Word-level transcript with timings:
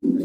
Terus 0.00 0.16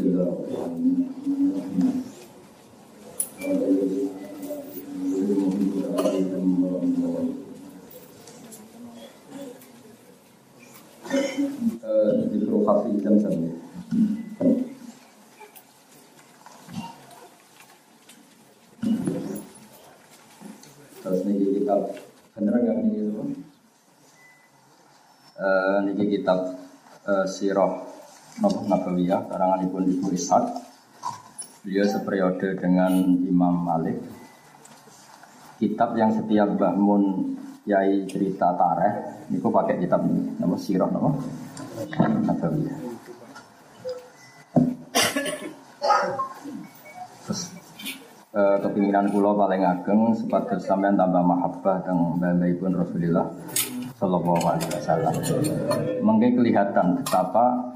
nih 21.22 21.36
kitab 21.60 21.92
beneran 22.32 22.64
nggak 22.64 22.96
itu? 22.96 23.12
Uh, 25.36 25.84
niki 25.84 26.16
kitab 26.16 26.56
uh, 27.04 27.28
Sirah 28.36 28.68
Nabawiyah 28.68 29.32
karangan 29.32 29.64
Ibu 29.64 30.12
Ishaq. 30.12 30.44
Beliau 31.64 31.88
seperiode 31.88 32.52
dengan 32.60 32.92
Imam 33.24 33.64
Malik. 33.64 33.96
Kitab 35.56 35.96
yang 35.96 36.12
setiap 36.12 36.52
bangun 36.60 37.32
Yai 37.66 38.06
cerita 38.06 38.54
tareh, 38.54 39.26
niku 39.32 39.50
pakai 39.50 39.80
kitab 39.82 40.04
ini, 40.06 40.36
nama 40.36 40.54
Sirah 40.54 40.86
nama 40.86 41.10
Nabawiyah. 41.96 42.78
Uh, 48.36 48.60
kepinginan 48.60 49.08
pulau 49.08 49.32
paling 49.32 49.64
ageng 49.64 50.12
sebagai 50.12 50.60
sampean 50.60 50.92
tambah 50.92 51.24
mahabbah 51.24 51.80
bangga 52.20 52.52
pun 52.60 52.76
Rasulullah 52.76 53.24
Sallallahu 53.96 54.44
Alaihi 54.44 54.70
Wasallam. 54.76 55.14
Mungkin 56.04 56.36
kelihatan 56.36 57.00
betapa 57.00 57.75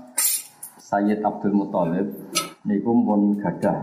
Sayyid 0.91 1.23
Abdul 1.23 1.55
Muthalib 1.55 2.11
niku 2.67 2.91
pun 3.07 3.39
gadah 3.39 3.79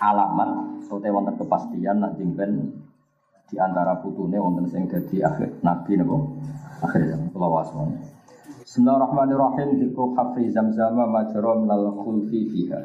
alamat 0.00 0.80
atau 0.88 0.96
wonten 0.96 1.36
kepastian 1.36 2.00
nak 2.00 2.16
jimpen 2.16 2.72
di 3.52 3.60
antara 3.60 4.00
putune 4.00 4.40
wonten 4.40 4.64
sing 4.72 4.88
dadi 4.88 5.20
akhir 5.20 5.60
nabi 5.60 6.00
napa 6.00 6.16
akhir 6.88 7.12
zaman 7.12 7.28
kula 7.36 7.48
wasmon. 7.52 8.00
Bismillahirrahmanirrahim 8.64 9.76
dikru 9.76 10.16
hafi 10.16 10.48
zamzama 10.48 11.04
majra 11.04 11.52
minal 11.60 11.92
khulfi 12.00 12.48
fiha. 12.48 12.80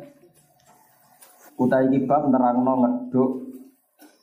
Utai 1.56 1.88
kibab 1.88 2.28
nerangno 2.36 2.84
ngeduk 2.84 3.32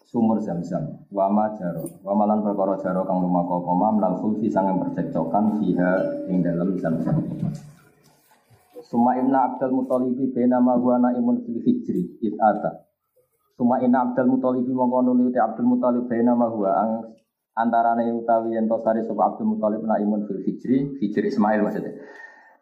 sumur 0.05 0.37
zam-zam 0.45 1.01
wa 1.09 1.33
ma 1.33 1.49
jaro 1.57 1.89
wa 2.05 2.13
malan 2.13 2.45
perkara 2.45 2.77
jaro 2.85 3.09
kang 3.09 3.25
lumaku 3.25 3.65
apa 3.65 3.73
ma 3.73 3.89
minal 3.97 4.21
khulfi 4.21 4.53
sangang 4.53 4.85
percekcokan 4.85 5.57
fiha 5.57 5.91
ing 6.29 6.45
dalam 6.45 6.77
zam-zam. 6.77 7.25
Suma 8.83 9.17
inna 9.21 9.53
Abdul 9.53 9.73
Muttalibi 9.77 10.33
bena 10.33 10.61
ma 10.61 10.77
huwa 10.77 10.97
naimun 10.99 11.45
fil 11.45 11.61
hijri 11.61 12.17
it 12.25 12.35
ata. 12.41 12.87
Suma 13.57 13.81
inna 13.85 14.09
Abdul 14.09 14.29
Muttalibi 14.33 14.73
mongko 14.73 14.99
nuli 15.05 15.37
Abdul 15.37 15.69
Muttalib 15.69 16.09
bena 16.09 16.33
ma 16.33 16.49
huwa 16.49 16.71
ang 16.73 16.93
antarane 17.57 18.09
utawi 18.09 18.57
yen 18.57 18.69
to 18.69 18.81
sari 18.81 19.05
sapa 19.05 19.35
Abdul 19.35 19.53
Muttalib 19.53 19.85
naimun 19.85 20.25
fil 20.25 20.41
hijri, 20.47 20.97
hijri 21.01 21.29
Ismail 21.29 21.61
maksudnya. 21.61 21.93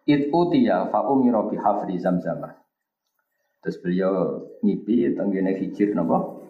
It 0.08 0.32
utiya 0.32 0.88
fa 0.90 1.04
umira 1.06 1.44
bi 1.46 1.56
hafri 1.60 2.00
zamzam. 2.00 2.42
Terus 3.60 3.76
beliau 3.84 4.40
ngipi 4.64 5.14
tenggene 5.14 5.54
hijir 5.60 5.92
napa? 5.92 6.48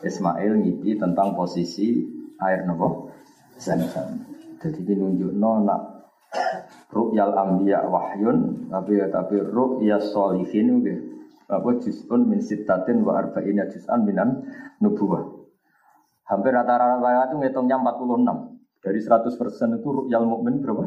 Ismail 0.00 0.58
ngipi 0.64 0.96
tentang 0.96 1.36
posisi 1.36 2.02
air 2.40 2.64
napa? 2.64 3.12
Zamzam. 3.60 4.24
Jadi 4.58 4.82
ini 4.82 4.94
nunjukno 4.98 5.50
nak 5.62 5.80
ru'yal 6.88 7.32
anbiya 7.36 7.84
wahyun 7.84 8.68
tapi 8.72 9.00
tapi 9.12 9.36
ru'ya 9.44 10.00
sholihin 10.00 10.84
apa 11.48 11.80
juz'un 11.80 12.28
min 12.28 12.44
sittatin 12.44 13.00
wa 13.00 13.16
arba'ina 13.16 13.72
juz'an 13.72 14.04
minan 14.04 14.44
nubuwah. 14.84 15.24
Hampir 16.28 16.52
rata-rata 16.52 17.32
itu 17.32 17.40
ngitungnya 17.40 17.80
46. 17.80 18.84
Dari 18.84 19.00
100% 19.00 19.80
itu 19.80 19.88
ru'yal 19.88 20.28
mukmin 20.28 20.60
berapa? 20.60 20.84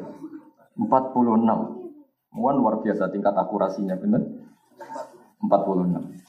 46. 0.77 2.37
Muan 2.37 2.55
luar 2.61 2.79
biasa 2.85 3.09
tingkat 3.09 3.33
akurasinya 3.33 3.97
benar. 3.97 4.21
46. 5.41 6.20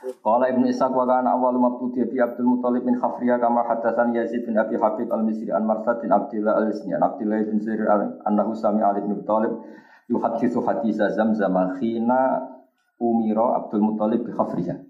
Qala 0.00 0.48
Ibnu 0.48 0.64
Ishaq 0.72 0.96
wa 0.96 1.04
kana 1.04 1.36
awal 1.36 1.60
mabtudi 1.60 2.08
bi 2.08 2.16
Abdul 2.16 2.56
Muthalib 2.56 2.88
min 2.88 2.96
Khafriya 2.96 3.36
kama 3.36 3.68
hadatsan 3.68 4.16
Yazid 4.16 4.48
bin 4.48 4.56
Abi 4.56 4.80
Habib 4.80 5.12
al-Misri 5.12 5.52
an 5.52 5.68
Marsad 5.68 6.00
bin 6.00 6.08
Abdullah 6.08 6.56
al-Isni 6.56 6.96
an 6.96 7.04
Abdullah 7.04 7.44
bin 7.44 7.60
Zuhair 7.60 7.84
annahu 8.24 8.56
sami 8.56 8.80
Ali 8.80 9.04
bin 9.04 9.20
Thalib 9.28 9.60
yuhadditsu 10.08 10.64
hadisa 10.64 11.12
Zamzam 11.12 11.52
khina 11.76 12.48
umira 12.96 13.60
Abdul 13.60 13.84
Muthalib 13.84 14.24
bi 14.24 14.32
Khafriya. 14.32 14.80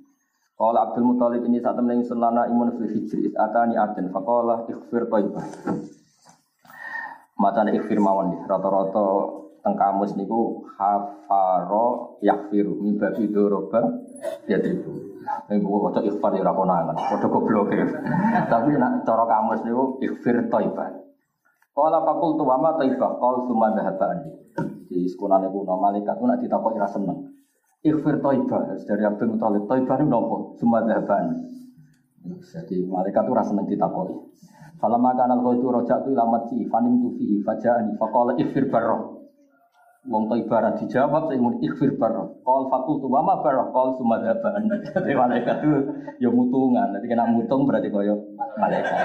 Qala 0.54 0.78
Abdul 0.86 1.06
Muthalib 1.10 1.42
ini 1.42 1.58
saat 1.58 1.74
temen 1.74 2.06
ingsun 2.06 2.22
lana 2.22 2.46
imun 2.46 2.78
fil 2.78 2.86
hijri 2.94 3.34
atani 3.34 3.74
aden 3.74 4.14
faqala 4.14 4.70
ikhfir 4.70 5.10
thayyibah. 5.10 5.42
Macane 7.34 7.74
ikhfir 7.74 7.98
mawon 7.98 8.46
rata-rata 8.46 9.06
teng 9.60 9.76
kamus 9.76 10.16
niku 10.16 10.64
hafaro 10.76 12.16
yakfiru 12.24 12.80
mibabi 12.80 13.28
doroba 13.28 13.80
ya 14.48 14.60
tribu. 14.60 15.10
Ning 15.46 15.62
buku 15.62 15.76
waca 15.84 16.00
ikhfar 16.02 16.32
ya 16.34 16.42
ora 16.42 16.52
konangan, 16.56 16.96
padha 16.96 17.28
goblok. 17.28 17.70
Tapi 18.52 18.70
nak 18.80 19.04
cara 19.04 19.24
kamus 19.28 19.60
niku 19.62 20.00
ikhfir 20.02 20.48
thayyibah. 20.48 20.88
Qala 21.70 22.02
fakultu 22.02 22.42
wa 22.42 22.56
ma 22.58 22.70
thayyibah 22.80 23.20
qal 23.20 23.46
summa 23.46 23.70
dhahabani. 23.76 24.30
Di 24.90 25.06
sekolahnya 25.06 25.52
kuno 25.54 25.78
malaikat 25.78 26.18
itu 26.18 26.24
nak 26.26 26.38
ditakoki 26.42 26.78
ra 26.82 26.88
seneng. 26.90 27.30
Ikhfir 27.84 28.18
thayyibah 28.18 28.74
dari 28.82 29.02
Abdul 29.06 29.36
Muthalib. 29.36 29.68
Thayyibah 29.70 29.96
niku 30.00 30.10
napa? 30.10 30.36
Summa 30.58 30.78
dhahabani. 30.82 31.36
Jadi 32.40 32.76
malaikat 32.84 33.22
itu 33.24 33.32
rasa 33.32 33.52
nanti 33.54 33.76
takoi. 33.76 34.12
Kalau 34.80 34.96
makan 34.96 35.28
al 35.36 35.40
itu 35.60 35.68
rojak 35.68 36.08
itu 36.08 36.10
lamat 36.16 36.42
si 36.48 36.64
fanim 36.72 37.04
tu 37.04 37.12
fihi 37.20 37.44
fajani 37.44 38.00
fakola 38.00 38.32
ikhfir 38.40 38.72
barroh. 38.72 39.19
Wong 40.08 40.32
to 40.32 40.34
ibarat 40.40 40.80
dijawab 40.80 41.28
saya 41.28 41.36
mau 41.36 41.52
ikhfir 41.60 42.00
barroh. 42.00 42.40
Kol 42.40 42.72
fakul 42.72 43.04
tu 43.04 43.08
wama 43.12 43.44
barroh 43.44 43.68
kol 43.68 44.00
sumadhaban. 44.00 44.64
Jadi 44.96 45.12
malaikat 45.12 45.60
itu 45.60 45.76
ya 46.24 46.32
mutungan. 46.32 46.96
Nanti 46.96 47.04
kena 47.04 47.28
mutung 47.28 47.68
berarti 47.68 47.92
koyo 47.92 48.16
malaikat. 48.56 48.96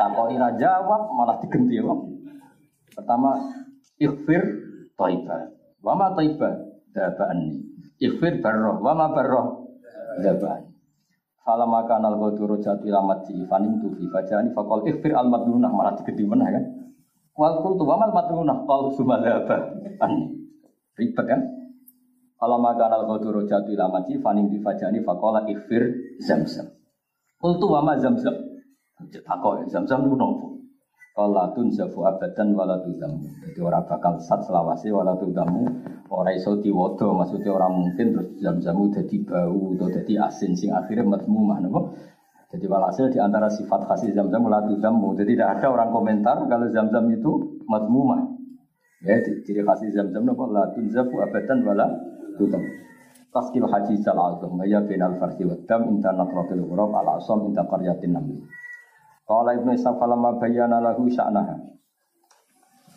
Takoi 0.00 0.40
ra 0.40 0.56
jawab 0.56 1.12
malah 1.12 1.36
digenti 1.44 1.76
ya. 1.76 1.92
Pertama 2.96 3.36
ikhfir 4.00 4.40
toibah. 4.96 5.52
Wama 5.84 6.16
toibah 6.16 6.56
dabani. 6.96 7.60
Ikhfir 8.00 8.40
barroh. 8.40 8.80
Wama 8.80 9.12
barroh 9.12 9.76
dabani. 10.24 10.72
Fala 11.44 11.68
maka 11.68 12.00
nal 12.00 12.16
ghaduru 12.16 12.64
jati 12.64 12.88
lamat 12.88 13.28
si 13.28 13.34
fanim 13.44 13.76
tu 13.82 13.92
fi 13.92 14.08
fajani 14.08 14.56
ikhfir 14.88 15.12
al 15.12 15.28
malah 15.28 16.00
digedi 16.00 16.24
meneh 16.24 16.48
kan. 16.48 16.64
Wal 17.32 17.64
qultu 17.64 17.88
wa 17.88 17.96
mal 17.96 18.12
madlunah 18.12 18.68
qal 18.68 18.92
sumadaba. 18.92 19.56
Ribet 20.92 21.24
kan? 21.24 21.40
Fala 22.36 22.58
maka 22.58 22.90
nal 22.90 23.06
ghaduru 23.08 23.46
jati 23.48 23.72
lamat 23.78 24.10
si 24.10 24.18
fanim 24.20 24.50
tu 24.52 24.58
fajani 24.60 25.00
fakola 25.00 25.46
ikhfir 25.48 26.18
zamzam. 26.20 26.68
Qultu 27.40 27.70
wa 27.70 27.80
ma 27.80 27.96
zamzam. 27.96 28.34
Takok 29.02 29.66
zamzam 29.72 30.04
itu 30.06 30.16
nopo? 30.18 30.52
Kala 31.12 31.52
tun 31.52 31.68
zafu 31.68 32.08
abadan 32.08 32.56
wala 32.56 32.80
tudamu. 32.80 33.20
Jadi 33.44 33.60
orang 33.60 33.84
bakal 33.84 34.16
sat 34.16 34.40
selawase 34.48 34.88
wala 34.88 35.12
tudamu. 35.20 35.68
Orang 36.08 36.36
iso 36.36 36.56
diwodo 36.60 37.12
maksudnya 37.12 37.52
orang 37.52 37.72
mungkin 37.84 38.16
terus 38.16 38.28
zam-zamu 38.40 38.88
jadi 38.92 39.16
bau 39.24 39.76
atau 39.76 39.88
jadi 39.92 40.24
asin 40.28 40.56
sing 40.56 40.72
akhirnya 40.72 41.04
madmumah 41.04 41.60
nopo. 41.60 41.96
Jadi 42.52 42.68
walhasil 42.68 43.08
di 43.08 43.16
antara 43.16 43.48
sifat 43.48 43.88
khas 43.88 44.04
zam-zam 44.12 44.44
wala 44.44 44.60
tudamu. 44.68 45.16
Jadi 45.16 45.32
tidak 45.32 45.56
ada 45.56 45.72
orang 45.72 45.88
komentar 45.88 46.36
kalau 46.44 46.68
zam-zam 46.68 47.08
itu 47.08 47.64
madmumah. 47.64 48.28
Ya, 49.00 49.24
ciri 49.24 49.64
khas 49.64 49.80
zam-zam 49.88 50.28
nopo 50.28 50.52
la 50.52 50.68
tun 50.76 50.92
zafu 50.92 51.16
abadan 51.24 51.64
wala 51.64 51.88
tudamu. 52.36 52.68
Taskil 53.32 53.64
haji 53.64 53.96
sal 54.04 54.20
altum 54.20 54.60
ya 54.68 54.84
binal 54.84 55.16
farsi 55.16 55.48
wa 55.48 55.56
dam 55.64 55.88
inta 55.88 56.12
natratil 56.12 56.68
ghurab 56.68 56.92
ala 56.92 57.16
asam 57.16 57.48
inta 57.48 57.64
qaryatin 57.64 58.12
namli. 58.12 58.44
Qala 59.24 59.56
Ibnu 59.56 59.72
Ishaq 59.72 59.96
falamma 59.96 60.36
bayyana 60.36 60.84
lahu 60.84 61.08
sya'naha. 61.08 61.56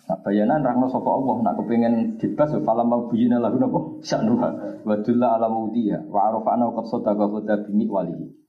Nah, 0.06 0.18
bayanan 0.22 0.62
rahmat 0.68 0.92
sapa 0.92 1.08
Allah 1.08 1.36
nak 1.40 1.56
kepengin 1.64 2.20
dibas 2.20 2.52
falamma 2.52 3.08
bayyana 3.08 3.40
lahu 3.40 3.56
napa 3.56 3.80
sya'nuha 4.04 4.50
wa 4.84 4.96
dulla 5.00 5.40
ala 5.40 5.48
wa 5.48 6.20
arafa 6.28 6.50
anna 6.52 6.68
qad 6.76 6.86
sadaqa 6.92 7.24
qad 7.32 7.72
walihi. 7.72 8.45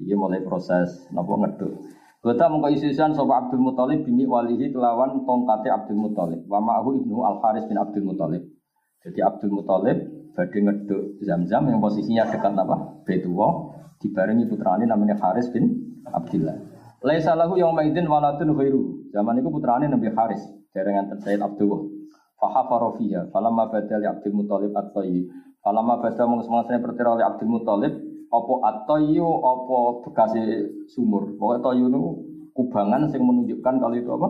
Iki 0.00 0.16
mulai 0.16 0.40
proses 0.40 1.04
napa 1.12 1.28
ngeduk. 1.36 1.76
Kota 2.20 2.52
mengko 2.52 2.68
isisan 2.72 3.16
sapa 3.16 3.48
Abdul 3.48 3.64
Muthalib 3.64 4.04
bimi 4.04 4.28
walihi 4.28 4.72
kelawan 4.72 5.24
tongkate 5.24 5.72
Abdul 5.72 6.00
Muthalib. 6.00 6.44
Wa 6.48 6.60
ma'ahu 6.60 7.00
ibnu 7.00 7.24
Al 7.24 7.40
Haris 7.40 7.64
bin 7.64 7.80
Abdul 7.80 8.04
Muthalib. 8.04 8.44
Jadi 9.00 9.20
Abdul 9.24 9.52
Muthalib 9.56 9.98
badhe 10.36 10.58
ngeduk 10.60 11.20
Zamzam 11.24 11.68
yang 11.72 11.80
posisinya 11.80 12.28
dekat 12.28 12.52
apa? 12.52 13.00
Baitullah 13.08 13.72
dibarengi 14.04 14.44
putrane 14.48 14.84
namanya 14.84 15.16
Haris 15.16 15.48
bin 15.48 15.96
Abdullah. 16.08 16.60
Laisa 17.00 17.32
lahu 17.32 17.56
yang 17.56 17.72
maidin 17.72 18.04
waladun 18.04 18.52
ghairu. 18.52 19.08
Zaman 19.16 19.40
itu 19.40 19.48
putrane 19.48 19.88
Nabi 19.88 20.12
Haris, 20.12 20.44
jaringan 20.76 21.16
Sayyid 21.24 21.40
Abdullah. 21.40 21.80
Fahafaro 22.36 23.00
fiha. 23.00 23.32
Falamma 23.32 23.72
badal 23.72 24.04
Abdul 24.04 24.36
Muthalib 24.36 24.76
at-tayyi. 24.76 25.24
Falamma 25.64 26.04
badal 26.04 26.28
mung 26.28 26.44
pertira 26.44 27.16
oleh 27.16 27.24
Abdul 27.24 27.48
Muthalib 27.48 28.09
apa 28.30 28.52
at-tayyu 28.70 29.26
apa 29.42 29.76
bekas 30.06 30.32
sumur. 30.86 31.34
Pokoke 31.34 31.58
tayyu 31.66 31.90
niku 31.90 32.10
kubangan 32.54 33.10
sing 33.10 33.26
menunjukkan 33.26 33.74
kalau 33.82 33.96
itu 33.98 34.10
apa? 34.14 34.28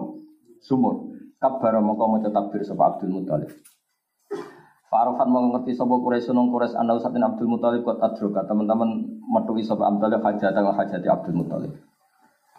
Sumur. 0.64 1.12
Kabar 1.40 1.80
mongko 1.80 2.04
maca 2.08 2.28
takbir 2.28 2.60
sapa 2.64 2.96
Abdul 2.96 3.16
Muthalib. 3.16 3.48
Fa'arafan 4.90 5.28
mau 5.30 5.48
ngerti 5.54 5.72
sapa 5.72 5.94
Quraisy 5.96 6.34
nang 6.34 6.52
Quraisy 6.52 6.76
ana 6.76 6.98
usatin 6.98 7.24
Abdul 7.24 7.48
Muthalib 7.48 7.80
kot 7.86 8.02
adroka 8.02 8.44
teman-teman 8.44 9.20
metuhi 9.24 9.64
sapa 9.64 9.88
Abdul 9.88 10.20
hajat 10.20 10.56
wa 10.60 10.74
hajati 10.76 11.08
Abdul 11.08 11.40
Muthalib. 11.40 11.72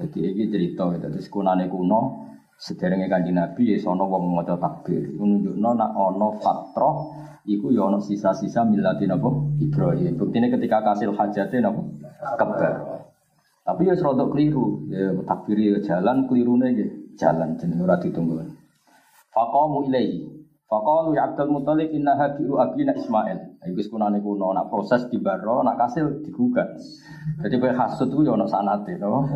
Jadi 0.01 0.17
ini 0.33 0.49
cerita 0.49 0.89
gitu. 0.97 1.07
Terus 1.13 1.29
kuno 1.29 2.30
sederenge 2.61 3.09
kanjeng 3.09 3.41
Nabi 3.41 3.73
ya 3.73 3.77
sono 3.81 4.05
wong 4.05 4.37
maca 4.37 4.53
takbir. 4.61 5.01
Iku 5.17 5.25
nunjukno 5.25 5.69
nak 5.73 5.97
ana 5.97 6.27
fatrah 6.37 6.97
iku 7.49 7.73
ya 7.73 7.89
ana 7.89 7.97
sisa-sisa 7.97 8.61
milati 8.69 9.09
napa 9.09 9.33
Ibrahim. 9.57 10.13
Buktine 10.21 10.53
ketika 10.53 10.85
kasil 10.85 11.17
hajate 11.17 11.57
napa 11.57 11.81
kebar. 12.37 12.73
Tapi 13.65 13.81
ya 13.89 13.97
serodok 13.97 14.37
keliru. 14.37 14.85
Ya 14.93 15.09
takbir 15.25 15.57
ya 15.57 15.81
jalan 15.81 16.29
kelirune 16.29 16.67
nggih. 16.69 16.89
Jalan 17.17 17.57
jenenge 17.57 17.81
ora 17.81 17.97
ditunggu. 17.97 18.45
Faqamu 19.33 19.89
ilaihi. 19.89 20.40
Faqalu 20.71 21.19
ya 21.19 21.27
Abdul 21.27 21.51
Muthalib 21.51 21.91
inna 21.91 22.15
habiru 22.15 22.55
abina 22.55 22.95
Ismail. 22.95 23.59
Iku 23.67 23.91
kunane 23.91 24.23
kuno 24.23 24.55
nak 24.55 24.71
proses 24.71 25.03
di 25.11 25.19
baro 25.19 25.59
nak 25.67 25.75
kasil 25.75 26.23
digugat. 26.23 26.79
Jadi 27.43 27.59
kowe 27.59 27.75
hasud 27.75 28.07
ku 28.07 28.23
ya 28.23 28.39
ana 28.39 28.47
sanate 28.47 28.95
no. 28.95 29.27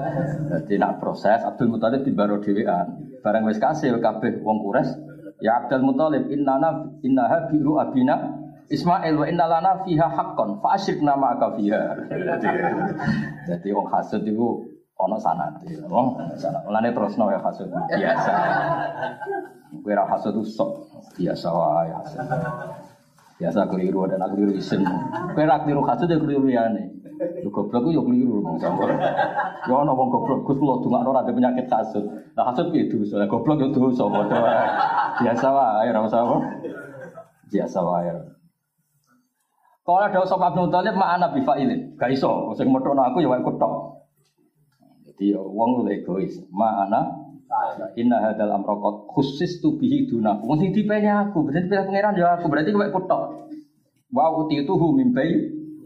Jadi 0.48 0.80
nak 0.80 1.04
proses 1.04 1.44
Abdul 1.44 1.76
Muthalib 1.76 2.08
di 2.08 2.16
baro 2.16 2.40
dhewean. 2.40 3.20
Barang 3.20 3.52
wis 3.52 3.60
kasil 3.60 4.00
kabeh 4.00 4.40
wong 4.48 4.64
kures 4.64 4.96
ya 5.44 5.60
Abdul 5.60 5.84
Muthalib 5.84 6.32
innana 6.32 6.88
inna 7.04 7.28
habiru 7.28 7.84
abina 7.84 8.16
Ismail 8.72 9.14
wa 9.20 9.28
inna 9.28 9.46
lana 9.46 9.84
fiha 9.84 10.08
haqqan 10.08 10.64
fa 10.64 10.80
asyrik 10.80 11.04
nama 11.04 11.36
ka 11.36 11.52
fiha. 11.60 12.00
Jadi 13.52 13.68
wong 13.76 13.92
hasud 13.92 14.24
itu 14.24 14.75
ono 14.96 15.18
sanate. 15.20 15.68
Wong 15.92 16.16
sanate. 16.40 16.66
Mulane 16.68 16.90
terusno 16.96 17.28
ya 17.32 17.40
hasud 17.44 17.68
biasa. 17.72 18.32
Kowe 19.84 19.94
ra 19.94 20.04
hasud 20.08 20.36
sok 20.48 20.72
biasa 21.20 21.48
wae 21.52 21.92
hasud. 21.92 22.20
Biasa 23.36 23.68
keliru 23.68 24.08
dan 24.08 24.24
aku 24.24 24.40
keliru 24.40 24.54
isin. 24.56 24.82
Kowe 25.36 25.44
ra 25.44 25.60
keliru 25.64 25.84
hasud 25.84 26.08
ya 26.08 26.16
keliru 26.16 26.48
liyane. 26.48 26.96
Lu 27.44 27.52
goblok 27.52 27.92
yo 27.92 28.04
keliru 28.08 28.40
mung 28.40 28.56
campur. 28.60 28.92
Yo 29.68 29.74
ana 29.76 29.92
wong 29.92 30.08
goblok 30.12 30.48
Gus 30.48 30.58
kula 30.60 30.80
dongakno 30.80 31.12
ada 31.12 31.32
penyakit 31.32 31.68
hasud. 31.68 32.06
Lah 32.36 32.52
hasud 32.52 32.72
piye 32.72 32.88
dosa? 32.88 33.28
Goblok 33.28 33.60
padha 33.76 34.38
wae. 34.40 34.68
Biasa 35.20 35.48
wae 35.52 35.88
ra 35.92 36.00
usah 36.04 36.24
apa. 36.24 36.38
Biasa. 37.52 37.80
Kalau 39.86 40.02
ada 40.02 40.26
sapa 40.26 40.50
Abdul 40.50 40.74
Talib 40.74 40.98
mak 40.98 41.14
ana 41.14 41.30
bifailin. 41.30 41.94
Gak 41.94 42.10
iso, 42.10 42.50
sing 42.58 42.74
metokno 42.74 43.06
aku 43.06 43.22
ya 43.22 43.30
wae 43.30 43.44
kutok. 43.46 44.02
Jadi 45.16 45.32
wong 45.32 45.70
lu 45.80 45.88
egois. 45.88 46.44
Ma 46.52 46.84
ana 46.84 47.26
Inna 47.96 48.20
hadal 48.20 48.52
amrokot 48.52 49.08
khusus 49.16 49.64
tu 49.64 49.80
bihi 49.80 50.12
duna. 50.12 50.44
Wong 50.44 50.60
sing 50.60 50.76
dipenya 50.76 51.30
aku, 51.30 51.48
berarti 51.48 51.72
pilih 51.72 51.88
pangeran 51.88 52.14
ya 52.20 52.28
aku, 52.36 52.46
berarti 52.52 52.70
kowe 52.76 52.90
kutok. 52.92 53.22
Wa 54.12 54.28
uti 54.44 54.66
itu 54.66 54.74
hu 54.76 54.92
mimbai 54.92 55.30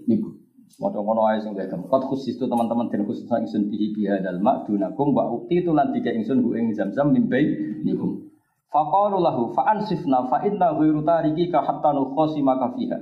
niku. 0.10 0.34
Moto 0.82 1.04
ngono 1.06 1.30
ae 1.30 1.38
sing 1.44 1.54
gak 1.54 1.70
Kot 1.70 2.04
khusus 2.10 2.40
itu 2.40 2.46
teman-teman 2.50 2.90
dan 2.90 3.06
khusus 3.06 3.28
sang 3.30 3.46
ingsun 3.46 3.70
bihi 3.70 3.94
biha 3.94 4.24
dal 4.24 4.40
mak 4.42 4.66
dunakum 4.66 5.14
uti 5.14 5.62
itu 5.62 5.76
lan 5.76 5.94
tiga 5.94 6.10
ingsun 6.10 6.42
hu 6.42 6.58
ing 6.58 6.74
zam-zam 6.74 7.14
mimbai 7.14 7.46
niku. 7.86 8.26
Faqalu 8.74 9.22
lahu 9.22 9.54
fa 9.54 9.70
ansifna 9.70 10.26
fa 10.26 10.42
tariki 10.42 11.54
ka 11.54 11.62
hatta 11.62 11.94
nukhasimaka 11.94 12.74
fiha. 12.74 12.98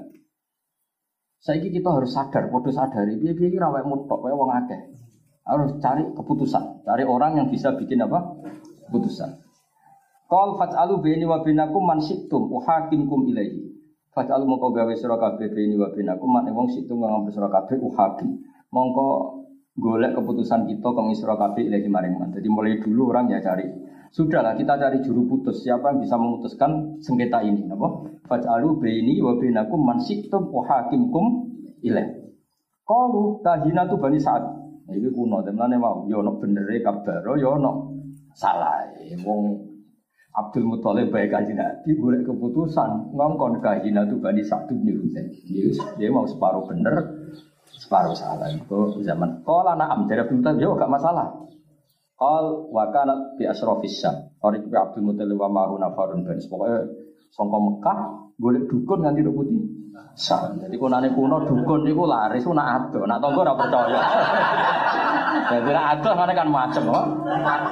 Saiki 1.37 1.69
kita 1.69 1.93
harus 1.93 2.17
sadar, 2.17 2.49
podo 2.49 2.73
sadari, 2.73 3.21
piye-piye 3.21 3.53
iki 3.53 3.61
ra 3.61 3.69
wae 3.69 3.85
mutok, 3.85 4.25
wae 4.25 4.33
wong 4.33 4.49
akeh 4.57 4.97
harus 5.47 5.79
cari 5.79 6.03
keputusan, 6.11 6.83
cari 6.83 7.03
orang 7.07 7.39
yang 7.39 7.47
bisa 7.47 7.71
bikin 7.79 8.03
apa? 8.03 8.35
Keputusan. 8.87 9.47
Qal 10.27 10.59
fat'alu 10.59 10.99
baini 10.99 11.23
wa 11.23 11.39
bainakum 11.39 11.87
man 11.87 12.03
syi'tum 12.03 12.51
uhakimkum 12.51 13.31
ilaihi. 13.31 13.63
Fat'alu 14.11 14.43
mongko 14.43 14.75
gawe 14.75 14.91
sira 14.91 15.15
kabeh 15.15 15.47
baini 15.55 15.79
wa 15.79 15.87
bainakum 15.87 16.27
man 16.27 16.43
wong 16.51 16.67
syi'tum 16.67 16.99
ngambil 16.99 17.31
sira 17.31 17.47
kabeh 17.47 17.79
uhakim. 17.79 18.43
Mongko 18.75 19.07
golek 19.79 20.19
keputusan 20.19 20.67
kita 20.67 20.89
kang 20.91 21.07
sira 21.15 21.39
kabeh 21.39 21.63
ilaihi 21.63 21.87
maring 21.87 22.19
man. 22.19 22.35
Jadi 22.35 22.47
mulai 22.51 22.75
dulu 22.83 23.15
orang 23.15 23.31
ya 23.31 23.39
cari 23.39 23.87
Sudahlah 24.07 24.55
kita 24.55 24.79
cari 24.79 25.03
juru 25.03 25.27
putus 25.27 25.67
siapa 25.67 25.91
yang 25.91 25.99
bisa 25.99 26.15
memutuskan 26.15 26.95
sengketa 27.03 27.43
ini, 27.43 27.67
napa? 27.67 28.07
Fat'alu 28.23 28.79
baini 28.79 29.19
wa 29.19 29.35
bainakum 29.35 29.83
man 29.83 29.99
syi'tum 29.99 30.47
uhakimkum 30.47 31.55
ilaihi. 31.83 32.35
Qalu 32.87 33.43
kahinatu 33.43 33.99
bani 33.99 34.15
Sa'ad 34.15 34.56
ini 34.87 35.11
kuno, 35.11 35.43
teman 35.43 35.75
mau, 35.75 36.07
yo 36.07 36.23
no 36.23 36.39
bener 36.39 36.63
kabar, 36.79 37.19
yo 37.35 37.59
no 37.59 37.91
salah. 38.31 38.87
Wong 39.19 39.67
Abdul 40.37 40.69
Muthalib 40.69 41.09
baik 41.09 41.33
kaji 41.33 41.57
nabi, 41.57 41.97
boleh 41.97 42.21
keputusan 42.21 43.11
ngongkon 43.11 43.57
kahina 43.57 44.05
tuh 44.05 44.21
bani 44.21 44.45
satu 44.45 44.77
bin 44.77 45.01
Husain. 45.01 45.33
Dia 45.97 46.09
mau 46.13 46.29
separuh 46.29 46.69
bener, 46.69 46.93
separuh 47.73 48.13
salah. 48.13 48.47
Itu 48.53 49.01
zaman. 49.01 49.41
Kalau 49.41 49.73
anak 49.73 49.89
am 49.91 50.01
dari 50.05 50.21
Abdul 50.23 50.39
Muthalib, 50.39 50.61
yo 50.61 50.77
gak 50.77 50.93
masalah. 50.93 51.27
Kal 52.17 52.69
wakana 52.69 53.33
bi 53.37 53.49
asrofis 53.49 53.97
syam. 53.97 54.29
Orang 54.39 54.61
itu 54.61 54.77
Abdul 54.77 55.09
Muthalib 55.09 55.41
wa 55.41 55.49
mahu 55.49 55.81
nafarun 55.81 56.21
bani. 56.21 56.45
Pokoknya 56.45 56.85
songkok 57.33 57.61
Mekah, 57.61 57.99
boleh 58.37 58.61
dukun 58.69 59.03
nganti 59.03 59.21
putih. 59.25 59.76
Sah. 60.17 60.49
Jadi 60.57 60.81
kunane 60.81 61.13
kuno 61.13 61.45
dukun 61.45 61.85
niku 61.85 62.09
laris 62.09 62.41
ku 62.41 62.49
nak 62.49 62.89
ado, 62.89 63.05
nak 63.05 63.21
tonggo 63.21 63.45
ora 63.45 63.53
percaya. 63.53 64.01
Jadi 65.53 65.69
nak 65.69 65.85
ado 65.93 66.09
mana 66.17 66.33
kan 66.33 66.49
macem 66.49 66.89
kok. 66.89 67.05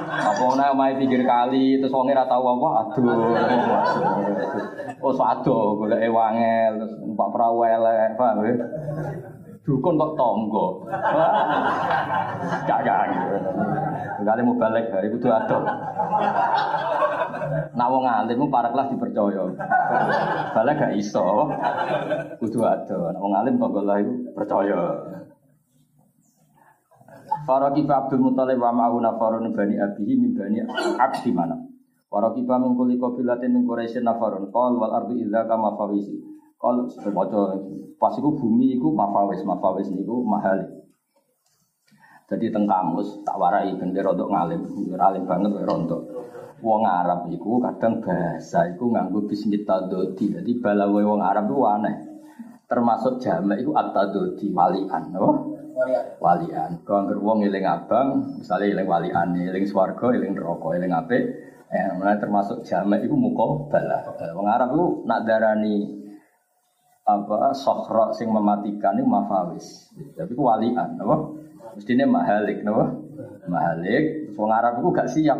Apa 0.06 0.44
nek 0.54 0.70
omahe 0.70 0.94
pinggir 0.94 1.26
kali 1.26 1.82
terus 1.82 1.90
wong 1.90 2.06
ora 2.06 2.22
tau 2.30 2.46
apa 2.46 2.68
aduh. 2.86 3.18
Oh 5.02 5.10
ado 5.10 5.56
golek 5.74 6.06
wangel 6.06 6.86
terus 6.86 6.94
numpak 7.02 7.28
perahu 7.34 7.66
elek, 7.66 8.14
paham 8.14 8.38
ya? 8.46 8.54
Dukun 9.66 9.98
kok 9.98 10.14
tonggo. 10.14 10.86
Gak 12.62 12.78
gak. 12.86 13.10
Kali 14.22 14.40
mau 14.46 14.54
balik 14.54 14.86
dari 14.94 15.10
kudu 15.10 15.28
ado. 15.34 15.58
Nah 17.76 17.86
wong 17.92 18.04
alim 18.04 18.48
para 18.50 18.70
kelas 18.72 18.92
dipercaya. 18.92 19.42
Balik 20.52 20.74
gak 20.78 20.92
iso. 20.96 21.50
Kudu 22.38 22.60
ado. 22.62 23.12
Nah 23.12 23.20
wong 23.20 23.34
alim 23.34 23.54
tonggo 23.56 23.82
lah 23.82 23.98
itu 24.02 24.30
percaya. 24.36 24.80
Faraqiba 27.46 28.06
Abdul 28.06 28.22
Muthalib 28.26 28.58
wa 28.58 28.74
ma'ahu 28.74 28.98
nafarun 28.98 29.54
bani 29.54 29.78
abihi 29.78 30.14
min 30.18 30.34
bani 30.34 30.58
abdi 30.98 31.30
mana. 31.30 31.56
Faraqiba 32.10 32.58
min 32.58 32.74
kulli 32.74 32.98
qabilatin 32.98 33.54
min 33.54 33.62
Quraisyin 33.66 34.02
nafarun 34.02 34.50
qal 34.50 34.74
wal 34.78 34.92
ardu 34.92 35.14
idza 35.14 35.46
kama 35.46 35.78
fawisi. 35.78 36.18
Qal 36.58 36.90
sebaca 36.90 37.54
pas 37.96 38.12
iku 38.18 38.34
bumi 38.36 38.76
iku 38.76 38.92
mafawis 38.92 39.40
mafawis 39.46 39.88
niku 39.94 40.26
mahal. 40.26 40.75
Jadi 42.26 42.50
teng 42.50 42.66
kamus 42.66 43.22
tak 43.22 43.38
warai 43.38 43.70
ben 43.78 43.94
rontok 43.94 44.26
ngalim, 44.26 44.66
alim 44.98 45.24
banget 45.30 45.62
rontok. 45.62 46.02
Wong 46.58 46.82
Arab 46.82 47.30
iku 47.30 47.62
kadang 47.62 48.02
bahasa 48.02 48.66
iku 48.66 48.90
nganggo 48.90 49.30
bismit 49.30 49.62
tadodi. 49.62 50.34
Jadi 50.34 50.58
balawe 50.58 51.02
wong 51.06 51.22
Arab 51.22 51.46
itu 51.46 51.62
aneh. 51.62 51.96
Termasuk 52.66 53.22
jamak 53.22 53.62
iku 53.62 53.78
at-tadodi 53.78 54.50
walian, 54.50 55.14
no? 55.14 55.54
walian. 56.18 56.82
Kau 56.82 57.04
angker 57.04 57.20
wong 57.20 57.44
eling 57.46 57.62
abang, 57.62 58.40
misalnya 58.42 58.74
eling 58.74 58.88
walian, 58.88 59.28
eling 59.36 59.68
swarga, 59.68 60.10
eling 60.10 60.34
neraka, 60.34 60.68
eling 60.74 60.90
apik. 60.90 61.22
Eh, 61.66 62.18
termasuk 62.18 62.66
jamak 62.66 63.06
itu 63.06 63.14
muka 63.14 63.70
bala. 63.70 64.02
Wong 64.34 64.48
Arab 64.50 64.74
itu 64.74 64.86
nak 65.06 65.20
darani 65.28 65.76
apa 67.06 67.54
sokro 67.54 68.10
sing 68.10 68.34
mematikan 68.34 68.98
itu 68.98 69.06
mafawis. 69.06 69.94
Tapi 70.16 70.34
walian, 70.34 70.98
apa? 70.98 71.16
Mestinya 71.74 72.06
mahalik, 72.06 72.62
apa? 72.62 72.84
Mahalik. 73.50 74.04
Wong 74.36 74.52
Arab 74.52 74.84
itu 74.84 74.88
gak 74.92 75.08
siap 75.10 75.38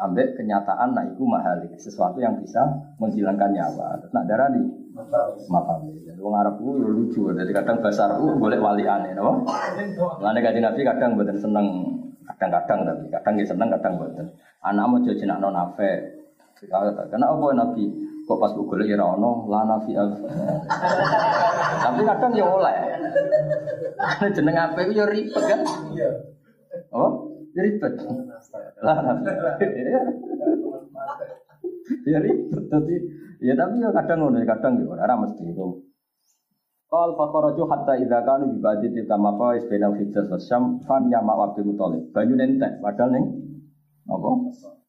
ambek 0.00 0.32
kenyataan 0.40 0.96
nah 0.96 1.04
itu 1.04 1.28
mahalik 1.28 1.76
sesuatu 1.76 2.24
yang 2.24 2.40
bisa 2.40 2.64
menghilangkan 2.96 3.52
nyawa. 3.52 4.00
Nak 4.10 4.24
darani 4.24 4.64
mafawis. 5.46 6.08
Wong 6.16 6.34
Arab 6.36 6.56
itu 6.60 6.72
lucu, 6.72 7.22
jadi 7.36 7.52
kadang 7.52 7.84
bahasa 7.84 8.08
Arab 8.08 8.24
boleh 8.40 8.56
wali 8.56 8.84
aneh, 8.88 9.12
no? 9.12 9.44
Mengenai 10.20 10.40
kaji 10.44 10.60
Nabi 10.60 10.80
kadang 10.84 11.16
buatan 11.16 11.36
seneng, 11.36 11.66
kadang-kadang 12.28 12.80
tapi 12.84 13.04
kadang 13.12 13.32
dia 13.36 13.46
seneng, 13.48 13.68
kadang 13.72 13.92
buatan. 13.96 14.26
Anak 14.60 14.84
mau 14.84 15.00
jadi 15.00 15.24
nak 15.24 15.38
non 15.40 15.56
nafe, 15.56 16.20
karena 16.68 17.26
apa 17.32 17.46
Nabi? 17.56 17.84
Kok 18.30 18.38
pas 18.38 18.54
gue 18.54 18.62
golek 18.62 18.86
ya 18.86 19.02
ono 19.02 19.50
la 19.50 19.66
nafi 19.66 19.98
al. 19.98 20.14
Tapi 21.82 22.00
kadang 22.06 22.30
ya 22.38 22.46
oleh. 22.46 22.74
Karena 23.98 24.26
jeneng 24.30 24.54
apa 24.54 24.78
itu 24.86 24.92
ya 24.94 25.06
ribet 25.10 25.44
kan? 25.50 25.60
Oh, 26.94 27.34
ya 27.50 27.60
ribet. 27.66 27.98
Lah 28.86 28.98
nafi. 29.02 29.26
Ya 32.06 32.18
ribet. 32.22 32.62
Jadi 32.70 32.96
Ya 33.40 33.56
tapi 33.56 33.80
ya 33.80 33.88
kadang 33.88 34.20
ngono, 34.20 34.36
ya 34.36 34.46
kadang 34.52 34.84
ya 34.84 34.84
ora 34.84 35.16
mesti 35.16 35.48
itu. 35.48 35.80
Qal 36.92 37.16
fakharaju 37.16 37.62
hatta 37.72 37.96
idza 37.96 38.20
kanu 38.20 38.52
bi 38.52 38.58
ba'di 38.60 38.92
tilka 38.92 39.16
mafais 39.16 39.64
bainal 39.64 39.96
hijaz 39.96 40.28
fan 40.84 41.08
ya 41.08 41.24
ma 41.24 41.40
Abdul 41.48 41.72
Muthalib. 41.72 42.12
Banyu 42.12 42.36
nentek 42.36 42.84
padahal 42.84 43.16
ning 43.16 43.24
apa? 44.04 44.30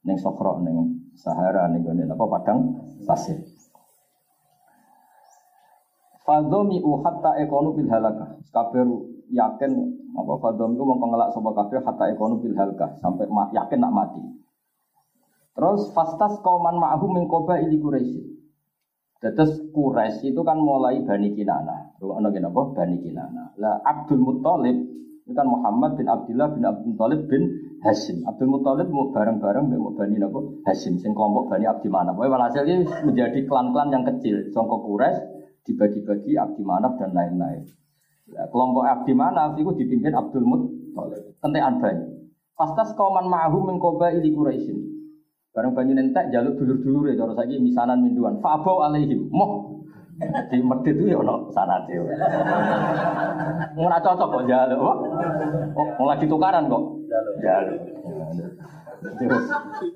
Ning 0.02 0.18
Sokro 0.18 0.58
ning 0.66 0.98
Sahara 1.14 1.70
ning 1.70 1.86
gone 1.86 2.04
apa 2.10 2.26
padang 2.26 2.60
pasir. 3.06 3.38
Fadhomi 6.26 6.82
u 6.82 7.02
hatta 7.06 7.38
ekonu 7.42 7.78
bil. 7.78 7.90
Kabeh 8.50 8.82
yakin 9.30 9.72
apa 10.18 10.34
fadhomi 10.42 10.78
ku 10.78 10.84
mongko 10.86 11.06
ngelak 11.14 11.30
sapa 11.34 11.50
kabeh 11.54 11.80
hatta 11.86 12.06
ekonu 12.14 12.42
bil 12.42 12.58
halaka 12.58 12.98
sampai 12.98 13.30
yakin 13.54 13.80
nak 13.82 13.94
mati. 13.94 14.22
Terus 15.52 15.92
fastas 15.92 16.40
kauman 16.42 16.80
ma'hum 16.80 17.12
min 17.22 17.26
qabaili 17.28 17.78
Quraisy. 17.78 18.24
Terus 19.22 19.62
Quraisy 19.76 20.34
itu 20.34 20.42
kan 20.42 20.58
mulai 20.58 21.04
Bani 21.06 21.36
Kinana. 21.36 21.94
Ono 22.02 22.30
apa? 22.32 22.62
Bani 22.74 22.98
Kinana. 23.04 23.54
Lah 23.60 23.78
Abdul 23.86 24.24
Muthalib 24.24 24.78
itu 25.28 25.32
kan 25.38 25.46
Muhammad 25.46 26.00
bin 26.00 26.08
Abdullah 26.10 26.50
bin 26.56 26.64
Abdul 26.66 26.96
Muthalib 26.96 27.22
bin 27.30 27.44
Hashim. 27.82 28.22
Abdul 28.30 28.50
Muthalib 28.54 28.94
mau 28.94 29.10
bareng-bareng 29.10 29.74
mau 29.74 29.90
Bani 29.98 30.22
apa? 30.22 30.40
Hashim 30.70 31.02
sing 31.02 31.18
kelompok 31.18 31.50
Bani 31.50 31.66
Abdi 31.66 31.90
Manaf. 31.90 32.14
Pokoknya 32.14 32.34
walhasil 32.38 32.64
ini 32.70 32.86
menjadi 32.86 33.40
klan-klan 33.50 33.90
yang 33.90 34.06
kecil. 34.06 34.54
Songkok 34.54 34.86
Quraisy 34.86 35.22
dibagi-bagi 35.66 36.38
Abdi 36.38 36.62
Manaf 36.62 37.02
dan 37.02 37.18
lain-lain. 37.18 37.66
Nah, 38.38 38.46
kelompok 38.54 38.86
Abdi 38.86 39.14
Manaf 39.18 39.58
itu 39.58 39.74
dipimpin 39.82 40.14
Abdul 40.14 40.46
Muthalib. 40.46 41.42
Kentean 41.42 41.82
Bani. 41.82 42.06
Fastas 42.54 42.94
kauman 42.94 43.26
ma'hum 43.26 43.74
min 43.74 43.82
qabaili 43.82 44.30
Quraisy. 44.30 44.78
Barang 45.52 45.74
banyu 45.74 45.98
nentek 45.98 46.30
jaluk 46.32 46.62
dulur-dulur 46.62 47.12
ya 47.12 47.18
cara 47.18 47.34
saiki 47.34 47.58
misanan 47.60 48.06
minduan. 48.06 48.38
Fa'abau 48.40 48.86
alaihim. 48.86 49.28
Moh. 49.34 49.82
Di 50.22 50.62
medit 50.62 51.02
itu 51.02 51.10
ya 51.10 51.18
ono 51.18 51.50
sanate. 51.50 51.98
Ora 53.74 53.98
cocok 54.06 54.28
kok 54.30 54.46
jaluk. 54.46 54.80
Oh, 55.74 56.06
lagi 56.06 56.30
tukaran 56.30 56.70
kok. 56.70 57.01
Jaluk. 57.12 57.82
Terus 59.02 59.46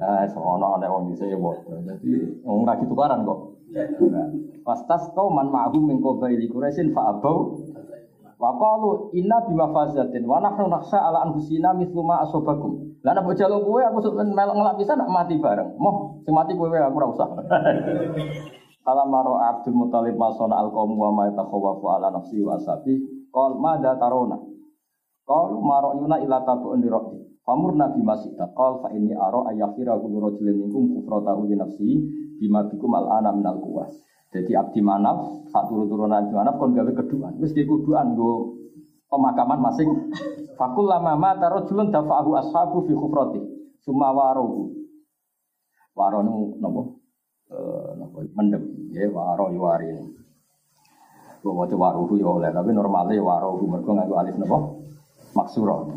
ah 0.02 0.26
sono 0.28 0.68
ana 0.76 0.92
wong 0.92 1.14
dise 1.14 1.30
ya 1.32 1.38
bos. 1.40 1.64
Dadi 1.64 2.42
wong 2.44 2.68
lagi 2.68 2.84
tukaran 2.90 3.24
kok. 3.24 3.40
Pastas 4.66 5.14
kau 5.14 5.30
man 5.32 5.48
ma'hum 5.52 5.84
min 5.88 6.02
qabaili 6.02 6.50
Quraisyin 6.50 6.96
fa'abau 6.96 7.60
Wa 8.36 8.52
qalu 8.60 9.16
inna 9.16 9.48
bima 9.48 9.72
fazatin 9.72 10.28
wa 10.28 10.44
nahnu 10.44 10.68
nakhsha 10.68 11.00
ala 11.00 11.24
anfusina 11.24 11.72
mithlu 11.72 12.04
ma 12.04 12.20
asabakum. 12.28 13.00
Lah 13.00 13.16
nek 13.16 13.24
kowe 13.32 13.80
aku 13.80 13.98
sok 14.04 14.16
melok 14.20 14.56
ngelak 14.60 14.76
pisan 14.76 15.00
nak 15.00 15.08
mati 15.08 15.40
bareng. 15.40 15.80
Moh 15.80 16.20
sing 16.28 16.36
mati 16.36 16.52
kowe 16.52 16.68
aku 16.68 16.98
ora 17.00 17.08
usah. 17.16 17.30
Kala 18.86 19.08
maro 19.08 19.40
Abdul 19.40 19.74
Muthalib 19.74 20.20
masona 20.20 20.62
al 20.62 20.70
qaum 20.70 20.94
wa 21.00 21.10
ma 21.16 21.32
yatakhawafu 21.32 21.86
ala 21.90 22.12
nafsi 22.12 22.44
wa 22.44 22.60
asabi 22.60 23.02
qal 23.32 23.56
tarona. 23.98 24.38
Qal 25.26 25.58
maro 25.58 25.98
yuna 25.98 26.22
ila 26.22 26.46
tabu'un 26.46 26.80
di 26.82 26.90
rabbi. 26.90 27.18
Famur 27.46 27.74
nabi 27.78 28.02
masita 28.02 28.50
qal 28.58 28.82
fa 28.82 28.90
inni 28.94 29.14
ara 29.14 29.50
ayakhira 29.54 29.98
kullu 29.98 30.18
rajulin 30.22 30.66
minkum 30.66 30.98
kufratahu 30.98 31.50
li 31.50 31.58
nafsi 31.58 31.90
bima 32.38 32.66
bikum 32.70 32.94
al 32.94 33.10
ana 33.10 33.34
minal 33.34 33.58
quwas. 33.62 33.94
Jadi 34.34 34.52
Abdi 34.52 34.82
Manaf, 34.84 35.48
saat 35.48 35.70
turun-turunan 35.72 36.26
Abdi 36.26 36.34
Manaf 36.36 36.58
kon 36.58 36.74
gawe 36.74 36.92
keduan. 36.92 37.38
Wis 37.40 37.54
dia 37.54 37.64
kuduan 37.66 38.18
go 38.18 38.58
pemakaman 39.10 39.62
masing. 39.62 40.12
Fakul 40.60 40.90
lama 40.90 41.16
mata 41.16 41.48
rojulun 41.50 41.94
dafa'ahu 41.94 42.32
ashabu 42.36 42.84
fi 42.86 42.94
khufrati. 42.94 43.42
Suma 43.82 44.12
warohu. 44.12 44.74
Waro 45.96 46.20
nu 46.26 46.58
nopo? 46.60 47.00
Eh 47.48 47.92
nopo 47.96 48.26
mendem. 48.36 48.90
Ya 48.92 49.08
waro 49.08 49.54
yuwari. 49.54 49.94
Gue 51.46 51.54
waca 51.54 51.78
waruhu 51.78 52.18
ya 52.18 52.26
oleh, 52.26 52.50
tapi 52.50 52.74
normalnya 52.74 53.22
warohu 53.22 53.70
mergo 53.70 53.94
nganggo 53.94 54.18
alif 54.18 54.36
nopo? 54.36 54.82
Maksuro. 55.36 55.92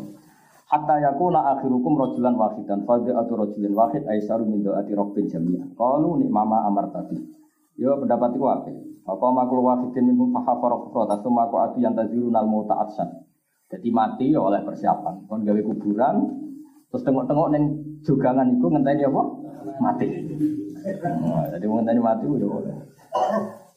Hatta 0.69 1.01
yakuna 1.01 1.57
akhirukum 1.57 1.97
rojulan 1.97 2.37
wahidan 2.37 2.85
fadhi 2.85 3.09
atau 3.09 3.33
rojulin 3.41 3.73
wahid 3.73 4.05
aisaru 4.05 4.45
min 4.45 4.61
do'ati 4.61 4.93
robbin 4.93 5.25
jami'ah. 5.25 5.65
Qalu 5.73 6.21
ni 6.21 6.25
mama 6.29 6.61
amar 6.69 6.93
tadi. 6.93 7.17
Yo 7.79 7.97
pendapat 7.97 8.37
itu 8.37 8.45
apa? 8.45 8.69
Apa 9.09 9.25
makul 9.33 9.65
wahidin 9.65 10.13
minhum 10.13 10.29
fahafara 10.29 10.77
kufrata 10.85 11.25
summa 11.25 11.49
aku 11.49 11.57
adu 11.57 11.81
yang 11.81 11.97
tazirun 11.97 12.37
al 12.37 12.45
mauta 12.45 12.77
atsan. 12.85 13.09
Jadi 13.71 13.89
mati 13.89 14.29
ya 14.29 14.45
oleh 14.45 14.61
persiapan. 14.61 15.25
Kon 15.25 15.41
gawe 15.41 15.61
kuburan 15.65 16.15
terus 16.93 17.01
tengok-tengok 17.01 17.47
neng 17.49 17.63
jogangan 18.05 18.53
iku 18.53 18.67
ngenteni 18.69 19.09
apa? 19.09 19.23
Mati. 19.81 20.07
Jadi 21.49 21.65
ngenteni 21.65 22.01
mati 22.03 22.25
udah 22.29 22.49
oleh. 22.49 22.75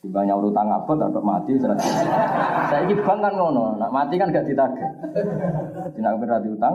Timbang 0.02 0.26
nyaur 0.26 0.50
utang 0.50 0.66
abot 0.66 0.99
atau 0.99 1.23
mati 1.23 1.54
Saya 1.62 2.82
ini 2.82 2.99
bang 2.99 3.18
kan 3.23 3.38
ngono, 3.38 3.78
nak 3.78 3.94
mati 3.94 4.18
kan 4.18 4.35
gak 4.35 4.50
ditagih. 4.50 4.90
Tidak 5.94 6.12
pernah 6.18 6.42
diutang 6.42 6.75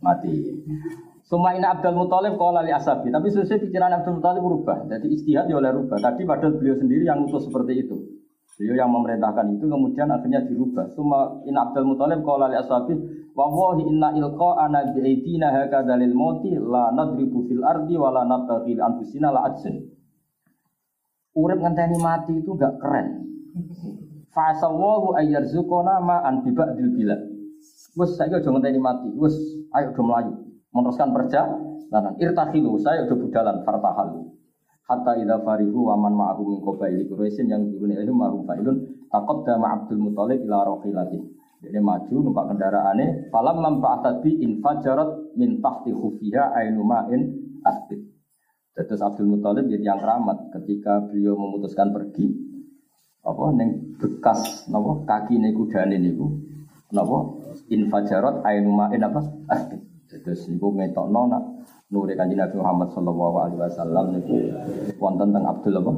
mati. 0.00 0.32
Suma 1.28 1.52
ini 1.52 1.62
Abdul 1.62 1.94
Muthalib 1.94 2.40
kalau 2.40 2.64
li 2.64 2.72
asabi, 2.72 3.12
tapi 3.12 3.28
sesuai 3.28 3.68
pikiran 3.68 4.00
Abdul 4.00 4.16
Muthalib 4.16 4.42
berubah. 4.42 4.88
Jadi 4.88 5.12
istihad 5.12 5.46
ya 5.52 5.60
oleh 5.60 5.76
rubah. 5.76 6.00
Tadi 6.00 6.24
padahal 6.24 6.56
beliau 6.56 6.80
sendiri 6.80 7.04
yang 7.04 7.20
utus 7.28 7.44
seperti 7.46 7.84
itu. 7.84 8.00
Beliau 8.56 8.80
yang 8.80 8.90
memerintahkan 8.90 9.60
itu 9.60 9.68
kemudian 9.68 10.08
akhirnya 10.08 10.40
dirubah. 10.48 10.88
Suma 10.96 11.44
in 11.44 11.54
Abdul 11.54 11.84
Muthalib 11.84 12.24
kalau 12.24 12.48
li 12.48 12.56
asabi, 12.56 12.96
wa 13.36 13.76
inna 13.76 14.08
ilqa 14.16 14.50
ana 14.56 14.88
bi 14.88 15.04
aidina 15.04 15.52
hakadzalil 15.52 16.16
mauti 16.16 16.56
la 16.56 16.96
nadribu 16.96 17.44
fil 17.44 17.60
ardi 17.60 17.94
wa 18.00 18.08
la 18.08 18.24
anfusina 18.88 19.28
la 19.28 19.52
ajsin. 19.52 19.99
Urip 21.38 21.58
ngenteni 21.62 21.98
mati 22.02 22.34
itu 22.34 22.58
gak 22.58 22.82
keren. 22.82 23.22
Fa'asawahu 24.34 25.14
ayyarzuqona 25.18 26.02
ma 26.02 26.26
an 26.26 26.42
bi 26.42 26.50
ba'dil 26.50 26.90
bilad. 26.94 27.20
Wes 27.94 28.18
saiki 28.18 28.38
aja 28.38 28.50
ngenteni 28.50 28.78
mati. 28.82 29.08
Wes 29.14 29.34
ayo 29.74 29.94
do 29.94 30.02
mlayu 30.02 30.34
meneruskan 30.74 31.10
perjalanan. 31.10 32.14
Irtahilu, 32.18 32.78
saya 32.78 33.06
udah 33.06 33.16
budalan 33.18 33.56
fartahal. 33.66 34.30
Hatta 34.86 35.14
idza 35.22 35.38
farihu 35.46 35.86
wa 35.86 35.94
man 35.94 36.18
ma'ahu 36.18 36.42
min 36.50 36.58
qabaili 36.66 37.06
Quraisyin 37.06 37.46
yang 37.46 37.62
turun 37.70 37.94
ilmu 37.94 38.26
ma'hum 38.26 38.42
fa'ilun 38.42 39.06
taqaddama 39.06 39.66
Abdul 39.70 40.02
Muthalib 40.02 40.42
ila 40.50 40.66
rahilati. 40.66 41.18
Jadi 41.60 41.78
maju 41.78 42.14
numpak 42.26 42.56
kendaraane, 42.56 43.30
falam 43.30 43.62
manfa'at 43.62 44.24
bi 44.24 44.34
infajarat 44.42 45.36
min 45.38 45.62
tahti 45.62 45.94
khufiha 45.94 46.58
ainu 46.58 46.82
ma'in. 46.82 47.22
Terus 48.78 49.02
Abdul 49.02 49.28
Muthalib 49.28 49.66
jadi 49.66 49.92
yang 49.92 50.00
keramat 50.00 50.54
ketika 50.54 51.02
beliau 51.04 51.34
memutuskan 51.34 51.90
pergi 51.90 52.30
apa 53.20 53.52
neng 53.52 53.98
bekas 54.00 54.64
napa 54.72 55.04
kaki 55.04 55.36
niku 55.36 55.68
dane 55.68 56.00
niku 56.00 56.40
napa 56.94 57.36
infajarat 57.68 58.40
ainu 58.46 58.72
ma'in 58.72 59.02
apa 59.04 59.20
asbid. 59.52 59.82
Terus 60.08 60.46
niku 60.48 60.72
ngetokno 60.74 61.20
nak 61.28 61.42
nuri 61.90 62.14
kanjeng 62.14 62.38
Nabi 62.38 62.56
Muhammad 62.56 62.88
sallallahu 62.94 63.36
alaihi 63.42 63.60
wasallam 63.60 64.04
niku 64.14 64.36
wonten 65.02 65.34
teng 65.34 65.44
Abdul 65.44 65.74
apa? 65.82 65.92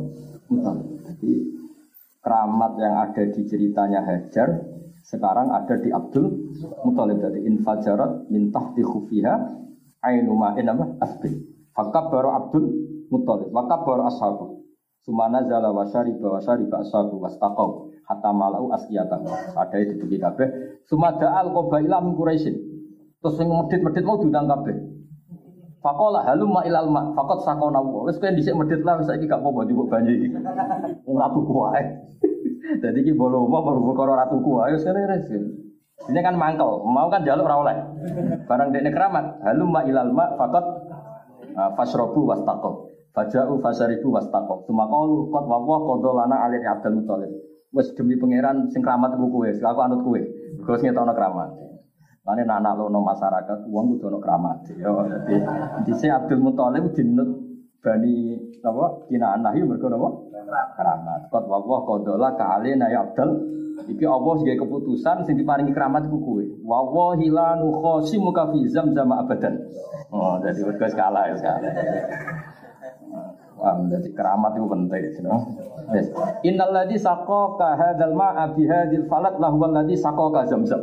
Muthalib. 0.48 0.88
Jadi 1.06 1.30
keramat 2.24 2.72
yang 2.80 2.94
ada 2.98 3.22
di 3.28 3.40
ceritanya 3.46 4.00
Hajar 4.04 4.48
sekarang 5.04 5.52
ada 5.52 5.76
di 5.76 5.92
Abdul 5.92 6.26
Muthalib. 6.88 7.20
Jadi 7.20 7.44
infajarat 7.46 8.32
min 8.32 8.48
tahti 8.48 8.80
khufiha 8.80 9.34
ainu 10.02 10.32
ma'in 10.34 10.66
apa? 10.72 10.84
Asbi. 11.04 11.51
Fakab 11.72 12.12
baru 12.12 12.28
Abdul 12.36 12.64
Muthalib. 13.08 13.48
Fakab 13.52 13.80
baru 13.88 14.02
ashabu. 14.08 14.46
Sumana 15.02 15.42
zala 15.48 15.74
wa 15.74 15.82
syariba 15.88 16.38
wa 16.38 16.40
syariba 16.40 16.78
ashabu 16.84 17.18
wastaqaw 17.18 17.90
hatta 18.06 18.30
malau 18.30 18.70
askiyata. 18.70 19.18
Ada 19.56 19.76
itu 19.82 20.04
di 20.06 20.20
kabeh. 20.20 20.78
Sumada 20.86 21.32
al 21.32 21.50
qabaila 21.50 22.04
min 22.04 22.14
Quraisyin. 22.14 22.54
Terus 23.22 23.38
yang 23.38 23.54
medit-medit 23.54 24.02
mau 24.02 24.18
diundang 24.18 24.50
kabeh. 24.50 24.76
Fakola 25.82 26.22
halumma 26.22 26.62
ilal 26.62 26.86
ma 26.90 27.10
fakot 27.18 27.42
sakona 27.42 27.82
wa. 27.82 28.06
Wes 28.06 28.18
kowe 28.22 28.30
dhisik 28.30 28.54
medit 28.54 28.86
lah 28.86 29.02
wis 29.02 29.10
saiki 29.10 29.26
gak 29.26 29.42
apa-apa 29.42 29.66
njupuk 29.66 29.90
banyu 29.90 30.14
iki. 30.14 30.28
Wong 31.06 31.16
ratu 31.18 31.42
kuwae. 31.42 31.82
Dadi 32.82 32.98
iki 33.02 33.18
bolo 33.18 33.50
apa 33.50 33.70
perkara 33.74 34.12
ratu 34.26 34.38
kuwae 34.38 34.78
wis 34.78 34.86
kene 34.86 35.02
res. 35.10 35.26
Ini 36.02 36.18
kan 36.18 36.34
mangkel, 36.34 36.82
mau 36.86 37.06
kan 37.10 37.22
jaluk 37.22 37.46
ora. 37.46 37.78
Barang 38.50 38.74
dekne 38.74 38.90
keramat, 38.90 39.38
halumma 39.46 39.86
ilal 39.86 40.10
ma 40.10 40.34
fakot 40.34 40.71
fasrobu 41.54 42.28
wastaqo. 42.28 42.92
Faja'u 43.12 43.60
fasaribu 43.60 44.08
wastaqo. 44.08 44.64
Sumaqalu 44.64 45.28
qad 45.28 45.44
wa 45.44 45.58
wa 45.60 45.78
qadolana 45.84 46.36
alil 46.48 46.64
Abdul 46.64 47.02
Muthalib. 47.02 47.32
Wes 47.72 47.88
demi 47.96 48.20
pangeran 48.20 48.68
sing 48.68 48.84
keramat 48.84 49.16
ku 49.16 49.32
kowe, 49.32 49.48
aku 49.48 49.80
anut 49.80 50.00
kowe. 50.04 50.20
Gus 50.60 50.80
ngetokno 50.84 51.12
keramat. 51.16 51.50
Lane 52.22 52.46
anak 52.46 52.78
lono 52.78 53.02
masyarakat 53.02 53.66
uang 53.66 53.96
kudu 53.96 54.12
ono 54.12 54.18
keramat. 54.22 54.70
Ya 54.78 54.92
dadi 54.94 55.36
dise 55.88 56.06
Abdul 56.06 56.38
Muthalib 56.38 56.94
dinut 56.94 57.28
bani 57.82 58.38
napa 58.62 59.08
kinanah 59.10 59.52
yo 59.58 59.66
mergo 59.66 59.88
napa 59.90 60.08
keramat. 60.78 61.20
Qad 61.32 61.44
wa 61.48 61.78
qadola 61.82 62.38
ka 62.38 62.60
alina 62.60 62.86
ya 62.92 63.08
Abdul 63.08 63.30
Iki 63.72 64.04
Allah 64.06 64.32
sing 64.38 64.48
keputusan 64.54 65.16
sing 65.26 65.34
diparingi 65.40 65.72
keramat 65.74 66.06
ku 66.06 66.20
kowe. 66.22 66.44
Wa 66.62 66.84
wallahi 66.84 67.26
la 67.32 67.58
nukhasimuka 67.58 68.52
fi 68.52 68.58
zamzam 68.68 69.10
abadan. 69.10 69.58
Oh, 70.12 70.36
jadi 70.44 70.60
wis 70.62 70.94
kalah 70.94 71.32
ya 71.32 71.36
kalah. 71.40 71.74
Paham, 73.62 73.86
jadi 73.86 74.10
keramat 74.10 74.58
itu 74.58 74.66
penting. 74.66 75.04
You 75.06 75.22
know? 75.22 75.38
yes. 75.94 76.10
Innal 76.42 76.74
ladzi 76.74 76.98
saqaka 76.98 77.78
hadzal 77.78 78.10
ma'a 78.10 78.50
bi 78.58 78.66
hadzal 78.66 79.06
falat 79.06 79.38
lahu 79.38 79.62
alladzi 79.62 79.94
saqaka 79.94 80.50
zamzam. 80.50 80.82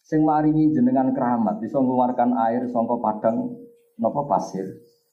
Sing 0.00 0.24
maringi 0.26 0.72
jenengan 0.74 1.12
keramat 1.12 1.60
bisa 1.62 1.78
mengeluarkan 1.78 2.34
air 2.48 2.66
sangka 2.72 2.98
padang 2.98 3.52
napa 4.00 4.26
pasir. 4.26 4.66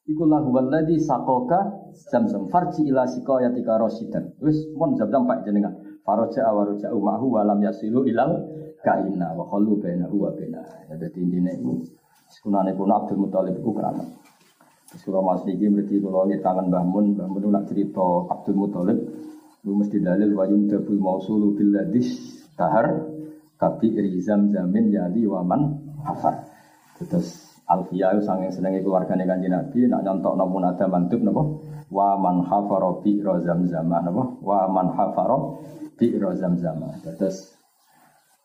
Iku 0.08 0.24
lahu 0.24 0.56
alladzi 0.56 1.04
saqaka 1.04 1.92
zamzam. 2.08 2.48
Farji 2.48 2.88
ila 2.88 3.04
siqayatika 3.04 3.76
rasidan. 3.76 4.32
Wis 4.40 4.72
mon 4.72 4.96
zamzam 4.96 5.28
pak 5.28 5.44
jenengan. 5.44 5.76
Faraja 6.08 6.48
awaruja 6.48 6.96
umahu 6.96 7.36
walam 7.36 7.60
yasilu 7.60 8.08
ilal 8.08 8.40
kaina 8.80 9.36
wa 9.36 9.44
khallu 9.52 9.76
bainahu 9.84 10.24
wa 10.24 10.32
bainah. 10.32 10.64
Jadi 10.88 11.20
intine 11.20 11.60
iku 11.60 11.84
sekunane 12.32 12.72
kuno 12.80 12.96
Abdul 13.04 13.28
Muthalib 13.28 13.60
iku 13.60 13.76
keramat. 13.76 14.08
Surah 14.88 15.20
Mas 15.20 15.44
Niki 15.44 15.68
berarti 15.68 16.00
kalau 16.00 16.24
ini 16.32 16.40
tangan 16.40 16.72
Mbah 16.72 16.84
Mun 16.88 17.20
nak 17.52 17.68
cerita 17.68 18.00
Abdul 18.32 18.56
Muthalib, 18.56 18.98
lu 19.68 19.76
mesti 19.76 20.00
dalil 20.00 20.32
wayun 20.32 20.72
dabul 20.72 20.96
mausulu 20.96 21.60
bil 21.60 21.76
ladis 21.76 22.40
tahar 22.56 23.04
kabi 23.60 23.92
rizam 24.00 24.48
zamin 24.56 24.88
jadi 24.88 25.28
waman 25.28 25.92
hafar. 26.08 26.48
Terus 27.04 27.47
Alfiyah 27.68 28.16
itu 28.16 28.24
sangat 28.24 28.56
seneng 28.56 28.80
keluarganya 28.80 29.28
kanji 29.28 29.52
Nabi, 29.52 29.92
nak 29.92 30.08
nyontok 30.08 30.40
namun 30.40 30.64
ada 30.64 30.88
mantub 30.88 31.20
napa? 31.20 31.44
Wa 31.92 32.16
man 32.16 32.48
hafaro 32.48 33.04
rozam 33.04 33.68
zaman 33.68 34.08
napa? 34.08 34.24
Wa 34.40 34.72
man 34.72 34.96
hafaro 34.96 35.60
rozam 36.00 36.56
zaman. 36.56 36.96
Terus 37.04 37.60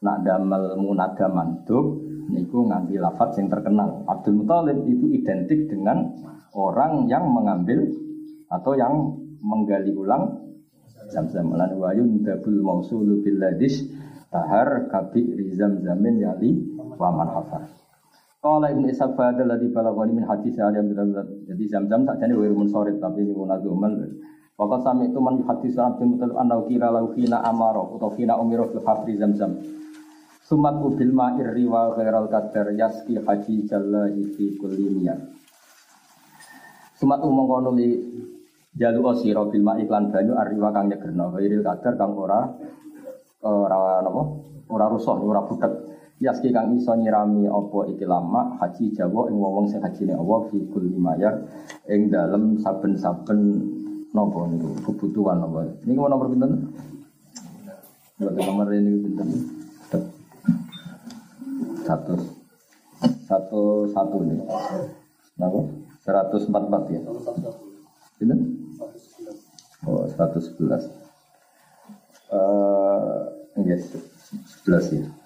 nak 0.02 0.26
damel 0.26 0.74
munada 0.74 1.30
mantub 1.30 2.02
niku 2.34 2.66
ngambil 2.66 2.98
lafaz 2.98 3.38
yang 3.38 3.46
terkenal. 3.46 4.02
Abdul 4.10 4.42
Muthalib 4.42 4.82
itu 4.90 5.06
identik 5.14 5.70
dengan 5.70 6.18
orang 6.58 7.06
yang 7.06 7.30
mengambil 7.30 7.86
atau 8.50 8.74
yang 8.74 9.22
menggali 9.38 9.94
ulang 9.94 10.42
zam-zam 11.10 11.50
lan 11.54 11.78
wa 11.78 11.90
yundabul 11.94 12.58
mausulu 12.62 13.22
bil 13.22 13.38
ladis 13.38 13.86
tahar 14.30 14.88
kabi 14.88 15.24
rizam 15.34 15.82
zamin 15.82 16.20
yali 16.22 16.56
wa 16.96 17.10
man 17.10 17.28
hafar 17.32 17.81
Qala 18.42 18.74
Ibnu 18.74 18.90
Ishaq 18.90 19.14
fadal 19.14 19.54
ladzi 19.54 19.70
balaghani 19.70 20.18
min 20.18 20.26
hadis 20.26 20.58
Ali 20.58 20.82
bin 20.82 20.98
Jadi 21.46 21.64
zam-zam 21.70 22.02
sakjane 22.02 22.34
wa 22.34 22.50
munsorib 22.50 22.98
tapi 22.98 23.22
ini 23.22 23.30
munazuman 23.38 23.94
Waktu 24.58 24.78
sami 24.82 25.14
itu 25.14 25.22
man 25.22 25.46
hadis 25.46 25.78
Abdul 25.78 26.18
Muthalib 26.18 26.34
anau 26.34 26.66
kira 26.66 26.90
lau 26.90 27.14
fina 27.14 27.38
amaro 27.46 27.94
atau 27.94 28.10
fina 28.18 28.34
umiro 28.34 28.66
fil 28.66 28.82
hafri 28.82 29.14
zam-zam 29.14 29.62
Sumat 30.42 30.74
ubil 30.82 31.14
ma'ir 31.14 31.54
riwa 31.54 31.94
ghairal 31.94 32.26
qadar 32.26 32.74
yaski 32.74 33.22
haji 33.22 33.62
jallahi 33.62 34.26
fi 34.34 34.58
kulli 34.58 35.06
Sumat 36.98 37.22
umong 37.22 37.46
kono 37.46 37.70
li 37.78 37.94
jalu 38.74 39.06
osiro 39.06 39.54
bil 39.54 39.62
iklan 39.62 40.10
banyu 40.10 40.34
arriwa 40.34 40.74
kang 40.74 40.90
nyegerno. 40.90 41.30
Wiril 41.38 41.62
kadar 41.62 41.94
kang 41.94 42.18
ora 42.18 42.50
ora 43.46 44.02
napa 44.02 44.22
ora 44.66 44.86
rusuh 44.90 45.14
ora 45.14 45.46
yaski 46.22 46.54
kang 46.54 46.70
iso 46.78 46.94
nyirami 46.94 47.50
apa 47.50 47.78
iki 47.90 48.06
lama 48.06 48.54
haji 48.62 48.94
Jawa 48.94 49.26
ing 49.26 49.36
wong 49.42 49.66
sing 49.66 49.82
hajine 49.82 50.14
Allah 50.14 50.46
fi 50.46 50.58
kulli 50.70 50.94
mayar 50.94 51.42
ing 51.90 52.14
dalem 52.14 52.62
saben-saben 52.62 53.40
napa 54.14 54.46
niku 54.46 54.70
kebutuhan 54.86 55.42
napa 55.42 55.66
niku 55.82 56.06
nomor 56.06 56.30
pinten 56.30 56.70
nomor 58.22 58.70
ini 58.70 59.02
pinten 59.02 59.28
satu 61.82 62.14
satu 63.26 63.90
satu 63.90 64.16
nih 64.22 64.38
napa 65.42 65.82
144 66.02 66.90
ya. 66.90 67.00
Ini? 68.22 68.36
Oh, 69.86 70.06
111. 70.10 70.90
Uh, 72.32 73.22
yes, 73.62 73.94
11 74.66 74.98
ya. 74.98 75.21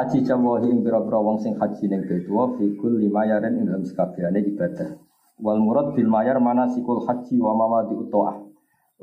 Haji 0.00 0.24
jawahi 0.24 0.72
ing 0.72 0.80
pira-pira 0.80 1.20
wong 1.20 1.44
sing 1.44 1.60
haji 1.60 1.84
ning 1.92 2.08
Betua 2.08 2.56
fikul 2.56 3.04
lima 3.04 3.28
yaren 3.28 3.60
ing 3.60 3.68
dalam 3.68 3.84
sekabehane 3.84 4.40
ibadah. 4.48 4.96
Wal 5.44 5.60
murad 5.60 5.92
bil 5.92 6.08
mayar 6.08 6.40
mana 6.40 6.72
sikul 6.72 7.04
haji 7.04 7.36
wa 7.36 7.52
mamadi 7.52 8.00
utoah. 8.00 8.40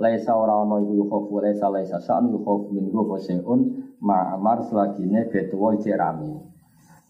Laisa 0.01 0.33
ora 0.33 0.57
ana 0.57 0.81
iku 0.81 0.97
yukhofu 1.05 1.37
laisa 1.37 1.69
laisa 1.69 2.01
sa'an 2.01 2.33
yukhofu 2.33 2.73
min 2.73 2.89
hu 2.89 3.13
seun 3.21 3.93
ma'amar 4.01 4.65
selagine 4.65 5.29
betuwa 5.29 5.77
ijek 5.77 6.01
rame. 6.01 6.33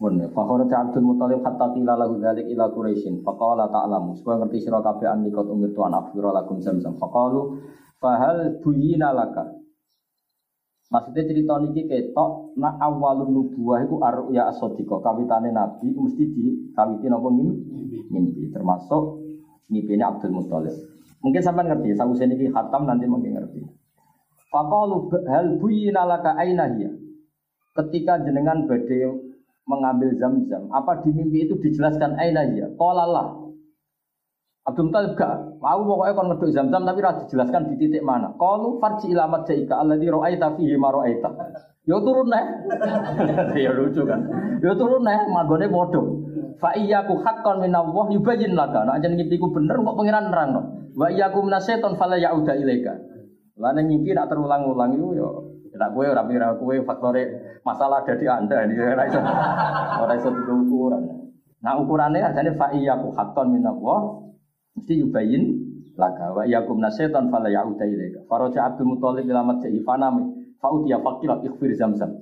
Mun 0.04 0.20
fakhara 0.36 0.68
Abdul 0.68 1.08
Muthalib 1.08 1.48
hatta 1.48 1.72
qila 1.72 1.96
lahu 1.96 2.20
dzalik 2.20 2.44
ila 2.44 2.68
Quraisyin 2.76 3.24
faqala 3.24 3.72
ta'lamu 3.72 4.20
supaya 4.20 4.44
ngerti 4.44 4.68
sira 4.68 4.84
kabeh 4.84 5.08
an 5.08 5.24
nikot 5.24 5.48
umir 5.48 5.72
tuan 5.72 5.96
afira 5.96 6.36
lakum 6.36 6.60
zamzam 6.60 7.00
faqalu 7.00 7.56
fahal 8.04 8.60
buyina 8.60 9.16
Maksudnya 10.88 11.28
cerita 11.28 11.60
niki 11.60 11.84
ketok 11.84 12.56
nak 12.56 12.80
awalun 12.80 13.36
nubuah 13.36 13.84
iku 13.84 14.00
arya 14.00 14.48
as-sadiqa 14.48 15.04
kawitane 15.04 15.52
nabi 15.52 15.92
mesti 15.92 16.24
di 16.32 16.72
kawitin 16.72 17.12
apa 17.12 17.28
ngimpi 17.28 18.08
ngimpi 18.08 18.56
termasuk 18.56 19.20
ngipine 19.68 20.04
Abdul 20.08 20.32
Muthalib. 20.32 20.72
Mungkin 21.20 21.42
sampai 21.44 21.68
ngerti, 21.68 21.98
saya 21.98 22.30
niki 22.30 22.48
khatam 22.54 22.88
nanti 22.88 23.04
mungkin 23.04 23.36
ngerti. 23.36 23.68
Fakalu 24.48 25.12
hal 25.28 25.60
buyina 25.60 26.08
laka 26.08 26.40
aina 26.40 26.72
hiya. 26.72 26.94
Ketika 27.76 28.24
jenengan 28.24 28.64
badai 28.64 29.12
mengambil 29.68 30.16
zam-zam, 30.16 30.72
apa 30.72 31.04
di 31.04 31.12
mimpi 31.12 31.44
itu 31.50 31.60
dijelaskan 31.60 32.16
aina 32.16 32.48
hiya? 32.48 32.72
Qala. 32.80 33.47
Abdul 34.68 34.92
Talib 34.92 35.16
gak, 35.16 35.64
aku 35.64 35.82
pokoknya 35.88 36.12
kon 36.12 36.28
ngeduk 36.28 36.52
zam-zam 36.52 36.84
tapi 36.84 37.00
harus 37.00 37.24
dijelaskan 37.24 37.72
di 37.72 37.88
titik 37.88 38.04
mana. 38.04 38.36
Qalu 38.36 38.84
farji 38.84 39.16
ilamat 39.16 39.48
jaika 39.48 39.80
alladhi 39.80 40.12
ra'aita 40.12 40.60
fihi 40.60 40.76
ma 40.76 40.92
ra'aita. 40.92 41.30
Yo 41.88 42.04
turun 42.04 42.28
nih. 42.36 42.44
ya 43.64 43.72
lucu 43.72 44.04
kan. 44.04 44.28
Yo 44.60 44.76
turun 44.76 45.08
nih, 45.08 45.32
magone 45.32 45.72
bodoh. 45.72 46.20
Fa 46.60 46.76
iyyaku 46.76 47.16
haqqan 47.24 47.64
min 47.64 47.72
Allah 47.72 48.12
yubayyin 48.12 48.60
laka. 48.60 48.84
Nek 48.84 48.92
nah, 48.92 49.00
jeneng 49.00 49.24
ku 49.40 49.48
bener 49.56 49.80
kok 49.80 49.96
pengiran 49.96 50.36
nerang 50.36 50.50
no. 50.52 50.62
Wa 51.00 51.16
iyyaku 51.16 51.48
minasyaiton 51.48 51.96
fala 51.96 52.20
ya'uda 52.20 52.60
ilaika. 52.60 52.92
Lalu 53.56 53.88
nyimpi 53.88 54.12
nak 54.12 54.28
terulang-ulang 54.28 55.00
itu 55.00 55.16
yo 55.16 55.30
tidak 55.72 55.96
kue 55.96 56.12
orang 56.12 56.28
mikir 56.28 56.44
kue 56.60 56.76
faktor 56.84 57.16
masalah 57.64 58.04
ada 58.04 58.14
di 58.20 58.28
anda 58.28 58.68
ini 58.68 58.76
itu 58.76 58.84
orang 58.84 60.18
itu 60.20 60.30
ukuran. 60.44 61.02
Nah 61.64 61.74
ukurannya 61.80 62.20
adalah 62.20 62.54
fa 62.60 62.68
ku 62.76 63.10
hakon 63.16 63.48
min 63.56 63.64
Allah 63.64 64.27
mesti 64.78 64.94
yubayin 65.02 65.44
laga 65.98 66.32
wa 66.32 66.46
iyyakum 66.46 66.78
nasyaitan 66.78 67.34
fala 67.34 67.50
ya'uda 67.50 67.86
ilaika. 67.90 68.22
Faraja 68.30 68.70
Abdul 68.70 68.96
Muthalib 68.96 69.26
ila 69.26 69.42
madja'i 69.42 69.82
fanami 69.82 70.54
fa 70.62 70.70
utiya 70.70 71.02
faqila 71.02 71.42
ikhfir 71.42 71.74
zamzam. 71.74 72.14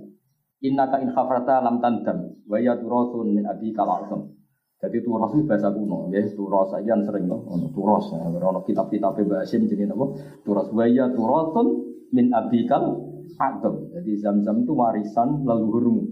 Innaka 0.63 1.03
in 1.03 1.11
khafarta 1.11 1.59
lam 1.61 1.83
tandam 1.83 2.39
wa 2.47 2.57
ya 2.57 2.79
turathun 2.79 3.35
min 3.35 3.43
abika 3.43 3.83
al 3.83 4.31
jadi 4.75 5.01
turos 5.01 5.33
itu 5.33 5.47
bahasa 5.47 5.71
kuno, 5.71 6.11
ya 6.13 6.21
turos 6.35 6.69
aja 6.75 6.93
sering 6.99 7.25
loh, 7.25 7.41
ono 7.47 7.71
turos, 7.73 8.11
ono 8.11 8.59
kitab-kitab 8.61 9.17
bahasa 9.25 9.57
jadi 9.57 9.87
apa? 9.89 10.05
Turos 10.45 10.67
waya 10.75 11.09
turosun 11.09 11.67
min 12.13 12.29
abikal 12.29 13.01
adam. 13.39 13.89
Jadi 13.95 14.11
zam-zam 14.21 14.61
itu 14.61 14.77
warisan 14.77 15.41
leluhurmu. 15.41 16.03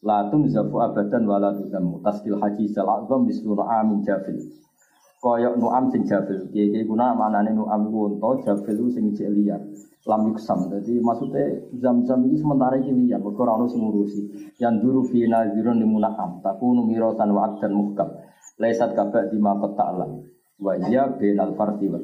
Latun 0.00 0.48
zafu 0.48 0.80
abadan 0.80 1.28
wala 1.28 1.52
tuzamu. 1.52 2.00
Taskil 2.00 2.40
haji 2.40 2.70
azam 2.72 3.28
bislu 3.28 3.52
amin 3.60 4.00
jafil. 4.06 4.40
Koyok 5.24 5.56
nu'am 5.56 5.88
sing 5.88 6.04
jafil. 6.04 6.52
Kiye 6.52 6.84
guna 6.84 7.16
manane 7.16 7.56
nu'am 7.56 7.88
iku 7.88 8.12
unta, 8.12 8.44
jafil 8.44 8.92
sing 8.92 9.16
cek 9.16 9.32
liar 9.32 9.60
lam 10.04 10.20
yuksam. 10.28 10.68
Jadi 10.68 11.00
maksudnya 11.00 11.64
zam-zam 11.80 12.28
ini 12.28 12.36
sementara 12.36 12.76
ini 12.76 13.08
liar, 13.08 13.24
orang 13.24 13.64
harus 13.64 13.72
ngurusi. 13.72 14.52
Yang 14.60 14.74
dulu 14.84 15.00
fi 15.08 15.24
di 15.24 15.86
munakam, 15.88 16.44
takunu 16.44 16.84
mirotan 16.84 17.32
wa 17.32 17.56
dan 17.56 17.72
muhkam. 17.72 18.08
Laisat 18.60 18.92
kabak 18.92 19.32
di 19.32 19.40
ma 19.40 19.56
ta'lam. 19.56 20.20
Wa 20.60 20.76
iya 20.76 21.08
benal 21.08 21.56
farsi 21.56 21.88
wa 21.88 21.98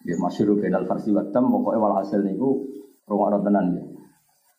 Ya 0.00 0.16
masyuru 0.16 0.56
benal 0.56 0.88
farsi 0.88 1.12
wa 1.12 1.20
pokoknya 1.28 1.76
walhasil 1.76 2.24
niku 2.24 2.64
rumah 3.04 3.36
tenan 3.44 3.66
ya. 3.76 3.89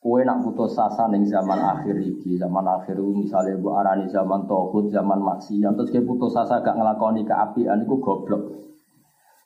Kue 0.02 0.26
nak 0.26 0.42
putus 0.42 0.74
asa 0.82 1.06
ning 1.14 1.30
zaman 1.30 1.62
akhir 1.62 1.94
iki, 2.02 2.34
zaman 2.34 2.66
akhir 2.66 2.98
misalnya 2.98 3.54
bu 3.62 3.70
arani 3.78 4.10
zaman 4.10 4.50
tohut, 4.50 4.90
zaman 4.90 5.22
maksiat, 5.22 5.78
terus 5.78 5.94
kayak 5.94 6.10
putus 6.10 6.34
asa 6.34 6.58
gak 6.66 6.74
ngelakoni 6.74 7.22
keapian, 7.22 7.86
itu 7.86 8.02
goblok. 8.02 8.50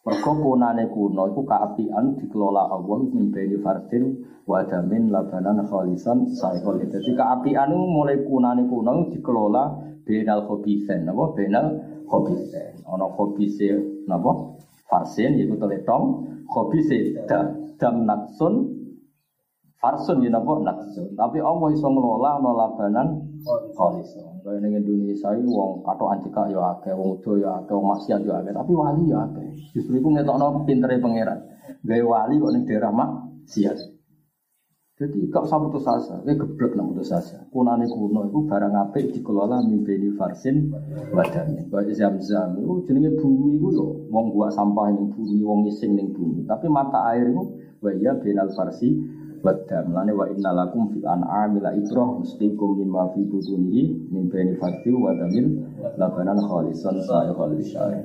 Mergo 0.08 0.32
kunane 0.38 0.88
kuno 0.88 1.34
iku 1.34 1.44
kaapian 1.44 2.16
dikelola 2.22 2.72
Allah 2.72 3.00
min 3.10 3.36
baini 3.36 3.58
fardin 3.60 4.22
wa 4.48 4.64
damin 4.64 5.12
labanan 5.12 5.66
khalisan 5.68 6.30
saihol. 6.30 6.78
Jadi 6.78 7.12
kaapian 7.18 7.76
mulai 7.76 8.24
kunane 8.24 8.64
kuno 8.70 9.12
dikelola 9.12 9.76
benal 10.08 10.48
khobisen, 10.48 11.04
napa 11.04 11.36
benal 11.36 11.68
khobisen. 12.08 12.80
Ana 12.88 13.12
khobise 13.12 13.76
napa? 14.08 14.56
Farsin 14.88 15.36
yaiku 15.36 15.58
teletong, 15.58 16.04
khobise 16.48 17.26
dam 17.82 18.06
natsun 18.06 18.85
Farsun 19.86 20.26
ya 20.26 20.34
napa 20.34 20.58
natsun. 20.66 21.14
Tapi 21.14 21.38
Allah 21.38 21.70
iso 21.70 21.86
ngelola 21.86 22.42
no 22.42 22.58
labanan 22.58 23.08
khalis. 23.78 24.18
Kaya 24.42 24.58
ning 24.58 24.82
Indonesia 24.82 25.30
iki 25.38 25.46
wong 25.46 25.86
katokan 25.86 26.26
cekak 26.26 26.50
ya 26.50 26.62
akeh, 26.74 26.94
wong 26.98 27.22
udo 27.22 27.38
ya 27.38 27.62
akeh, 27.62 27.74
wong 27.78 27.94
maksiat 27.94 28.26
ya 28.26 28.42
akeh, 28.42 28.50
tapi 28.50 28.74
wali 28.74 29.14
ya 29.14 29.30
akeh. 29.30 29.46
Justru 29.78 30.02
iku 30.02 30.10
ngetokno 30.10 30.66
pintere 30.66 30.98
pangeran. 30.98 31.38
Gawe 31.86 32.02
wali 32.02 32.42
kok 32.42 32.52
ning 32.54 32.64
daerah 32.66 32.90
maksiat. 32.90 33.78
Jadi 34.96 35.28
kok 35.28 35.46
sama 35.46 35.68
putus 35.70 35.86
asa, 35.86 36.24
eh 36.24 36.34
geblek 36.40 36.74
nang 36.74 36.96
putus 36.96 37.12
asa. 37.14 37.46
Kunane 37.54 37.84
kuno 37.86 38.32
itu 38.32 38.48
barang 38.48 38.74
apik 38.90 39.12
dikelola 39.12 39.62
mimpeni 39.62 40.18
farsin 40.18 40.72
wadane. 41.14 41.68
Baca 41.70 41.94
zam-zam 41.94 42.58
itu 42.58 42.90
jenenge 42.90 43.22
bumi 43.22 43.60
itu 43.62 43.70
loh. 43.70 44.08
Wong 44.10 44.34
buat 44.34 44.56
sampah 44.56 44.96
ning 44.96 45.14
bumi, 45.14 45.46
wong 45.46 45.68
ngising 45.68 45.94
ning 45.94 46.10
bumi. 46.16 46.48
Tapi 46.50 46.72
mata 46.74 47.12
air 47.12 47.28
itu 47.28 47.44
wa 47.84 47.92
ya 47.92 48.18
benal 48.18 48.50
farsi 48.56 48.96
wadam. 49.46 49.94
Lane 49.94 50.12
wa 50.18 50.26
inna 50.26 50.52
lakum 50.52 50.90
fil 50.90 51.06
an'ami 51.06 51.62
la 51.62 51.72
ibrah 51.78 52.10
mustikum 52.18 52.82
mimma 52.82 53.14
fi 53.14 53.22
butunihi 53.30 54.10
min 54.10 54.26
bani 54.28 54.58
farsi 54.58 54.90
wadamil 54.90 55.62
labanan 56.02 56.42
khalisan 56.42 56.98
sa'iqal 57.06 57.54
syari. 57.62 58.02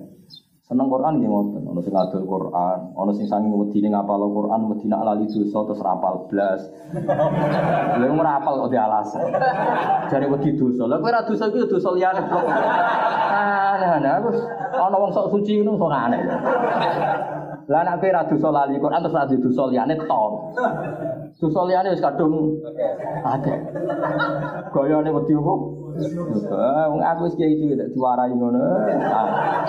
Seneng 0.70 0.87
Quran 0.87 1.18
nggih 1.18 1.26
ngoten, 1.26 1.66
ana 1.66 1.83
sing 1.83 1.90
ngadol 1.90 2.22
Quran, 2.31 2.79
ana 2.94 3.11
sing 3.11 3.26
sangi 3.26 3.50
wedine 3.50 3.90
ngapal 3.90 4.22
Quran, 4.22 4.70
wedine 4.70 4.94
lali 5.03 5.26
dosa 5.26 5.66
terus 5.66 5.83
rapal 5.83 6.31
blas. 6.31 6.62
Lha 7.98 8.07
ora 8.07 8.38
apal 8.38 8.55
kok 8.55 8.79
alasan. 8.79 9.35
Jare 10.07 10.31
wedi 10.31 10.55
dosa. 10.55 10.87
Lah 10.87 11.03
kowe 11.03 11.11
ora 11.11 11.26
dosa 11.26 11.50
iku 11.50 11.59
ya 11.59 11.66
dosa 11.66 11.90
liyane 11.90 12.22
kok. 12.22 12.46
Aneh-aneh 13.74 14.14
terus 14.22 14.46
ana 14.79 14.94
wong 14.94 15.11
sok 15.11 15.35
suci 15.35 15.59
ngono 15.59 15.74
sok 15.74 15.90
aneh. 15.90 16.22
Lah 17.70 17.87
nek 17.87 18.02
kowe 18.02 18.11
ora 18.11 18.26
dosa 18.26 18.48
lali 18.50 18.83
Quran 18.83 18.98
terus 18.98 19.14
ora 19.14 19.30
dosa 19.30 19.62
liyane 19.70 19.94
to. 19.94 20.22
Dosa 21.38 21.61
liyane 21.70 21.94
wis 21.94 22.02
kadung 22.02 22.59
akeh. 23.22 23.59
Gayane 24.74 25.11
wedi 25.14 25.35
kok. 25.38 25.61
Wong 26.90 26.98
aku 26.98 27.30
wis 27.30 27.38
kiai 27.38 27.70
nek 27.78 27.94
diwarai 27.94 28.35
ngono. 28.35 28.59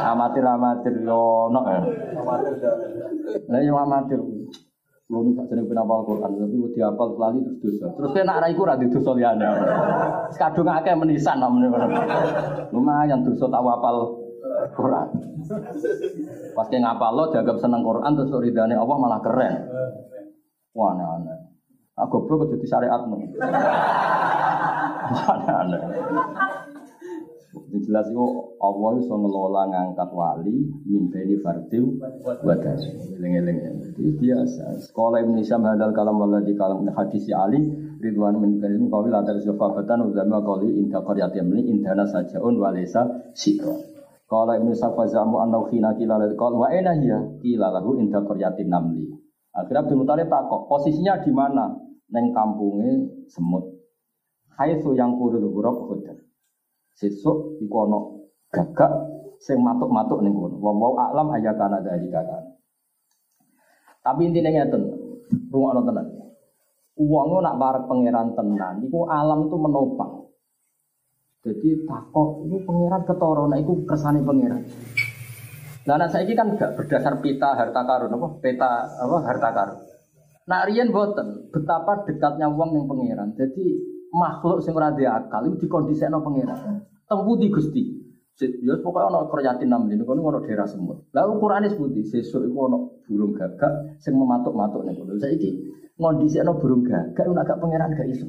Amatir-amatir 0.02 1.06
yo 1.06 1.54
ono 1.54 1.62
ya. 1.70 1.80
Lah 3.54 3.62
yo 3.62 3.78
amatir. 3.78 4.18
Belum 5.06 5.36
tak 5.36 5.52
jeneng 5.52 5.68
penapal 5.70 6.08
Quran 6.08 6.40
tapi 6.40 6.58
wedi 6.58 6.80
apal 6.82 7.14
lali 7.22 7.46
terus 7.62 7.78
dosa. 7.78 7.86
Terus 8.02 8.10
kowe 8.18 8.24
nak 8.26 8.42
ra 8.42 8.76
dosa 8.82 9.12
liyane. 9.14 9.46
Kadung 10.42 10.74
akeh 10.74 10.98
menisan 10.98 11.38
namene. 11.38 11.70
Lumayan 12.74 13.22
dosa 13.22 13.46
tau 13.46 13.70
apal 13.70 13.96
Quran. 14.74 15.08
Pas 16.56 16.68
ke 16.68 16.78
ngapal 16.80 17.12
lo 17.16 17.24
dianggap 17.32 17.58
seneng 17.60 17.82
Quran 17.84 18.12
terus 18.16 18.32
ridane 18.40 18.76
Allah 18.76 18.98
malah 19.00 19.20
keren. 19.20 19.56
Wah 20.72 20.96
aneh-aneh. 20.96 21.40
Aku 22.00 22.24
goblok 22.24 22.56
jadi 22.56 22.66
syariatmu. 22.66 23.18
Aneh-aneh. 25.36 25.82
Jelas 27.72 28.08
itu 28.08 28.26
Allah 28.60 28.90
bisa 29.00 29.16
ngelola 29.16 29.68
ngangkat 29.68 30.10
wali 30.12 30.72
mimpeni 30.88 31.40
fardil 31.40 32.00
wadah. 32.24 32.80
Eling-eling. 33.20 33.92
Jadi 33.92 34.04
biasa. 34.16 34.80
Sekolah 34.88 35.24
Indonesia 35.24 35.60
hadal 35.60 35.92
kalam 35.92 36.20
wala 36.20 36.40
di 36.44 36.56
kalam 36.56 36.84
hadis 36.92 37.28
Ali 37.32 37.60
Ridwan 38.02 38.40
min 38.42 38.58
kalim 38.58 38.90
kawil 38.90 39.14
antar 39.14 39.38
sofabatan 39.40 40.10
udama 40.10 40.42
kali 40.42 40.74
inta 40.74 41.06
qaryatim 41.06 41.54
li 41.54 41.70
intana 41.70 42.08
sajaun 42.08 42.58
walesa 42.58 43.30
sikro. 43.38 43.78
Kalau 44.32 44.56
Ibnu 44.56 44.72
Safazamu 44.72 45.44
an 45.44 45.52
khina 45.68 45.92
kila 46.00 46.16
qal 46.40 46.56
wa 46.56 46.72
ena 46.72 46.96
hiya 46.96 47.20
kila 47.44 47.68
lahu 47.76 48.00
inta 48.00 48.24
qaryatin 48.24 48.72
namli. 48.72 49.12
Akhirnya 49.52 49.84
Abdul 49.84 50.00
Muthalib 50.00 50.32
takok, 50.32 50.72
posisinya 50.72 51.20
di 51.20 51.36
mana? 51.36 51.68
Neng 52.16 52.32
kampungnya 52.32 53.04
semut. 53.28 53.68
Hai 54.56 54.80
su 54.80 54.96
yang 54.96 55.20
kurul 55.20 55.52
huruf 55.52 55.84
khudar. 55.84 56.16
Sesuk 56.96 57.60
iku 57.60 57.92
gagak 58.48 58.92
sing 59.44 59.60
matuk-matuk 59.60 60.24
ning 60.24 60.32
kono. 60.32 60.56
Wa 60.64 60.72
mau 60.72 60.96
alam 60.96 61.28
ayakana 61.36 61.84
dari 61.84 62.08
kakak. 62.08 62.56
Tapi 64.00 64.32
intinya 64.32 64.50
ngeten, 64.50 64.82
rungokno 65.52 65.82
tenan. 65.92 66.08
Uangnya 66.96 67.38
nak 67.52 67.56
barek 67.60 67.84
pangeran 67.88 68.28
tenan, 68.36 68.76
iku 68.88 69.12
alam 69.12 69.48
itu 69.48 69.56
menopang. 69.60 70.21
Jadi 71.42 71.90
takok 71.90 72.46
ini 72.46 72.62
pangeran 72.62 73.02
ketoro, 73.02 73.50
nah 73.50 73.58
itu 73.58 73.82
kersane 73.82 74.22
pangeran. 74.22 74.62
Nah, 75.90 75.96
nah 75.98 76.06
saya 76.06 76.30
ini 76.30 76.38
kan 76.38 76.54
gak 76.54 76.78
berdasar 76.78 77.18
pita 77.18 77.58
harta 77.58 77.82
karun, 77.82 78.14
apa 78.14 78.28
peta 78.38 78.86
apa 79.02 79.18
harta 79.26 79.50
karun. 79.50 79.80
Nah, 80.46 80.62
Rian 80.70 80.94
boten 80.94 81.50
betapa 81.50 82.06
dekatnya 82.06 82.46
uang 82.46 82.78
yang 82.78 82.86
pangeran. 82.86 83.34
Jadi 83.34 83.74
makhluk 84.14 84.62
sing 84.62 84.78
ora 84.78 84.94
akal 84.94 85.50
itu 85.50 85.66
dikondisikno 85.66 86.22
pangeran. 86.22 86.86
Tempu 87.10 87.34
di 87.42 87.50
Gusti. 87.50 87.84
Ya 88.42 88.74
pokoknya 88.78 89.10
ono 89.10 89.30
kerjatin 89.30 89.70
enam 89.70 89.86
ini, 89.90 90.02
kono 90.02 90.22
ono 90.26 90.42
daerah 90.42 90.66
semut. 90.66 91.10
Lalu 91.14 91.32
Quran 91.38 91.66
itu 91.70 91.78
putih, 91.78 92.06
sesuk 92.06 92.42
itu 92.46 92.58
ono 92.58 93.02
burung 93.06 93.38
gagak 93.38 94.02
sing 94.02 94.18
mematuk-matuk 94.18 94.82
nih. 94.86 94.98
Saya 95.22 95.38
ini 95.38 95.50
ngondisi 96.02 96.42
ono 96.42 96.58
burung 96.58 96.82
gagak, 96.82 97.30
itu 97.30 97.38
agak 97.38 97.62
pangeran 97.62 97.94
gak 97.94 98.10
iso. 98.10 98.26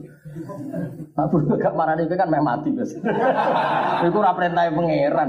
Nah 1.17 1.25
burung 1.33 1.49
gagak 1.57 1.73
marah 1.73 1.97
nih 1.97 2.05
kan 2.13 2.29
memang 2.29 2.61
mati 2.61 2.69
biasa. 2.69 3.01
Itu 4.05 4.21
ora 4.21 4.37
perintah 4.37 4.69
pangeran. 4.69 5.29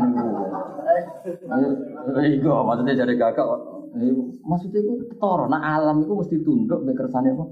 Iya, 2.19 2.53
maksudnya 2.67 2.99
jadi 2.99 3.13
gagak. 3.15 3.47
Maksudnya 4.43 4.79
itu 4.83 5.07
ketoro. 5.15 5.47
Nah 5.47 5.63
alam 5.63 6.03
itu 6.03 6.11
mesti 6.11 6.35
tunduk 6.43 6.83
bekersane 6.83 7.31
apa? 7.31 7.47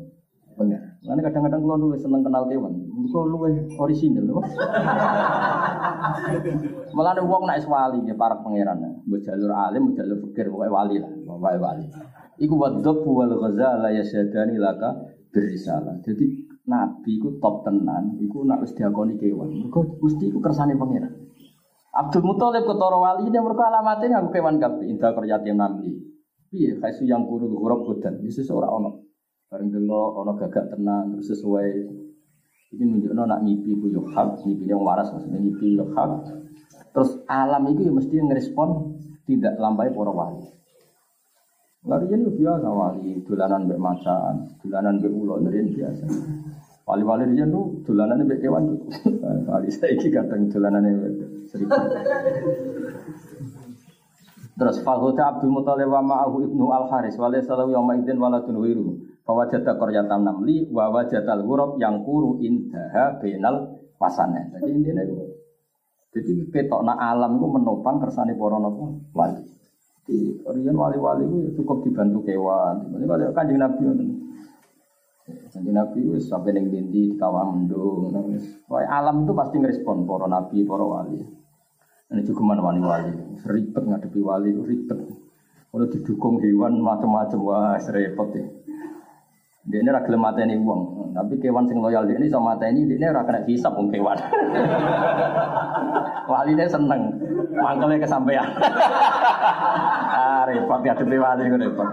Pengen. 0.60 0.84
Karena 1.02 1.22
kadang-kadang 1.26 1.64
kalau 1.64 1.78
nulis 1.80 2.04
seneng 2.04 2.22
kenal 2.22 2.46
kewan, 2.46 2.76
kalau 3.10 3.26
luwe 3.26 3.66
orisinil. 3.80 4.28
Malah 6.92 7.12
ada 7.16 7.24
uang 7.24 7.44
naik 7.48 7.66
wali 7.66 8.04
ya 8.06 8.14
para 8.20 8.36
pangeran, 8.44 9.02
buat 9.08 9.24
jalur 9.24 9.50
alim, 9.56 9.90
buat 9.90 9.98
jalur 9.98 10.20
fikir, 10.28 10.52
pokoknya 10.52 10.70
wali 10.70 10.96
lah, 11.02 11.10
pokoknya 11.26 11.58
wali. 11.58 11.86
Iku 12.42 12.58
wadok 12.58 13.06
wal 13.06 13.38
ghazala 13.38 13.94
yasyadani 13.94 14.58
laka 14.58 15.14
berisalah. 15.30 16.02
Jadi 16.02 16.50
nabi 16.66 17.22
iku 17.22 17.38
top 17.38 17.70
tenan, 17.70 18.18
iku 18.18 18.42
nak 18.42 18.66
wis 18.66 18.74
diakoni 18.74 19.14
kewan. 19.22 19.62
Mergo 19.62 20.02
mesti 20.02 20.34
iku 20.34 20.42
kersane 20.42 20.74
pangeran. 20.74 21.14
Abdul 21.92 22.24
Muthalib 22.26 22.66
ketara 22.66 22.98
wali 22.98 23.30
dia 23.30 23.46
mergo 23.46 23.62
alamate 23.62 24.10
ngaku 24.10 24.30
kewan 24.34 24.58
kabeh 24.58 24.90
indah 24.90 25.14
kerjatim 25.14 25.62
nabi. 25.62 25.94
Piye 26.50 26.82
kaisu 26.82 27.06
yang 27.06 27.30
kuru 27.30 27.48
huruf 27.48 27.86
kudan, 27.88 28.20
Yesus 28.26 28.50
ora 28.50 28.68
ono. 28.68 29.06
Bareng 29.48 29.70
dulu 29.70 30.20
ono 30.20 30.34
gagak 30.36 30.74
tenang 30.74 31.16
terus 31.16 31.36
sesuai 31.36 31.68
ini 32.72 32.84
menunjukkan 32.88 33.28
nak 33.28 33.44
ngipi 33.44 33.72
ku 33.84 33.92
yo 33.92 34.02
hak, 34.16 34.48
ngipi 34.48 34.64
yang 34.72 34.80
waras 34.80 35.12
maksudnya 35.12 35.44
ngipi 35.44 35.76
yo 35.76 35.92
hak. 35.92 36.12
Terus 36.96 37.20
alam 37.28 37.68
itu 37.68 37.88
ya 37.88 37.92
mesti 37.92 38.16
ngerespon 38.16 38.70
tidak 39.28 39.60
lambai 39.60 39.92
para 39.92 40.12
wali. 40.12 40.61
Larian 41.82 42.22
itu 42.22 42.46
biasa 42.46 42.68
wali, 42.70 43.26
dolanan 43.26 43.66
mbek 43.66 43.82
macan, 43.82 44.54
dolanan 44.62 45.02
mbek 45.02 45.10
ulo, 45.10 45.42
larian 45.42 45.66
biasa. 45.74 46.06
Wali-wali 46.86 47.26
rian 47.34 47.50
tuh 47.50 47.82
dolanan 47.82 48.22
mbek 48.22 48.38
kewan 48.38 48.70
tuh. 48.70 48.86
Wali 49.50 49.70
saya 49.74 49.98
ini 49.98 50.14
kadang 50.14 50.46
dolanan 50.54 50.86
seribu. 51.50 51.74
Terus 54.62 54.78
Fahuda 54.86 55.24
Abdul 55.26 55.50
Muthalib 55.50 55.90
wa 55.90 56.06
ma'ahu 56.06 56.46
ibnu 56.46 56.70
Al 56.70 56.86
Haris 56.94 57.18
wa 57.18 57.34
laysa 57.34 57.58
lahu 57.58 57.74
yawma 57.74 57.98
idzin 57.98 58.22
waladun 58.22 58.62
wiru 58.62 58.94
bahwa 59.26 59.50
jata 59.50 59.74
koryatam 59.74 60.22
namli 60.22 60.70
bahwa 60.70 61.02
jata 61.10 61.34
huruf 61.42 61.82
yang 61.82 62.06
kuru 62.06 62.38
indaha 62.46 63.18
benal 63.18 63.82
pasannya. 63.98 64.54
Jadi 64.54 64.70
intinya 64.70 65.02
itu. 65.02 65.18
Jadi 66.14 66.34
ketok 66.54 66.86
na 66.86 66.94
alam 66.94 67.42
itu 67.42 67.48
menopang 67.50 67.98
kersane 68.06 68.38
para 68.38 68.62
nopo 68.62 69.02
wali. 69.18 69.61
Rian 70.52 70.76
wali-wali 70.76 71.24
itu 71.28 71.62
cukup 71.62 71.88
dibantu 71.88 72.26
kewan. 72.28 72.92
Kalau 72.92 73.32
kanjeng 73.32 73.60
Nabi 73.60 73.82
Kanjeng 75.52 75.76
Nabi 75.76 76.00
itu 76.04 76.20
sampai 76.20 76.52
neng 76.56 76.72
dindi 76.72 77.14
di 77.14 77.20
kawang 77.20 77.68
mendung. 77.68 78.12
Wah 78.68 78.84
alam 78.88 79.24
itu 79.24 79.32
pasti 79.32 79.56
ngerespon 79.60 80.04
para 80.04 80.28
nabi, 80.28 80.64
para 80.68 80.84
wali. 80.84 81.20
Ini 82.12 82.28
juga 82.28 82.42
mana 82.44 82.60
wali-wali. 82.60 83.16
Ribet 83.48 83.84
ngadepi 83.88 84.20
wali 84.20 84.52
itu 84.52 84.64
ribet. 84.68 85.00
Kalau 85.72 85.88
didukung 85.88 86.44
hewan 86.44 86.84
macam-macam 86.84 87.40
wah 87.40 87.80
repot 87.80 88.36
ya. 88.36 88.44
Dia 89.62 89.78
ini 89.78 89.94
mata 90.18 90.42
ini 90.42 90.58
uang, 90.58 91.14
tapi 91.14 91.38
kewan 91.38 91.70
sing 91.70 91.78
loyal 91.78 92.10
dia 92.10 92.18
ini 92.18 92.26
sama 92.26 92.58
mata 92.58 92.66
ini 92.66 92.82
dia 92.90 92.98
ini 92.98 93.06
rakyat 93.14 93.46
hisap 93.46 93.78
pun 93.78 93.94
kewan. 93.94 94.18
wali 96.34 96.58
dia 96.58 96.66
seneng, 96.66 97.14
mangkelnya 97.54 98.02
kesampaian. 98.02 98.42
ah 100.18 100.50
repot 100.50 100.82
ya 100.82 100.98
tapi 100.98 101.14
wali 101.14 101.46
itu 101.46 101.58
repot. 101.62 101.86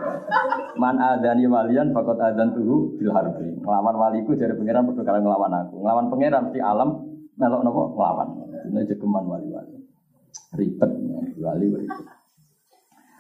Man 0.81 0.97
adani 0.97 1.45
walian 1.45 1.93
fakot 1.93 2.17
adan 2.17 2.57
tuhu 2.57 2.97
bil 2.97 3.13
harbi. 3.13 3.53
Ngelawan 3.61 3.97
waliku 4.01 4.33
dari 4.33 4.57
pangeran 4.57 4.89
perlu 4.89 5.05
kalian 5.05 5.23
ngelawan 5.29 5.53
aku. 5.61 5.77
Ngelawan 5.85 6.07
pangeran 6.09 6.45
di 6.57 6.61
alam 6.65 6.89
melok 7.37 7.61
nopo 7.69 7.83
ngelawan. 8.01 8.29
Ini 8.65 8.89
jegeman 8.89 9.29
wali-wali. 9.29 9.77
Ribet, 10.57 10.93
wali 11.37 11.67
ribet. 11.69 12.07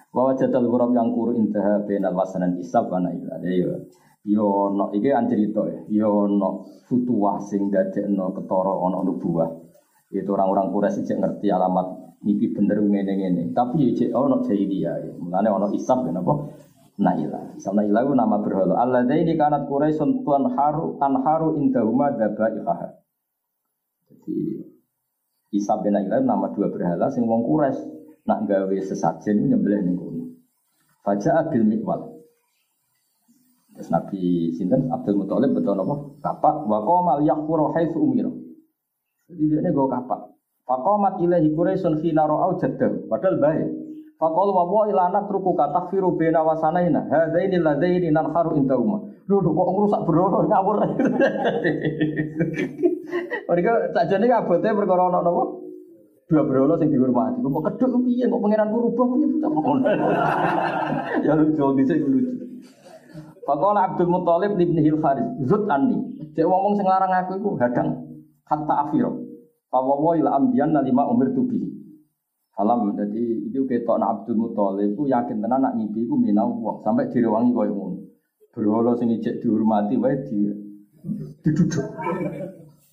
Bahwa 0.09 0.33
jadal 0.41 0.65
huruf 0.73 0.89
yang 0.97 1.13
kuru 1.13 1.37
intaha 1.37 1.85
benal 1.85 2.17
wasanan 2.17 2.57
isab 2.57 2.89
wana 2.89 3.13
ibadah 3.13 3.85
yo 4.29 4.69
no 4.77 4.93
iki 4.93 5.09
kan 5.09 5.25
cerita 5.25 5.65
ya 5.65 5.81
yo 5.89 6.29
no 6.29 6.69
futuwah 6.85 7.41
sing 7.41 7.73
dadekno 7.73 8.37
ketara 8.37 8.77
ana 8.77 9.01
nubuwah 9.01 9.49
itu 10.13 10.29
orang-orang 10.29 10.69
Quraisy 10.73 11.05
sih 11.05 11.17
ngerti 11.17 11.49
alamat 11.49 12.21
mimpi 12.21 12.53
bener 12.53 12.81
ngene-ngene 12.81 13.57
tapi 13.57 13.89
ya 13.89 13.91
cek 13.97 14.11
ono 14.13 14.45
jahiliyah 14.45 14.95
ya 15.01 15.13
mulane 15.17 15.49
ono 15.49 15.67
isab 15.73 16.05
ya 16.05 16.13
napa 16.13 16.35
Naila. 16.99 17.55
Sama 17.63 17.87
Naila 17.87 18.03
itu 18.03 18.15
nama 18.19 18.43
berhala. 18.43 18.75
Allah 18.75 19.07
ini 19.07 19.39
kanat 19.39 19.71
Quraisy 19.71 20.27
tuan 20.27 20.51
haru 20.51 20.99
tan 20.99 21.15
haru 21.23 21.55
indahuma 21.55 22.11
daba 22.11 22.51
ikhah. 22.51 22.91
Jadi 24.11 24.67
Isa 25.55 25.79
bin 25.79 25.95
Naila 25.95 26.19
nama 26.19 26.51
dua 26.51 26.75
berhala 26.75 27.07
sing 27.15 27.23
wong 27.23 27.47
Quraisy 27.47 27.87
nak 28.27 28.51
gawe 28.51 28.77
sesajen 28.83 29.47
nyembelih 29.47 29.87
ning 29.87 29.95
kono. 29.95 30.25
Faja 31.07 31.47
bil 31.47 31.63
mikwal. 31.63 32.18
Terus 33.79 33.95
Nabi 33.95 34.51
Sinten 34.59 34.91
Abdul 34.91 35.23
Muthalib 35.23 35.55
betul 35.55 35.79
apa? 35.79 35.95
Kapak 36.19 36.67
wa 36.67 36.83
qamal 36.83 37.23
yaqfuru 37.23 37.71
haitsu 37.79 38.03
umira. 38.03 38.27
Jadi 39.31 39.55
dia 39.55 39.63
ini 39.63 39.71
gue 39.71 39.87
kapak. 39.87 40.35
Faqamat 40.67 41.23
ilahi 41.23 41.55
Quraisyun 41.55 42.03
khina 42.03 42.27
ra'au 42.27 42.59
jaddah. 42.59 43.07
Padahal 43.07 43.39
baik. 43.39 43.71
Fakol 44.19 44.51
wa 44.51 44.67
wa 44.67 44.83
ilana 44.91 45.31
truku 45.31 45.55
kata 45.55 45.95
firu 45.95 46.19
bena 46.19 46.43
wasanaina. 46.43 47.07
Hada 47.07 47.39
ini 47.39 47.63
ladaini 47.63 48.11
nan 48.11 48.35
haru 48.35 48.59
intauma. 48.59 48.99
Lu 49.31 49.39
kok 49.47 49.69
ngerusak 49.71 50.03
berono 50.03 50.43
ngawur. 50.51 50.83
Mereka 53.49 53.73
tak 53.95 54.11
jadi 54.11 54.27
abote 54.43 54.69
perkara 54.75 55.07
ono 55.07 55.23
napa? 55.23 55.45
Dua 56.27 56.43
berono 56.43 56.75
sing 56.83 56.91
dihormati. 56.91 57.39
Kok 57.47 57.63
keduk 57.79 58.03
piye 58.03 58.27
kok 58.27 58.43
pangeran 58.43 58.75
rubah 58.75 59.07
piye 59.15 59.27
bocah. 59.31 59.51
Ya 61.25 61.39
lucu 61.39 61.63
bisa 61.79 61.95
lucu. 61.95 62.48
Fakol 63.49 63.81
Abdul 63.81 64.13
Muthalib 64.13 64.61
ibn 64.61 64.77
Hil 64.77 65.01
Kharis, 65.01 65.25
zut 65.49 65.65
anni. 65.73 65.97
Cek 66.37 66.45
wong 66.45 66.77
sing 66.77 66.85
larang 66.85 67.17
aku 67.17 67.41
iku 67.41 67.57
hadang 67.57 67.97
hatta 68.45 68.75
afiro. 68.85 69.25
Fawawa 69.73 70.21
ila 70.21 70.37
amdian 70.37 70.77
lima 70.85 71.09
umir 71.09 71.33
tubihi. 71.33 71.65
Alam 72.61 72.93
jadi 72.93 73.49
itu 73.49 73.65
ketok 73.65 73.97
nak 73.97 74.21
Abdul 74.21 74.37
Muthalib 74.37 74.93
itu 74.93 75.09
yakin 75.09 75.41
tenan 75.41 75.65
nak 75.65 75.81
ngipi 75.81 76.05
itu 76.05 76.13
minallah 76.13 76.85
sampai 76.85 77.09
direwangi 77.09 77.57
koyo 77.57 77.73
ngono. 77.73 77.99
Berhala 78.53 78.93
sing 79.01 79.17
ijek 79.17 79.41
dihormati 79.41 79.97
wae 79.97 80.19
di 80.29 80.53
diduduk. 81.41 81.89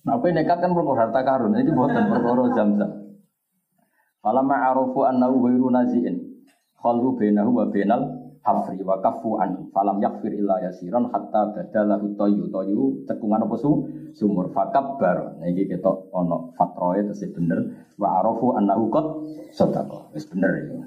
Nah, 0.08 0.16
apa 0.16 0.30
nekat 0.30 0.62
kan 0.62 0.70
perkara 0.70 1.02
harta 1.02 1.20
karun, 1.26 1.58
ini 1.58 1.68
buatan 1.74 2.06
perkara 2.06 2.44
jam-jam. 2.54 2.90
Falamma 4.24 4.72
arafu 4.72 5.04
annahu 5.04 5.50
ghairu 5.50 5.68
naziin. 5.68 6.16
Khalu 6.78 7.18
bainahu 7.18 7.50
wa 7.58 7.66
bainal 7.66 8.15
hafri 8.46 8.78
wa 8.86 9.02
kafu 9.02 9.42
an 9.42 9.66
falam 9.74 9.98
yakfir 9.98 10.30
illa 10.30 10.62
yasiran 10.62 11.10
hatta 11.10 11.50
badalahu 11.50 12.14
toyu. 12.14 12.46
Toyu 12.46 13.02
cekungan 13.10 13.42
apa 13.42 13.56
su? 13.58 13.90
Sumur. 14.14 14.54
Fakab 14.54 15.02
bar 15.02 15.42
nah 15.42 15.46
ini 15.50 15.66
kita 15.66 15.90
ono 16.14 16.54
fatroe 16.54 17.02
terus 17.02 17.26
bener. 17.34 17.90
Wa 17.98 18.22
arafu 18.22 18.54
annahu 18.54 18.86
qad 18.94 19.06
sadaqa. 19.50 20.14
Wis 20.14 20.30
bener 20.30 20.54
iki. 20.62 20.78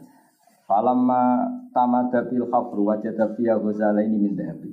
Falamma 0.64 1.52
tamada 1.76 2.24
bil 2.32 2.48
khafru 2.48 2.88
wajada 2.88 3.36
fiya 3.36 3.60
ghazalaini 3.60 4.16
min 4.16 4.40
dhahabi. 4.40 4.72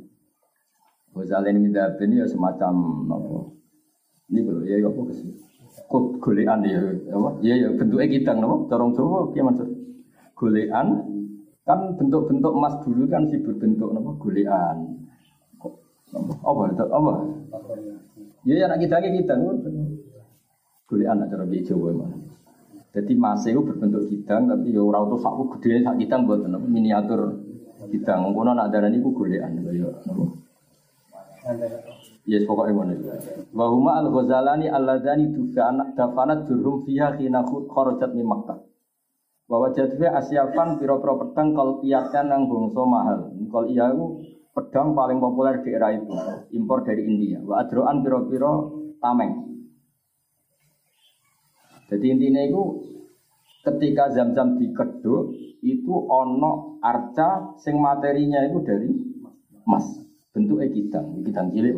Ghazalaini 1.11 1.59
min 1.59 1.75
dhahabi 1.75 2.07
ini 2.07 2.23
ya 2.23 2.27
semacam 2.31 2.75
apa? 3.11 3.39
Ini 4.31 4.41
belum 4.47 4.63
ya 4.63 4.87
apa 4.87 5.01
ke 5.11 5.15
sini 5.19 5.35
kok 5.87 6.05
golean 6.25 6.61
ya? 6.65 6.81
Apa? 7.13 7.31
Ya 7.45 7.55
ya 7.61 7.69
bentuknya 7.77 8.09
kita 8.09 8.31
napa 8.33 8.65
corong 8.67 8.97
Jawa 8.97 9.31
piye 9.31 9.43
maksud 9.45 9.69
golean 10.33 10.89
Kan 11.67 11.99
bentuk-bentuk 11.99 12.55
emas 12.55 12.79
dulu 12.87 13.11
kan 13.11 13.27
si 13.27 13.43
berbentuk 13.43 13.91
apa 13.91 14.11
gulean. 14.23 15.03
Apa 16.47 16.61
itu? 16.71 16.85
Apa? 16.87 17.13
Ya 18.47 18.55
ya 18.55 18.65
anak 18.71 18.87
kita 18.87 19.03
kita 19.03 19.35
gulean 20.87 21.27
acara 21.27 21.43
di 21.51 21.67
Jawa 21.67 21.91
mana. 21.91 22.15
Jadi 22.95 23.13
masih 23.19 23.59
itu 23.59 23.67
berbentuk 23.67 24.07
gidang 24.07 24.47
tapi 24.47 24.71
ya 24.71 24.79
orang 24.79 25.11
itu 25.11 25.17
saku 25.19 25.43
gede 25.59 25.83
sak 25.83 25.99
gidang 25.99 26.31
buat 26.31 26.47
miniatur 26.47 27.35
gidang. 27.91 28.31
Ngono 28.31 28.55
nak 28.55 28.71
darani 28.71 29.03
ku 29.03 29.11
gulean 29.11 29.59
ya 29.59 29.91
Yes 32.27 32.47
pokoknya 32.47 32.75
mana 32.79 32.95
itu. 32.95 33.11
Wahuma 33.55 34.03
al 34.03 34.11
Ghazalani 34.15 34.71
al 34.71 34.87
Ladani 34.87 35.35
dafanat 35.99 36.47
jurhum 36.47 36.87
fiha 36.87 37.15
khina 37.19 37.43
kharajat 37.47 38.15
min 38.15 38.27
Makkah 38.27 38.59
bahwa 39.47 39.71
jadwe 39.71 40.07
asyafan 40.11 40.79
piro-piro 40.83 41.23
pedang 41.23 41.55
kalau 41.55 41.79
kiatkan 41.79 42.27
yang 42.27 42.51
bungso 42.51 42.83
mahal. 42.83 43.31
Kalau 43.31 43.67
iya 43.71 43.95
pedang 44.51 44.99
paling 44.99 45.23
populer 45.23 45.63
di 45.63 45.71
era 45.71 45.95
itu, 45.95 46.11
impor 46.51 46.83
dari 46.83 47.07
India. 47.07 47.39
Wa 47.47 47.63
adroan 47.63 48.03
piro-piro 48.03 48.53
tameng. 48.99 49.47
Jadi 51.87 52.07
intinya 52.11 52.43
itu 52.43 52.63
ketika 53.63 54.11
zam-zam 54.11 54.59
dikeduk 54.59 55.31
itu 55.63 55.95
ono 55.95 56.83
arca 56.83 57.55
sing 57.63 57.79
materinya 57.79 58.43
itu 58.43 58.59
dari 58.67 58.91
emas. 59.63 59.87
Bentuknya 60.35 60.67
gidang, 60.75 61.23
gidang 61.23 61.55
cilik. 61.55 61.75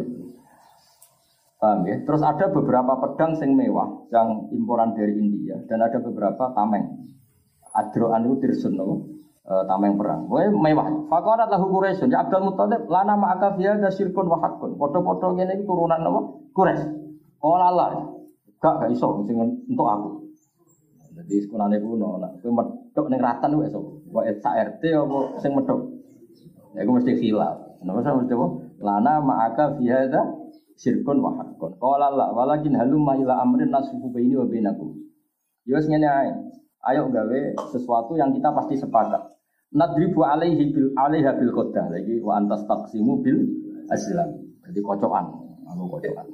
Paham 1.58 1.84
ya? 1.84 2.00
Terus 2.06 2.22
ada 2.24 2.48
beberapa 2.48 2.96
pedang 3.02 3.36
sing 3.36 3.52
mewah 3.52 4.08
yang 4.08 4.48
imporan 4.54 4.96
dari 4.96 5.12
India 5.18 5.60
dan 5.68 5.84
ada 5.84 6.00
beberapa 6.00 6.54
tameng 6.54 7.08
adroan 7.78 8.26
itu 8.26 8.36
dirsun? 8.42 8.74
E, 9.48 9.52
tameng 9.64 9.96
perang. 9.96 10.28
Wae 10.28 10.52
mewah. 10.52 11.08
Fakorat 11.08 11.48
lahu 11.48 11.72
Quraisy. 11.72 12.12
Ya 12.12 12.20
Abdul 12.20 12.52
Muthalib 12.52 12.84
lana 12.84 13.16
ma'aka 13.16 13.56
fiha 13.56 13.80
syirkun 13.88 14.28
wa 14.28 14.44
haqqun. 14.44 14.76
Foto-foto 14.76 15.32
ngene 15.32 15.56
iki 15.56 15.64
turunan 15.64 16.04
napa? 16.04 16.20
Quraisy. 16.52 16.84
Qala 17.40 17.72
la. 17.72 17.86
Gak 18.60 18.74
gak 18.82 18.90
iso 18.92 19.24
sing 19.24 19.40
untuk 19.40 19.88
aku. 19.88 20.10
Jadi 21.18 21.34
sekolahnya 21.46 21.82
kuno, 21.82 22.14
nak 22.22 22.38
kowe 22.38 22.50
medok 22.54 23.06
ning 23.10 23.18
ratan 23.18 23.56
ku 23.56 23.62
iso. 23.64 23.80
Kok 24.12 24.24
sak 24.38 24.54
RT 24.54 24.82
apa 24.94 25.18
sing 25.40 25.50
medok. 25.56 25.80
Ya 26.76 26.84
iku 26.84 27.00
mesti 27.00 27.16
khilaf. 27.16 27.82
Napa 27.82 28.04
sama 28.04 28.22
mesti? 28.22 28.34
Lana 28.84 29.22
ma'aka 29.24 29.80
fi 29.80 29.84
hadza 29.88 30.28
syirkun 30.76 31.24
wa 31.24 31.40
haqqun. 31.40 31.80
Qala 31.80 32.12
la 32.12 32.36
walakin 32.36 32.76
halumma 32.76 33.16
ila 33.16 33.40
amrin 33.40 33.72
nasuhu 33.72 34.12
baini 34.12 34.36
wa 34.36 34.44
bainakum. 34.44 34.92
Yo 35.64 35.80
wis 35.80 35.88
ngene. 35.88 36.06
Ayo 36.86 37.10
gawe 37.10 37.40
sesuatu 37.74 38.14
yang 38.14 38.30
kita 38.30 38.54
pasti 38.54 38.78
sepakat. 38.78 39.34
Nadribu 39.74 40.22
alaihi 40.24 40.70
bil 40.70 40.94
alaiha 40.96 41.34
bil 41.36 41.52
lagi 41.90 42.22
wa 42.22 42.38
antas 42.38 42.62
taqsimu 42.64 43.20
bil 43.20 43.38
aslam. 43.90 44.38
Jadi 44.68 44.80
kocokan, 44.80 45.24
anu 45.68 45.90
kocokan. 45.90 46.26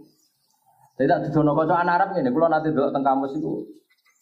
Tidak 0.94 1.18
didono 1.26 1.56
kocokan 1.56 1.88
Arab 1.88 2.14
ini. 2.14 2.30
Kalau 2.30 2.48
nanti 2.50 2.70
dulu 2.70 2.92
teng 2.94 3.02
kamus 3.02 3.34
itu 3.34 3.66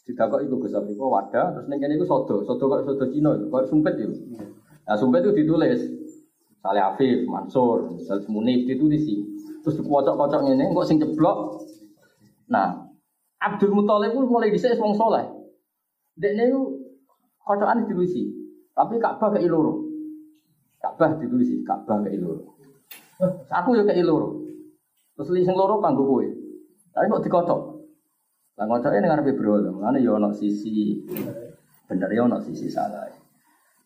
tidak 0.08 0.34
kok 0.34 0.40
itu 0.42 0.54
Gus 0.58 0.74
Afriko 0.74 1.14
wadah 1.14 1.54
terus 1.54 1.66
neng 1.70 1.78
itu 1.78 2.02
sodo, 2.08 2.42
sodo 2.42 2.64
kok 2.66 2.82
sodo 2.88 3.04
Cina, 3.12 3.36
kok 3.38 3.70
sumpet 3.70 3.94
itu. 4.00 4.14
Nah 4.82 4.96
sumpet 4.98 5.22
itu 5.22 5.44
ditulis 5.44 5.78
Saleh 6.62 6.82
Afif, 6.82 7.26
Mansur, 7.26 7.98
Saleh 8.06 8.26
Munif 8.30 8.70
ditulis 8.70 9.02
sih. 9.02 9.18
Terus 9.62 9.82
dikocok-kocok 9.82 10.46
ini, 10.46 10.70
kok 10.70 10.86
sing 10.86 10.98
ceblok. 11.02 11.58
Nah, 12.50 12.86
Abdul 13.42 13.74
Muthalib 13.74 14.14
mulai 14.14 14.54
dhisik 14.54 14.78
wong 14.78 14.94
soleh. 14.94 15.26
Dekne 16.18 16.52
itu 16.52 16.62
kocokan 17.40 17.84
ditulisi, 17.84 18.28
tapi 18.76 19.00
Ka'bah 19.00 19.32
ke 19.32 19.40
iloro. 19.40 19.80
Ka'bah 20.78 21.16
ditulisi, 21.16 21.64
Ka'bah 21.64 22.04
ke 22.04 22.10
iloro. 22.12 22.52
Aku 23.48 23.76
ya 23.78 23.86
ke 23.86 23.96
iloro. 23.96 24.42
Terus 25.16 25.28
li 25.32 25.46
sing 25.46 25.56
loro 25.56 25.78
kanggo. 25.80 26.20
Tapi 26.92 27.08
kok 27.08 27.24
dikocok. 27.24 27.60
Lah 28.60 28.64
ngocoke 28.68 29.00
ning 29.00 29.08
ngarepe 29.08 29.32
bro, 29.32 29.64
ngene 29.64 30.04
ya 30.04 30.12
ana 30.12 30.28
sisi 30.28 31.00
bener 31.88 32.10
ya 32.12 32.28
ana 32.28 32.36
sisi 32.36 32.68
salah. 32.68 33.08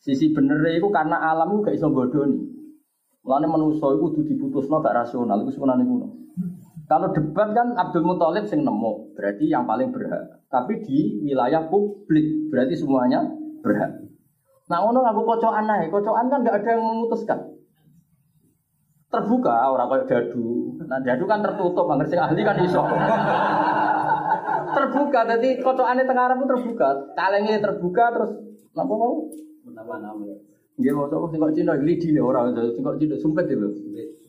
Sisi 0.03 0.35
bener 0.35 0.59
itu 0.75 0.91
karena 0.91 1.23
alam 1.23 1.62
gak 1.62 1.75
iso 1.75 1.87
bodoni. 1.87 2.56
Mulane 3.27 3.47
manusa 3.51 3.91
iku 3.91 4.15
kudu 4.15 4.23
diputusno 4.23 4.79
gak 4.79 5.03
rasional 5.03 5.43
iku 5.43 5.51
sebenarnya 5.51 5.83
ngono. 5.83 6.07
Kalau 6.87 7.11
debat 7.11 7.51
kan 7.51 7.75
Abdul 7.75 8.07
Muthalib 8.07 8.47
sing 8.47 8.62
nemu, 8.62 9.19
berarti 9.19 9.51
yang 9.51 9.67
paling 9.67 9.91
berhak. 9.91 10.47
Tapi 10.47 10.79
di 10.87 11.19
wilayah 11.27 11.67
publik, 11.67 12.47
berarti 12.55 12.79
semuanya 12.79 13.27
berhak. 13.67 14.07
Nah, 14.71 14.79
ono 14.87 15.03
aku 15.03 15.27
kocokan 15.27 15.67
ae, 15.67 15.91
kocokan 15.91 16.31
kan 16.31 16.47
nggak 16.47 16.62
ada 16.62 16.69
yang 16.79 16.87
memutuskan. 16.87 17.39
Terbuka 19.11 19.75
orang 19.75 19.91
kayak 19.91 20.07
dadu. 20.07 20.79
Nah, 20.87 21.03
dadu 21.03 21.25
kan 21.27 21.43
tertutup, 21.43 21.91
bang 21.91 22.07
sing 22.07 22.23
ahli 22.23 22.47
kan 22.47 22.62
iso. 22.62 22.83
terbuka, 24.77 25.21
jadi 25.35 25.49
kocokannya 25.67 26.07
tengah 26.07 26.25
Arab 26.31 26.47
terbuka. 26.47 26.89
Kalengnya 27.19 27.59
terbuka 27.59 28.05
terus 28.15 28.31
apa 28.79 28.93
mau? 28.95 29.27
Dia 30.77 30.93
mau 30.93 31.09
coba 31.09 31.33
singkok 31.33 31.57
Cina, 31.57 31.73
lidi 31.81 32.12
nih 32.12 32.21
orang 32.21 32.53
itu 32.53 32.77
singkok 32.77 33.01
Cina 33.01 33.17
sumpet 33.17 33.49
itu. 33.49 33.69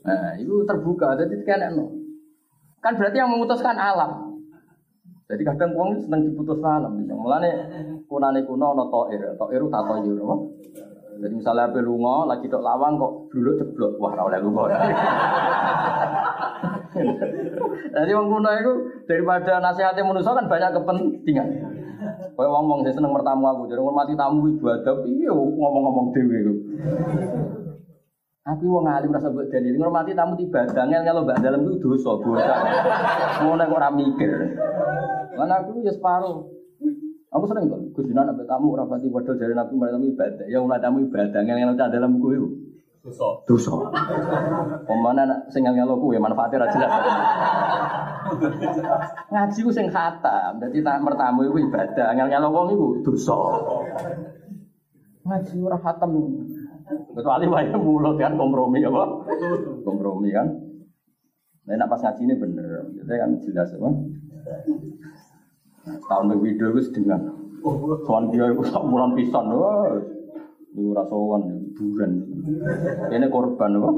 Nah, 0.08 0.32
itu 0.40 0.64
terbuka, 0.64 1.20
jadi 1.20 1.36
kayak 1.44 1.76
no. 1.76 1.92
Kan 2.80 2.96
berarti 2.96 3.20
yang 3.20 3.28
memutuskan 3.28 3.76
alam. 3.76 4.40
Jadi 5.28 5.44
kadang 5.44 5.76
uang 5.76 6.08
seneng 6.08 6.24
diputus 6.24 6.64
alam. 6.64 7.04
Mulane 7.04 7.52
kunane 8.08 8.48
kuno 8.48 8.72
no 8.72 8.88
toir, 8.88 9.36
toir 9.36 9.62
tato 9.68 9.96
yur, 10.08 10.24
Jadi 11.18 11.34
misalnya 11.34 11.74
apa 11.74 11.82
lunga 11.82 12.30
lagi 12.30 12.46
dok 12.46 12.62
lawang 12.62 12.94
kok 13.02 13.34
dulu 13.34 13.58
ceblok, 13.58 13.98
wah 13.98 14.14
ora 14.14 14.24
oleh 14.30 14.40
lunga. 14.40 14.70
Jadi 17.98 18.12
wong 18.14 18.28
kuno 18.30 18.50
itu 18.54 18.74
daripada 19.10 19.58
nasihatnya 19.58 20.06
manusia 20.06 20.38
kan 20.38 20.46
banyak 20.46 20.72
kepentingan. 20.78 21.48
Kayak 22.38 22.54
ngomong 22.54 22.86
saya 22.86 22.94
seneng 22.94 23.18
bertamu 23.18 23.50
aku, 23.50 23.66
jadi 23.66 23.82
ngomong 23.82 24.14
tamu 24.14 24.46
ibadah, 24.46 24.94
iya 25.10 25.34
ngomong-ngomong 25.34 26.14
dewi 26.14 26.38
itu. 26.46 26.54
Tapi 28.48 28.64
wong 28.64 28.88
alim 28.88 29.12
rasa 29.12 29.28
buat 29.28 29.52
dalil 29.52 29.76
ngormati 29.76 30.16
tamu 30.16 30.40
tiba 30.40 30.64
dangel 30.72 31.04
kalau 31.04 31.28
mbak 31.28 31.44
dalam 31.44 31.68
itu 31.68 31.84
dosa 31.84 32.16
dosa. 32.16 32.56
Mau 33.44 33.60
kok 33.60 33.76
ora 33.76 33.92
mikir. 33.92 34.32
Mana 35.36 35.60
aku 35.60 35.84
ya 35.84 35.92
separuh. 35.92 36.48
Aku 37.28 37.44
sering 37.44 37.68
kok 37.68 37.92
kudunan 37.92 38.24
sampai 38.24 38.48
tamu 38.48 38.72
rapati 38.80 39.12
padha 39.12 39.36
dari 39.36 39.52
Nabi 39.52 39.74
mereka 39.76 40.00
ibadah. 40.00 40.46
Ya 40.48 40.64
mulai 40.64 40.80
tamu 40.80 41.04
ibadah 41.04 41.44
ngel 41.44 41.60
ngel 41.60 41.76
dalam 41.76 42.16
itu. 42.16 42.48
Dosa. 43.08 43.28
Dosa. 43.48 43.74
Pemana 44.84 45.24
nak 45.24 45.40
sing 45.48 45.64
ngel 45.64 45.80
ngel 45.80 45.96
kuwi 45.96 46.20
manfaatnya 46.20 46.60
ra 46.60 46.68
jelas. 46.76 46.92
Ngaji 49.32 49.60
ku 49.64 49.72
sing 49.72 49.88
khatam. 49.88 50.60
Dadi 50.60 50.84
tak 50.84 51.00
mertamu 51.00 51.48
iku 51.48 51.58
ibadah. 51.64 52.12
Ngel 52.12 52.28
ngel 52.28 52.52
wong 52.52 52.68
iku 52.76 52.88
dosa. 53.08 53.40
Ngaji 55.24 55.56
ora 55.64 55.78
khatam. 55.80 56.12
Kecuali 56.88 57.48
wae 57.48 57.72
mulut 57.80 58.20
kan 58.20 58.36
kompromi 58.36 58.84
apa? 58.84 59.04
Kompromi 59.88 60.30
kan. 60.36 60.48
Nah, 61.68 61.76
nak 61.76 61.92
pas 61.92 62.00
ngaji 62.00 62.22
ini 62.24 62.36
bener, 62.40 62.96
jadi 62.96 63.28
kan 63.28 63.32
jelas 63.44 63.76
apa? 63.76 63.92
Tahun 66.08 66.40
video 66.40 66.72
itu 66.72 66.80
sedang 66.88 67.28
Soan 68.08 68.32
dia 68.32 68.48
itu 68.48 68.64
sak 68.64 68.88
bulan 68.88 69.12
pisan, 69.20 69.52
wah, 69.52 69.92
ini 70.80 70.96
rasawan, 70.96 71.44
bulan. 71.76 72.12
Ini 73.12 73.28
korban 73.28 73.80
apa? 73.80 73.92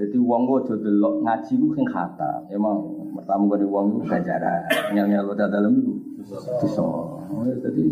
Jadi 0.00 0.16
uang 0.16 0.42
gue 0.48 0.58
jadi 0.68 0.76
delok 0.88 1.14
ngaji 1.22 1.52
gue 1.56 1.72
sing 1.76 1.86
kata, 1.86 2.48
emang 2.50 2.76
pertama 3.14 3.46
gue 3.52 3.58
di 3.62 3.66
uang 3.68 3.84
gue 3.96 4.02
gajaran, 4.08 4.60
nyel 4.96 5.06
nyel 5.06 5.24
lo 5.28 5.34
dalam 5.36 5.72
itu, 5.78 5.92
bisa. 6.60 6.84
Jadi 7.62 7.84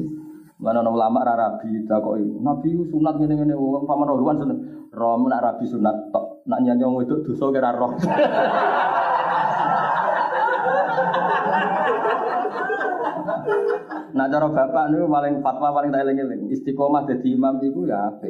Mana 0.61 0.85
nong 0.85 0.93
lama 0.93 1.25
rabi 1.25 1.89
tak 1.89 2.05
kok 2.05 2.21
Nabi 2.21 2.77
sunat 2.93 3.17
gini 3.17 3.33
gini 3.33 3.57
wong 3.57 3.89
paman 3.89 4.13
rohwan 4.13 4.37
seneng. 4.37 4.61
Rom 4.93 5.25
nak 5.25 5.41
rabi 5.41 5.65
sunat 5.65 6.13
tok 6.13 6.45
nak 6.45 6.61
nyanyong 6.61 7.01
itu 7.01 7.17
dosa 7.25 7.49
kira 7.49 7.73
roh. 7.73 7.97
Nah 14.11 14.27
cara 14.27 14.47
bapak 14.51 14.85
nih 14.91 15.07
paling 15.07 15.35
fatwa 15.45 15.69
paling 15.71 15.91
tak 15.95 16.03
eling-eling 16.03 16.51
istiqomah 16.51 17.07
jadi 17.07 17.29
imam 17.35 17.63
itu 17.63 17.87
ya 17.87 18.11
apa? 18.11 18.27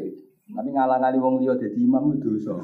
Tapi 0.51 0.69
ngalang-ngali 0.75 1.19
wong 1.23 1.35
liya 1.41 1.55
jadi 1.55 1.79
imam 1.79 2.11
itu 2.19 2.37
dosa. 2.37 2.59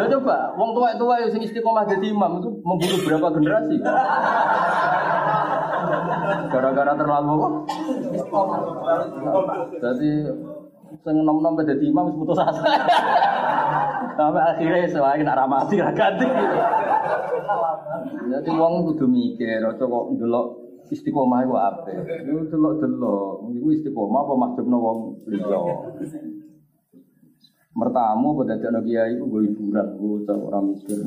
Lo 0.00 0.04
coba, 0.08 0.56
wong 0.56 0.70
tua-tua 0.72 1.20
yang 1.20 1.30
sing 1.30 1.44
istiqomah 1.44 1.84
jadi 1.84 2.08
imam 2.08 2.40
itu 2.40 2.48
membunuh 2.64 3.00
berapa 3.04 3.26
generasi? 3.36 3.76
Gara-gara 6.50 6.92
terlalu? 6.96 7.36
Jadi 9.76 10.10
sing 11.04 11.16
nom-nom 11.22 11.54
pada 11.54 11.74
imam 11.76 12.04
wis 12.10 12.16
putus 12.16 12.40
asa. 12.40 12.64
Sampai 14.16 14.42
akhirnya 14.42 14.88
selain 14.90 15.22
nak 15.22 15.36
ramati 15.36 15.78
ra 15.78 15.92
ganti. 15.92 16.26
Jadi 18.30 18.50
wong 18.56 18.88
kudu 18.88 19.04
mikir, 19.04 19.62
aja 19.62 19.84
kok 19.84 20.04
ndelok 20.16 20.46
istiqomah 20.90 21.46
iku 21.46 21.54
apa? 21.56 21.88
Iku 22.26 22.50
delok-delok, 22.50 23.48
iku 23.54 23.68
istiqomah 23.74 24.20
apa 24.26 24.34
maksudnya 24.36 24.76
wong 24.76 24.98
liya. 25.30 25.60
Mertamu 27.70 28.34
pada 28.42 28.58
dadakno 28.58 28.82
kiai 28.82 29.14
iku 29.14 29.24
gue 29.30 29.40
hiburan, 29.46 29.86
gue 29.96 30.26
orang 30.26 30.64
mikir. 30.74 30.98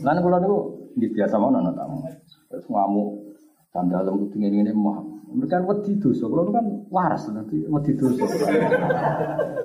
Lan 0.00 0.18
kula 0.24 0.40
niku 0.40 0.58
biasa 0.96 1.36
mau 1.36 1.52
nana 1.52 1.70
tamu. 1.76 2.00
Terus 2.48 2.64
ngamuk 2.66 3.28
Sandalem 3.68 4.16
kudu 4.24 4.36
ngene 4.40 4.64
ngene 4.64 4.72
mah. 4.72 5.04
Mereka 5.28 5.60
wedi 5.68 6.00
dosa, 6.00 6.24
kalau 6.24 6.48
kan 6.48 6.64
waras 6.88 7.28
nanti 7.28 7.60
wedi 7.68 7.92
dosa. 8.00 8.24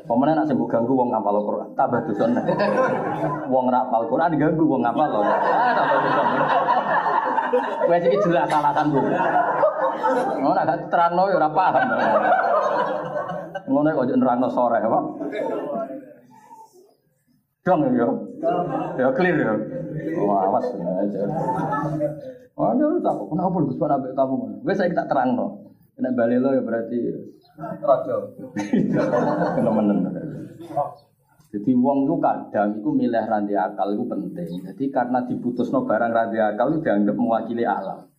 Pemenang 0.03 0.43
nak 0.43 0.47
sembuh 0.51 0.67
ganggu 0.67 0.91
wong 0.91 1.07
ngapal 1.07 1.39
Quran, 1.39 1.71
tambah 1.71 2.03
dosa. 2.11 2.27
Wong 3.47 3.65
rapal 3.71 4.03
Quran 4.11 4.35
diganggu 4.35 4.63
wong 4.67 4.83
ngapal 4.83 5.07
loh. 5.07 5.23
Ah 5.23 5.71
tambah 5.71 5.97
dosa. 6.03 6.23
Wes 7.89 8.03
iki 8.07 8.17
jelas 8.25 8.49
alasan 8.49 8.91
gue. 8.91 9.03
Ngono 10.41 10.53
nak 10.55 10.79
terangno 10.89 11.23
ya 11.29 11.35
ora 11.37 11.49
paham. 11.51 11.83
Ngono 13.69 13.87
kok 13.93 14.07
nerangno 14.13 14.47
sore 14.49 14.77
apa? 14.81 14.99
Dong 17.63 17.79
ya. 17.95 18.07
Ya 18.99 19.07
clear 19.15 19.37
ya. 19.39 19.53
Oh, 20.19 20.35
awas 20.35 20.67
ya. 20.75 21.25
Oh, 22.53 22.69
ada 22.69 22.85
tak 23.01 23.15
kenapa 23.17 23.55
lu 23.57 23.67
bisa 23.71 23.85
nabi 23.89 24.13
tamu? 24.13 24.35
Wes 24.61 24.77
saya 24.77 24.91
kita 24.91 25.09
terang 25.09 25.33
no. 25.33 25.73
Kena 25.93 26.09
balik 26.13 26.41
lo 26.41 26.49
ya 26.53 26.61
berarti 26.61 26.97
raja. 27.81 28.15
Menen. 29.77 29.97
Jadi 31.53 31.69
wong 31.77 32.09
itu 32.09 32.17
kadang 32.17 32.81
itu 32.81 32.89
milih 32.89 33.29
rantai 33.29 33.53
akal 33.53 33.93
itu 33.93 34.09
penting. 34.09 34.49
Jadi 34.65 34.89
karena 34.89 35.21
diputus 35.21 35.69
no 35.69 35.85
barang 35.85 36.09
rantai 36.09 36.41
akal 36.41 36.73
itu 36.73 36.81
dianggap 36.81 37.13
mewakili 37.13 37.61
alam. 37.61 38.09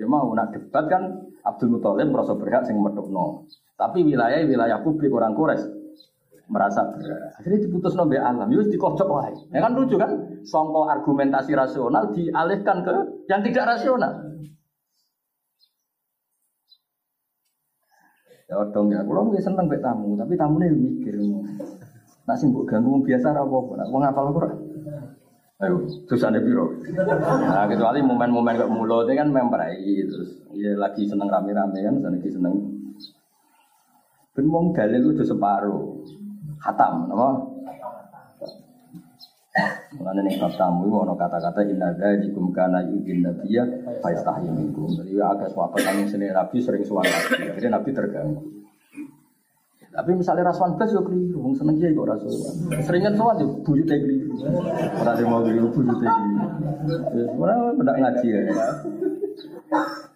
Ya 0.00 0.08
mau 0.08 0.32
nak 0.32 0.56
debat 0.56 0.88
kan 0.88 1.28
Abdul 1.44 1.76
Muthalib 1.76 2.08
merasa 2.08 2.32
berhak 2.32 2.64
sing 2.64 2.80
no. 2.80 3.44
Tapi 3.76 4.08
wilayah 4.08 4.40
wilayah 4.40 4.80
publik 4.80 5.12
orang 5.12 5.36
Kores 5.36 5.68
merasa 6.48 6.80
berat. 6.96 7.36
Akhirnya 7.36 7.68
diputus 7.68 7.92
nabi 7.92 8.16
alam, 8.16 8.48
yus 8.48 8.72
dikocok 8.72 9.08
wae. 9.12 9.36
Ya 9.52 9.60
kan 9.60 9.76
lucu 9.76 10.00
kan? 10.00 10.40
Songko 10.48 10.88
argumentasi 10.88 11.52
rasional 11.52 12.16
dialihkan 12.16 12.88
ke 12.88 12.94
yang 13.28 13.44
tidak 13.44 13.76
rasional. 13.76 14.12
Ya 18.48 18.64
dong 18.72 18.88
ya, 18.88 19.04
kalau 19.04 19.28
nggak 19.28 19.44
seneng 19.44 19.68
mbek 19.68 19.84
tamu, 19.84 20.16
tapi 20.16 20.32
tamunya 20.40 20.72
mikir. 20.72 21.20
Nasi 22.28 22.44
mbok 22.44 22.68
ganggu 22.68 23.00
biasa 23.00 23.32
ra 23.32 23.40
apa-apa. 23.40 23.88
Wong 23.88 24.00
ngapal 24.04 24.36
Quran. 24.36 24.56
Ayo, 25.58 25.74
terus 26.06 26.22
ada 26.22 26.38
biro. 26.38 26.70
Nah, 26.94 27.66
kecuali 27.66 27.98
momen-momen 27.98 28.54
kayak 28.54 28.70
mulut 28.70 29.10
kan 29.10 29.26
memperai 29.26 30.06
terus 30.06 30.38
ya 30.54 30.76
lagi 30.78 31.02
seneng 31.02 31.26
rame-rame 31.26 31.82
kan, 31.82 31.98
lagi 31.98 32.30
seneng. 32.30 32.54
Ben 34.38 34.46
wong 34.46 34.70
dalil 34.70 35.18
itu 35.18 35.26
separuh 35.26 36.04
khatam, 36.62 37.10
apa? 37.10 37.28
Mengenai 39.98 40.30
nih 40.30 40.38
bab 40.38 40.54
tamu 40.54 40.86
itu 40.86 40.94
ono 40.94 41.18
kata-kata 41.18 41.66
inna 41.66 41.90
dzalikum 41.90 42.54
kana 42.54 42.78
yudin 42.86 43.26
nabiyya 43.26 43.66
fa 43.98 44.14
yastahi 44.14 44.46
minkum. 44.46 44.86
Jadi 44.86 45.18
agak 45.18 45.50
suapet 45.50 45.82
kami 45.82 46.06
sini 46.06 46.30
Nabi 46.30 46.62
sering 46.62 46.86
suara. 46.86 47.10
Akhirnya 47.34 47.82
Nabi 47.82 47.90
terganggu. 47.90 48.57
Tapi 49.98 50.14
misalnya 50.14 50.54
rasuan 50.54 50.78
blas 50.78 50.94
yo 50.94 51.02
keliru, 51.02 51.42
wong 51.42 51.58
seneng 51.58 51.74
kiai 51.74 51.90
kok 51.90 52.06
rasuan. 52.06 52.54
Seringan 52.86 53.18
soal 53.18 53.34
yo 53.42 53.50
buyut 53.66 53.90
keliru. 53.90 54.30
Ora 55.02 55.10
ada 55.18 55.26
mau 55.26 55.42
keliru 55.42 55.74
buyut 55.74 55.98
keliru. 55.98 57.34
Ora 57.34 57.74
benda 57.74 57.98
ngaji 57.98 58.26
ya. 58.30 58.40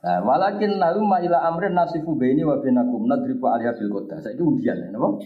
Nah, 0.07 0.19
walakin 0.23 0.79
lalu 0.79 1.03
maila 1.03 1.43
amrin 1.51 1.75
nasifu 1.75 2.15
baini 2.15 2.47
wa 2.47 2.63
bainakum 2.63 3.11
nadribu 3.11 3.43
alaiha 3.51 3.75
bil 3.75 3.91
qada. 3.91 4.23
Saiki 4.23 4.39
undian 4.39 4.79
ya, 4.79 4.89
napa? 4.95 5.19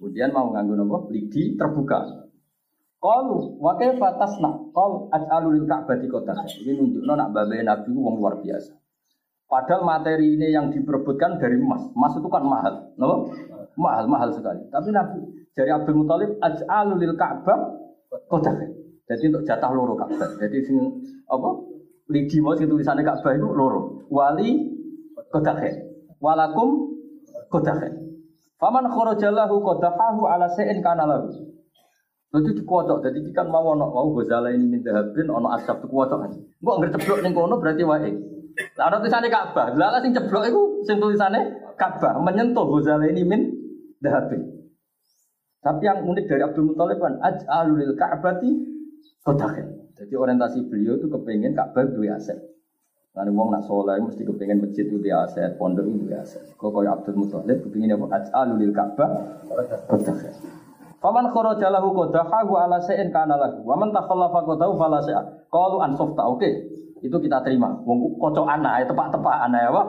Kemudian 0.00 0.32
mau 0.32 0.48
nganggo 0.56 0.72
nopo 0.72 1.12
lidi 1.12 1.60
terbuka. 1.60 2.32
Qalu 2.96 3.60
wa 3.60 3.76
kaifa 3.76 4.08
tasna? 4.16 4.72
Qal 4.72 5.12
aj'alu 5.12 5.60
lil 5.60 5.66
ka'bati 5.68 6.08
qatan. 6.08 6.48
Ini 6.64 6.80
nunjukno 6.80 7.12
nak 7.12 7.28
babe 7.36 7.60
Nabi 7.60 7.92
wong 7.92 8.16
luar 8.24 8.40
biasa. 8.40 8.72
Padahal 9.52 9.84
materi 9.84 10.32
ini 10.32 10.48
yang 10.48 10.72
diperebutkan 10.72 11.36
dari 11.36 11.60
emas. 11.60 11.92
Emas 11.92 12.16
itu 12.16 12.24
kan 12.32 12.40
mahal, 12.40 12.88
no? 12.96 13.28
Mahal, 13.76 14.04
mahal 14.08 14.30
sekali. 14.32 14.68
Tapi 14.68 14.88
Nabi 14.92 15.20
dari 15.56 15.70
Abdul 15.72 15.96
Muthalib 16.04 16.36
aj'alu 16.40 16.94
lil 17.00 17.14
Ka'bah 17.16 17.58
qatan. 18.28 18.56
Jadi 19.08 19.32
untuk 19.32 19.42
jatah 19.44 19.72
loro 19.72 19.96
Ka'bah. 19.96 20.28
Jadi 20.40 20.58
sing 20.64 20.76
apa? 21.28 21.50
Lidi 22.12 22.40
mau 22.40 22.56
sing 22.56 22.68
tulisannya 22.68 23.04
Ka'bah 23.04 23.32
itu 23.32 23.48
loro. 23.48 24.04
Wali 24.12 24.60
qatan. 25.32 25.56
Walakum 26.20 26.96
qatan. 27.48 27.80
Faman 28.60 28.86
kharajalahu 28.88 29.58
qadafahu 29.58 30.20
ala 30.28 30.46
sa'in 30.52 30.78
kana 30.84 31.04
lahu. 31.08 31.52
Jadi 32.32 32.64
dikuwocok, 32.64 33.04
jadi 33.04 33.28
kan 33.36 33.52
mau 33.52 33.76
ono 33.76 33.92
mau 33.92 34.08
gozala 34.08 34.48
ini 34.48 34.64
minta 34.64 34.88
habin 34.88 35.28
ono 35.28 35.52
asap 35.52 35.84
dikuwocok 35.84 36.18
aja. 36.24 36.40
Mbok 36.64 36.88
ceblok 36.96 37.20
ning 37.20 37.36
kono 37.36 37.60
berarti 37.60 37.84
wae. 37.84 38.08
Lah 38.80 38.88
tulisane 38.96 39.28
Ka'bah. 39.28 39.76
Lah 39.76 40.00
sing 40.00 40.16
ceblok 40.16 40.48
iku 40.48 40.80
sing 40.88 40.96
tulisane 40.96 41.60
Ka'bah 41.76 42.16
menyentuh 42.24 42.64
gozala 42.64 43.04
ini 43.04 43.20
min 43.20 43.61
dahabin. 44.02 44.42
Tapi 45.62 45.82
yang 45.86 46.02
unik 46.02 46.26
dari 46.26 46.42
Abdul 46.42 46.74
Muthalib 46.74 46.98
kan 46.98 47.22
aj'alul 47.22 47.94
Ka'bati 47.94 48.50
qadahin. 49.22 49.94
Jadi 49.94 50.12
orientasi 50.18 50.66
beliau 50.66 50.98
itu 50.98 51.06
kepengen 51.06 51.54
Ka'bah 51.54 51.86
duwe 51.86 52.10
aset. 52.10 52.34
Nanti 53.14 53.30
wong 53.30 53.54
nak 53.54 53.62
soleh 53.68 54.00
mesti 54.02 54.26
kepengen 54.26 54.64
masjid 54.64 54.88
itu 54.88 54.98
di 54.98 55.12
aset, 55.14 55.54
pondok 55.60 55.86
itu 55.86 56.10
di 56.10 56.16
aset. 56.18 56.42
Kau 56.58 56.74
kau 56.74 56.82
Abdul 56.82 57.14
Muthalib 57.14 57.62
kepingin 57.62 57.94
apa? 57.94 58.18
Aj'alu 58.18 58.58
lil 58.58 58.74
Ka'bah 58.74 59.38
kodaha. 59.86 60.28
Faman 60.98 61.30
kharaja 61.30 61.66
lahu 61.70 61.94
kodahahu 61.94 62.52
ala 62.58 62.82
se'in 62.82 63.14
kana 63.14 63.38
lahu. 63.38 63.62
Waman 63.62 63.94
takhallafa 63.94 64.42
kodahu 64.42 64.74
fala 64.78 64.98
se'a. 65.02 65.22
Qalu 65.46 65.78
ansofta. 65.78 66.26
Oke. 66.26 66.50
Itu 67.02 67.18
kita 67.18 67.42
terima. 67.42 67.74
Wong 67.82 68.14
kocok 68.18 68.46
anak, 68.46 68.86
tepak-tepak 68.86 69.36
anak 69.50 69.60
ya, 69.66 69.70
Pak. 69.74 69.86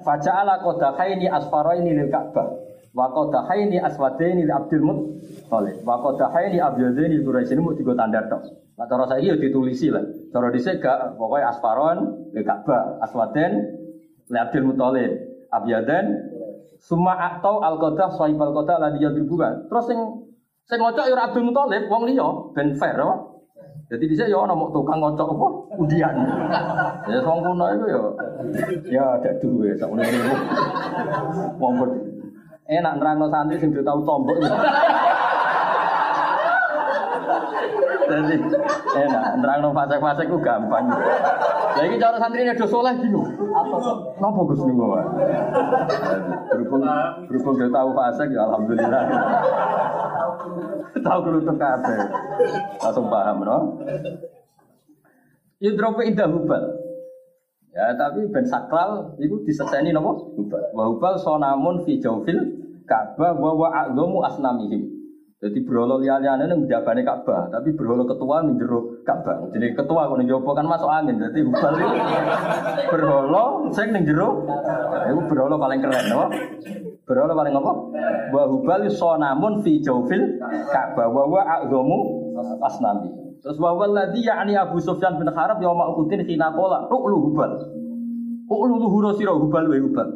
Faja'ala 0.00 0.64
kodahaini 0.64 1.28
asfaraini 1.28 1.92
lil 1.92 2.08
Ka'bah. 2.08 2.69
Wa 2.90 3.06
kodahaini 3.14 3.78
aswadaini 3.78 4.42
li 4.46 4.52
Abdul 4.52 4.82
Muthalib. 4.82 5.78
Wa 5.86 6.02
kodahaini 6.02 6.58
abyadaini 6.58 7.22
Quraisy 7.22 7.54
ini 7.54 7.62
tiga 7.78 7.94
tanda 7.94 8.26
tok. 8.26 8.42
Nah, 8.74 8.88
cara 8.88 9.04
saya 9.06 9.20
ya 9.20 9.34
ditulisi 9.36 9.92
lah. 9.92 10.02
Cara 10.32 10.50
dhisik 10.50 10.80
gak 10.80 11.14
pokoknya 11.20 11.52
asfaron 11.52 11.98
ke 12.32 12.40
Ka'bah, 12.42 12.98
aswaden 13.04 13.52
li 14.26 14.38
Abdul 14.40 14.74
Muthalib, 14.74 15.12
abyadan 15.54 16.06
summa 16.80 17.14
atau 17.14 17.60
al 17.60 17.76
qadah 17.78 18.10
sahibal 18.16 18.56
qadah 18.56 18.76
la 18.80 18.88
dia 18.96 19.12
dibuka. 19.14 19.68
Terus 19.70 19.84
sing 19.86 20.00
sing 20.66 20.78
ngocok 20.82 21.06
ya 21.06 21.14
Abdul 21.30 21.46
Muthalib 21.46 21.86
wong 21.86 22.10
liya 22.10 22.26
ben 22.56 22.74
fair 22.74 22.98
apa? 22.98 23.16
Jadi 23.90 24.04
bisa 24.06 24.24
ya 24.26 24.38
ana 24.42 24.54
tukang 24.74 24.98
ngocok 24.98 25.28
apa? 25.28 25.48
Udian. 25.78 26.14
Ya 27.06 27.18
wong 27.22 27.38
kuno 27.44 27.66
itu 27.70 27.86
ya 27.86 28.02
ya 28.88 29.04
ada 29.14 29.30
duwe 29.38 29.76
sak 29.78 29.92
ngene. 29.92 30.34
Wong 31.60 31.74
enak 32.70 32.94
nerangno 33.02 33.26
santri 33.26 33.58
sing 33.58 33.74
tau 33.82 33.98
tombok. 34.06 34.38
Jadi 38.10 38.36
enak, 38.90 39.24
nerang 39.38 39.58
nong 39.62 39.74
fase-fase 39.74 40.26
ku 40.26 40.38
gampang. 40.42 40.90
Lah 40.90 41.84
iki 41.86 42.02
cara 42.02 42.18
santri 42.18 42.42
ini 42.42 42.54
soleh 42.58 42.94
bingung. 42.98 43.26
Apa 43.54 43.78
Napa 44.18 44.40
Gus 44.50 44.62
niku 44.66 44.84
wae? 44.90 45.04
Berhubung 46.50 46.82
berhubung 47.30 47.54
dia 47.58 47.70
tahu 47.70 47.88
fase 47.94 48.24
ya 48.34 48.42
alhamdulillah. 48.50 49.04
tahu 51.00 51.20
kelutuk 51.22 51.56
kabeh. 51.58 51.98
Langsung 52.82 53.06
paham 53.06 53.46
no. 53.46 53.58
Yudrope 55.62 56.02
indah 56.02 56.26
hubal. 56.26 56.64
Ya 57.70 57.94
tapi 57.94 58.26
ben 58.34 58.42
sakral 58.50 59.14
itu 59.22 59.38
diseseni 59.46 59.94
nopo 59.94 60.34
hubal. 60.34 60.62
Wa 60.74 60.84
hubal 60.90 61.14
sonamun 61.22 61.86
fi 61.86 62.02
jaufil 62.02 62.59
Ka'bah 62.90 63.38
wa 63.38 63.54
wa 63.54 63.68
a'lamu 63.70 64.18
asnamihim. 64.26 64.82
Jadi 65.40 65.64
berolo 65.64 66.02
liane 66.02 66.44
neng 66.44 66.68
jabane 66.68 67.00
Ka'bah, 67.00 67.48
tapi 67.48 67.72
berolo 67.72 68.04
ketua 68.04 68.42
ning 68.44 68.58
jero 68.58 68.98
Ka'bah. 69.06 69.48
Jadi 69.54 69.72
ketua 69.78 70.10
kok 70.10 70.18
ning 70.18 70.28
jopo 70.28 70.52
kan 70.52 70.66
masuk 70.66 70.90
angin. 70.90 71.16
Jadi 71.16 71.46
hubal 71.46 71.74
berolo 72.92 73.72
sing 73.72 73.94
ning 73.94 74.04
jero. 74.04 74.44
Iku 75.06 75.20
berolo 75.30 75.56
paling 75.56 75.80
keren, 75.80 76.04
no? 76.12 76.28
Berolo 77.08 77.32
paling 77.32 77.54
apa? 77.56 77.72
Wa 78.36 78.42
hubal 78.50 78.84
sonamun 78.90 79.62
fi 79.64 79.80
jaufil 79.80 80.42
Ka'bah 80.74 81.08
wa 81.08 81.24
wa 81.24 81.40
a'zamu 81.46 81.98
asnami. 82.66 83.08
Terus 83.40 83.56
wa 83.56 83.72
walladhi 83.72 84.20
ya'ni 84.20 84.52
Abu 84.58 84.76
Sufyan 84.76 85.16
bin 85.16 85.30
Harab 85.32 85.56
yauma 85.64 85.88
ukutin 85.96 86.20
khina 86.28 86.52
qala 86.52 86.84
uqlu 86.92 87.16
hubal. 87.16 87.52
Uqlu 88.44 88.76
luhura 88.76 89.16
sira 89.16 89.32
hubal 89.32 89.72
wa 89.72 89.76
hubal. 89.78 90.08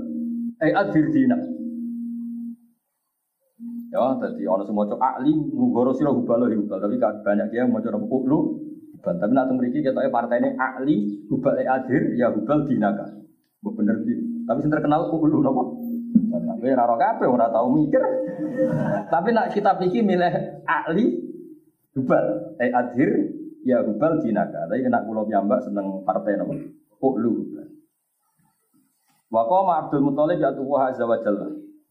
Ai 0.60 0.76
adhir 0.76 1.08
dinak. 1.08 1.63
Ya, 3.94 4.10
jadi 4.18 4.50
orang 4.50 4.66
semua 4.66 4.90
cok 4.90 4.98
ahli 4.98 5.30
nggoro 5.54 5.94
sira 5.94 6.10
hubal 6.10 6.50
hubal, 6.50 6.78
tapi 6.82 6.98
banyak 6.98 7.46
dia 7.54 7.62
mau 7.62 7.78
coba 7.78 8.02
uklu 8.02 8.58
hubal. 8.98 9.14
Tapi 9.22 9.54
mereka 9.54 9.94
kita 9.94 10.10
partai 10.10 10.42
ini 10.42 10.50
ahli 10.58 11.22
hubal 11.30 11.54
adir 11.54 12.18
ya 12.18 12.34
hubal 12.34 12.66
dinaka. 12.66 13.06
Bener 13.62 14.02
sih. 14.02 14.18
Tapi 14.50 14.66
yang 14.66 14.74
terkenal 14.74 15.14
uklu 15.14 15.38
nopo. 15.38 15.78
Tapi 16.26 16.74
raro 16.74 16.98
kape 16.98 17.22
orang 17.22 17.54
tahu 17.54 17.66
mikir. 17.70 18.02
Tapi 19.14 19.28
nak 19.30 19.54
kita 19.54 19.78
pikir 19.78 20.02
milih 20.02 20.66
ahli 20.66 21.14
hubal 21.94 22.58
eh 22.58 22.74
adir 22.74 23.30
ya 23.62 23.78
hubal 23.86 24.18
dinaka. 24.18 24.66
Tapi 24.74 24.82
kena 24.82 25.06
kulo 25.06 25.22
piyambak 25.22 25.62
seneng 25.62 26.02
partai 26.02 26.34
nopo 26.34 26.58
uklu 26.98 27.46
hubal. 27.46 27.70
Wa 29.30 29.46
Abdul 29.86 30.02
Muthalib 30.02 30.42
ya 30.42 30.50
tuwa 30.50 30.90
azza 30.90 31.06
wa. 31.06 31.14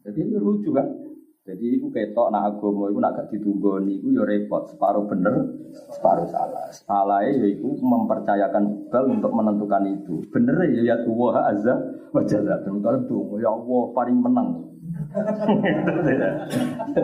Jadi 0.03 0.19
ini 0.19 0.35
lucu 0.35 0.75
kan? 0.75 1.12
Jadi 1.43 1.75
itu 1.75 1.91
ketok 1.91 2.31
nak 2.31 2.55
agama 2.55 2.87
itu 2.87 3.03
nak 3.03 3.19
gak 3.19 3.27
ditunggoni 3.35 3.99
itu 3.99 4.15
ya 4.15 4.23
repot 4.23 4.63
separuh 4.63 5.03
bener 5.11 5.43
separuh 5.91 6.23
salah. 6.31 6.71
Salah 6.71 7.19
ya 7.19 7.35
itu 7.51 7.67
mempercayakan 7.83 8.87
Iqbal 8.87 9.19
untuk 9.19 9.35
menentukan 9.35 9.83
itu. 9.91 10.23
Bener 10.31 10.55
ya 10.71 10.95
ya 10.95 10.95
Allah 11.03 11.35
azza 11.51 11.75
wa 12.15 12.23
jalla. 12.23 12.63
Itu 12.63 13.35
ya 13.43 13.51
Allah 13.51 13.81
paling 13.91 14.17
menang. 14.23 14.71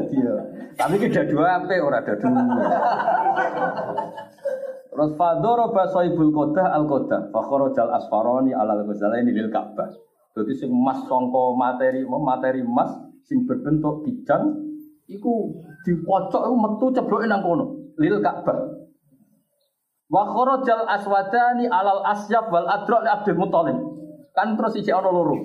Ya. 0.08 0.36
Tapi 0.80 0.96
kita 1.04 1.28
dua 1.28 1.60
apa 1.60 1.76
orang 1.76 2.00
ada 2.00 2.16
dua. 2.16 2.64
Terus 4.88 5.12
fadoro 5.20 5.76
basoibul 5.76 6.32
kodah 6.32 6.80
al 6.80 6.88
kodah. 6.88 7.28
Fakhrojal 7.36 7.92
asfaroni 7.92 8.56
alal 8.56 8.88
ghazalaini 8.88 9.36
lil 9.36 9.52
Ka'bah. 9.52 9.92
Jadi 10.32 10.56
sing 10.56 10.72
emas 10.72 11.04
songko 11.12 11.60
materi 11.60 12.08
materi 12.08 12.64
emas 12.64 13.09
sing 13.26 13.48
berbentuk 13.48 14.06
kijang 14.08 14.56
iku 15.10 15.50
dikocok 15.84 16.44
iku 16.46 16.56
metu 16.56 16.86
cebloke 16.94 17.26
nang 17.26 17.42
kono 17.42 17.66
lil 18.00 18.22
Ka'bah. 18.24 18.58
Wa 20.10 20.24
kharajal 20.26 20.90
aswadani 20.90 21.70
alal 21.70 22.02
asyab 22.02 22.50
wal 22.50 22.66
adra 22.66 23.06
li 23.06 23.10
Abdul 23.10 23.38
Muthalib. 23.38 23.78
Kan 24.34 24.58
terus 24.58 24.74
iki 24.80 24.90
ana 24.90 25.12
loro. 25.14 25.38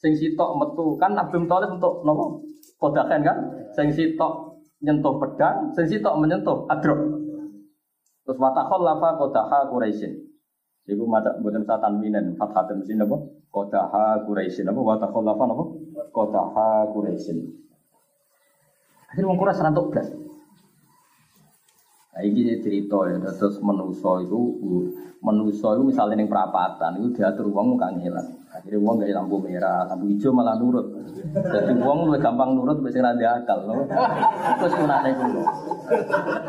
Sing 0.00 0.16
sitok 0.16 0.50
metu 0.56 0.96
kan 0.96 1.12
Abdul 1.18 1.44
Muthalib 1.44 1.76
untuk 1.76 2.04
napa? 2.06 2.24
Kodakan 2.80 3.20
kan? 3.24 3.38
Sing 3.76 3.92
sitok 3.92 4.56
nyentuh 4.80 5.20
pedang, 5.20 5.72
sing 5.76 5.84
sitok 5.88 6.16
menyentuh 6.16 6.64
adra. 6.68 6.96
Terus 8.26 8.38
watakhol 8.42 8.82
lafa 8.82 9.16
kodaha 9.20 9.58
Quraisyin. 9.70 10.12
Iku 10.86 11.02
mata 11.02 11.34
buatan 11.42 11.66
satan 11.66 11.98
minen 11.98 12.38
fathatun 12.38 12.86
mesin 12.86 13.02
apa? 13.02 13.18
Kodaha 13.50 14.22
Quraisyin 14.22 14.70
apa? 14.70 14.78
Watakhol 14.78 15.26
lafa 15.26 15.44
apa? 15.50 15.64
Kodaha 16.14 16.68
Quraisyin. 16.94 17.42
Akhirnya 19.10 19.26
wong 19.26 19.38
Quraisy 19.42 19.62
rantuk 19.66 19.90
blas. 19.90 20.06
Nah, 22.16 22.24
ini 22.24 22.56
cerita 22.64 22.96
ya, 23.12 23.20
terus 23.28 23.60
menuso 23.60 24.24
itu, 24.24 24.40
menuso 25.20 25.68
itu 25.76 25.82
misalnya 25.84 26.24
yang 26.24 26.32
perapatan 26.32 26.96
itu 26.96 27.20
diatur 27.20 27.52
uang 27.52 27.76
muka 27.76 27.92
ngilang. 27.92 28.24
Akhirnya 28.56 28.80
uang 28.80 29.04
gak 29.04 29.12
lampu 29.12 29.36
merah, 29.36 29.84
lampu 29.84 30.08
hijau 30.08 30.32
malah 30.32 30.56
nurut. 30.56 30.96
Jadi 31.36 31.76
uang 31.76 32.08
lebih 32.08 32.24
gampang 32.24 32.56
nurut, 32.56 32.80
bisa 32.80 33.04
ada 33.04 33.36
akal. 33.36 33.68
No? 33.68 33.84
Terus 34.64 34.72
kunane 34.80 35.12
itu. 35.12 35.24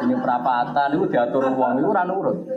Ini 0.08 0.16
perapatan 0.16 0.88
itu 0.96 1.04
diatur 1.12 1.52
uang 1.52 1.84
itu 1.84 1.88
ora 1.92 2.08
nurut. 2.08 2.48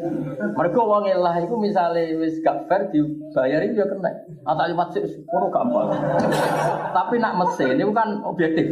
Mereka 0.54 0.78
uang 0.78 1.10
elah 1.10 1.34
itu 1.42 1.58
misalnya 1.58 2.14
wis 2.14 2.38
gak 2.46 2.70
fair 2.70 2.94
dibayarin 2.94 3.74
dia 3.74 3.90
kena. 3.90 4.22
Atau 4.46 4.70
lima 4.70 4.86
sih, 4.94 5.02
gampang. 5.26 5.98
Tapi 6.94 7.14
nak 7.18 7.34
mesin 7.42 7.74
itu 7.74 7.90
kan 7.90 8.22
objektif. 8.22 8.70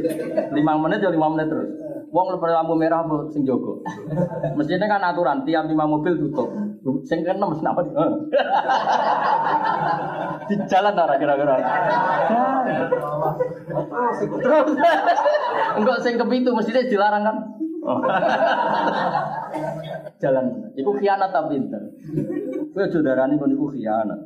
Lima 0.54 0.78
menit 0.78 1.02
ya 1.02 1.10
lima 1.10 1.26
menit 1.26 1.50
terus. 1.50 1.87
Uang 2.08 2.26
lepas 2.32 2.50
lampu 2.50 2.74
merah 2.74 3.04
apa 3.04 3.28
sing 3.32 3.44
jogo. 3.44 3.84
Mestinya 4.56 4.88
kan 4.88 5.04
aturan 5.12 5.44
tiap 5.44 5.68
lima 5.68 5.84
mobil 5.84 6.16
tutup. 6.16 6.48
Sing 7.04 7.20
keenem 7.20 7.52
mesti 7.52 7.68
apa? 7.68 7.80
Di 10.48 10.54
jalan 10.64 10.96
ora 10.96 11.14
kira-kira. 11.20 11.56
Enggak 15.76 15.98
sing 16.00 16.14
kepitu 16.16 16.50
mestinya 16.56 16.88
dilarang 16.88 17.22
kan? 17.28 17.36
jalan. 20.18 20.44
Iku 20.74 20.90
khianat 20.98 21.30
tapi 21.30 21.56
pinter. 21.56 21.82
Kowe 22.74 23.00
darani 23.00 23.38
kon 23.38 23.54
iku 23.54 23.72
khianat. 23.72 24.20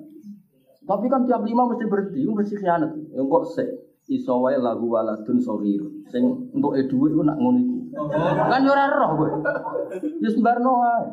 Tapi 0.83 1.07
kan 1.07 1.23
tiap 1.31 1.47
lima 1.47 1.71
mesti 1.71 1.87
berhenti, 1.87 2.27
mesti 2.27 2.55
khianat. 2.59 2.91
Ya 3.15 3.23
kok 3.23 3.45
sik 3.55 3.69
iso 4.11 4.43
wae 4.43 4.59
lagu 4.59 4.91
waladun 4.91 5.39
sohir. 5.39 5.83
Sing 6.11 6.51
untuk 6.51 6.75
e 6.75 6.83
ku 6.91 7.23
nak 7.23 7.39
ngono 7.39 7.59
iku. 7.63 7.72
Kan 7.93 8.63
ora 8.65 8.85
roh 8.89 9.11
kowe. 9.21 9.31
Ya 10.25 10.29
sembarno 10.33 10.81
wae. 10.81 11.07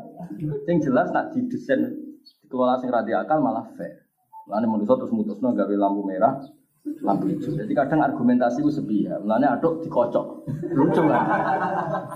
Sing 0.63 0.79
jelas 0.79 1.11
nak 1.11 1.35
didesain 1.35 1.91
dikelola 2.47 2.79
sing 2.79 2.87
radikal 2.87 3.43
malah 3.43 3.67
fair. 3.75 4.07
Lalu 4.49 4.65
manusia 4.65 4.97
terus 4.97 5.13
mutusno 5.13 5.53
gawe 5.53 5.75
lampu 5.77 6.01
merah, 6.01 6.41
lampu 7.05 7.29
hijau. 7.29 7.53
Jadi 7.53 7.69
kadang 7.77 8.01
argumentasi 8.01 8.65
itu 8.65 8.71
sepihak. 8.73 9.21
Lalu 9.21 9.45
aduk 9.45 9.85
dikocok, 9.85 10.25
lucu 10.73 11.03
kan? 11.05 11.23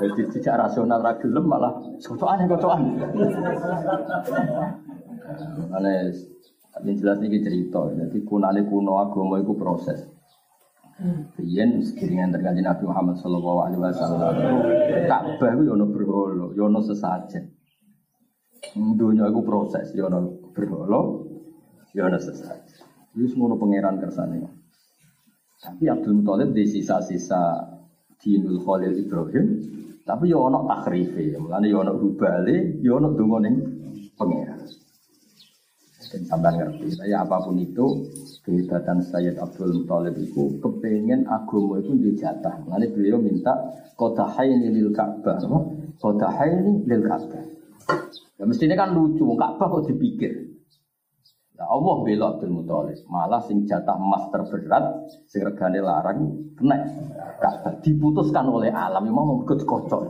Jadi 0.01 0.21
tidak 0.33 0.65
rasional 0.65 0.99
ragilem 1.03 1.45
malah 1.45 1.77
kocokan 2.01 2.49
kocokan. 2.49 2.81
Lalu 5.77 5.93
tapi 6.73 6.89
jelas 6.97 7.21
ini 7.21 7.37
cerita. 7.37 7.85
Jadi 7.93 8.17
kunale 8.25 8.65
kuno 8.65 8.97
agama 8.97 9.37
itu 9.37 9.53
proses. 9.53 10.09
Biyen 11.35 11.83
sekiringan 11.83 12.31
terganti 12.31 12.63
Nabi 12.63 12.83
Muhammad 12.87 13.19
Sallallahu 13.19 13.59
Alaihi 13.67 13.79
Wasallam. 13.83 14.35
Ka'bah 15.11 15.51
itu 15.51 15.63
yono 15.67 15.85
berholo, 15.91 16.55
yono 16.55 16.79
sesajen. 16.79 17.51
Dunia 18.73 19.27
itu 19.27 19.41
proses, 19.43 19.91
yono 19.91 20.51
berholo, 20.55 21.33
Ya 21.93 22.09
ana 22.09 22.17
sesaji. 22.17 22.81
Itu 23.13 23.37
semua 23.37 23.53
pangeran 23.53 24.01
kersane. 24.01 24.49
Tapi 25.61 25.85
Abdul 25.85 26.19
Muthalib 26.19 26.57
di 26.57 26.65
sisa-sisa 26.65 27.69
dinul 28.17 28.65
Khalil 28.65 28.97
Ibrahim, 28.97 29.45
tapi 30.01 30.33
ya 30.33 30.41
ana 30.41 30.65
takrife, 30.65 31.37
mulane 31.37 31.69
ya 31.69 31.85
ana 31.85 31.93
rubale, 31.93 32.81
ya 32.81 32.97
ana 32.97 33.13
donga 33.13 33.37
ning 33.45 33.55
pangeran. 34.17 34.65
Dan 36.09 36.21
sampai 36.25 36.51
ngerti, 36.57 36.97
saya 36.97 37.21
apa 37.21 37.45
pun 37.45 37.61
itu 37.61 38.09
kehebatan 38.43 38.99
Sayyid 38.99 39.39
Abdul 39.39 39.83
Muthalib 39.83 40.19
itu 40.19 40.59
kepengen 40.59 41.23
agama 41.31 41.79
itu 41.79 41.95
dijatah. 41.95 42.67
Mulane 42.67 42.91
beliau 42.91 43.17
minta 43.17 43.55
kodahaini 43.95 44.67
lil 44.67 44.91
Ka'bah, 44.91 45.39
kodahaini 45.97 46.83
lil 46.83 47.03
Ka'bah. 47.07 47.43
Ya 48.35 48.43
mestinya 48.43 48.75
kan 48.75 48.91
lucu, 48.91 49.23
Ka'bah 49.23 49.67
kok 49.71 49.87
dipikir. 49.87 50.51
Ya 51.55 51.63
Allah 51.69 51.95
bela 52.03 52.25
Abdul 52.35 52.51
Muthalib, 52.51 52.99
malah 53.07 53.39
sing 53.47 53.63
jatah 53.63 53.95
emas 53.95 54.27
terberat, 54.27 55.07
sing 55.31 55.47
regane 55.47 55.79
larang 55.79 56.35
kena 56.59 56.83
Ka'bah 57.39 57.79
diputuskan 57.79 58.51
oleh 58.51 58.75
alam, 58.75 59.07
memang 59.07 59.23
mau 59.23 59.39
kocok. 59.47 60.03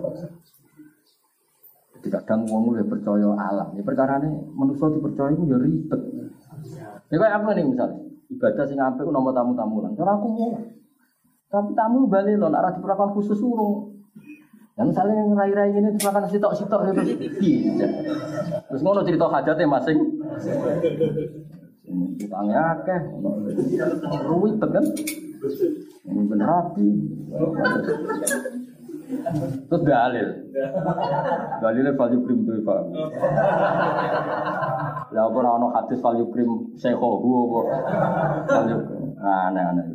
Jadi 2.02 2.08
kadang 2.12 2.44
wong 2.52 2.76
lebih 2.76 3.00
percaya 3.00 3.32
alam. 3.32 3.78
Ya 3.80 3.84
ini 4.20 4.30
manusia 4.52 4.92
dipercaya 4.92 5.32
itu 5.32 5.48
ya 5.48 5.56
ribet. 5.56 6.02
Ya 7.08 7.16
kayak 7.16 7.40
apa 7.40 7.50
nih 7.56 7.64
misalnya 7.64 8.12
ibadah 8.34 8.66
sing 8.66 8.80
apik 8.82 9.08
nomor 9.08 9.32
tamu-tamu 9.32 9.86
lan. 9.86 9.94
Cara 9.94 10.18
aku 10.18 10.28
mau. 10.30 10.52
Tapi 11.54 11.72
tamu 11.78 12.10
balik 12.10 12.42
loh, 12.42 12.50
arah 12.50 12.74
diperlakukan 12.74 13.14
khusus 13.14 13.38
urung. 13.46 13.94
Dan 14.74 14.90
misalnya 14.90 15.22
yang 15.22 15.38
rai-rai 15.38 15.70
ini 15.70 15.94
diperlakukan 15.94 16.34
sitok-sitok 16.34 16.98
terus 16.98 17.14
iya. 17.46 17.88
Terus 18.74 18.82
ngono 18.82 19.06
cerita 19.06 19.30
hajatnya 19.30 19.70
masing. 19.70 20.00
Utangnya 22.26 22.62
akeh, 22.74 23.02
ruwet 24.26 24.58
kan? 24.58 24.86
Ini 26.10 26.22
bener. 26.26 26.50
Terus 29.68 29.82
dalil. 29.84 30.28
Dalilnya 31.60 31.93
value 31.95 32.22
cream 32.24 32.39
tuh 32.47 32.60
Pak. 32.64 32.80
Lah 35.14 35.24
ora 35.30 35.49
ono 35.60 35.68
hadis 35.76 35.99
value 36.01 36.30
cream 36.34 36.74
sekhohu 36.80 37.30
apa. 37.47 37.60
Nah, 39.24 39.47
aneh-aneh. 39.51 39.86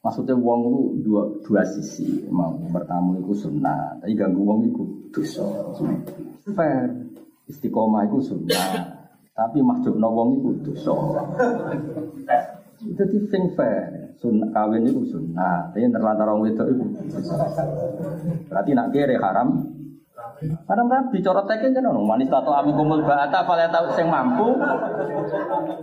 Maksudnya 0.00 0.32
uang 0.32 0.60
itu 0.64 0.80
dua, 1.04 1.22
dua 1.44 1.60
sisi. 1.68 2.24
Mau 2.32 2.56
pertama 2.72 3.20
itu 3.20 3.36
sunnah, 3.36 4.00
tapi 4.00 4.16
ganggu 4.16 4.40
uang 4.40 4.60
itu 4.72 4.82
dosa. 5.12 5.44
Fair. 6.56 6.88
Istiqomah 7.50 8.06
itu 8.06 8.22
sunnah, 8.22 8.78
tapi 9.34 9.58
mahjub 9.58 9.98
wong 9.98 10.38
itu 10.38 10.50
dosa. 10.70 10.94
Itu 12.80 13.04
sing 13.28 13.52
fair. 13.52 14.16
Sunnah 14.20 14.52
kawin 14.52 14.84
itu 14.84 15.04
sunnah, 15.08 15.72
tapi 15.72 15.88
terlantar 15.88 16.28
orang 16.28 16.52
itu 16.52 16.60
itu. 16.60 16.84
Berarti 18.52 18.70
nak 18.76 18.92
kere 18.92 19.16
haram. 19.16 19.80
Haram 20.40 20.88
rabi 20.88 21.20
corot 21.20 21.44
tekin 21.48 21.76
kan 21.76 21.88
ono 21.88 22.04
manis 22.04 22.32
atau 22.32 22.52
ami 22.52 22.72
kumul 22.72 23.04
bata 23.04 23.44
kalau 23.44 23.68
tahu 23.72 23.86
sing 23.96 24.08
mampu. 24.08 24.56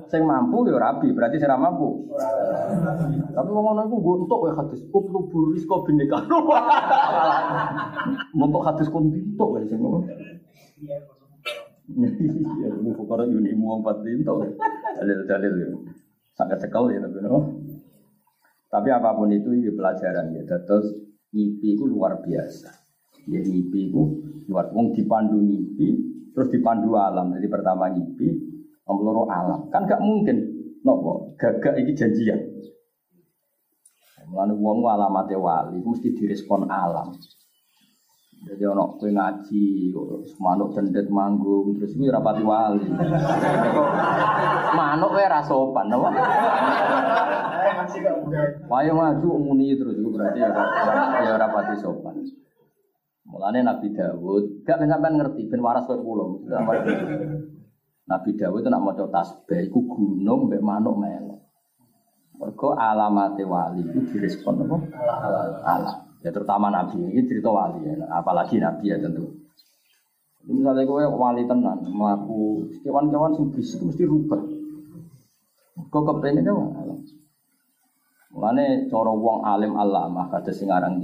Sing 0.09 0.21
mampu 0.25 0.65
ya 0.69 0.77
rabi, 0.77 1.13
berarti 1.13 1.37
sing 1.41 1.49
mampu. 1.49 2.09
Tapi 3.33 3.49
wong 3.49 3.63
ngono 3.65 3.81
iku 3.89 3.97
gontok 4.01 4.41
ya 4.49 4.53
hadis 4.61 4.81
utlu 4.89 5.29
buris 5.29 5.65
kok 5.65 5.85
bineka. 5.85 6.25
Montok 8.37 8.65
hadis 8.73 8.89
kon 8.89 9.13
dintok 9.13 9.61
ya 9.61 9.65
sing 9.69 9.81
ngono. 9.81 10.05
Ya, 12.61 12.69
mu 12.81 12.93
fukara 12.97 13.25
yuni 13.25 13.53
mu 13.57 13.81
empat 13.81 14.05
dintok. 14.05 14.57
Dalil-dalil 15.01 15.53
ya. 15.57 15.69
Sangat 16.37 16.61
sekali 16.61 16.93
ya 16.93 17.01
tapi 17.01 17.17
no. 17.25 17.65
Tapi 18.69 18.93
apa 18.93 19.17
pun 19.17 19.33
itu 19.33 19.49
ini 19.57 19.73
pelajaran 19.73 20.37
ya. 20.37 20.45
Terus 20.45 20.93
ngipi 21.33 21.73
itu 21.73 21.83
luar 21.89 22.21
biasa. 22.21 22.69
Ya 23.25 23.41
ngipi 23.41 23.89
itu 23.89 24.01
luar 24.45 24.69
wong 24.69 24.93
dipandu 24.93 25.41
ngipi, 25.41 25.87
terus 26.37 26.53
dipandu 26.53 26.93
alam. 26.93 27.33
Jadi 27.33 27.47
pertama 27.49 27.89
ngipi, 27.89 28.27
nomor 28.85 29.25
alam. 29.33 29.65
Kan 29.73 29.89
gak 29.89 29.99
mungkin 29.99 30.37
nopo 30.85 31.33
gagak 31.41 31.81
ini 31.81 31.91
janjian. 31.97 32.39
Mulane 34.27 34.53
wong 34.59 34.83
alamate 34.83 35.39
wali 35.39 35.79
mesti 35.79 36.11
direspon 36.11 36.67
alam. 36.67 37.15
Jadi 38.45 38.63
ono 38.69 38.95
kowe 39.01 39.09
ngaji, 39.09 39.91
manuk 40.37 40.77
cendet 40.77 41.09
manggung, 41.09 41.73
terus 41.73 41.97
kuwi 41.97 42.13
rapati 42.13 42.45
wali. 42.45 42.85
manuk 44.77 45.09
kowe 45.09 45.25
ra 45.25 45.41
sopan, 45.41 45.89
apa? 45.89 46.09
Wayo 48.69 48.91
maju 48.93 49.29
muni 49.41 49.73
terus 49.73 49.97
itu 49.97 50.09
berarti 50.13 50.39
ya 50.43 50.53
ya 51.25 51.33
rapati 51.41 51.81
sopan. 51.81 52.21
Mulane 53.27 53.59
Nabi 53.65 53.91
Dawud, 53.91 54.63
gak 54.63 54.85
sampean 54.85 55.17
ngerti 55.17 55.49
ben 55.49 55.65
waras 55.65 55.89
kowe. 55.89 55.97
Nabi 58.07 58.29
Dawud 58.39 58.63
itu 58.63 58.69
nak 58.71 58.83
maca 58.85 59.03
tasbih 59.11 59.67
iku 59.67 59.83
gunung 59.83 60.47
mbek 60.47 60.63
manuk 60.63 60.95
melok. 60.95 61.43
Mergo 62.37 62.77
alamate 62.77 63.43
wali 63.43 63.81
itu 63.81 63.99
direspon 64.13 64.61
apa? 64.61 64.77
Alam. 65.65 66.06
Ya 66.27 66.35
terutama 66.35 66.67
Nabi 66.67 67.07
ini 67.07 67.23
cerita 67.23 67.47
wali 67.47 67.87
ya, 67.87 68.03
apalagi 68.11 68.59
Nabi 68.59 68.91
ya 68.91 68.99
tentu. 68.99 69.31
Misalnya 70.43 70.83
gue 70.83 71.07
wali 71.07 71.47
tenan, 71.47 71.87
melaku 71.87 72.67
kewan-kewan 72.83 73.31
sing 73.31 73.47
itu 73.55 73.83
mesti 73.87 74.03
rubah. 74.03 74.43
Kau 75.87 76.03
kepengen 76.03 76.51
apa? 76.51 76.99
Mulane 78.35 78.91
cara 78.91 79.11
wong 79.15 79.47
alim 79.47 79.79
alamah 79.79 80.27
kata 80.27 80.51
sing 80.51 80.67
aran. 80.67 80.99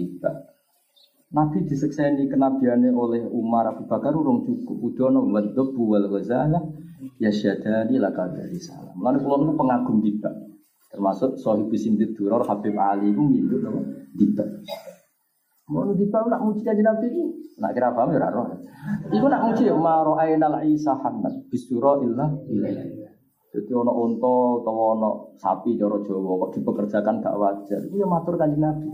Nabi 1.33 1.57
disekseni 1.63 2.27
kenabiannya 2.27 2.91
oleh 2.91 3.23
Umar 3.31 3.71
Abu 3.71 3.87
Bakar 3.87 4.11
urung 4.11 4.43
cukup. 4.43 4.91
Udono 4.91 5.23
wadab 5.31 5.71
wal 5.71 6.19
ya 7.15 7.31
syadani 7.31 7.95
laka 7.95 8.27
dari 8.27 8.59
salam. 8.59 8.91
Mulane 8.99 9.23
kula 9.23 9.39
niku 9.39 9.53
pengagum 9.55 10.03
tiba. 10.03 10.31
Termasuk 10.91 11.41
Sohib 11.41 11.73
Simdid 11.73 12.13
Duror 12.13 12.45
Habib 12.45 12.77
Ali 12.77 13.15
itu 13.15 13.23
nama 13.59 13.81
tiba. 14.13 14.45
Mau 15.73 15.89
tiba 15.97 16.21
nak 16.29 16.45
muji 16.45 16.61
kaji 16.61 16.85
Nabi 16.85 17.05
itu, 17.09 17.23
nak 17.57 17.73
kira 17.73 17.89
paham 17.89 18.13
ya 18.13 18.29
roh. 18.29 18.45
Iku 19.09 19.25
nak 19.25 19.41
muji 19.49 19.65
ya 19.65 19.73
maro 19.73 20.13
ainal 20.21 20.61
Isa 20.69 20.93
Hanat 20.93 21.49
bisuro 21.49 22.05
illah 22.05 22.29
ilaihi. 22.45 23.09
Jadi 23.53 23.69
ono 23.73 23.93
unta 23.93 24.33
atau 24.61 24.97
ono 24.97 25.09
sapi 25.37 25.77
cara 25.77 25.97
Jawa 26.01 26.45
kok 26.45 26.51
dipekerjakan 26.57 27.21
gak 27.21 27.37
wajar. 27.37 27.81
Itu 27.85 28.01
ya 28.01 28.05
matur 28.09 28.37
kanjeng 28.37 28.61
Nabi. 28.61 28.89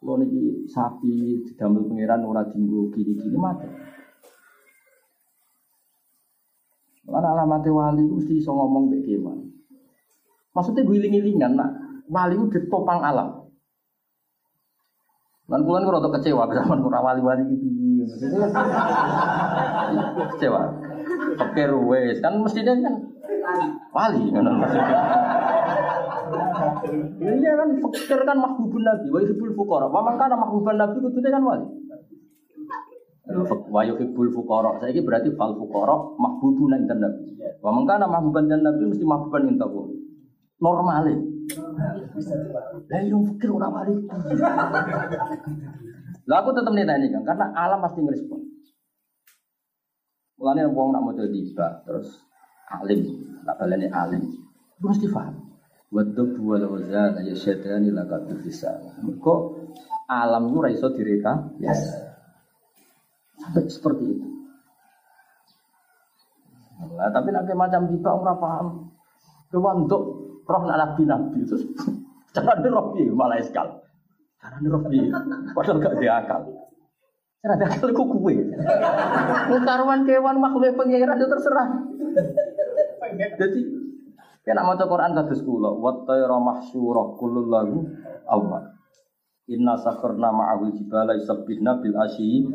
Kalau 0.00 0.20
niki 0.20 0.68
sapi 0.68 1.44
didamel 1.44 1.88
pangeran 1.88 2.24
ora 2.24 2.44
dinggo 2.48 2.92
gini-gini 2.92 3.36
matur. 3.36 3.72
Karena 7.08 7.28
alamat 7.32 7.64
wali 7.72 8.04
mesti 8.04 8.36
iso 8.36 8.52
ngomong 8.52 8.92
kayak 8.92 9.04
gimana. 9.04 9.44
Maksudnya 10.52 10.88
guling-gilingan, 10.88 11.52
nak 11.56 11.70
wali 12.08 12.36
itu 12.36 12.48
ditopang 12.48 13.00
alam. 13.04 13.35
Pulang 15.46 15.62
gue 15.62 15.78
rada 15.78 16.10
kecewa, 16.10 16.50
zaman 16.58 16.82
kurang 16.82 17.06
wali-wali 17.06 17.46
gitu. 17.54 17.66
kecewa. 20.34 20.62
Oke 21.38 21.62
ruwes, 21.70 22.18
kan 22.18 22.34
mestinya 22.42 22.74
kan 22.82 22.94
wali 23.94 24.26
kan 24.34 24.46
Iya 27.22 27.52
kan 27.54 27.68
fakir 27.78 28.20
kan 28.26 28.38
mahbubun 28.42 28.82
nabi, 28.82 29.06
wa 29.14 29.22
yuhibbul 29.22 29.54
fuqara. 29.54 29.86
Wa 29.86 30.02
man 30.02 30.18
kana 30.18 30.34
mahbuban 30.34 30.82
nabi 30.82 30.98
kudune 30.98 31.28
kan 31.30 31.42
wali. 31.46 31.66
Wa 33.70 33.86
yuhibbul 33.86 34.34
fuqara. 34.34 34.82
Saiki 34.82 35.06
berarti 35.06 35.30
fal 35.38 35.54
fuqara 35.54 35.94
mahbubun 36.18 36.74
intan 36.74 36.98
nabi. 36.98 37.38
Wa 37.62 37.70
man 37.70 37.86
kana 37.86 38.10
mahbuban 38.10 38.50
dan 38.50 38.66
nabi 38.66 38.90
mesti 38.90 39.06
mahbuban 39.06 39.54
intan 39.54 39.70
Normale. 40.56 41.14
Lah 42.88 43.00
yang 43.04 43.22
fakir 43.28 43.52
ora 43.52 43.68
wali. 43.68 43.92
Lah 46.26 46.36
aku 46.42 46.50
tetap 46.56 46.72
nih 46.74 46.88
kan 46.88 47.22
karena 47.22 47.46
alam 47.54 47.78
pasti 47.84 48.00
ngerespon. 48.02 48.40
Mulane 50.36 50.68
wong 50.68 50.92
nak 50.92 51.00
mau 51.00 51.12
tiba 51.16 51.80
terus 51.86 52.08
alim, 52.68 53.00
tak 53.46 53.56
baleni 53.56 53.88
alim. 53.88 54.20
Itu 54.76 54.86
mesti 54.90 55.06
paham. 55.12 55.36
Wal 55.94 56.66
wazan 56.66 57.22
ya 57.22 57.34
syaitan 57.36 57.86
laka 57.94 58.20
bisa. 58.42 58.74
Mereka 59.00 59.34
alam 60.10 60.50
itu 60.50 60.58
raiso 60.60 60.88
direka 60.92 61.52
yes. 61.62 61.78
Sampai 63.38 63.68
seperti 63.70 64.04
itu. 64.18 64.28
Nah, 66.76 67.08
tapi 67.12 67.28
nanti 67.32 67.52
macam 67.54 67.86
tiba 67.88 68.10
orang 68.12 68.38
paham. 68.40 68.66
Kewantuk 69.46 70.25
roh 70.46 70.62
nabi 70.64 71.02
nabi 71.04 71.38
itu 71.42 71.56
cara 72.34 72.56
roh 72.62 72.94
malah 73.12 73.38
eskal. 73.42 73.82
Cara 74.38 74.56
roh 74.62 74.82
padahal 75.52 75.76
gak 75.82 75.94
diakal. 75.98 76.42
Cara 77.42 77.54
akal 77.62 77.90
ku 77.94 78.04
kue. 78.10 78.34
Karuan 79.62 80.02
kewan 80.06 80.38
makhluk 80.42 80.74
pangeran 80.74 81.18
itu 81.18 81.28
terserah. 81.30 81.68
Jadi 83.16 83.60
Kena 84.46 84.62
maca 84.62 84.86
Quran 84.86 85.10
kados 85.10 85.42
kula, 85.42 85.74
wa 85.74 86.06
tayra 86.06 86.38
mahsyura 86.38 87.18
kullul 87.18 87.50
lahu 87.50 87.82
awwal. 88.30 88.78
Inna 89.50 89.74
sakharna 89.74 90.30
ma'ahul 90.30 90.70
jibala 90.70 91.18
yusabbihna 91.18 91.82
bil 91.82 91.98
asyi 91.98 92.46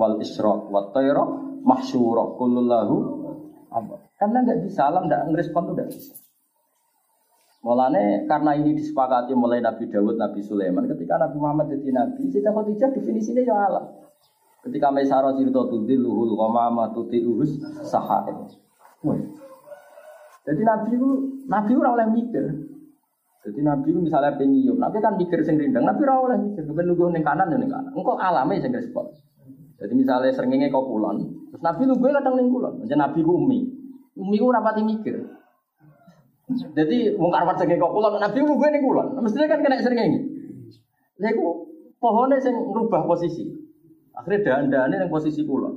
wal 0.00 0.16
isra 0.16 0.48
wa 0.48 0.88
tayra 0.96 1.28
mahsyura 1.60 2.40
kullul 2.40 2.64
lahu 2.64 2.96
awwal. 3.68 4.00
Karena 4.16 4.48
nggak 4.48 4.64
bisa 4.64 4.88
alam 4.88 5.12
nggak 5.12 5.28
ngerespon 5.28 5.62
tuh 5.68 5.74
nggak 5.76 5.88
bisa. 5.92 6.16
Mulane 7.64 8.28
karena 8.28 8.52
ini 8.54 8.76
disepakati 8.76 9.32
mulai 9.32 9.64
Nabi 9.64 9.88
Dawud, 9.88 10.20
Nabi 10.20 10.40
Sulaiman, 10.44 10.86
ketika 10.86 11.16
Nabi 11.16 11.36
Muhammad 11.40 11.72
jadi 11.72 11.90
Nabi, 11.92 12.28
Siti 12.30 12.44
Khadijah 12.44 12.90
definisinya 12.94 13.42
ya 13.42 13.56
alam. 13.56 13.84
Ketika 14.62 14.90
Maisarah 14.90 15.34
cerita 15.34 15.62
tudilluhul 15.66 16.36
ghamama 16.36 16.90
tuti'uhus 16.94 17.58
sahaib. 17.86 18.50
Wah, 19.02 19.18
jadi 20.46 20.62
Nabi 20.62 20.88
itu, 20.94 21.08
Nabi 21.50 21.70
itu 21.74 21.82
oleh 21.82 22.06
mikir. 22.06 22.44
Jadi 23.46 23.60
Nabi 23.62 23.86
itu 23.90 24.00
misalnya 24.02 24.34
pengium, 24.38 24.78
Nabi 24.78 24.98
kan 25.02 25.14
mikir 25.18 25.42
sing 25.42 25.58
rindang, 25.58 25.86
Nabi 25.86 26.02
ora 26.06 26.14
oleh 26.22 26.38
mikir, 26.50 26.66
kepen 26.66 26.86
nunggu 26.86 27.14
ning 27.14 27.22
kanan 27.26 27.50
ning 27.50 27.70
kanan. 27.70 27.90
Engko 27.94 28.18
alame 28.18 28.58
sing 28.62 28.74
respon. 28.74 29.10
Jadi 29.76 29.92
misalnya 29.92 30.32
srengenge 30.34 30.72
kok 30.72 30.86
kulon, 30.88 31.50
terus 31.52 31.62
Nabi 31.62 31.84
gue 31.84 32.10
kadang 32.10 32.34
ning 32.38 32.48
kulon. 32.48 32.74
Jadi 32.86 32.94
Nabi 32.94 33.18
ku 33.22 33.32
umi. 33.38 33.60
Umi 34.18 34.36
ku 34.38 34.50
rapati 34.50 34.82
mikir. 34.82 35.18
Jadi 36.46 37.18
wong 37.18 37.34
karepet 37.34 37.58
srengenge 37.58 37.82
kok 37.82 37.90
kulon, 37.90 38.22
Nabi 38.22 38.38
ku 38.38 38.54
gue 38.54 38.68
ning 38.70 38.82
kulon. 38.86 39.18
Mestinya 39.18 39.50
kan 39.50 39.66
kena 39.66 39.82
srengenge. 39.82 40.20
Lha 41.18 41.28
iku 41.34 41.66
pohone 41.98 42.38
sing 42.38 42.54
ngrubah 42.54 43.02
posisi. 43.02 43.50
Akhirnya 44.14 44.62
dahan-dahane 44.62 44.94
ning 45.02 45.10
posisi 45.10 45.42
kulon. 45.42 45.74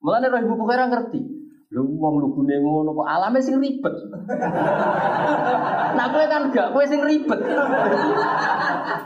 Mulane 0.00 0.32
roh 0.32 0.40
ibu 0.40 0.56
Bukhari 0.56 0.88
ngerti. 0.88 1.20
Lu 1.76 1.84
wong 2.00 2.16
lugune 2.16 2.56
ngono 2.64 2.96
kok 2.96 3.08
alame 3.12 3.38
sing 3.44 3.60
ribet. 3.60 3.94
nah 5.94 6.06
kowe 6.10 6.24
kan 6.26 6.48
gak, 6.50 6.72
kowe 6.72 6.82
sing 6.88 7.04
ribet. 7.04 7.40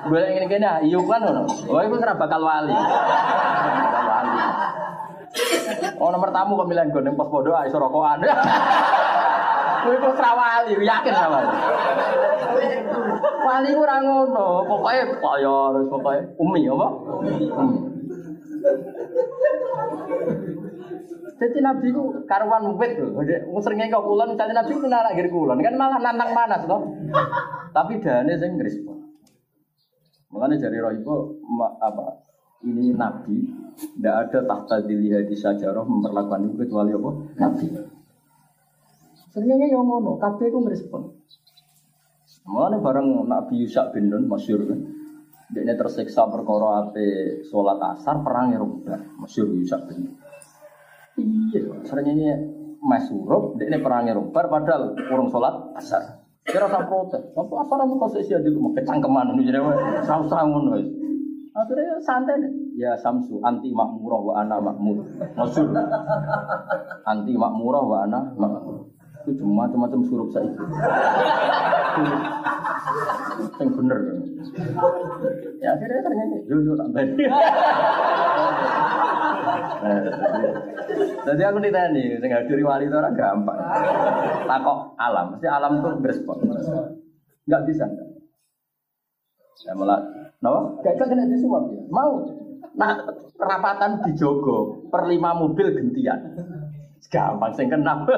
Boleh 0.06 0.28
ngene 0.30 0.46
kene 0.46 0.66
ah, 0.70 0.78
iya 0.78 0.96
kan 1.02 1.20
ngono. 1.26 1.42
Oh 1.74 1.82
iku 1.82 1.98
ora 1.98 2.14
bakal 2.14 2.40
wali. 2.40 2.70
Bakal 2.70 4.04
wali. 4.06 4.40
Oh 5.98 6.08
nomor 6.14 6.30
tamu 6.30 6.54
kok 6.54 6.70
milih 6.70 6.86
ning 7.02 7.18
pos 7.18 7.28
podo 7.34 7.50
iso 7.66 7.82
rokokan. 7.82 8.22
Kowe 9.84 9.96
kok 10.00 10.16
ora 10.16 10.32
wali, 10.32 10.72
yakin 10.80 11.12
ora 11.12 11.28
wali. 11.28 11.48
Ku 13.44 13.48
ora 13.84 13.96
ngono, 14.00 14.46
pokoke 14.64 15.00
kaya 15.20 15.52
harus 15.68 15.86
pokoke 15.92 16.20
umi 16.40 16.64
apa? 16.64 16.88
Umi. 17.60 17.76
Jadi 21.34 21.58
Nabi 21.60 21.86
itu 21.92 22.02
karuan 22.24 22.72
wit 22.80 22.96
tuh. 22.96 23.12
Musringnya 23.52 23.92
kau 23.92 24.06
kulon, 24.08 24.32
misalnya 24.32 24.64
Nabi 24.64 24.72
itu 24.72 24.88
nara 24.88 25.12
gir 25.12 25.28
kulon, 25.28 25.60
kan 25.60 25.76
malah 25.76 26.00
nantang 26.00 26.32
panas 26.32 26.64
loh. 26.64 26.80
Tapi 27.74 28.00
dane 28.00 28.32
sing 28.40 28.56
ngrespon. 28.56 28.98
Makanya 30.32 30.66
dari 30.66 30.78
Rohibo 30.80 31.38
apa 31.78 32.24
ini 32.64 32.90
Nabi 32.96 33.44
tidak 33.76 34.14
ada 34.30 34.38
tahta 34.48 34.76
dilihat 34.82 35.28
di 35.28 35.36
sajarah 35.36 35.84
memperlakukan 35.84 36.48
itu 36.48 36.56
kecuali 36.64 36.90
apa 36.96 37.10
Nabi. 37.38 37.66
Seringnya 39.34 39.66
yang 39.66 39.82
ngono, 39.82 40.14
kabeh 40.22 40.46
itu 40.46 40.58
ngerespon. 40.62 41.02
Mulane 42.46 42.78
bareng 42.78 43.26
Nabi 43.26 43.66
Yusak 43.66 43.90
bin 43.90 44.06
Nun 44.06 44.30
masyur 44.30 44.62
kan. 44.62 44.78
Dia 45.50 45.74
tersiksa 45.74 46.30
perkara 46.30 46.86
ate 46.86 47.40
sholat 47.50 47.82
asar 47.82 48.22
perang 48.22 48.54
Eropa, 48.54 48.94
masyur 49.18 49.50
Yusak 49.50 49.90
bin 49.90 50.06
Nun. 50.06 50.14
Iya, 51.18 51.82
seringnya 51.82 52.34
Mas 52.78 53.10
Surup, 53.10 53.58
dia 53.58 53.72
ini 53.72 53.82
perangnya 53.82 54.14
rumbar, 54.14 54.46
padahal 54.46 54.94
kurang 55.08 55.34
sholat 55.34 55.74
asar. 55.82 56.22
Kira 56.44 56.68
rasa 56.68 56.84
protes, 56.84 57.24
apa 57.32 57.54
asar 57.64 57.76
kamu 57.80 57.96
kau 57.96 58.12
sia 58.20 58.38
di 58.38 58.52
rumah 58.52 58.76
kecangkeman 58.76 59.32
ini 59.34 59.48
jadi 59.48 59.64
sahur 60.04 60.28
sahur 60.28 60.62
Akhirnya 61.54 62.02
santai 62.02 62.42
deh. 62.42 62.52
Ya 62.74 62.98
Samsu, 62.98 63.38
anti 63.38 63.70
makmurah 63.70 64.18
wa 64.18 64.34
ana 64.42 64.58
makmur. 64.58 65.06
Maksud 65.38 65.70
anti 67.06 67.32
makmurah 67.38 67.82
wa 67.86 67.96
ana 68.02 68.34
makmur. 68.34 68.73
Itu 69.24 69.40
cuma 69.40 69.64
macam-macam 69.64 70.00
surup 70.04 70.28
saya 70.36 70.44
itu. 70.44 70.60
Yang 73.56 73.70
bener 73.80 73.98
kan. 74.04 74.18
Ya 75.64 75.68
akhirnya 75.72 76.00
ternyata, 76.04 76.36
yo 76.44 76.56
yo 76.60 76.72
tambah. 76.76 77.00
Jadi 81.24 81.42
aku 81.42 81.58
nih, 81.64 82.20
sing 82.20 82.30
hadiri 82.30 82.60
wali 82.60 82.84
itu 82.84 82.96
orang 82.96 83.16
gampang. 83.16 83.58
Takok 84.44 84.78
alam, 85.00 85.32
mesti 85.32 85.48
alam 85.48 85.80
tuh 85.80 85.96
berespon. 86.04 86.36
Enggak 87.48 87.62
bisa 87.64 87.88
enggak. 87.88 88.08
Ya 89.64 89.72
malah, 89.72 90.04
no, 90.44 90.76
kan 90.84 91.08
kena 91.08 91.24
disuap 91.24 91.72
ya. 91.72 91.80
Mau, 91.88 92.20
nah 92.76 93.00
rapatan 93.40 94.04
di 94.04 94.12
Jogo 94.12 94.84
per 94.92 95.08
lima 95.08 95.32
mobil 95.32 95.72
gentian. 95.72 96.20
Gampang 97.12 97.52
sing 97.54 97.68
kenal. 97.68 98.08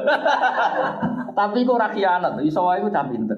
Tapi 1.39 1.69
kok 1.69 1.77
ora 1.77 1.93
khianat, 1.93 2.41
iso 2.41 2.65
wae 2.65 2.81
ku 2.81 2.89
cah 2.89 3.05
pinter. 3.07 3.37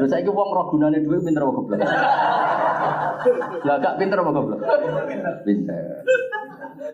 Lha 0.00 0.06
saiki 0.08 0.32
wong 0.32 0.50
ro 0.56 0.66
gunane 0.72 1.04
dhuwit 1.04 1.20
pinter 1.20 1.44
apa 1.44 1.52
goblok? 1.52 1.78
Lah 3.68 3.76
gak 3.76 3.96
pinter 4.00 4.18
apa 4.18 4.30
goblok? 4.32 4.60
Pinter. 5.44 6.02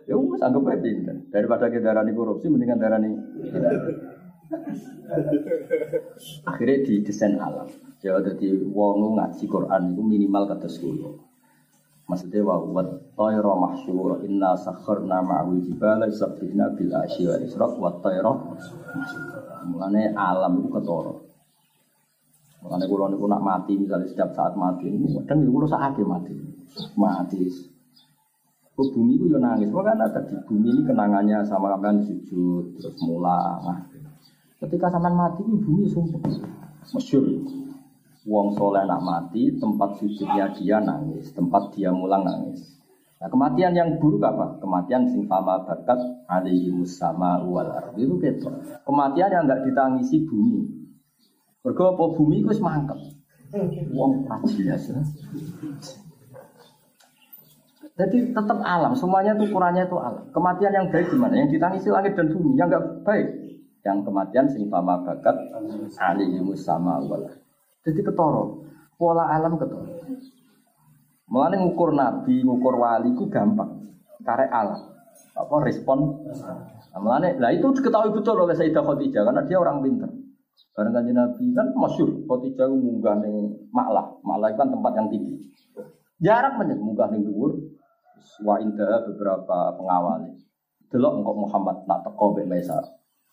Ya 0.04 0.14
wis 0.18 0.42
anggap 0.42 0.66
aja 0.66 0.82
pinter. 0.82 1.16
Daripada 1.30 1.70
kita 1.70 1.94
darani 1.94 2.12
korupsi 2.12 2.50
mendingan 2.50 2.82
darani 2.82 3.10
Akhirnya 6.46 6.76
di 6.82 6.94
desain 7.06 7.38
alam. 7.38 7.70
Ya 8.02 8.18
jadi 8.18 8.66
wong 8.70 9.18
ngaji 9.18 9.44
Quran 9.46 9.94
itu 9.94 10.02
minimal 10.02 10.50
kata 10.50 10.68
sepuluh. 10.68 11.22
Maksudnya 12.06 12.42
wa 12.46 12.62
wa 12.62 12.82
tayra 13.16 13.52
mahsyura 13.56 14.20
inna 14.28 14.52
sakharna 14.54 15.24
ma'al 15.24 15.56
jibala 15.64 16.04
yusabbihna 16.04 16.76
bil 16.76 16.92
asyi 17.00 17.24
wal 17.24 17.40
isra 17.40 17.66
wa 17.66 17.90
tayra 18.04 18.32
Mulane 19.66 20.14
alam 20.14 20.62
itu 20.62 20.70
ketoro. 20.70 21.26
Mulane 22.62 22.84
kula 22.86 23.10
niku 23.10 23.26
nak 23.26 23.42
mati 23.42 23.74
misalnya 23.74 24.06
setiap 24.06 24.30
saat 24.30 24.54
mati 24.54 24.86
ini 24.86 25.10
kadang 25.26 25.42
kula 25.50 25.66
saat 25.66 25.98
mati. 25.98 26.32
Mati. 26.94 27.42
Kok 28.76 28.92
bumi 28.92 29.16
itu 29.16 29.32
yo 29.32 29.40
nangis. 29.40 29.72
Makanya 29.72 30.06
tadi 30.12 30.36
bumi 30.46 30.68
ini 30.70 30.80
kenangannya 30.84 31.42
sama 31.48 31.74
kan 31.80 31.98
sujud 32.04 32.76
terus 32.78 32.94
mulang. 33.02 33.58
Nah, 33.64 33.80
ketika 34.60 34.92
sampean 34.92 35.16
mati 35.16 35.42
bumi 35.42 35.88
sumpah. 35.88 36.20
Masyur. 36.94 37.24
Wong 38.26 38.58
soleh 38.58 38.82
nak 38.82 39.06
mati, 39.06 39.54
tempat 39.54 40.02
sujudnya 40.02 40.50
dia 40.50 40.82
nangis, 40.82 41.30
tempat 41.30 41.70
dia 41.78 41.94
mulang 41.94 42.26
nangis. 42.26 42.75
Nah 43.16 43.28
kematian 43.32 43.72
yang 43.72 43.96
buruk 43.96 44.20
apa? 44.20 44.60
Kematian 44.60 45.08
sing 45.08 45.24
fama 45.24 45.64
bakat 45.64 45.96
alaihi 46.28 46.68
musama 46.68 47.40
wal 47.40 47.72
ardi 47.72 48.04
itu 48.04 48.20
gitu. 48.20 48.52
Kematian 48.84 49.32
yang 49.32 49.42
enggak 49.48 49.64
ditangisi 49.64 50.28
bumi. 50.28 50.68
Mergo 51.64 51.96
apa 51.96 52.04
bumi 52.12 52.44
itu 52.44 52.52
semangkep. 52.52 52.98
Wong 53.96 54.28
jelas 54.52 54.84
ya. 54.92 55.00
Jadi 57.96 58.36
tetap 58.36 58.60
alam, 58.60 58.92
semuanya 58.92 59.32
itu 59.32 59.48
ukurannya 59.48 59.88
itu 59.88 59.96
alam. 59.96 60.28
Kematian 60.36 60.72
yang 60.76 60.86
baik 60.92 61.08
gimana? 61.08 61.32
Yang 61.40 61.56
ditangisi 61.56 61.88
langit 61.88 62.12
dan 62.12 62.28
bumi, 62.28 62.52
yang 62.60 62.68
enggak 62.68 62.84
baik. 63.08 63.28
Yang 63.80 63.98
kematian 64.04 64.46
sing 64.52 64.68
fama 64.68 65.00
bakat 65.00 65.32
alaihi 65.96 66.44
musama 66.44 67.00
wal 67.00 67.24
ardi. 67.24 67.40
Jadi 67.88 68.00
ketoro, 68.04 68.68
pola 69.00 69.24
alam 69.32 69.56
ketoro. 69.56 69.88
Mulane 71.26 71.58
ngukur 71.58 71.90
nabi, 71.90 72.46
ngukur 72.46 72.74
wali 72.78 73.10
ku 73.18 73.26
gampang. 73.26 73.82
Karek 74.22 74.50
alam. 74.50 74.94
Apa 75.34 75.54
respon? 75.66 76.22
Nah, 76.22 77.00
mulane 77.02 77.34
lah 77.36 77.50
itu 77.50 77.66
diketahui 77.74 78.14
betul 78.14 78.40
oleh 78.40 78.54
Sayyidah 78.54 78.82
Khadijah 78.86 79.22
karena 79.26 79.42
dia 79.42 79.58
orang 79.58 79.82
pintar. 79.82 80.10
Karena 80.72 80.90
kanji 80.92 81.12
Nabi 81.12 81.44
kan 81.56 81.66
masyur 81.76 82.08
Khadijah 82.24 82.68
munggah 82.70 83.16
ning 83.20 83.68
Maklah. 83.74 84.22
Maklah 84.22 84.48
itu 84.54 84.58
kan 84.60 84.68
tempat 84.70 84.92
yang 84.94 85.08
tinggi. 85.10 85.34
Jarak 86.22 86.52
banyak 86.56 86.78
munggah 86.78 87.08
ning 87.10 87.26
dhuwur. 87.26 87.52
Wa 88.46 88.62
indah 88.62 89.04
beberapa 89.10 89.76
pengawal. 89.76 90.30
Delok 90.88 91.12
engkau 91.20 91.34
Muhammad 91.36 91.76
nak 91.90 92.06
teko 92.06 92.32
mbek 92.32 92.46
Maisar. 92.46 92.84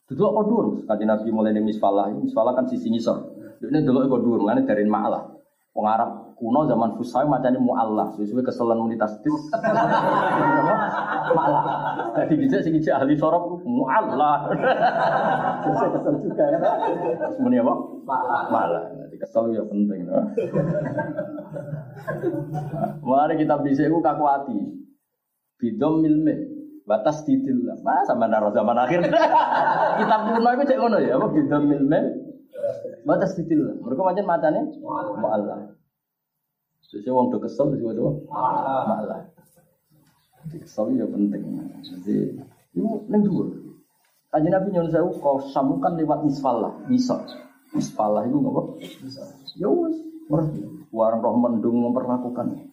Delok 0.09 0.31
kok 0.33 0.45
dhuwur. 0.49 0.65
Nabi 0.89 1.29
mulai 1.29 1.53
ning 1.53 1.63
Misfalah. 1.69 2.09
Misfalah 2.09 2.57
kan 2.57 2.65
sisi 2.67 2.89
ngisor. 2.89 3.33
Ini 3.63 3.79
dulu 3.87 4.03
ego 4.03 4.17
dur, 4.19 4.39
mana 4.43 4.59
dari 4.67 4.83
malah. 4.83 5.23
Wong 5.71 5.87
kuno 6.35 6.67
zaman 6.67 6.97
Fusai 6.99 7.25
macamnya 7.25 7.59
mu'allah, 7.61 8.07
sesuai 8.17 8.45
keselan 8.45 8.77
muni 8.81 8.97
tasdid. 8.99 9.29
Malah. 11.37 11.63
Jadi 12.13 12.33
bisa 12.37 12.61
sih 12.61 12.73
bisa 12.73 12.99
ahli 12.99 13.17
sorok 13.17 13.63
mu'allah. 13.65 14.51
Sesuai 15.65 15.89
kesel 15.97 16.15
juga 16.21 16.43
ya. 16.45 16.59
Muni 17.41 17.57
apa? 17.57 17.73
Malah. 18.51 18.83
Jadi 19.07 19.15
kesel 19.17 19.55
ya 19.55 19.63
penting. 19.65 20.05
Mari 23.01 23.33
kita 23.39 23.55
bisa 23.63 23.81
itu 23.87 23.97
kaku 24.03 24.23
hati. 24.27 24.57
Bidom 25.57 26.03
milme. 26.03 26.35
batas 26.83 27.23
didil 27.23 27.63
lah. 27.63 27.79
Sama 28.03 28.27
naro 28.27 28.51
zaman 28.51 28.75
akhir. 28.75 29.07
Kitab 29.99 30.21
kuno 30.35 30.49
itu 30.51 30.63
cek 30.67 30.79
ngono 30.79 30.97
ya, 30.99 31.15
apa 31.15 31.27
bidon 31.31 31.63
milmen. 31.71 32.05
Batas 33.07 33.39
didil 33.39 33.71
lah. 33.71 33.75
Mereka 33.79 34.01
macam 34.03 34.25
macamnya 34.27 34.63
mu'allah. 35.15 35.57
Sesuai 36.83 37.15
wong 37.15 37.27
do 37.33 37.37
kesel 37.41 37.73
sesuai 37.73 37.95
do 37.95 38.27
mu'allah. 38.29 39.23
Kesel 40.51 40.99
ya 40.99 41.07
penting. 41.07 41.43
Jadi 41.81 42.37
itu 42.75 42.91
neng 43.07 43.21
dua. 43.23 43.45
Kaji 44.33 44.49
Nabi 44.49 44.73
nyon 44.73 44.89
saya 44.89 45.05
kau 45.21 45.37
samukan 45.53 45.93
lewat 45.93 46.25
misfalah, 46.25 46.73
bisa. 46.89 47.21
Misfalah 47.69 48.25
itu 48.25 48.41
apa? 48.41 48.61
Ya 49.57 49.69
wes, 49.69 49.95
warang 50.89 51.21
roh 51.21 51.37
mendung 51.37 51.85
memperlakukan. 51.85 52.65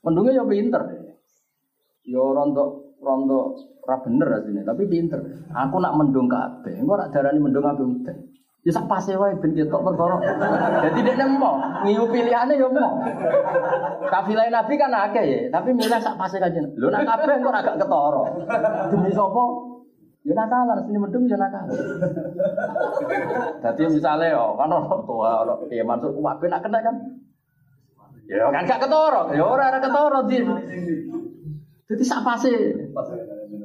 Mendungnya 0.00 0.40
ya 0.40 0.44
pinter. 0.48 0.82
Ya 2.08 2.20
rontok 2.20 3.00
rondo 3.04 3.56
ora 3.84 4.00
bener 4.00 4.28
asline, 4.40 4.64
tapi 4.64 4.88
pinter. 4.88 5.20
Aku 5.52 5.76
nak 5.76 5.96
mendung 5.96 6.24
kabeh, 6.24 6.80
engko 6.80 6.96
ora 6.96 7.12
darani 7.12 7.36
mendung 7.36 7.68
kabeh 7.68 7.84
udan. 7.84 8.16
Ya 8.64 8.72
sak 8.72 8.88
pase 8.88 9.12
wae 9.12 9.36
ben 9.36 9.52
ketok 9.52 9.84
perkara. 9.84 10.16
Dadi 10.80 11.04
nek 11.04 11.20
nemo, 11.20 11.60
ngiu 11.84 12.08
pilihane 12.08 12.56
ya 12.56 12.64
mau. 12.72 12.96
Kafilah 14.08 14.48
Nabi 14.48 14.74
kan 14.80 14.88
akeh 14.88 15.24
ya, 15.28 15.38
tapi 15.52 15.76
milih 15.76 16.00
sak 16.00 16.16
pase 16.16 16.40
kanjeng. 16.40 16.72
Lho 16.80 16.88
nak 16.88 17.04
kabeh 17.04 17.44
engko 17.44 17.52
ora 17.52 17.60
gak 17.60 17.76
ketara. 17.76 18.24
Demi 18.88 19.12
sapa? 19.12 19.44
Ya 20.24 20.32
nakalan, 20.32 20.80
sini 20.88 20.96
mendung 20.96 21.28
ya 21.28 21.36
nakalan. 21.36 21.76
Dadi 23.60 23.82
misale 23.84 24.32
yo 24.32 24.56
kan 24.56 24.72
ono 24.72 24.96
tua 25.04 25.44
ono 25.44 25.68
piye 25.68 25.84
maksud 25.84 26.16
wae 26.16 26.48
nak 26.48 26.64
kena 26.64 26.80
kan. 26.80 26.96
Ya 28.24 28.48
kan 28.48 28.64
gak 28.64 28.80
ketara, 28.80 29.28
ya 29.36 29.44
ora 29.44 29.76
ora 29.76 29.78
ketara 29.84 30.20
din. 30.24 30.48
Jadi 31.84 32.00
sak 32.00 32.24
pase, 32.24 32.48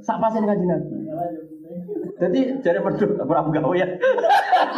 sak 0.03 0.19
pase 0.19 0.43
dengan 0.43 0.59
Nabi. 0.59 0.91
Jadi 2.19 2.59
dari 2.59 2.79
berdua, 2.83 3.23
berapa 3.23 3.47
gawe 3.47 3.75
ya? 3.79 3.87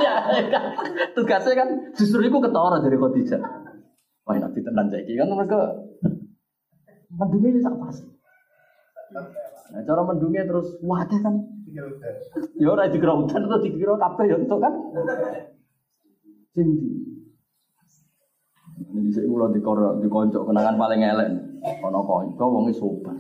Tugasnya 1.18 1.54
kan 1.58 1.70
justru 1.98 2.22
itu 2.22 2.38
ketara 2.38 2.78
dari 2.86 2.98
Khadijah. 3.02 3.42
Wah 4.30 4.38
nanti 4.38 4.62
tenan 4.62 4.94
jadi 4.94 5.26
kan 5.26 5.28
mereka 5.34 5.60
mendungnya 7.10 7.66
sak 7.66 7.74
pase. 7.82 8.06
Nah, 9.74 9.82
cara 9.82 10.02
mendungnya 10.06 10.46
terus 10.46 10.78
wah 10.86 11.02
kan. 11.02 11.42
Ya 12.62 12.68
ora 12.70 12.86
dikira 12.92 13.18
udan 13.18 13.50
atau 13.50 13.64
dikira 13.64 13.98
kabeh 13.98 14.26
ya 14.30 14.38
itu 14.38 14.56
kan. 14.62 14.74
Sing 16.54 16.70
Ini 18.82 19.08
bisa 19.08 19.24
ulah 19.24 19.50
dikoncok 19.98 20.52
kenangan 20.52 20.76
paling 20.76 21.02
elek. 21.02 21.30
Ono 21.64 22.00
konco 22.06 22.46
wonge 22.50 22.74
sopan. 22.76 23.18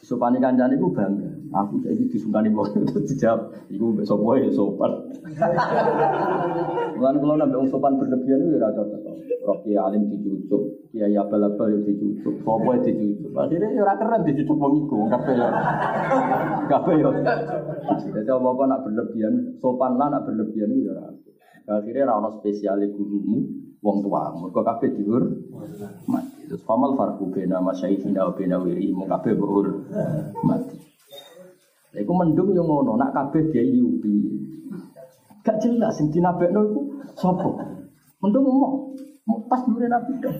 Disopani 0.00 0.40
kancane 0.40 0.74
iku 0.78 0.88
bangga. 0.90 1.35
Aku 1.54 1.78
saiki 1.82 2.10
disungkani 2.10 2.50
wong 2.50 2.74
itu 2.82 2.98
dijawab, 3.06 3.54
iku 3.70 3.94
besok 3.94 4.18
wae 4.22 4.46
ya 4.46 4.50
sopan. 4.50 4.92
Kula 6.96 7.12
nek 7.14 7.54
wong 7.54 7.68
sopan 7.70 8.00
berlebihan 8.00 8.42
itu 8.42 8.56
ya 8.56 8.66
ora 8.66 8.68
cocok. 8.74 9.02
Roki 9.46 9.78
alim 9.78 10.10
dicucuk, 10.10 10.90
kiai 10.90 11.14
abal-abal 11.14 11.70
ya 11.70 11.78
dicucuk, 11.86 12.42
sopo 12.42 12.74
ya 12.74 12.82
dicucuk. 12.82 13.30
Akhirnya 13.38 13.68
ya 13.70 13.80
ora 13.86 13.94
keren 13.94 14.26
dicucuk 14.26 14.56
wong 14.58 14.72
iku, 14.84 14.96
kabeh 15.06 15.34
ya. 15.38 15.48
Kabeh 16.72 16.94
ya. 16.98 17.10
Jadi 18.10 18.30
apa-apa 18.30 18.62
nak 18.66 18.82
berlebihan, 18.82 19.34
sopan 19.62 19.94
lah 19.94 20.10
nak 20.10 20.26
berlebihan 20.26 20.74
itu 20.74 20.90
ora. 20.90 21.14
Akhirnya 21.66 22.10
ra 22.10 22.18
ono 22.18 22.30
spesial 22.42 22.82
gurumu, 22.90 23.38
wong 23.86 23.96
tua. 24.02 24.34
Mergo 24.34 24.60
kabeh 24.66 24.90
diur 24.98 25.22
mati. 26.10 26.46
Terus 26.46 26.62
famal 26.62 26.94
farku 26.94 27.30
bena 27.30 27.58
masyaihina 27.58 28.22
wa 28.22 28.32
bena 28.34 28.58
wiri 28.58 28.90
kabeh 28.90 29.34
bur 29.34 29.66
mati. 30.42 30.95
Iku 31.96 32.12
mendung 32.12 32.52
yo 32.52 32.62
ngono, 32.62 33.00
nak 33.00 33.16
kabeh 33.16 33.48
dia 33.48 33.64
yupi. 33.64 34.36
Gak 35.40 35.62
jelas 35.64 35.96
sing 35.96 36.12
iku 36.12 36.80
sapa? 37.16 37.48
Mendung 38.20 38.44
mau 39.26 39.42
pas 39.50 39.58
dure 39.66 39.90
nabi 39.90 40.22
dong. 40.22 40.38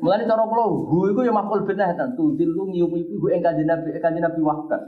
Mulane 0.00 0.24
cara 0.24 0.44
kula 0.48 0.64
hu 0.88 1.12
yo 1.20 1.32
makul 1.36 1.68
benah 1.68 1.92
tan 1.92 2.16
tudil 2.16 2.48
lu 2.48 2.72
nyium 2.72 2.96
iku 2.96 3.14
hu 3.20 3.26
ing 3.28 3.44
kanjeng 3.44 3.68
nabi 3.68 3.92
kanjeng 4.00 4.24
nabi 4.24 4.40
wahdat. 4.40 4.80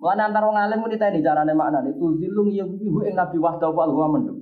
Mulane 0.00 0.22
antara 0.24 0.48
wong 0.48 0.56
alim 0.56 0.80
muni 0.80 0.96
tani 0.96 1.20
carane 1.20 1.52
maknane 1.52 1.92
tudil 2.00 2.32
lu 2.32 2.48
nyium 2.48 2.72
iku 2.72 2.86
hu 2.88 3.00
ing 3.04 3.16
nabi 3.20 3.36
wahdat 3.36 3.68
wal 3.68 3.92
huwa 3.92 4.16
mendung. 4.16 4.40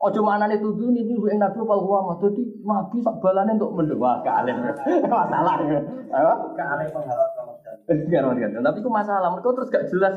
Ojo 0.00 0.20
maknane 0.22 0.62
tujuh 0.62 0.88
nih 0.94 1.02
ibu 1.02 1.28
yang 1.28 1.42
nabi 1.42 1.60
pal 1.66 1.82
huwa 1.82 2.14
mah 2.14 2.16
dadi 2.22 2.42
nabi 2.62 2.96
sak 3.02 3.18
balane 3.20 3.58
untuk 3.58 3.74
mendoa 3.74 4.22
ke 4.22 4.30
alim. 4.30 4.56
Masalah. 5.12 5.60
Apa? 6.14 6.34
Ke 6.54 6.62
alim 6.62 6.88
pengharap 6.94 7.49
Tapi 7.90 8.78
ku 8.86 8.90
masalah 8.90 9.34
mereka 9.34 9.50
terus 9.50 9.68
gak 9.74 9.90
jelas. 9.90 10.14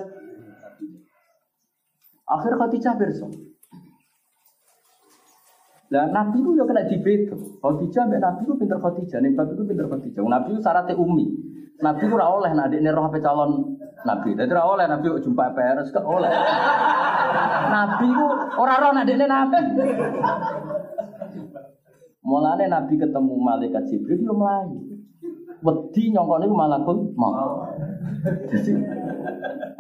Akhir 2.30 2.54
Khadijah 2.54 2.94
berso. 2.94 3.34
Lah 5.90 6.06
nabi 6.14 6.38
ku 6.46 6.54
yo 6.54 6.70
kena 6.70 6.86
dibeto. 6.86 7.34
Khadijah 7.66 8.04
mbek 8.06 8.22
nabi 8.22 8.42
ku 8.46 8.54
pinter 8.62 8.78
Khadijah, 8.78 9.20
ning 9.26 9.34
bab 9.34 9.50
itu 9.50 9.66
pinter 9.66 9.90
Khadijah. 9.90 10.22
Nabi 10.22 10.54
ku 10.54 10.62
syaratnya 10.62 10.94
umi. 11.02 11.26
Nabi 11.82 12.06
ora 12.14 12.30
oleh 12.30 12.54
nak 12.54 12.70
dekne 12.70 12.94
roh 12.94 13.10
calon 13.10 13.52
nabi. 14.06 14.38
Dadi 14.38 14.54
ora 14.54 14.64
oleh 14.70 14.86
nabi 14.86 15.10
jumpa 15.18 15.58
PRS 15.58 15.90
kok 15.90 16.06
oleh. 16.06 16.30
Nabi 17.74 18.08
ku 18.14 18.28
ora 18.62 18.76
roh 18.78 18.94
dene 19.02 19.26
nabi. 19.26 19.58
Mulane 22.22 22.66
nabi 22.70 22.94
ketemu 23.02 23.34
malaikat 23.42 23.84
Jibril 23.90 24.22
yo 24.22 24.38
mlayu. 24.38 24.93
Wedi 25.64 26.12
nyongkone 26.12 26.46
ku 26.52 26.56
malakul 26.60 26.98
mau. 27.16 27.64
Jadi 28.52 28.72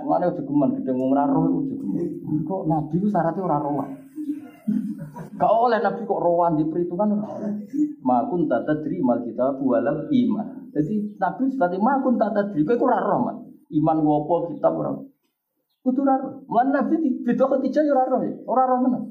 mulane 0.03 0.25
ojo 0.31 0.41
geman 0.43 0.71
ora 0.95 1.23
roh 1.27 1.43
iku 1.47 1.59
ojo 1.67 1.75
geman. 1.75 2.07
Kok 2.47 2.61
nabi 2.71 2.95
ku 3.03 3.07
syaratnya 3.11 3.43
ora 3.43 3.57
roh. 3.59 3.75
Gak 5.36 5.51
oleh 5.51 5.79
nabi 5.84 6.07
kok 6.07 6.23
rohan 6.23 6.55
di 6.55 6.63
perhitungan 6.71 7.19
ora 7.19 7.27
oleh. 7.36 7.51
Ma 7.99 8.23
tadri 8.63 9.03
mal 9.03 9.19
kita 9.27 9.59
walal 9.59 10.07
iman. 10.07 10.47
Jadi 10.71 11.19
nabi 11.19 11.51
seperti 11.51 11.77
ma 11.84 11.99
kunta 11.99 12.31
tadri 12.31 12.63
kok 12.63 12.79
ora 12.79 12.99
roh 13.03 13.43
Iman 13.73 13.97
wopo 14.07 14.47
kita 14.55 14.71
ora. 14.71 14.91
Kudu 15.84 15.99
ora. 16.07 16.15
Lan 16.47 16.67
Nabi 16.71 16.95
di 17.03 17.09
beda 17.27 17.59
ketiga 17.59 17.84
yo 17.84 17.91
ora 17.91 18.07
roh. 18.07 18.23
Ora 18.47 18.63
roh 18.71 18.79
tenan. 18.88 19.03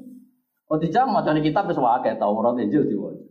Ketiga 0.73 1.05
macane 1.05 1.45
kitab 1.45 1.69
wis 1.69 1.77
wae 1.77 2.17
Taurat 2.17 2.57
Injil 2.57 2.89
diwaca. 2.89 3.29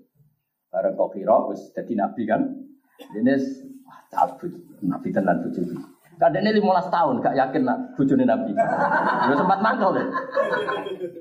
Bareng 0.71 0.95
kok 0.95 1.11
kira 1.11 1.37
wis 1.51 1.75
dadi 1.75 1.99
nabi 1.99 2.23
kan. 2.23 2.62
Ini 3.11 3.35
wah 3.83 4.29
nabi 4.83 5.09
tenan 5.11 5.37
bojo. 5.43 5.63
Kadene 6.23 6.55
15 6.55 6.63
tahun 6.93 7.15
gak 7.19 7.35
yakin 7.35 7.63
nak 7.67 7.79
bojone 7.99 8.23
nabi. 8.23 8.55
Yo 9.27 9.35
sempat 9.35 9.59
mangkel 9.59 9.91
deh. 9.99 10.07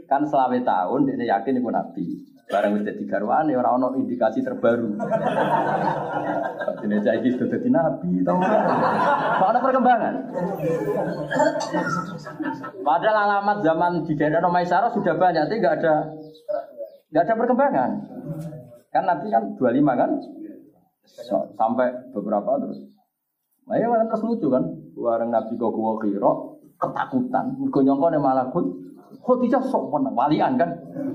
Kan 0.06 0.22
selawe 0.30 0.58
tahun 0.62 1.10
dia 1.10 1.26
yakin 1.40 1.58
iku 1.58 1.74
nabi. 1.74 2.06
Barang 2.52 2.76
wis 2.76 2.84
dadi 2.84 3.08
garwane 3.08 3.56
ora 3.56 3.72
ana 3.72 3.96
indikasi 3.96 4.44
terbaru. 4.44 4.94
Dene 6.84 6.98
saiki 7.00 7.34
sudah 7.34 7.48
dadi 7.48 7.70
nabi 7.72 8.22
to. 8.22 8.36
Ada 9.42 9.60
perkembangan. 9.64 10.14
Padahal 12.84 13.18
alamat 13.26 13.58
zaman 13.64 13.92
di 14.04 14.14
daerah 14.20 14.52
Maisara 14.52 14.92
sudah 14.92 15.16
banyak, 15.16 15.48
tapi 15.48 15.58
nggak 15.64 15.76
ada 15.80 15.94
nggak 17.10 17.24
ada 17.24 17.34
perkembangan. 17.40 17.90
Kan 18.92 19.04
nabi 19.08 19.28
kan 19.32 19.44
25 19.56 19.96
kan? 19.96 20.12
Sampai 21.58 21.92
beberapa 22.14 22.58
terus. 22.62 22.80
Nah, 23.68 23.78
ya 23.78 23.88
terus 23.90 24.22
lucu 24.26 24.48
kan? 24.50 24.64
Warang 24.98 25.30
nabi 25.34 25.54
kok 25.58 25.74
gua 25.74 25.98
ketakutan. 26.82 27.46
Mergo 27.62 27.80
nyongkone 27.86 28.18
malakut 28.18 28.66
Khadijah 29.22 29.62
sok 29.62 29.92
menang 29.92 30.16
walian 30.16 30.56
kan. 30.56 30.72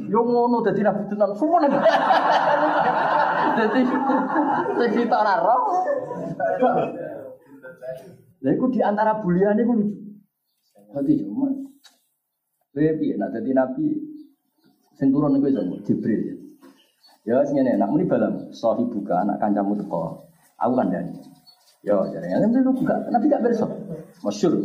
Yo 0.06 0.20
ngono 0.22 0.62
dadi 0.62 0.84
nabi 0.84 1.08
tenan 1.10 1.32
semua 1.34 1.64
nang. 1.64 1.72
Dadi 3.56 3.80
sing 3.88 4.90
kita 5.00 5.16
ora 5.16 5.34
roh. 5.40 5.62
Lah 8.44 8.52
iku 8.52 8.68
di 8.68 8.84
antara 8.84 9.16
buliane 9.18 9.64
lucu. 9.64 9.80
Khadijah 10.92 11.24
cuma 11.24 11.48
piye 12.76 13.16
nak 13.16 13.32
dadi 13.32 13.50
nabi 13.56 13.84
sing 14.94 15.08
turun 15.10 15.40
iso 15.40 15.64
Jibril. 15.88 16.45
Ya 17.26 17.42
ngene 17.42 17.74
nak 17.74 17.90
muni 17.90 18.06
balam 18.06 18.54
sahibuka 18.54 19.26
anak 19.26 19.42
kancamu 19.42 19.74
teko. 19.74 20.30
Aku 20.62 20.72
kandhani. 20.78 21.10
Ya 21.82 21.98
jarene 22.14 22.38
nabi 22.38 22.86
gak 22.86 23.10
nabi 23.10 23.26
gak 23.26 23.42
bersop. 23.42 23.74
Masyhur. 24.22 24.62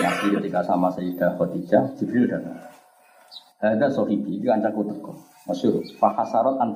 Nabi 0.00 0.26
ketika 0.40 0.64
sama 0.66 0.88
Sayyidah 0.90 1.36
Khadijah, 1.36 1.94
Jibril 2.00 2.26
datang. 2.26 2.58
Ada 3.60 3.88
sohibi, 3.92 4.40
itu 4.40 4.48
ancaku 4.48 4.88
teko. 4.88 5.12
Masyur, 5.46 5.84
fahasarot 6.00 6.58
an. 6.58 6.72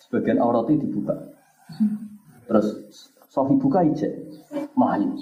Sebagian 0.00 0.40
aurat 0.40 0.68
itu 0.72 0.88
dibuka. 0.88 1.12
Terus 2.48 2.66
buka 3.34 3.84
aja, 3.84 4.08
melayu. 4.76 5.12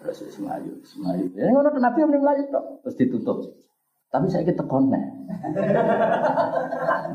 Terus 0.00 0.36
melayu, 0.40 0.72
melayu. 1.00 1.26
Ya 1.36 1.52
ngono 1.52 1.68
Nabi 1.80 1.98
melayu 2.04 2.44
tok, 2.52 2.64
terus 2.84 2.96
ditutup. 2.96 3.38
Tapi 4.12 4.28
saya 4.28 4.44
kita 4.44 4.64
konek. 4.68 5.15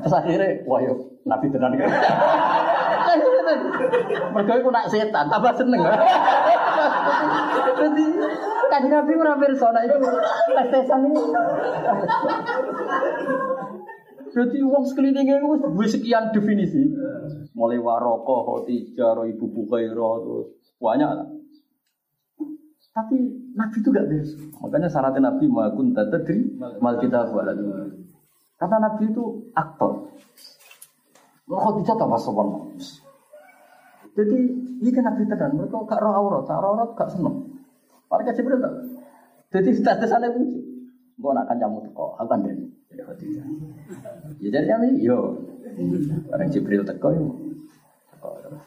Terus 0.01 0.13
akhirnya, 0.15 0.67
wah 0.67 0.79
yuk, 0.83 0.97
Nabi 1.23 1.47
tenan. 1.51 1.75
Mergo 4.31 4.53
iku 4.55 4.69
nak 4.71 4.87
setan 4.87 5.27
tambah 5.27 5.53
seneng. 5.55 5.81
Jadi 7.81 8.05
kan 8.71 8.83
Nabi 8.87 9.11
ora 9.19 9.35
pirsa 9.35 9.67
nek 9.73 9.83
iku 9.89 9.97
tes-tesan 10.55 11.11
iki. 11.11 11.23
Jadi 14.31 14.57
uang 14.63 14.83
sekelilingnya 14.87 15.43
itu 15.43 15.67
duwe 15.75 15.87
sekian 15.87 16.31
definisi. 16.31 16.87
Mulai 17.51 17.83
waroko, 17.83 18.47
hotija, 18.47 19.11
ibu 19.27 19.45
bukairo, 19.51 20.11
terus 20.23 20.47
banyak 20.79 21.09
lah. 21.09 21.27
Tapi 22.91 23.15
Nabi 23.55 23.75
itu 23.79 23.87
gak 23.91 24.07
biasa. 24.07 24.35
Makanya 24.63 24.87
syaratnya 24.91 25.31
Nabi 25.31 25.47
makun 25.47 25.91
tadri 25.95 26.43
mal 26.79 26.99
kita 26.99 27.27
buat 27.31 27.47
Karena 28.61 28.77
Nabi 28.77 29.09
itu 29.09 29.49
aktor. 29.57 30.13
Khadijah 31.49 31.97
tambah 31.97 32.21
sopan. 32.21 32.77
Jadi 34.13 34.37
ini 34.77 34.89
kan 34.93 35.09
Nabi 35.09 35.25
tenan. 35.25 35.57
Mereka 35.57 35.81
gak 35.89 35.97
roh 35.97 36.13
aurat, 36.13 36.45
gak 36.45 36.61
roh 36.61 36.77
aurat 36.77 36.89
gak 36.93 37.09
seneng. 37.09 37.57
Mereka 38.05 38.37
Jibril 38.37 38.61
tak. 38.61 38.73
Jadi 39.49 39.69
statusnya 39.81 40.29
lucu. 40.29 40.61
Gue 41.21 41.37
nak 41.37 41.45
kancamu 41.49 41.85
teko, 41.85 42.17
aku 42.17 42.33
kan 42.33 42.41
dari 42.41 42.65
dari 42.89 43.01
Khadijah. 43.01 43.45
Ya 44.41 44.49
jadi 44.53 44.67
kami 44.77 45.01
yo. 45.01 45.41
Orang 46.29 46.53
Jibril 46.53 46.85
teko 46.85 47.09
yo. 47.17 47.33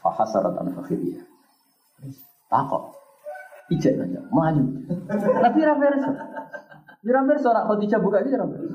Fahasarat 0.03 0.59
an 0.59 0.75
fakhiriyah. 0.75 1.23
Takok. 2.51 2.99
Ijek 3.73 3.97
saja, 3.97 4.21
maju. 4.29 4.65
Tapi 5.09 5.59
ra 5.65 5.75
verso. 5.79 6.11
Ra 7.05 7.21
verso 7.29 7.53
nak 7.53 7.69
Khadijah 7.69 8.01
buka 8.01 8.25
ra 8.25 8.47
verso. 8.49 8.69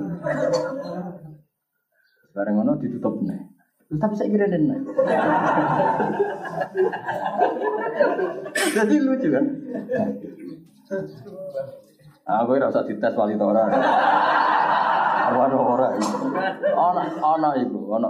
Bareng 2.30 2.54
ngono 2.62 2.78
ditutup 2.78 3.26
nih. 3.26 3.42
Terus 3.90 4.00
tapi 4.00 4.14
saya 4.14 4.30
kira 4.30 4.46
nih. 4.46 4.80
Jadi 8.70 8.96
lucu 9.02 9.28
kan? 9.34 9.46
Aku 12.30 12.54
ora 12.54 12.70
usah 12.70 12.86
dites 12.86 13.18
wali 13.18 13.34
ta 13.34 13.46
ora. 13.50 13.66
Ora 15.34 15.58
ora. 15.58 15.88
Ana 16.78 17.02
ana 17.10 17.50
iku, 17.58 17.98
ana? 17.98 18.10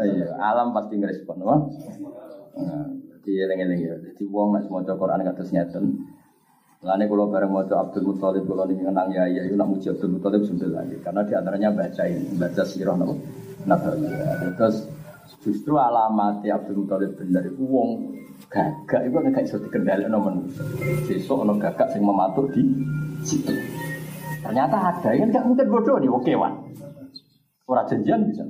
Iya, 0.00 0.32
alam 0.40 0.72
pasti 0.72 0.96
ngerespon, 0.96 1.44
wah. 1.44 1.60
Nah, 2.56 2.88
jadi 3.20 3.44
eling-eling 3.44 3.80
ya. 3.84 3.94
Jadi 4.00 4.24
wong 4.24 4.56
nek 4.56 4.72
maca 4.72 4.96
Quran 4.96 5.20
kados 5.28 5.52
ngeten. 5.52 6.00
Lane 6.78 7.10
kula 7.10 7.26
bareng 7.26 7.50
maca 7.50 7.74
Abdul 7.82 8.14
Muthalib 8.14 8.46
kula 8.46 8.62
niki 8.70 8.86
ngenang 8.86 9.10
ya 9.10 9.26
ya 9.26 9.42
nak 9.50 9.66
muji 9.66 9.90
Abdul 9.90 10.14
Muthalib 10.14 10.46
sembel 10.46 10.70
lagi. 10.70 10.94
Karena 11.02 11.26
di 11.26 11.34
antaranya 11.34 11.74
baca 11.74 12.02
ini, 12.06 12.38
baca 12.38 12.62
sirah 12.62 12.94
napa 12.94 13.18
nabawi. 13.66 14.06
Terus 14.54 14.86
justru 15.42 15.74
alamat 15.74 16.46
Abdul 16.46 16.86
Muthalib 16.86 17.18
bener 17.18 17.50
itu 17.50 17.66
wong 17.66 18.14
gagak 18.46 19.10
itu 19.10 19.18
gak 19.18 19.42
iso 19.42 19.58
dikendali 19.58 20.06
nomor 20.06 20.38
besok 21.10 21.42
ono 21.42 21.58
gagak 21.58 21.90
sing 21.90 22.06
mematur 22.06 22.46
di 22.54 22.62
situ. 23.26 23.50
Ternyata 24.46 24.78
ada 24.78 25.10
yang 25.18 25.34
gak 25.34 25.50
mungkin 25.50 25.66
bodoh 25.66 25.98
nih 25.98 26.06
oke 26.06 26.32
wan 26.38 26.54
ora 27.66 27.82
janjian 27.90 28.22
bisa. 28.30 28.46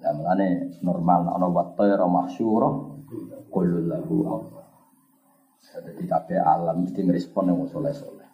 Ya 0.00 0.08
mulane 0.16 0.72
normal 0.80 1.36
ono 1.36 1.52
watter 1.52 2.00
mahsyura 2.08 2.70
kullu 3.52 3.92
lahu 3.92 4.24
jadi 5.82 6.02
kabeh 6.08 6.38
alam 6.40 6.84
mesti 6.84 7.00
ngerespon 7.04 7.52
yang 7.52 7.68
soleh 7.68 7.92
soleh 7.92 8.28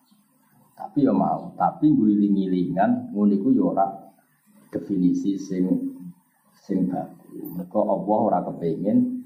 tapi 0.76 1.06
ya 1.06 1.14
mau 1.14 1.54
tapi 1.54 1.94
guling-gilingan 1.94 3.14
ngono 3.14 3.32
iku 3.38 3.48
ya 3.54 3.64
ora 3.70 3.86
definisi 4.72 5.38
sing 5.38 5.68
sing 6.58 6.90
baku 6.90 7.54
mereka 7.54 7.78
Allah 7.80 8.18
ora 8.18 8.38
kepengin 8.42 9.22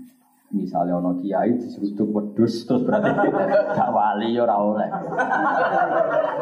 misalnya 0.54 1.02
ono 1.02 1.18
kiai 1.18 1.58
diseruduk 1.58 2.06
wedus 2.12 2.64
terus 2.68 2.86
berarti 2.86 3.10
gak 3.76 3.90
wali 3.90 4.38
ya 4.38 4.46
ora 4.46 4.56
oleh. 4.62 4.88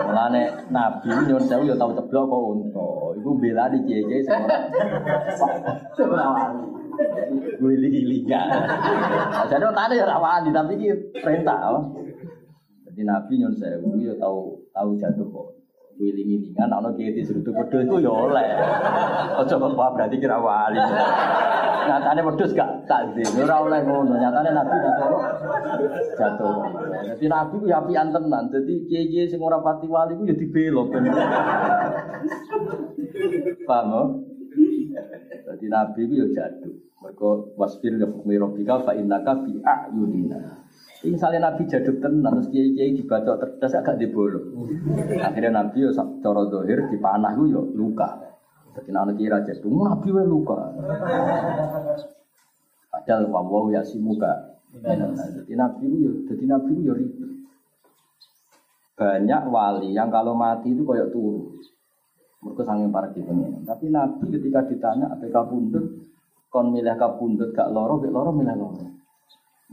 Mulane 0.04 0.42
nabi 0.68 1.08
nyuwun 1.08 1.44
sewu 1.48 1.64
ya 1.64 1.74
tau 1.80 1.96
ceblok 1.96 2.24
kok 2.28 2.42
unta. 2.52 2.88
Iku 3.16 3.30
bela 3.40 3.72
di 3.72 3.80
kiai-kiai 3.80 4.22
sing 4.22 4.44
ora 6.04 6.26
wali. 6.36 6.73
Wili-wilinya. 7.60 8.42
Jadi 9.50 9.64
tadi 9.64 9.94
ya 9.98 10.04
ora 10.06 10.18
wali 10.20 10.48
tapi 10.50 10.72
iki 10.78 10.88
perintah. 11.22 11.80
Jadi 12.88 13.00
nabi 13.02 13.32
nyuwun 13.40 13.54
sewu 13.58 13.88
ya 13.98 14.14
tau 14.22 14.54
tau 14.70 14.94
jatuh 14.94 15.26
kok 15.26 15.46
wiling-wilingan 15.98 16.70
ana 16.70 16.90
kiai 16.94 17.14
diseruduk 17.14 17.54
wedhus 17.54 17.86
iku 17.86 17.96
ya 18.02 18.10
oleh. 18.10 18.48
Aja 19.38 19.54
kok 19.58 19.74
berarti 19.74 20.16
kira 20.18 20.38
wali. 20.38 20.78
Nyatane 21.84 22.20
wedhus 22.24 22.56
gak 22.56 22.88
takzim, 22.88 23.44
ora 23.44 23.56
oleh 23.60 23.80
ngono. 23.84 24.14
Nyatane 24.16 24.50
nabi 24.50 24.74
jatuh 24.78 25.10
jatuh. 26.16 26.54
Jadi 27.14 27.26
nabi 27.28 27.54
ku 27.60 27.66
ya 27.68 27.78
apian 27.82 28.08
tenan. 28.10 28.44
Jadi 28.50 28.72
kiai-kiai 28.88 29.30
sing 29.30 29.40
ora 29.42 29.60
pati 29.60 29.86
wali 29.86 30.16
ku 30.16 30.24
ya 30.26 30.34
dibelok. 30.34 30.94
Paham? 33.68 33.90
oh? 33.92 34.06
Jadi 35.44 35.66
nabi 35.68 36.00
ku 36.08 36.14
ya 36.14 36.26
jatuh. 36.32 36.74
Mergo 37.04 37.52
wasfir 37.60 38.00
li 38.00 38.04
hukmi 38.08 38.40
rabbika 38.40 38.80
fa 38.80 38.96
innaka 38.96 39.44
bi 39.44 39.60
a'yunina. 39.60 40.40
Ini 41.04 41.12
misalnya 41.12 41.52
Nabi 41.52 41.68
jaduk 41.68 42.00
tenan 42.00 42.32
terus 42.32 42.48
kiai 42.48 42.72
kiai 42.72 42.96
dibaca 42.96 43.36
terdas 43.36 43.76
agak 43.76 44.00
dibolong. 44.00 44.64
Akhirnya 45.20 45.52
Nabi 45.52 45.84
yo 45.84 45.92
cara 45.92 46.42
dohir 46.48 46.88
di 46.88 46.96
panah 46.96 47.36
yo 47.44 47.68
luka. 47.76 48.08
Jadi 48.72 48.88
anak 48.88 49.20
kira 49.20 49.44
jaduk 49.44 49.68
Nabi 49.68 50.08
we 50.16 50.24
luka. 50.24 50.56
Padahal 52.88 53.28
wawaw 53.28 53.68
ya 53.68 53.84
si 53.84 54.00
muka. 54.00 54.56
Jadi 54.72 55.52
Nabi 55.52 55.84
yo 56.08 56.24
jadi 56.24 56.44
Nabi 56.48 56.72
yo 56.88 56.96
ribet. 56.96 57.30
Banyak 58.96 59.42
wali 59.52 59.92
yang 59.92 60.08
kalau 60.08 60.32
mati 60.32 60.72
itu 60.72 60.88
kayak 60.88 61.12
turu. 61.12 61.52
Mereka 62.40 62.64
sangat 62.64 62.88
para 62.88 63.12
pengen. 63.12 63.60
Tapi 63.68 63.92
Nabi 63.92 64.24
ketika 64.32 64.64
ditanya 64.68 65.12
apa 65.12 65.28
kabundut, 65.28 66.03
kon 66.54 66.70
milih 66.70 66.94
kabundut 66.94 67.50
gak 67.50 67.74
loro, 67.74 67.98
gak 67.98 68.14
loro 68.14 68.30
milih 68.30 68.54
loro. 68.54 68.86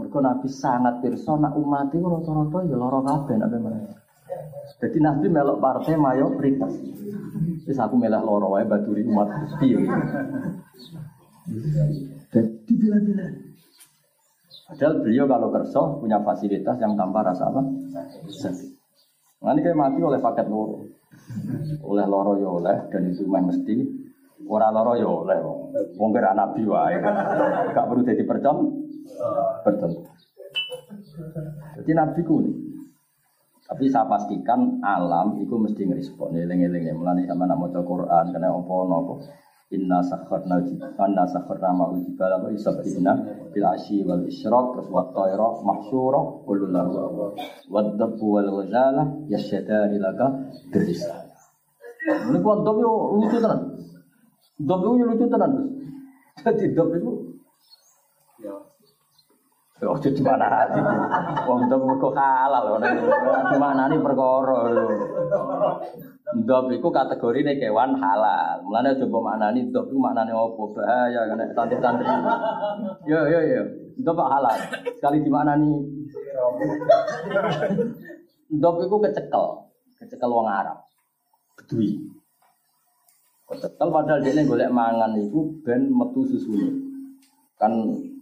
Mereka 0.02 0.18
Nabi 0.18 0.50
sangat 0.50 0.98
pirsa 1.06 1.38
nak 1.38 1.54
umat 1.54 1.94
itu 1.94 2.02
rata-rata 2.02 2.66
ya 2.66 2.74
lara 2.74 3.06
kabeh 3.06 3.38
nak 3.38 3.54
mereka. 3.54 3.94
Jadi 4.82 4.98
Nabi 4.98 5.30
melok 5.30 5.62
partai 5.62 5.94
mayoritas. 5.94 6.74
Terus 7.70 7.78
aku 7.78 8.02
melok 8.02 8.26
loro 8.26 8.58
wae 8.58 8.66
baturi 8.66 9.06
umat 9.06 9.30
piye. 9.62 9.78
Dan 12.34 12.46
dibela-bela. 12.66 13.30
Padahal 14.72 14.94
beliau 15.06 15.26
kalau 15.30 15.54
kerso 15.54 16.02
punya 16.02 16.18
fasilitas 16.26 16.82
yang 16.82 16.98
tanpa 16.98 17.22
rasa 17.22 17.46
apa? 17.46 17.62
Sakit. 18.26 18.72
Nah, 19.44 19.54
kayak 19.54 19.78
mati 19.78 20.02
oleh 20.02 20.18
paket 20.18 20.50
loro. 20.50 20.90
Oleh 21.86 22.06
loro 22.10 22.42
ya 22.42 22.50
oleh 22.50 22.78
dan 22.90 23.06
itu 23.06 23.28
mesti 23.30 24.01
Ora 24.48 24.74
loro 24.74 24.94
ya 24.98 25.08
oleh 25.08 25.38
wong. 25.42 25.60
Wong 25.98 26.10
kira 26.16 26.32
nabi 26.34 26.62
wae. 26.66 26.98
Gak 27.74 27.86
perlu 27.86 28.02
jadi 28.02 28.24
percon. 28.24 28.58
Betul. 29.66 29.92
Jadi 31.82 31.92
nabi 31.92 32.22
ku. 32.24 32.42
Tapi 33.72 33.88
saya 33.88 34.04
pastikan 34.04 34.84
alam 34.84 35.40
itu 35.40 35.56
mesti 35.56 35.88
ngerespon. 35.88 36.36
Eling-eling 36.36 36.92
ya. 36.92 36.94
Mulane 36.96 37.24
sama 37.24 37.48
nak 37.48 37.58
maca 37.60 37.80
Quran 37.80 38.26
kena 38.36 38.52
apa 38.52 38.76
napa. 38.88 39.16
Inna 39.72 40.04
sakharna 40.04 40.60
jibana 40.68 41.24
sakharna 41.24 41.72
ma'ul 41.72 42.04
jibala 42.04 42.44
wa 42.44 42.52
isabbina 42.52 43.16
bil 43.56 43.64
asyi 43.72 44.04
wal 44.04 44.28
isyraq 44.28 44.76
terus 44.76 44.92
wa 44.92 45.08
tayra 45.16 45.64
mahsyura 45.64 46.44
kullu 46.44 46.68
lahu 46.68 47.32
wa 47.72 47.80
dabbu 47.80 48.26
wal 48.36 48.52
ghazala 48.60 49.08
yasyadani 49.32 49.96
laka 49.96 50.28
birisal. 50.76 51.24
Ini 52.04 52.40
dop 52.44 52.78
yo 52.84 53.16
lucu 53.16 53.40
tenan. 53.40 53.80
Dop 54.68 54.80
itu 54.84 55.04
lucu 55.06 55.26
tenan 55.26 55.50
terus. 55.56 55.70
Jadi 56.42 56.66
dop 56.74 56.90
itu 56.94 57.12
Oh, 59.82 59.98
jadi 59.98 60.22
mana 60.22 60.46
hati? 60.46 60.78
Wong 61.50 61.66
dop 61.66 61.82
mergo 61.82 62.14
halal 62.14 62.78
di 63.50 63.58
mana 63.58 63.90
nih 63.90 63.98
perkara. 63.98 64.62
Dop 66.46 66.70
itu 66.70 66.86
kategori 66.86 67.40
nih 67.42 67.58
kewan 67.58 67.98
halal. 67.98 68.62
Mulanya 68.62 68.94
coba 69.02 69.34
mana 69.34 69.50
nih 69.50 69.74
dop 69.74 69.90
itu 69.90 69.98
mana 69.98 70.22
nih 70.22 70.38
apa 70.38 70.64
bahaya 70.78 71.22
kan 71.34 71.42
tantri-tantri. 71.58 72.06
Yo 73.10 73.26
yo 73.26 73.40
yo, 73.42 73.62
dop 74.06 74.22
halal. 74.22 74.54
Sekali 75.02 75.26
di 75.26 75.32
nih? 75.34 75.74
Dop 78.62 78.86
itu 78.86 78.96
kecekel, 79.02 79.46
kecekel 79.98 80.30
wong 80.30 80.46
Arab. 80.46 80.78
Bedui. 81.58 82.21
Kecekel 83.52 83.88
padahal 83.92 84.20
dia 84.24 84.48
golek 84.48 84.72
mangan 84.72 85.12
itu 85.20 85.60
ben 85.68 85.92
metu 85.92 86.24
susunya. 86.24 86.72
Kan 87.60 87.72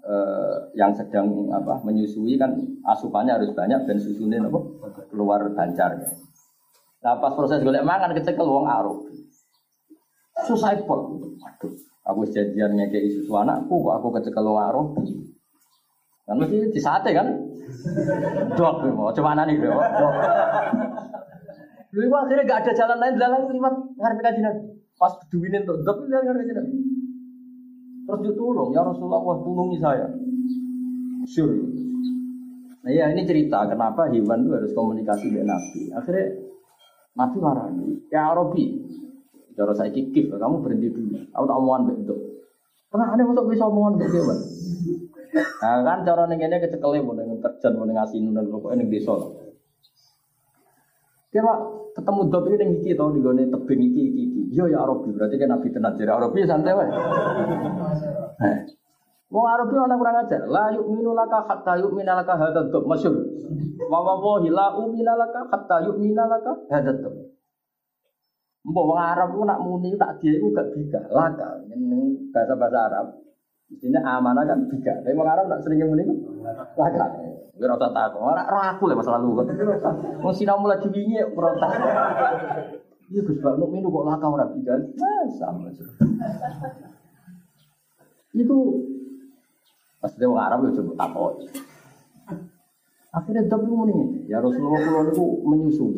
eh, 0.01 0.55
yang 0.73 0.91
sedang 0.97 1.47
apa 1.53 1.86
menyusui 1.86 2.36
kan 2.36 2.57
asupannya 2.89 3.38
harus 3.38 3.53
banyak 3.53 3.86
dan 3.86 3.97
susunya 4.01 4.41
apa 4.41 4.59
keluar 5.13 5.45
bancar. 5.53 6.01
Nah 7.05 7.13
pas 7.21 7.34
proses 7.38 7.61
golek 7.61 7.86
mangan 7.86 8.17
kecekel 8.17 8.49
wong 8.49 8.65
aruf. 8.65 9.05
Susah 10.49 10.73
pol. 10.84 11.30
Waduh. 11.38 11.73
Aku 12.09 12.25
janjian 12.25 12.73
ngekei 12.73 13.13
susu 13.13 13.38
anakku, 13.38 13.86
kok 13.86 14.01
aku 14.01 14.07
kecekel 14.17 14.41
wong 14.41 14.57
Arabi. 14.57 15.13
Kan 16.25 16.41
mesti 16.41 16.73
disate 16.73 17.13
kan? 17.13 17.38
Dok, 18.57 18.75
coba 19.13 19.38
nani 19.38 19.61
dok. 19.61 19.77
Dok. 19.77 20.13
Lu 21.93 22.09
akhirnya 22.13 22.45
gak 22.45 22.61
ada 22.65 22.71
jalan 22.73 22.97
lain, 23.01 23.17
jalan 23.17 23.41
lewat 23.49 23.73
ngarep 23.97 24.19
kaji 24.21 24.41
nabi. 24.41 24.78
Pas 25.00 25.16
dok 25.16 25.32
itu 25.47 26.12
ngarep 26.12 26.38
kaji 26.43 26.52
nabi. 26.52 26.78
Terus 28.04 28.20
dia 28.26 28.34
tolong, 28.36 28.70
ya 28.74 28.82
Rasulullah, 28.84 29.22
wah 29.22 29.38
tolongi 29.39 29.78
saya. 29.80 30.12
Sure. 31.30 31.56
Nah 32.84 32.91
ya 32.91 33.12
ini 33.14 33.22
cerita 33.24 33.70
kenapa 33.70 34.10
hewan 34.10 34.43
itu 34.43 34.52
harus 34.56 34.72
komunikasi 34.74 35.30
dengan 35.30 35.56
Nabi. 35.56 35.93
Akhirnya 35.93 36.26
Nabi 37.16 37.38
marah. 37.38 37.68
Ya 38.10 38.34
Arabi, 38.34 38.66
cara 39.54 39.72
saya 39.78 39.93
kikif, 39.93 40.32
kamu 40.32 40.64
berhenti 40.64 40.89
dulu. 40.89 41.22
Aku 41.32 41.45
tak 41.45 41.58
omongan 41.60 41.84
bentuk. 41.93 42.20
Karena 42.89 43.14
aneh 43.14 43.26
untuk 43.30 43.45
bisa 43.45 43.70
omongan 43.70 44.02
bentuk. 44.02 44.26
Nah 45.30 45.86
kan 45.86 46.02
cara 46.02 46.26
ini 46.26 46.58
kecekelnya 46.58 47.06
mau 47.06 47.14
dengan 47.14 47.38
terjun 47.38 47.78
dengan 47.78 48.02
asin 48.02 48.34
dan 48.34 48.50
pokoknya 48.50 48.82
dengan 48.82 48.93
desa. 48.97 49.16
Dia 51.30 51.45
pak 51.45 51.60
ketemu 52.00 52.22
dok 52.32 52.47
ini 52.47 52.56
dengan 52.56 52.80
iki 52.80 52.95
tau 52.95 53.12
di 53.12 53.20
gone 53.20 53.43
tebing 53.43 53.82
iki 53.84 54.04
iki. 54.16 54.41
Yo 54.56 54.72
ya 54.72 54.88
Arabi 54.88 55.12
berarti 55.12 55.36
kan 55.36 55.52
Nabi 55.52 55.68
tenan 55.70 55.93
jadi 56.00 56.16
Arabi 56.16 56.47
santai 56.47 56.72
wae. 56.72 56.88
Wong 59.30 59.45
Arabi 59.45 59.74
ana 59.76 59.95
kurang 60.00 60.18
ajar. 60.24 60.41
La 60.47 60.72
yu'minu 60.74 61.12
laka 61.12 61.43
hatta 61.43 61.78
yu'mina 61.78 62.18
laka 62.18 62.34
hadzal 62.39 62.72
dok 62.72 62.88
masyhur. 62.88 63.20
Wa 63.91 64.00
wallahi 64.00 64.47
la 64.50 64.80
u'mina 64.80 65.14
laka 65.20 65.45
hatta 65.52 65.86
yu'mina. 65.86 66.24
Mbok 68.60 68.86
wong 68.91 69.00
Arab 69.00 69.39
nak 69.47 69.60
muni 69.64 69.95
tak 69.95 70.20
dia 70.20 70.36
iku 70.36 70.52
gak 70.52 70.76
bisa 70.76 71.00
laka. 71.10 71.64
Bahasa-bahasa 72.36 72.80
Arab 72.91 73.08
Mestinya 73.70 74.01
amanah 74.17 74.43
kan 74.49 74.65
tiga. 74.74 74.97
Tapi 75.05 75.13
mau 75.13 75.30
Arab 75.30 75.45
nak 75.45 75.61
sering 75.61 75.86
muni 75.86 76.05
laka. 76.41 77.05
Ora 77.59 77.76
usah 77.78 77.91
takut. 77.93 78.22
Ora 78.24 78.41
ora 78.49 78.74
aku 78.74 78.84
lah 78.89 78.95
masa 78.97 79.15
lalu. 79.20 79.45
Wong 80.26 80.34
sinau 80.34 80.57
mulai 80.57 80.82
diwingi 80.82 81.22
ora 81.38 81.53
tak. 81.57 81.72
Iya 83.09 83.26
Gus 83.26 83.41
Pak, 83.41 83.57
nuk 83.57 83.74
minum 83.74 83.89
kok 83.89 84.05
laka 84.05 84.26
ora 84.30 84.45
bisa. 84.53 84.74
Nah, 84.74 85.26
sama. 85.38 85.70
Itu 88.34 88.57
pasti 90.01 90.24
wong 90.26 90.39
Arab 90.41 90.65
yo 90.65 90.74
coba 90.82 90.93
takut. 91.05 91.34
Akhirnya 93.09 93.49
dok 93.49 93.65
muni, 93.65 94.30
ya 94.30 94.38
Rasulullah 94.38 94.86
kula 94.86 95.01
niku 95.09 95.26
menyusui. 95.41 95.97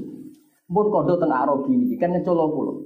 Pun 0.72 0.88
kodo 0.88 1.19
tengah 1.19 1.43
Arabi 1.43 1.76
ini, 1.76 1.99
kan 1.99 2.15
ngecolok 2.15 2.47
pulau. 2.55 2.80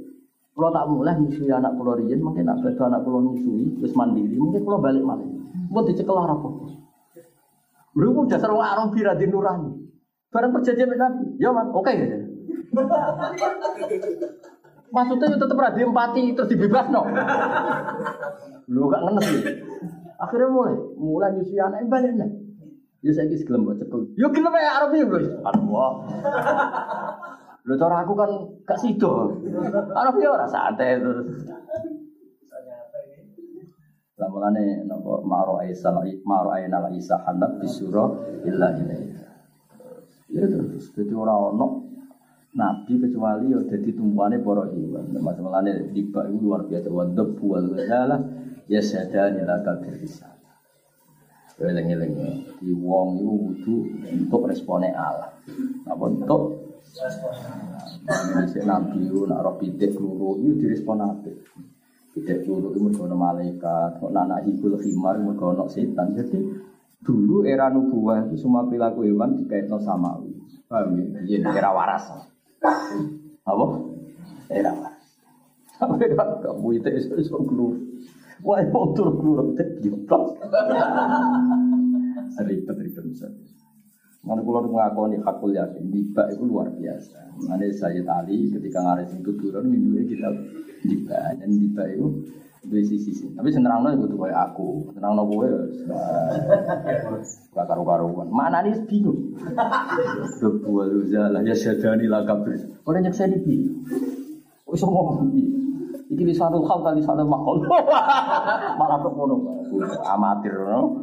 Kalau 0.56 0.72
tak 0.72 0.88
mulai 0.88 1.20
nyusui 1.20 1.52
anak 1.52 1.76
pulau 1.76 2.00
rian, 2.00 2.24
mungkin 2.24 2.48
nak 2.48 2.64
bedo 2.64 2.88
anak 2.88 3.04
pulau 3.04 3.28
nyusui, 3.28 3.76
terus 3.76 3.92
mandiri, 3.92 4.40
mungkin 4.40 4.64
pulau 4.64 4.80
balik 4.80 5.04
malah. 5.04 5.28
Buat 5.68 5.92
dicekel 5.92 6.16
apa? 6.16 6.48
Lu 8.00 8.24
dasar 8.24 8.56
orang 8.56 8.72
Arabi 8.72 9.04
radin 9.04 9.36
nurani. 9.36 9.72
Barang 10.32 10.56
perjanjian 10.56 10.96
Nabi, 10.96 11.36
ya 11.44 11.52
man, 11.52 11.76
oke 11.76 11.92
ya. 11.92 12.08
Maksudnya 14.96 15.28
itu 15.28 15.38
tetap 15.44 15.58
radin 15.60 15.92
empati 15.92 16.24
terus 16.32 16.48
dibebas 16.48 16.88
no. 16.88 17.04
Lu 18.72 18.88
gak 18.88 19.02
ngenes 19.12 19.28
ya. 19.28 19.40
Akhirnya 20.24 20.48
mulai, 20.56 20.76
mulai 20.96 21.36
nyusui 21.36 21.60
anak 21.60 21.84
balik 21.92 22.16
nih. 22.16 22.32
Ya 23.04 23.12
saya 23.12 23.28
kis 23.28 23.44
gelem 23.44 23.68
buat 23.68 23.76
cekel. 23.76 24.08
Yo 24.16 24.32
gelem 24.32 24.56
ya 24.56 24.72
Arabi 24.80 25.04
bro. 25.04 25.20
Allah. 25.44 25.90
Lu 27.66 27.74
cara 27.74 28.06
aku 28.06 28.14
kan 28.14 28.30
gak 28.62 28.78
sido. 28.78 29.42
Arab 29.98 30.16
ya 30.22 30.30
ora 30.38 30.46
santai 30.46 31.02
terus. 31.02 31.50
Lah 34.16 34.30
mulane 34.32 34.86
napa 34.86 35.20
maro 35.26 35.60
aisa 35.60 35.90
maro 36.24 36.54
aina 36.54 36.80
la 36.80 36.90
isa 36.94 37.18
hanat 37.26 37.58
bisura 37.58 38.06
illa 38.46 38.70
ilaihi. 38.70 39.18
Ya 40.30 40.46
terus 40.46 40.94
dadi 40.94 41.14
ora 41.18 41.34
ono 41.34 41.90
nabi 42.54 43.02
kecuali 43.02 43.52
ya 43.52 43.60
dadi 43.66 43.92
tumpuane 43.98 44.40
para 44.46 44.70
hewan. 44.70 45.10
Mas 45.18 45.38
mulane 45.42 45.90
tiba 45.90 46.22
itu 46.30 46.38
luar 46.38 46.70
biasa 46.70 46.88
wa 46.94 47.04
dabbu 47.04 47.46
wal 47.50 47.70
ghalah 47.74 48.22
ya 48.70 48.80
sadani 48.80 49.42
la 49.42 49.58
kabirisa. 49.66 50.38
Eleng-eleng 51.56 52.14
di 52.60 52.76
wong 52.76 53.16
itu 53.16 53.32
butuh 53.32 53.82
untuk 54.12 54.42
responnya 54.52 54.92
Allah. 54.92 55.32
Apa 55.88 56.04
untuk 56.04 56.65
Ini 56.96 58.64
nabi 58.64 59.04
itu 59.04 59.28
nak 59.28 59.44
roh 59.44 59.56
pitik 59.60 60.00
keluru 60.00 60.40
itu 60.40 60.64
direspon 60.64 61.04
apa? 61.04 61.28
Pitik 62.16 62.48
keluru 62.48 62.72
itu 62.72 62.80
mereka 62.80 63.12
malaikat, 63.12 64.00
kok 64.00 64.12
anak 64.16 64.48
hikul 64.48 64.80
khimar 64.80 65.20
mereka 65.20 65.68
setan. 65.68 66.16
Jadi 66.16 66.40
dulu 67.04 67.44
era 67.44 67.68
nubuah 67.68 68.32
itu 68.32 68.48
semua 68.48 68.64
perilaku 68.64 69.04
hewan 69.04 69.44
dikaitkan 69.44 69.84
samawi. 69.84 70.32
Paham 70.72 70.96
ya? 70.96 71.06
Iya, 71.44 71.52
era 71.52 71.70
waras. 71.76 72.08
Apa? 73.44 73.66
Era 74.48 74.72
waras. 74.72 75.04
Sampai 75.76 76.16
kan 76.16 76.40
kamu 76.40 76.80
itu 76.80 76.90
iso 77.20 77.44
keluru. 77.44 77.76
Wah, 78.40 78.64
mau 78.72 78.96
turun 78.96 79.20
keluru, 79.20 79.44
dioplos. 79.84 80.40
Ribet, 82.36 82.78
ribet 82.80 83.04
misalnya. 83.04 83.55
Mana 84.26 84.42
kalau 84.42 84.66
mengakoni 84.66 85.22
hakul 85.22 85.54
yakin, 85.54 85.94
tiba 85.94 86.26
itu 86.34 86.44
luar 86.50 86.74
biasa. 86.74 87.30
Mana 87.46 87.70
saya 87.70 88.02
tali 88.02 88.50
ketika 88.50 88.82
ngaris 88.82 89.14
itu 89.14 89.32
turun 89.38 89.70
minggu 89.70 90.02
ini 90.02 90.06
kita 90.10 90.30
tiba 90.82 91.38
dan 91.38 91.50
tiba 91.54 91.84
itu 91.94 92.08
dua 92.66 92.82
sisi 92.82 93.14
sisi. 93.14 93.26
Tapi 93.38 93.54
senang 93.54 93.86
itu 93.94 94.10
tuh 94.10 94.18
kayak 94.18 94.50
aku, 94.50 94.90
senang 94.98 95.14
no 95.14 95.30
gue, 95.30 95.50
gak 97.54 97.66
karu 97.70 97.86
karuan. 97.86 98.26
Mana 98.34 98.66
nih 98.66 98.74
bingung. 98.90 99.38
Dua 100.42 100.90
lah 101.30 101.46
ya 101.46 101.54
sadani 101.54 102.10
lah 102.10 102.26
kabir. 102.26 102.82
Orang 102.82 103.06
yang 103.06 103.14
saya 103.14 103.30
di 103.38 103.70
Oh 104.66 104.74
semua 104.74 105.22
Iki 106.06 106.22
lisanul 106.22 106.66
hal 106.70 106.86
kali 106.86 107.02
lisanul 107.02 107.26
makhluk. 107.26 107.66
Malah 108.78 108.98
kok 109.02 109.14
ngono. 109.14 109.66
Amatir 110.06 110.54
no. 110.54 111.02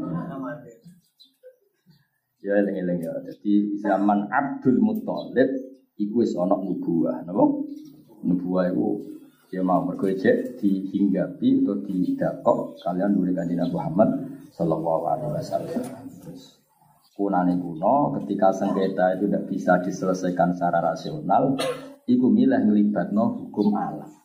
Ya 2.42 2.58
eling-eling 2.58 3.06
ya. 3.06 3.14
Jadi 3.22 3.78
zaman 3.78 4.26
Abdul 4.26 4.82
Muthalib 4.82 5.46
iku 5.94 6.26
wis 6.26 6.34
ana 6.34 6.58
nubuah, 6.58 7.22
napa? 7.22 7.62
Nubuah 8.26 8.74
iku 8.74 8.98
ya 9.54 9.62
mau 9.62 9.86
mergo 9.86 10.10
dihinggapi 10.10 11.62
atau 11.62 11.76
didakok 11.86 12.58
kalian 12.82 13.14
nuri 13.14 13.36
kanjeng 13.36 13.62
Muhammad 13.70 14.10
sallallahu 14.50 15.04
alaihi 15.06 15.32
wasallam. 15.38 15.82
Kunane 17.12 17.54
kuno 17.60 18.16
ketika 18.18 18.50
sengketa 18.56 19.20
itu 19.20 19.28
tidak 19.28 19.44
bisa 19.46 19.72
diselesaikan 19.84 20.56
secara 20.56 20.80
rasional, 20.80 21.54
iku 22.08 22.26
milah 22.32 22.64
ngelibatno 22.64 23.38
hukum 23.38 23.76
alam. 23.76 24.21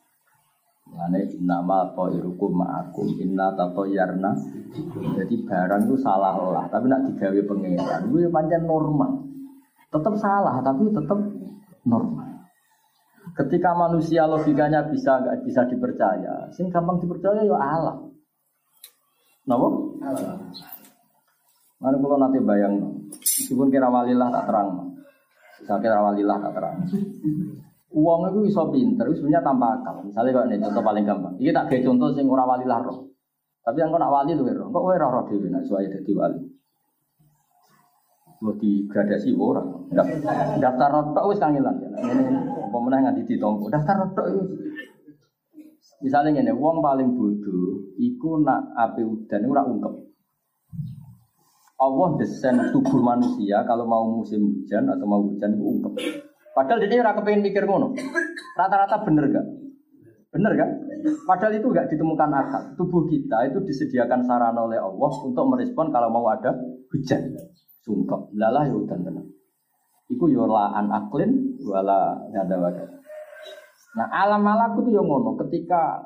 Mana 0.97 1.21
nama 1.37 1.93
irukum 2.09 2.57
ma'akum 2.57 3.05
inna 3.21 3.53
yarna. 3.85 4.33
Jadi 5.13 5.35
barang 5.45 5.85
itu 5.85 5.95
salah 6.01 6.33
lah, 6.41 6.65
tapi 6.73 6.89
nak 6.89 7.05
digawe 7.13 7.37
pengeran. 7.45 8.09
Itu 8.09 8.17
ya 8.25 8.29
panjang 8.33 8.65
normal. 8.65 9.21
Tetap 9.93 10.17
salah, 10.17 10.57
tapi 10.65 10.89
tetap 10.89 11.21
normal. 11.85 12.49
Ketika 13.37 13.77
manusia 13.77 14.25
logikanya 14.25 14.89
bisa 14.89 15.21
nggak 15.21 15.45
bisa 15.45 15.69
dipercaya, 15.69 16.49
sing 16.49 16.73
gampang 16.73 16.97
dipercaya 16.97 17.45
ya 17.45 17.53
alam. 17.53 18.09
Napa? 19.45 19.67
Alam. 20.01 20.37
Mana 21.77 21.95
kalau 22.01 22.17
nanti 22.17 22.41
bayang, 22.41 22.73
meskipun 23.13 23.69
kira 23.69 23.85
walilah 23.85 24.33
tak 24.33 24.49
terang, 24.49 24.97
saya 25.61 25.77
kira 25.77 26.01
walilah 26.01 26.37
tak 26.41 26.53
terang. 26.57 26.75
Uang 27.87 28.27
itu 28.27 28.51
bisa 28.51 28.67
pinter, 28.67 29.07
sebenarnya 29.15 29.39
tanpa 29.39 29.79
akal. 29.79 30.03
Misalnya 30.03 30.31
kalau 30.35 30.45
ini 30.51 30.59
contoh 30.59 30.83
paling 30.83 31.03
gampang. 31.07 31.33
Ini 31.39 31.55
tak 31.55 31.65
kayak 31.71 31.87
contoh 31.87 32.07
sing 32.11 32.27
ora 32.27 32.43
wali 32.43 32.67
lah 32.67 32.83
roh. 32.83 33.07
Tapi 33.63 33.79
yang 33.79 33.95
kau 33.95 33.99
nak 33.99 34.11
wali 34.11 34.35
lu 34.35 34.43
roh. 34.43 34.67
Kok 34.67 34.83
roh 34.83 35.09
roh 35.11 35.23
dewi 35.31 35.47
nak 35.47 35.63
suaya 35.63 35.87
jadi 35.87 36.11
wali. 36.11 36.39
Mau 38.43 38.53
digradasi 38.59 39.33
orang. 39.33 39.87
Daftar 40.59 40.89
rotok 40.93 41.25
wis 41.31 41.39
kangelan. 41.39 41.79
Ini 41.79 42.23
pemenang 42.69 42.99
nggak 43.07 43.23
ditompo. 43.23 43.71
Daftar 43.71 43.95
rotok 44.03 44.25
itu. 44.35 44.41
Misalnya 45.97 46.45
ini, 46.45 46.53
uang 46.53 46.77
paling 46.83 47.17
bodoh, 47.17 47.97
iku 47.97 48.37
nak 48.45 48.69
api 48.77 49.01
udan 49.01 49.49
itu 49.49 49.53
ungkep. 49.55 49.93
Allah 51.77 52.09
desain 52.21 52.57
tubuh 52.69 53.01
manusia 53.01 53.65
kalau 53.65 53.89
mau 53.89 54.05
musim 54.05 54.45
hujan 54.45 54.85
atau 54.89 55.05
mau 55.09 55.25
hujan 55.25 55.57
itu 55.57 55.63
ungkep. 55.65 55.93
Padahal 56.57 56.89
dia 56.89 57.05
ora 57.05 57.13
kepengen 57.13 57.45
mikir 57.45 57.69
ngono. 57.69 57.93
Rata-rata 58.57 59.05
bener 59.05 59.29
gak? 59.29 59.45
Bener 60.33 60.57
kan? 60.57 60.69
Padahal 61.29 61.53
itu 61.53 61.69
gak 61.69 61.85
ditemukan 61.93 62.29
akal. 62.33 62.63
Tubuh 62.81 63.05
kita 63.05 63.45
itu 63.45 63.61
disediakan 63.61 64.25
sarana 64.25 64.65
oleh 64.65 64.81
Allah 64.81 65.11
untuk 65.21 65.45
merespon 65.53 65.93
kalau 65.93 66.09
mau 66.09 66.25
ada 66.33 66.57
hujan. 66.89 67.37
Sungkep, 67.85 68.33
lalah 68.33 68.65
ya 68.65 68.73
udan 68.73 69.05
tenang. 69.05 69.29
Iku 70.09 70.33
yolaan 70.33 70.89
ya 70.89 70.97
aklin 70.97 71.61
wala 71.61 72.25
ada 72.25 72.55
wadah. 72.57 72.89
Nah 74.01 74.07
alam 74.09 74.41
alam 74.41 74.81
itu 74.81 74.97
yang 74.97 75.05
ngono. 75.05 75.37
Ketika 75.45 76.01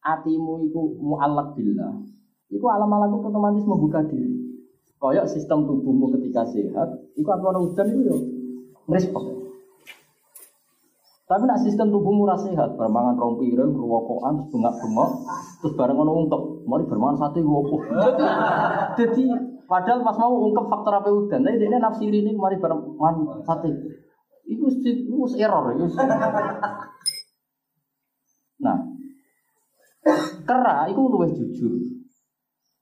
atimu 0.00 0.64
iku 0.64 0.96
mu'allak 0.96 1.52
billah. 1.52 1.92
Iku 2.50 2.66
alam-alam 2.66 3.20
otomatis 3.20 3.62
membuka 3.68 4.00
diri. 4.08 4.32
Koyok 4.96 5.28
sistem 5.28 5.64
tubuhmu 5.64 6.12
ketika 6.18 6.44
sehat, 6.44 6.88
iku 7.16 7.28
aku 7.32 7.44
ana 7.52 7.60
udan 7.62 7.88
itu 7.88 8.00
yo 8.10 8.16
ngrespon. 8.84 9.39
Tapi 11.30 11.46
nak 11.46 11.62
sistem 11.62 11.94
tubuhmu 11.94 12.26
rasa 12.26 12.50
sehat, 12.50 12.74
bermangan 12.74 13.14
rompi, 13.14 13.54
ruwokokan, 13.54 14.42
terus 14.42 14.50
bengak-bengok, 14.50 15.10
terus 15.62 15.74
bareng 15.78 15.94
ngono 16.02 16.26
ungkep, 16.26 16.42
mari 16.66 16.82
bermangan 16.90 17.22
sate 17.22 17.38
wopo. 17.46 17.86
Jadi 18.98 19.30
padahal 19.70 20.02
pas 20.02 20.18
mau 20.18 20.42
ungkep 20.50 20.66
faktor 20.66 20.90
apa 20.90 21.06
udan, 21.06 21.46
tapi 21.46 21.62
dia 21.62 21.78
nafsi 21.78 22.10
ini 22.10 22.34
mari 22.34 22.58
bermangan 22.58 23.46
sate. 23.46 23.70
Itu 24.42 24.74
itu 24.82 25.14
error, 25.38 25.70
itu. 25.78 25.86
Nah, 28.66 28.76
kera 30.42 30.90
itu 30.90 30.98
luwih 30.98 31.30
jujur. 31.30 31.78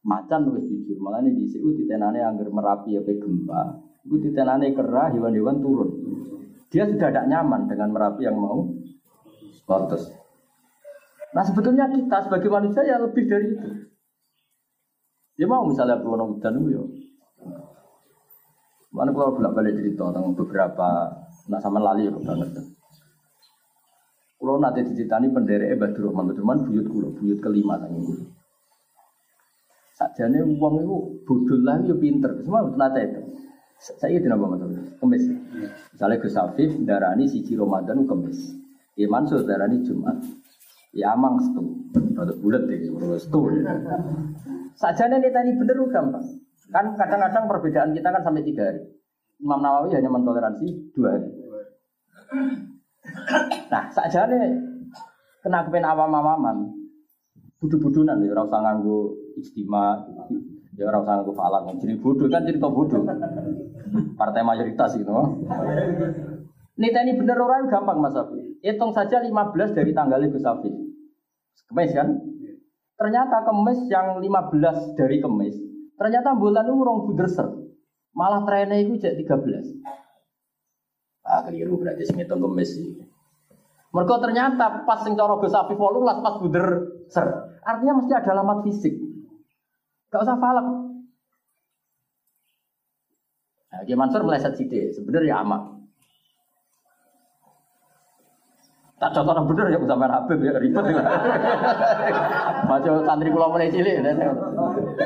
Macan 0.09 0.49
luwih 0.49 0.65
jujur. 0.65 0.97
Makanya 0.97 1.37
di 1.37 1.45
situ 1.45 1.77
ditenane 1.77 2.25
angger 2.25 2.49
merapi 2.49 2.97
apa 2.97 3.13
gempa. 3.13 3.77
Itu 4.09 4.17
ditenane 4.25 4.73
kera 4.73 5.13
hewan-hewan 5.13 5.61
turun. 5.61 5.91
Dia 6.69 6.85
sudah 6.85 7.09
tidak 7.09 7.27
nyaman 7.29 7.65
dengan 7.69 7.89
merapi 7.93 8.29
yang 8.29 8.37
mau 8.37 8.69
lotus. 9.69 10.13
Nah 11.33 11.45
sebetulnya 11.45 11.89
kita 11.93 12.29
sebagai 12.29 12.49
manusia 12.49 12.85
ya 12.85 12.97
lebih 13.01 13.25
dari 13.29 13.47
itu. 13.57 13.69
Dia 15.39 15.47
mau 15.47 15.65
misalnya 15.65 16.01
orang 16.03 16.35
hutan 16.35 16.59
itu 16.61 16.69
ya. 16.77 16.83
Mana 18.89 19.13
kalau 19.13 19.37
bolak 19.37 19.53
balik 19.53 19.77
cerita 19.77 20.09
tentang 20.09 20.33
beberapa, 20.33 20.89
nak 21.53 21.61
sama 21.61 21.79
lali 21.79 22.09
ya 22.09 22.13
banget. 22.13 22.57
Kalau 24.39 24.57
nanti 24.63 24.87
diceritani 24.87 25.29
penderek 25.35 25.77
Badul 25.77 26.09
Rahman, 26.09 26.33
Badul 26.33 26.43
Rahman 26.47 26.59
buyut 26.65 26.87
kulo, 26.89 27.09
buyut 27.15 27.39
kelima 27.43 27.77
tangi 27.77 28.01
kulo. 28.01 28.25
Sajane 29.99 30.47
uang 30.47 30.75
itu 30.79 30.97
bodoh 31.27 31.59
lah, 31.67 31.83
ya 31.83 31.95
pinter. 31.99 32.39
Semua 32.47 32.71
nanti 32.71 33.03
itu. 33.03 33.21
Saya 33.79 34.19
itu 34.19 34.27
nama 34.27 34.51
betul, 34.51 34.75
kemis. 34.99 35.25
Misalnya 35.95 36.19
Gus 36.19 36.35
Afif 36.35 36.71
darani 36.83 37.31
siji 37.31 37.55
Ramadan 37.55 38.11
kemis. 38.11 38.59
Ya 38.99 39.07
Mansur 39.07 39.47
darani 39.47 39.87
Jumat. 39.87 40.19
Ya 40.91 41.13
Amang 41.15 41.37
setu, 41.39 41.63
rada 42.17 42.35
bulat 42.41 42.65
rada 42.65 43.19
setu. 43.21 43.39
Sajane 44.75 45.21
ini 45.21 45.31
tadi 45.31 45.51
bener 45.55 45.79
gampang. 45.93 46.25
Kan 46.73 46.97
kadang-kadang 46.97 47.45
perbedaan 47.45 47.93
kita 47.93 48.09
kan 48.09 48.23
sampai 48.25 48.43
tiga 48.43 48.73
hari. 48.73 48.83
Imam 49.39 49.63
Nawawi 49.63 49.95
hanya 49.95 50.11
mentoleransi 50.11 50.97
dua 50.97 51.15
hari. 51.15 51.31
Nah, 53.69 53.85
saja 53.95 54.27
nih 54.27 54.59
kena 55.45 55.65
kepen 55.69 55.87
awam-awaman. 55.87 56.73
Budu-budunan 57.59 58.23
ya 58.23 58.35
ora 58.35 58.47
usah 58.47 58.61
nganggo 58.63 58.99
istimewa, 59.39 59.99
ya 60.79 60.87
ora 60.87 61.03
usah 61.03 61.19
nganggo 61.19 61.35
falak. 61.35 61.67
Jadi 61.83 61.99
bodoh 61.99 62.31
kan 62.31 62.47
cerita 62.47 62.71
bodoh. 62.71 63.03
Partai 64.15 64.47
mayoritas 64.47 64.95
gitu. 64.95 65.11
Ini 66.79 67.13
bener 67.19 67.39
orang 67.43 67.67
gampang 67.67 67.99
Mas 67.99 68.15
Abi. 68.15 68.63
Hitung 68.63 68.95
saja 68.95 69.19
15 69.19 69.75
dari 69.75 69.91
tanggalnya 69.91 70.31
Gus 70.31 70.47
Abi. 70.47 70.71
Kemis 71.69 71.91
kan? 71.91 72.09
Ternyata 72.99 73.47
kemis 73.47 73.87
yang 73.87 74.19
15 74.19 74.99
dari 74.99 75.23
kemis, 75.23 75.55
ternyata 75.95 76.35
bulan 76.35 76.67
itu 76.67 76.75
urung 76.75 77.07
buderser. 77.07 77.47
Malah 78.11 78.43
trennya 78.43 78.83
itu 78.83 78.99
jadi 78.99 79.23
13. 79.23 79.79
Ah 81.23 81.47
keliru 81.47 81.79
berarti 81.79 82.03
sing 82.03 82.19
ngitung 82.19 82.43
kemis 82.43 82.75
sih. 82.75 82.99
Mereka 83.95 84.15
ternyata 84.19 84.83
pas 84.83 85.07
sing 85.07 85.15
cara 85.15 85.39
Gus 85.39 85.55
Afif 85.55 85.79
las 85.79 86.19
pas 86.19 86.35
buder 86.43 86.67
ser. 87.07 87.27
Artinya 87.63 88.03
mesti 88.03 88.13
ada 88.19 88.31
alamat 88.35 88.67
fisik. 88.67 88.95
Gak 90.09 90.25
usah 90.25 90.37
falak. 90.41 90.65
Nah, 93.69 93.81
dia 93.85 93.97
Mansur 94.01 94.25
meleset 94.25 94.57
sidik, 94.57 94.97
sebenarnya 94.97 95.45
amat. 95.45 95.79
Tak 98.99 99.15
contoh 99.15 99.31
orang 99.31 99.47
bener 99.47 99.67
ya 99.71 99.79
sampai 99.79 100.11
Habib 100.11 100.39
ya 100.43 100.59
ribet 100.59 100.85
ya. 100.91 101.03
Macam 102.71 103.07
santri 103.07 103.31
pulau 103.31 103.55
mulai 103.55 103.71
cilik 103.71 104.03
ya. 104.03 104.11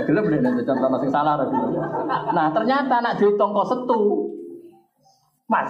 Gelem 0.08 0.32
deh 0.32 0.40
contoh 0.64 0.98
sing 1.04 1.12
salah 1.12 1.36
Nah, 2.32 2.46
ternyata 2.56 3.04
nak 3.04 3.20
diutung 3.20 3.52
kok 3.52 3.68
setu. 3.68 4.32
Pas. 5.44 5.68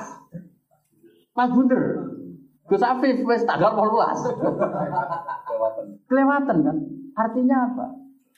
Pas 1.35 1.51
bener. 1.51 1.83
Gus 2.71 2.83
Afif 2.87 3.27
wis 3.27 3.43
tanggal 3.43 3.75
18. 3.75 4.39
Kelewatan. 5.51 5.87
Kelewatan 6.07 6.57
kan? 6.63 6.77
Artinya 7.19 7.57
apa? 7.75 7.87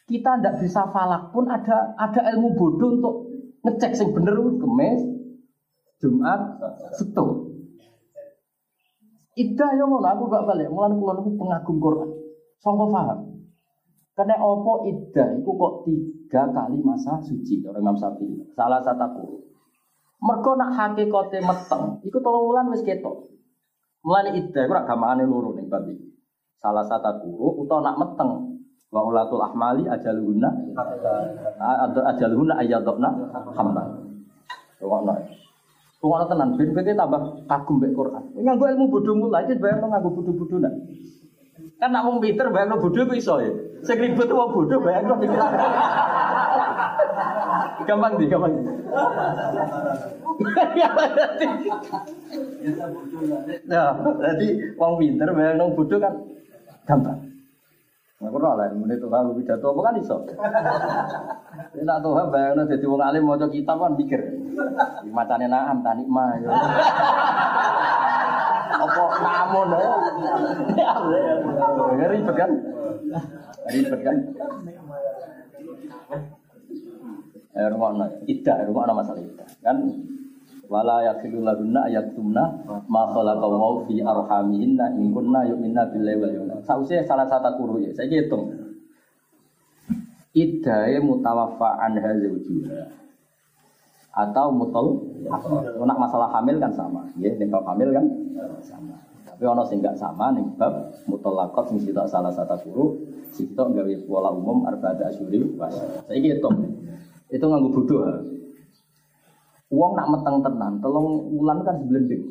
Kita 0.05 0.37
ndak 0.37 0.61
bisa 0.61 0.85
falak 0.93 1.33
pun 1.33 1.49
ada 1.49 1.97
ada 1.97 2.21
ilmu 2.37 2.53
bodoh 2.61 2.91
untuk 3.01 3.15
ngecek 3.65 3.97
sing 3.97 4.13
bener 4.13 4.37
kemes 4.37 5.01
Jumat 5.97 6.61
Sabtu. 6.93 7.57
Ida 9.35 9.67
yang 9.75 9.91
ngono 9.91 10.07
aku 10.07 10.31
gak 10.31 10.47
balik, 10.47 10.71
mulane 10.71 10.95
kula 10.95 11.19
niku 11.19 11.35
pengagum 11.35 11.83
Quran. 11.83 12.11
Sangka 12.63 12.87
paham. 12.87 13.19
Karena 14.15 14.39
opo 14.39 14.87
ida 14.87 15.35
itu 15.35 15.51
kok 15.51 15.75
tiga 15.83 16.43
kali 16.55 16.79
masa 16.87 17.19
suci 17.19 17.59
orang 17.67 17.83
Imam 17.83 17.97
Syafi'i. 17.99 18.55
Salah 18.55 18.79
satu 18.79 19.43
Mergo 20.23 20.57
nak 20.57 20.73
hakikate 20.73 21.43
meteng, 21.43 22.01
iku 22.07 22.17
tolong 22.23 22.49
wulan 22.49 22.71
wis 22.71 22.87
ketok. 22.87 23.29
Iddah 24.07 24.63
iku 24.65 24.73
ora 24.73 24.87
gamane 24.87 25.27
loro 25.27 25.53
ning 25.59 25.67
bab 25.67 25.85
iki. 25.91 26.15
Salah 26.63 26.87
satu 26.87 27.27
guru 27.27 27.67
utawa 27.67 27.91
nak 27.91 27.97
meteng 28.01 28.54
wa 28.95 29.03
ulatul 29.03 29.43
ahmali 29.43 29.83
ajaluhunna 29.91 30.47
ajaluhunna 32.15 32.55
ayyadna 32.63 33.11
hamdan. 33.59 33.89
Ngono 36.05 36.25
tenan 36.29 36.55
ben 36.55 36.69
kowe 36.77 36.93
tambah 36.95 37.23
kagum 37.49 37.81
mbek 37.81 37.91
Quran. 37.97 38.23
Nganggo 38.39 38.65
ilmu 38.71 38.93
bodho 38.93 39.13
mulai 39.19 39.49
iki 39.49 39.57
bayang 39.57 39.89
nganggo 39.89 40.15
bodho-bodho 40.15 40.61
nak. 40.61 40.77
Kan 41.81 41.91
nak 41.97 42.05
wong 42.05 42.21
pinter 42.21 42.53
bayang 42.53 42.77
bodho 42.77 43.09
ku 43.09 43.17
iso 43.17 43.41
ya. 43.41 43.51
Sing 43.83 43.97
ribet 43.99 44.29
wong 44.29 44.53
bodho 44.53 44.79
bayang. 44.85 45.09
Gampang 47.89 48.21
di, 48.21 48.29
gampang 48.29 48.53
di. 48.53 48.63
Nah, 53.65 53.97
jadi 54.23 54.49
wong 54.77 54.93
pinter 55.01 55.29
bayang 55.33 55.57
nong 55.57 55.73
bodoh 55.73 55.99
kan 55.99 56.15
gampang. 56.85 57.34
Nah, 58.25 58.33
kurang 58.33 58.57
lah, 58.57 58.73
menit 58.73 59.05
tuh 59.05 59.13
kalau 59.13 59.37
pidato 59.37 59.69
apa 59.69 59.81
kan 59.85 60.01
iso. 60.01 60.17
Ini 61.77 61.85
tak 61.85 62.01
tuh 62.01 62.17
bayang 62.33 62.57
nong 62.57 62.73
jadi 62.73 62.85
wong 62.89 63.05
alim 63.05 63.29
mau 63.29 63.37
kitab 63.37 63.77
kan 63.77 63.93
mikir. 64.01 64.17
Macane 65.13 65.45
naam 65.45 65.85
tani 65.85 66.09
mah. 66.09 66.33
Apa 68.81 69.03
namun 69.21 69.77
ya? 69.77 70.97
Ribet 72.09 72.33
kan? 72.33 72.51
Ribet 73.69 74.01
kan? 74.01 74.17
Eh, 77.55 77.67
rumah 77.69 78.09
ida, 78.25 78.55
rumah 78.65 78.89
masalah 78.97 79.21
ida. 79.21 79.45
Kan 79.61 79.77
wala 80.69 81.05
yakilu 81.05 81.45
ladunna 81.45 81.87
ayatumna 81.89 82.43
ma 82.89 83.03
khalaqa 83.13 83.47
wa 83.47 83.85
fi 83.85 84.01
arhamihinna 84.01 84.97
in 84.97 85.13
kunna 85.13 85.45
yu'minna 85.49 85.89
billahi 85.93 86.17
wal 86.19 86.33
yawmil 86.33 86.61
Sausé 86.65 87.05
salah 87.05 87.29
satu 87.29 87.61
guru 87.61 87.85
ya, 87.85 87.91
saya 87.93 88.09
hitung. 88.09 88.49
Ida 90.35 90.91
ya 90.91 90.99
mutawaffa 90.99 91.79
an 91.79 91.95
zawjuha 92.01 92.91
atau 94.15 94.47
mutol 94.55 95.03
nak 95.83 95.99
masalah 95.99 96.31
hamil 96.35 96.59
kan 96.59 96.71
sama. 96.75 97.07
Ya 97.19 97.31
ning 97.35 97.51
hamil 97.51 97.91
kan 97.95 98.07
sama. 98.63 98.95
Tapi 99.27 99.43
ono 99.47 99.63
sing 99.67 99.83
gak 99.83 99.99
sama 99.99 100.31
ning 100.35 100.55
bab 100.59 100.95
mutolakot 101.11 101.71
sing 101.71 101.79
sitok 101.83 102.07
salah 102.11 102.31
satu 102.31 102.55
guru 102.67 102.87
sitok 103.35 103.75
gawe 103.75 103.95
pola 104.07 104.31
umum 104.31 104.67
arba'ata 104.67 105.11
asyuri 105.11 105.55
saya 105.59 106.19
hitung. 106.19 106.83
Itu 107.31 107.45
nganggu 107.47 107.71
bodoh. 107.71 108.34
Uang 109.75 109.93
nak 109.99 110.07
meteng 110.15 110.39
tenan, 110.47 110.79
tolong 110.79 111.27
ulan 111.35 111.67
kan 111.67 111.83
blending. 111.83 112.31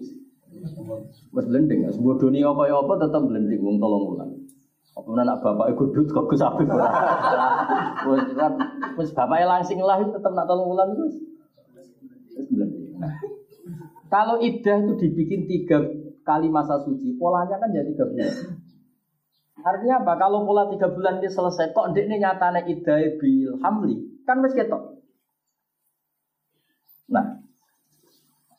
Wes 1.36 1.46
blending, 1.52 1.84
wes 1.84 2.00
bodoh 2.00 2.32
nih 2.32 2.48
apa 2.48 2.72
ya 2.72 2.80
apa 2.80 2.94
tetap 3.04 3.22
blending, 3.28 3.60
uang 3.60 3.78
tolong 3.84 4.04
ulan. 4.16 4.30
Apa 4.96 5.10
nak 5.20 5.44
bapak 5.44 5.68
ikut 5.76 5.90
dut 5.92 6.08
kok 6.08 6.30
Gus 6.30 6.46
Afif 6.46 6.70
Wes 8.96 9.12
kan 9.12 9.28
bapak 9.28 9.44
langsing 9.44 9.84
lah 9.84 10.00
tetap 10.00 10.32
nak 10.32 10.48
tolong 10.48 10.72
ulan 10.72 10.88
terus. 10.96 11.16
Wes 12.40 12.48
blending. 12.48 12.96
Nah. 12.96 13.12
Kalau 14.08 14.38
idah 14.38 14.78
itu 14.86 14.94
dibikin 15.02 15.50
tiga 15.50 15.82
kali 16.22 16.46
masa 16.46 16.78
suci, 16.86 17.18
polanya 17.18 17.58
kan 17.58 17.74
jadi 17.74 17.90
tiga 17.92 18.06
bulan. 18.06 18.62
Artinya 19.64 19.96
apa? 20.06 20.14
Kalau 20.22 20.46
pola 20.46 20.70
tiga 20.70 20.94
bulan 20.94 21.18
ini 21.18 21.34
selesai, 21.34 21.74
kok 21.74 21.98
ini 21.98 22.22
nyatanya 22.22 22.62
idah 22.68 23.00
bil 23.18 23.58
hamli, 23.66 23.96
Kan 24.28 24.46
wis 24.46 24.54
ketok. 24.54 24.93
Nah, 27.14 27.44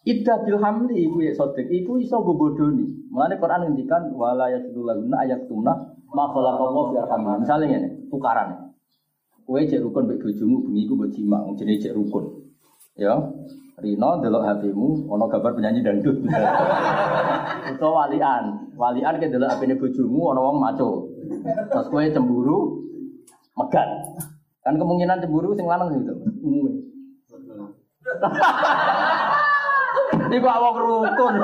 Iddah 0.05 0.45
bil 0.45 0.61
hamli 0.61 1.09
iku 1.09 1.25
ya 1.25 1.33
sodik 1.33 1.65
iku 1.73 1.97
iso 1.97 2.21
go 2.21 2.37
bodoni. 2.37 3.09
Mulane 3.09 3.41
Quran 3.41 3.73
ngendikan 3.73 4.13
wala 4.13 4.53
ayat 4.53 5.49
tumna 5.49 5.73
Ma 6.15 6.29
khalaqallahu 6.31 6.93
fi 6.93 6.97
arhamihim. 7.01 7.41
Misale 7.41 7.65
ngene, 7.67 7.89
tukaran. 8.13 8.71
Kowe 9.49 9.61
cek 9.65 9.81
rukun 9.81 10.05
mbek 10.07 10.21
bojomu 10.23 10.57
bengi 10.69 10.87
ku 10.89 10.95
mbok 10.95 11.11
jima, 11.11 11.39
jenenge 11.59 11.89
cek 11.89 11.97
rukun. 11.97 12.25
Ya. 13.01 13.17
Rino 13.75 14.23
delok 14.23 14.47
HP-mu 14.47 15.11
ana 15.11 15.27
gambar 15.27 15.51
penyanyi 15.59 15.83
dangdut. 15.83 16.23
Utawa 17.75 18.07
walian. 18.07 18.71
Walian 18.79 19.19
ke 19.19 19.27
delok 19.27 19.51
HP-ne 19.57 19.75
bojomu 19.75 20.31
ana 20.31 20.41
wong 20.45 20.57
maco. 20.63 21.11
Terus 21.73 21.87
kowe 21.91 22.05
cemburu 22.13 22.59
megat. 23.59 23.89
Kan 24.63 24.79
kemungkinan 24.79 25.19
cemburu 25.19 25.57
sing 25.59 25.67
lanang 25.67 25.97
itu. 25.97 26.15
Umume. 26.45 26.94
Iku 30.35 30.47
awak 30.49 30.77
rukun. 30.79 31.35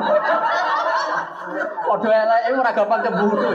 Padha 1.90 2.08
eleke 2.14 2.48
ora 2.54 2.72
gampang 2.74 3.00
cemburu. 3.02 3.50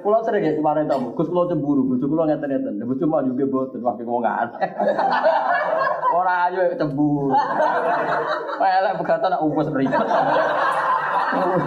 Kulo 0.00 0.18
sering 0.24 0.40
ya 0.40 0.56
kemarin 0.56 0.88
tamu, 0.88 1.12
Gus 1.12 1.28
kulo 1.28 1.44
cemburu, 1.44 1.84
bojo 1.84 2.08
kulo 2.08 2.24
ngeten-ngeten. 2.24 2.80
Bojo 2.80 3.04
mah 3.04 3.20
juga 3.20 3.44
boten 3.52 3.84
wakil 3.84 4.08
wong 4.08 4.24
aneh. 4.24 4.56
Ora 6.16 6.48
ayo 6.48 6.72
cemburu. 6.80 7.36
Elek 8.60 8.96
pegatan 8.96 9.28
nak 9.28 9.44
umpes 9.44 9.68
ribet. 9.76 10.00
Aneh. 10.00 11.64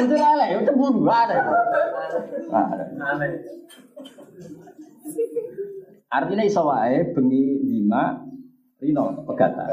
Itu 0.00 0.14
elek 0.16 0.48
cemburu 0.64 1.04
ada. 1.04 1.36
Aneh. 2.52 3.30
Artinya 6.14 6.46
iso 6.46 6.62
wae 6.70 7.10
bengi 7.10 7.58
lima 7.66 8.22
rino 8.78 9.26
pegatan. 9.26 9.66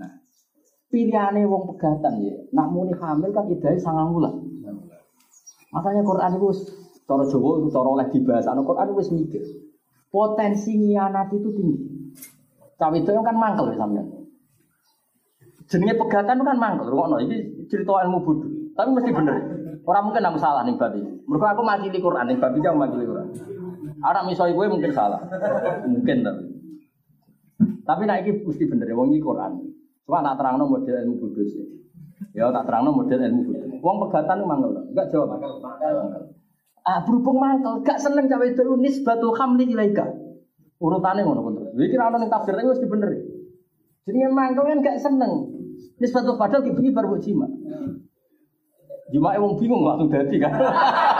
Nah, 0.00 0.10
pilihane 0.88 1.44
wong 1.44 1.76
pegatan 1.76 2.24
ya. 2.24 2.36
Nak 2.56 2.66
muni 2.72 2.96
hamil 2.96 3.28
kan 3.36 3.44
idai 3.52 3.76
sangang 3.76 4.16
bulan. 4.16 4.32
Makanya 5.72 6.00
Quran 6.04 6.32
itu 6.40 6.48
cara 7.04 7.24
Jawa 7.28 7.68
cara 7.68 7.88
oleh 7.88 8.06
dibahas 8.08 8.48
anu 8.48 8.64
Quran 8.64 8.96
wis 8.96 9.12
mikir. 9.12 9.44
Potensi 10.08 10.76
nyianat 10.76 11.32
itu 11.32 11.48
tinggi. 11.52 11.76
Cawe 12.80 12.96
itu 12.96 13.10
kan 13.12 13.36
mangkel 13.36 13.72
ya 13.72 13.76
sampean. 13.80 14.08
Jenenge 15.68 15.94
pegatan 16.00 16.40
itu 16.40 16.44
kan 16.48 16.58
mangkel. 16.60 16.88
Ngono 16.92 17.16
iki 17.24 17.68
cerita 17.68 18.04
ilmu 18.08 18.24
bodho. 18.24 18.48
Tapi 18.72 18.88
mesti 18.92 19.10
bener. 19.12 19.36
Orang 19.84 20.08
mungkin 20.08 20.24
aku 20.24 20.38
salah 20.40 20.64
nih 20.64 20.76
babi. 20.80 21.00
Mereka 21.28 21.46
aku 21.56 21.62
makili 21.64 21.98
Quran 22.00 22.28
nih 22.28 22.36
babi 22.40 22.58
jangan 22.60 22.88
makili 22.88 23.04
Quran. 23.04 23.28
Anak 24.02 24.22
misoi 24.26 24.52
gue 24.52 24.66
mungkin 24.66 24.90
salah. 24.90 25.22
Mungkin 25.86 26.26
tapi. 26.26 26.44
Tapi 27.82 28.02
nah 28.06 28.18
ini 28.18 28.42
mesti 28.42 28.64
bener 28.66 28.90
ya. 28.90 28.94
Wong 28.98 29.14
Quran. 29.18 29.52
Cuma 30.06 30.18
tak 30.22 30.42
terang 30.42 30.58
model 30.58 30.94
ilmu 31.06 31.14
bodho 31.22 31.42
sih. 31.46 31.62
Ya 32.34 32.50
tak 32.50 32.66
terang 32.66 32.90
model 32.90 33.18
ilmu 33.22 33.40
bodho. 33.46 33.66
Wong 33.82 33.96
pegatan 34.06 34.42
itu 34.42 34.46
mangkel. 34.46 34.70
Enggak 34.90 35.06
jawab. 35.14 35.38
Ah 36.82 36.98
berhubung 37.06 37.38
mangkel, 37.38 37.86
gak 37.86 38.02
seneng 38.02 38.26
cawe 38.26 38.42
itu 38.42 38.62
nisbatul 38.74 39.38
hamli 39.38 39.70
ilaika. 39.70 40.02
Urutannya 40.82 41.22
ngono 41.22 41.40
pun 41.46 41.54
terus. 41.54 41.70
Iki 41.78 41.94
ana 41.94 42.18
ning 42.18 42.26
tafsir 42.26 42.58
iki 42.58 42.66
wis 42.66 42.82
dibeneri. 42.82 43.18
Jenenge 44.02 44.34
mangkel 44.34 44.66
kan 44.66 44.78
gak 44.82 44.98
seneng. 44.98 45.32
Nisbatul 46.02 46.34
padahal 46.34 46.66
dibengi 46.66 46.90
baru 46.90 47.22
jima. 47.22 47.46
Jima 49.14 49.38
wong 49.38 49.62
bingung 49.62 49.86
langsung 49.86 50.10
dadi 50.10 50.36
kan. 50.42 50.50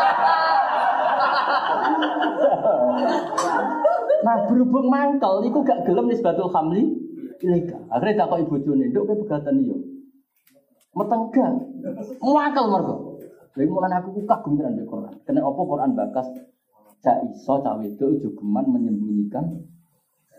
nah 4.22 4.36
berhubung 4.46 4.86
mangkel, 4.86 5.42
iku 5.46 5.66
gak 5.66 5.82
gelem 5.82 6.06
nisbatul 6.06 6.52
hamli 6.54 6.94
ilaika. 7.42 7.78
Akhirnya 7.90 8.22
tak 8.22 8.26
kok 8.30 8.40
ibu 8.46 8.56
jone, 8.62 8.84
nduk 8.88 9.04
kowe 9.10 9.16
pegatan 9.26 9.66
iyo. 9.66 9.76
Metenggang. 10.94 11.56
Mangkel 12.22 12.66
mergo. 12.70 12.96
Lha 13.52 13.68
mulane 13.68 13.94
aku 14.00 14.08
ku 14.16 14.20
kagum 14.24 14.56
tenan 14.56 14.78
mbek 14.78 14.88
Quran. 14.88 15.12
Kena 15.28 15.40
apa 15.44 15.60
Quran 15.60 15.90
bakas 15.92 16.26
cak 17.02 17.16
iso 17.34 17.54
cah 17.60 17.74
wedok 17.76 18.10
jogeman 18.22 18.64
menyembunyikan 18.70 19.44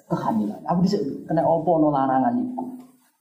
kehamilan. 0.10 0.62
Aku 0.66 0.80
bisa 0.82 0.98
kena 1.30 1.46
apa 1.46 1.72
no 1.78 1.88
larangan 1.94 2.34
iku. 2.40 2.66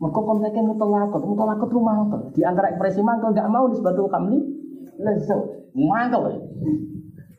Mergo 0.00 0.20
konteknya 0.26 0.66
mutalakot, 0.66 1.22
mutalakot 1.22 1.68
itu 1.70 1.80
mangkel. 1.82 2.20
Di 2.34 2.42
antara 2.42 2.74
ekspresi 2.74 3.00
mangkel 3.06 3.36
gak 3.36 3.50
mau 3.50 3.70
disebut 3.70 4.10
hamli 4.10 4.38
lezo. 4.98 5.68
Mangkel. 5.76 6.40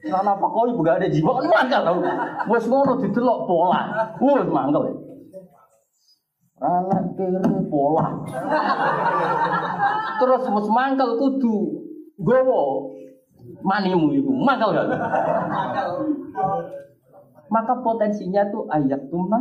Karena 0.04 0.36
apa 0.36 0.46
kau 0.52 0.68
ibu 0.68 0.84
gak 0.84 1.00
ada 1.00 1.08
jiwa 1.08 1.32
kan 1.40 1.48
mangkel 1.48 1.82
tau. 1.88 2.00
Wes 2.52 2.68
ngono 2.68 3.00
didelok 3.00 3.40
pola. 3.48 3.82
Wes 4.20 4.48
mangkel. 4.52 4.84
Rala 6.60 6.98
kiri 7.16 7.60
pola. 7.72 8.06
Terus 10.20 10.44
wes 10.44 10.68
mangkel 10.68 11.10
kudu 11.24 11.56
gowo 12.20 12.92
manimu 13.64 14.12
itu 14.12 14.28
mangkal 14.28 14.76
gak? 14.76 14.92
Maka 17.48 17.74
potensinya 17.80 18.44
tuh 18.52 18.68
ayat 18.68 19.08
tumna 19.08 19.40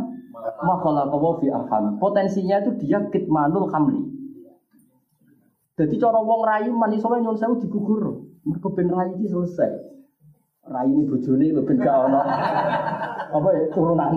makhluk 0.63 1.11
kawo 1.11 1.43
fi 1.43 1.51
arham. 1.51 1.99
Potensinya 1.99 2.63
itu 2.63 2.71
dia 2.79 3.03
kitmanul 3.11 3.67
hamli. 3.67 3.99
Jadi 5.75 5.97
cara 5.99 6.21
wong 6.23 6.45
rayu 6.45 6.71
manis 6.71 7.03
soalnya 7.03 7.27
nyon 7.27 7.35
sewu 7.35 7.59
digugur. 7.59 8.31
Mereka 8.47 8.67
ben 8.77 8.87
rayu 8.93 9.27
selesai. 9.27 9.92
Rayu 10.63 10.95
ini 10.95 11.09
bojone 11.11 11.47
lho 11.51 11.61
ben 11.67 11.77
ono 11.83 12.19
apa 13.33 13.49
ya 13.51 13.63
turunan. 13.75 14.11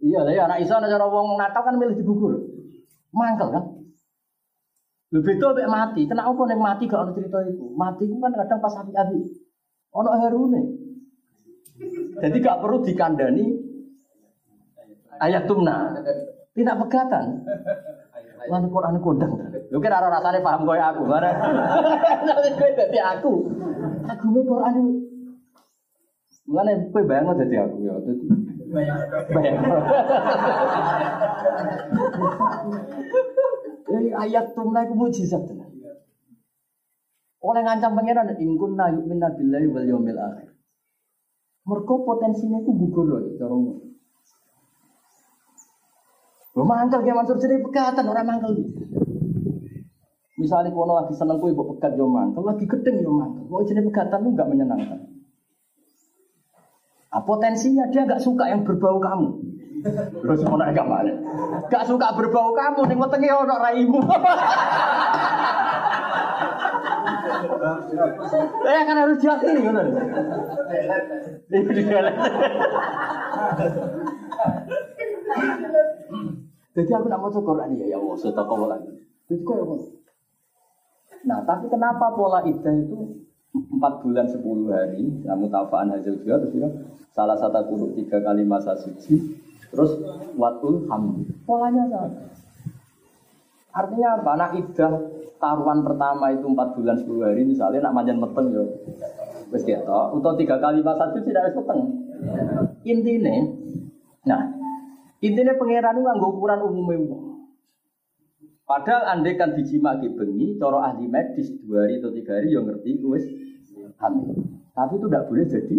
Iya, 0.00 0.20
ya 0.32 0.48
anak 0.48 0.64
iso 0.64 0.80
cara 0.80 1.06
wong 1.06 1.36
nakal 1.36 1.62
kan 1.68 1.76
milih 1.76 1.92
digugur. 1.92 2.40
Mangkel 3.12 3.52
kan? 3.52 3.64
Lebih 5.10 5.36
itu 5.36 5.44
sampai 5.44 5.66
mati. 5.66 6.02
Kenapa 6.06 6.30
yang 6.46 6.62
mati 6.62 6.86
gak 6.86 7.02
ada 7.02 7.12
cerita 7.12 7.38
itu? 7.42 7.66
Mati 7.74 8.06
itu 8.06 8.14
kan 8.22 8.32
kadang 8.32 8.62
pas 8.62 8.74
api 8.78 8.92
api. 8.94 9.20
Ono 9.90 10.08
harune. 10.08 10.62
Jadi 12.22 12.36
gak 12.38 12.62
perlu 12.62 12.80
dikandani 12.86 13.46
ayat 15.18 15.50
tumna. 15.50 15.98
Tidak 16.54 16.76
pegatan. 16.86 17.42
Lan 18.48 18.72
Quran 18.72 18.96
kondang. 19.04 19.36
Lu 19.68 19.84
kira 19.84 20.00
arah 20.00 20.08
rasanya 20.08 20.40
paham 20.40 20.64
gue 20.64 20.80
aku, 20.80 21.02
mana? 21.04 21.28
Gue 22.56 22.70
jadi 22.72 22.98
aku. 23.18 23.32
Aku 24.08 24.24
gue 24.32 24.44
Quran 24.48 24.74
itu. 24.80 24.92
Mulane 26.48 26.88
kowe 26.88 27.04
bayang 27.04 27.36
jadi 27.36 27.68
aku 27.68 27.76
ya. 27.84 27.94
Bayang. 28.70 29.02
Bayang. 29.28 29.60
ayat 34.20 34.46
tumna 34.54 34.86
itu 34.86 34.94
mujizat. 34.94 35.42
Oleh 37.40 37.62
ngancam 37.64 37.96
pangeran 37.96 38.36
ingkun 38.36 38.76
na 38.76 38.92
yu'minna 38.92 39.32
billahi 39.32 39.66
wal 39.72 39.86
yaumil 39.88 40.20
akhir. 40.20 40.52
Mergo 41.64 42.04
potensinya 42.04 42.60
itu 42.60 42.72
gugur 42.72 43.06
loh 43.08 43.20
cara 43.36 43.56
Lo 46.58 46.62
mangkel 46.66 47.06
kayak 47.06 47.16
Mansur 47.16 47.38
jadi 47.38 47.62
pegatan 47.62 48.04
orang 48.10 48.26
mangkel. 48.26 48.52
Misalnya 50.40 50.72
kono 50.72 50.96
lagi 50.96 51.12
seneng 51.14 51.36
kue 51.36 51.52
buat 51.52 51.76
pegat 51.76 51.94
yo 51.94 52.08
mangkel, 52.08 52.42
lagi 52.42 52.64
gedeng 52.66 52.96
yo 53.04 53.10
mangkel. 53.14 53.44
Mau 53.46 53.62
jadi 53.62 53.84
pegatan 53.84 54.24
lu 54.24 54.34
nggak 54.34 54.48
menyenangkan. 54.50 54.98
Nah, 57.10 57.22
potensinya 57.26 57.90
dia 57.90 58.06
nggak 58.06 58.22
suka 58.22 58.46
yang 58.50 58.62
berbau 58.62 58.98
kamu. 59.02 59.50
Lo 60.20 60.34
semua 60.36 60.60
naik 60.60 60.78
mana? 60.84 61.12
Gak 61.72 61.88
suka 61.88 62.12
berbau 62.12 62.52
kamu, 62.52 62.80
nih 62.84 62.96
wetenge 63.00 63.30
ono 63.32 63.54
raimu. 63.56 64.00
Ya 68.64 68.80
kan 68.84 68.96
harus 69.00 69.16
diakini 69.20 69.60
kan. 69.64 69.86
Jadi 76.70 76.90
aku 76.94 77.06
nak 77.10 77.18
mau 77.18 77.30
Quran 77.30 77.74
ya 77.74 77.86
ya 77.90 77.96
Allah, 77.98 78.14
saya 78.14 78.32
tak 78.34 78.46
lagi. 78.46 78.90
Jadi 79.26 79.42
kok 79.42 79.56
ya 79.58 79.64
Nah, 81.20 81.44
tapi 81.44 81.68
kenapa 81.68 82.16
pola 82.16 82.40
iddah 82.48 82.72
itu 82.80 82.96
empat 83.52 84.00
bulan 84.00 84.24
sepuluh 84.24 84.72
hari, 84.72 85.04
kamu 85.20 85.52
tafaan 85.52 85.92
hasil 85.92 86.16
juga 86.24 86.40
terus 86.40 86.54
ya, 86.56 86.68
salah 87.12 87.36
satu 87.36 87.60
guru 87.68 87.92
tiga 87.92 88.24
kali 88.24 88.40
masa 88.46 88.72
suci, 88.78 89.36
terus 89.68 90.00
watul 90.38 90.88
hamil. 90.88 91.28
Polanya 91.44 91.84
sama. 91.92 92.24
Artinya 93.70 94.08
apa? 94.16 94.30
Anak 94.32 94.50
iddah 94.64 94.92
taruhan 95.36 95.84
pertama 95.84 96.32
itu 96.32 96.46
empat 96.48 96.68
bulan 96.78 96.96
sepuluh 96.96 97.28
hari, 97.28 97.44
misalnya 97.44 97.90
nak 97.90 98.00
manjan 98.00 98.16
meteng 98.16 98.46
yo, 98.48 98.64
wes 99.52 99.60
gitu. 99.66 99.98
Untuk 100.16 100.40
tiga 100.40 100.56
kali 100.56 100.80
masa 100.80 101.12
suci 101.12 101.28
tidak 101.28 101.52
meteng. 101.52 101.80
Intinya, 102.86 103.34
nah 104.24 104.59
Intinya 105.20 105.52
pangeran 105.60 106.00
itu 106.00 106.08
nggak 106.08 106.32
ukuran 106.32 106.60
umumnya 106.64 106.96
wong. 107.04 107.24
Padahal 108.64 109.02
andai 109.18 109.34
kan 109.34 109.52
dijima 109.52 109.98
bengi, 109.98 110.54
coro 110.56 110.78
ahli 110.78 111.10
medis 111.10 111.50
dua 111.60 111.84
hari 111.84 111.98
atau 111.98 112.14
tiga 112.14 112.38
hari 112.38 112.54
yang 112.54 112.70
ngerti 112.70 113.02
wis 113.02 113.26
hamil. 113.98 114.46
Tapi 114.72 114.94
itu 114.96 115.06
tidak 115.10 115.26
boleh 115.26 115.44
jadi 115.44 115.76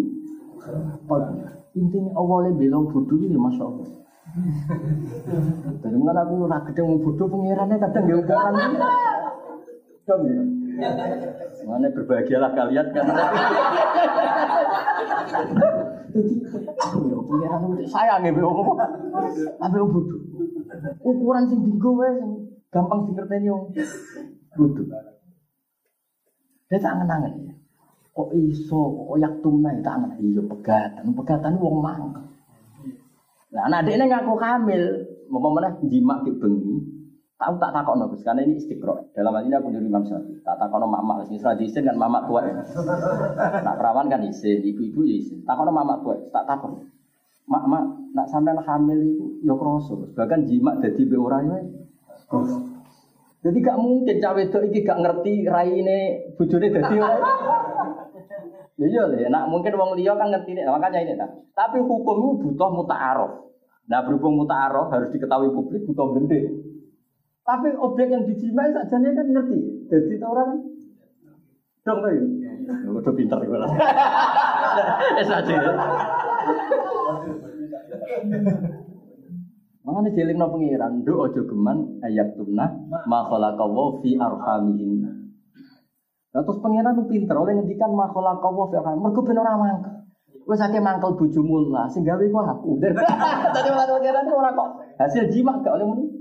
intinya 1.72 2.12
awalnya 2.20 2.52
bilang 2.54 2.92
bodoh 2.92 3.18
ini 3.18 3.40
masya 3.40 3.64
Allah. 3.64 3.88
Dari 5.82 5.98
mana 5.98 6.22
aku 6.28 6.46
nak 6.46 6.68
gedeng 6.70 7.00
bodoh 7.00 7.28
pangerannya 7.32 7.80
kadang 7.80 8.04
gak 8.06 8.20
ukuran. 8.28 8.54
Dong 10.06 10.22
ya. 10.28 10.44
Mana 11.66 11.88
berbahagialah 11.96 12.52
kalian 12.54 12.88
kan. 12.92 13.06
Jadi, 16.12 16.34
ya 17.08 17.18
pengiran 17.24 17.62
itu 17.72 17.88
sayang 17.88 18.22
ya, 18.28 18.32
Bro. 18.36 18.52
Apa 19.64 19.76
yang 19.80 19.90
bodoh? 19.90 20.22
Ukuran 21.02 21.48
sing 21.48 21.64
dienggo 21.64 22.04
sing 22.04 22.30
gampang 22.72 23.08
dingerteni 23.08 23.48
wong 23.48 23.72
bodoh. 24.60 24.86
Dia 26.68 26.78
tak 26.80 27.00
angen-angen 27.00 27.52
ya. 27.52 27.54
Kok 28.12 28.36
iso, 28.36 29.08
kok 29.08 29.18
yak 29.20 29.34
tumna 29.40 29.72
tak 29.80 30.04
angen. 30.04 30.12
Iya 30.20 30.42
pegatan, 30.48 31.16
pegatan 31.16 31.56
wong 31.60 31.80
mangkel. 31.80 32.24
Nah, 33.52 33.68
anak 33.68 33.92
ini 33.92 34.08
ngaku 34.08 34.34
hamil, 34.40 34.84
mau 35.28 35.52
mana 35.52 35.76
jimak 35.84 36.24
di 36.24 36.32
bengi, 36.40 37.01
tahu 37.42 37.58
tak 37.58 37.74
takut 37.74 37.98
nobis 37.98 38.22
karena 38.22 38.46
ini 38.46 38.62
istiqroh. 38.62 39.10
Dalam 39.18 39.34
hal 39.34 39.50
ini 39.50 39.58
aku 39.58 39.74
jadi 39.74 39.88
imam 39.90 40.06
syafi'i. 40.06 40.38
Tak 40.46 40.62
takut 40.62 40.78
mama 40.86 41.02
mak, 41.02 41.26
misalnya 41.34 41.58
diisin 41.58 41.90
kan 41.90 41.98
mama 41.98 42.22
tua 42.30 42.46
ya. 42.46 42.54
Nak 43.66 43.76
perawan 43.82 44.06
kan 44.14 44.22
isin, 44.30 44.62
ibu-ibu 44.62 45.02
ya 45.02 45.16
isin. 45.18 45.42
Takut 45.42 45.66
mama 45.74 45.98
tua, 46.06 46.22
tak 46.30 46.46
takut. 46.46 46.86
Mak 47.50 47.64
mak, 47.66 47.84
nak 48.14 48.30
sampai 48.30 48.54
hamil 48.54 49.00
itu 49.02 49.26
ya 49.42 49.58
kroso. 49.58 50.14
Bahkan 50.14 50.46
jimak 50.46 50.86
jadi 50.86 51.02
be 51.10 51.18
orang 51.18 51.50
ya. 51.50 51.60
Jadi 53.42 53.58
gak 53.58 53.82
mungkin 53.82 54.22
cawe 54.22 54.38
itu 54.38 54.60
iki 54.70 54.86
gak 54.86 55.02
ngerti 55.02 55.50
raine 55.50 56.30
bojone 56.38 56.68
dadi 56.70 56.96
orang. 57.02 57.26
Ya 58.78 58.86
iya 58.86 59.04
lah, 59.10 59.30
nak 59.34 59.44
mungkin 59.50 59.78
wong 59.78 59.98
liya 59.98 60.14
kan 60.14 60.30
ngerti 60.30 60.58
nih, 60.58 60.66
makanya 60.70 61.00
ini 61.02 61.14
tak. 61.18 61.30
Tapi 61.58 61.82
hukum 61.82 62.18
itu 62.18 62.30
butuh 62.46 62.70
muta'aruf. 62.70 63.50
Nah 63.90 64.06
berhubung 64.06 64.42
muta'aruf 64.42 64.94
harus 64.94 65.10
diketahui 65.10 65.54
publik 65.54 65.86
butuh 65.90 66.14
bende. 66.14 66.40
Tapi 67.42 67.68
objek 67.74 68.08
yang 68.14 68.24
dijimai 68.30 68.70
saja 68.70 68.98
kan 69.02 69.28
ngerti. 69.28 69.60
Jadi 69.90 70.14
orang 70.22 70.48
kan 70.54 70.60
dong 71.82 72.00
tuh. 72.06 72.14
Udah 73.02 73.14
pinter 73.18 73.40
gue 73.42 73.58
lah. 73.58 73.70
Es 75.18 75.30
aja. 75.30 75.56
Mangane 79.82 80.14
jelingno 80.14 80.46
pengiran, 80.54 81.02
do 81.02 81.26
ojo 81.26 81.42
geman 81.42 82.06
ayat 82.06 82.38
tunah 82.38 82.70
ma 83.10 83.26
khalaqa 83.26 83.66
wa 83.66 83.98
fi 83.98 84.14
arhamihin. 84.14 85.10
Lah 86.32 86.42
terus 86.46 86.62
pengiran 86.62 86.94
tuh 86.94 87.10
pinter 87.10 87.34
oleh 87.34 87.58
ngendikan 87.58 87.90
ma 87.90 88.06
khalaqa 88.14 88.46
wa 88.46 88.70
fi 88.70 88.78
arhamihin. 88.78 89.02
Mergo 89.02 89.26
ben 89.26 89.42
ora 89.42 89.58
mangkel. 89.58 89.94
Wes 90.46 90.62
akeh 90.62 90.78
mangkel 90.78 91.18
bojomu 91.18 91.74
lah, 91.74 91.90
sing 91.90 92.06
gawe 92.06 92.22
ku 92.22 92.38
aku. 92.38 92.70
Dadi 93.58 93.70
malah 93.74 93.98
pengiran 93.98 94.30
ora 94.30 94.50
kok 94.54 94.70
hasil 95.02 95.34
jimat 95.34 95.66
gak 95.66 95.74
oleh 95.82 95.86
muni. 95.90 96.21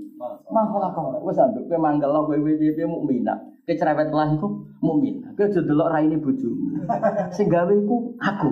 Ma 0.51 0.61
khalaqa 0.67 0.99
wa 0.99 1.19
wes 1.25 1.39
anduk 1.39 1.65
kowe 1.65 1.77
mangkel 1.79 2.11
lah 2.11 2.21
kowe 2.25 2.37
piye 2.37 2.85
mukminah. 2.85 3.37
Kowe 3.65 3.73
cerewet 3.73 4.09
lah 4.13 4.27
iku 4.35 4.47
mukmin. 4.83 5.25
Kowe 5.33 5.45
aja 5.47 5.61
delok 5.63 5.89
raine 5.89 6.17
bojomu. 6.21 6.85
Sing 7.35 7.47
gawe 7.49 7.73
ku 7.87 8.15
aku. 8.21 8.49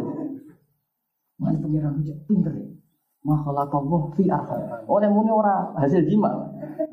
Mana 1.39 1.57
pengiran 1.61 1.99
pinter 2.27 2.53
ya. 2.55 2.67
Makhlaqallah 3.19 4.01
fi 4.15 4.23
arham. 4.31 4.61
Oleh 4.87 5.09
muni 5.11 5.31
ora 5.31 5.75
hasil 5.75 6.07
jima. 6.07 6.31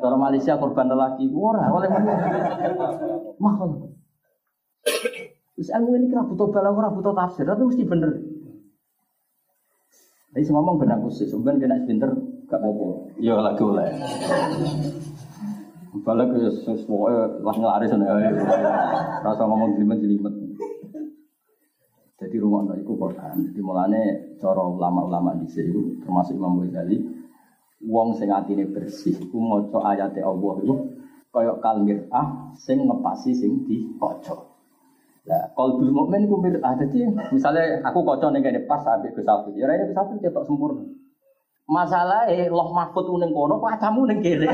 Orang 0.02 0.20
Malaysia 0.20 0.58
korban 0.58 0.90
lelaki 0.90 1.30
ora 1.30 1.70
oleh 1.70 1.88
muni. 1.88 2.12
Makhlaq. 3.44 3.96
Terus 5.56 5.72
ilmu 5.72 5.96
ini 5.96 6.06
kira 6.12 6.22
butuh 6.28 6.52
bala 6.52 6.68
ora 6.68 6.92
butuh 6.92 7.16
tafsir, 7.16 7.48
tapi 7.48 7.64
mesti 7.64 7.84
bener. 7.88 8.12
Jadi 10.36 10.44
semua 10.44 10.60
ngomong 10.60 10.84
benar 10.84 11.00
khusus, 11.00 11.32
sebenarnya 11.32 11.64
kena 11.64 11.88
pinter 11.88 12.12
gak 12.46 12.58
apa-apa. 12.62 12.86
Ya 13.18 13.34
lagi 13.38 13.62
oleh. 13.62 13.90
Balik 16.06 16.28
ke 16.30 16.38
sesuatu 16.62 17.42
lah 17.42 17.54
ngelaris 17.56 17.90
Rasa 19.24 19.42
ngomong 19.42 19.74
jelimet-jelimet. 19.74 20.34
Jadi 22.16 22.36
rumah 22.40 22.64
itu 22.72 22.96
Quran. 22.96 23.52
Jadi 23.52 23.60
mulane 23.60 24.02
cara 24.40 24.64
ulama-ulama 24.64 25.36
di 25.36 25.48
sini 25.52 26.00
termasuk 26.00 26.40
Imam 26.40 26.64
Ghazali, 26.64 26.96
wong 27.84 28.16
sing 28.16 28.32
atine 28.32 28.64
bersih 28.72 29.12
iku 29.12 29.36
maca 29.36 29.84
ayate 29.92 30.24
Allah 30.24 30.54
iku 30.64 30.74
kaya 31.28 31.52
kalmir 31.60 32.08
ah 32.08 32.56
sing 32.56 32.88
ngepasi 32.88 33.36
sing 33.36 33.68
di 33.68 33.84
kaca. 34.00 34.32
Lah 35.28 35.52
qalbul 35.52 35.92
mukmin 35.92 36.24
iku 36.24 36.40
mir'ah. 36.40 36.72
Dadi 36.80 37.04
misalnya 37.36 37.84
aku 37.84 38.00
kaca 38.00 38.32
ning 38.32 38.40
kene 38.40 38.64
pas 38.64 38.80
ambek 38.80 39.12
Gus 39.12 39.28
Afif, 39.28 39.52
ya 39.52 39.68
rene 39.68 39.92
Gus 39.92 40.00
Afif 40.00 40.16
ketok 40.24 40.48
sempurna. 40.48 40.88
Masalah 41.66 42.30
eh 42.30 42.46
loh 42.46 42.70
mahfud 42.70 43.10
ning 43.18 43.34
kono 43.34 43.58
kok 43.58 43.74
adamu 43.74 44.06
ning 44.06 44.22
kene. 44.22 44.46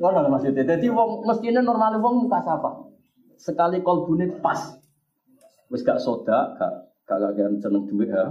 Ngono 0.00 0.28
maksudnya. 0.32 0.64
Dadi 0.64 0.88
wong 0.88 1.28
mestine 1.28 1.60
normal 1.60 2.00
wong 2.00 2.24
muka 2.24 2.40
sapa. 2.40 2.88
Sekali 3.36 3.82
kalbune 3.82 4.38
pas, 4.38 4.78
wis 5.66 5.82
gak 5.82 5.98
soda, 5.98 6.54
gak 6.54 6.72
gak 7.10 7.34
gak 7.34 7.58
seneng 7.58 7.90
duit 7.90 8.06
ya. 8.06 8.30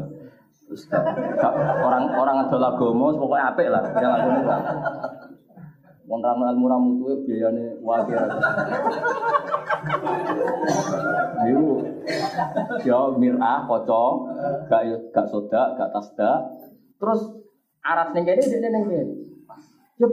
Terus 0.71 0.87
gak, 0.87 1.03
gak 1.35 1.51
orang 1.83 2.15
orang 2.15 2.47
ada 2.47 2.55
lagomo, 2.55 3.11
pokoknya 3.19 3.51
apik 3.51 3.67
lah, 3.67 3.83
ya 3.91 4.07
lagomo 4.07 4.41
lah. 4.47 4.59
Wong 6.07 6.23
ramu 6.23 6.47
ilmu 6.47 6.65
ramu 6.71 6.89
tuh 7.03 7.27
biayane 7.27 7.75
wakil. 7.83 8.23
Ayo, 11.43 11.83
yo 12.87 12.99
mirah, 13.19 13.67
koco, 13.67 14.31
gak 14.71 15.11
gak 15.11 15.27
soda, 15.27 15.75
gak 15.75 15.91
tasda. 15.91 16.55
Terus 17.01 17.21
aras 17.81 18.13
neng 18.13 18.23
kene, 18.29 18.45
dia 18.45 18.69
neng 18.69 18.85
kene. 18.85 19.05
Ya. 19.97 20.07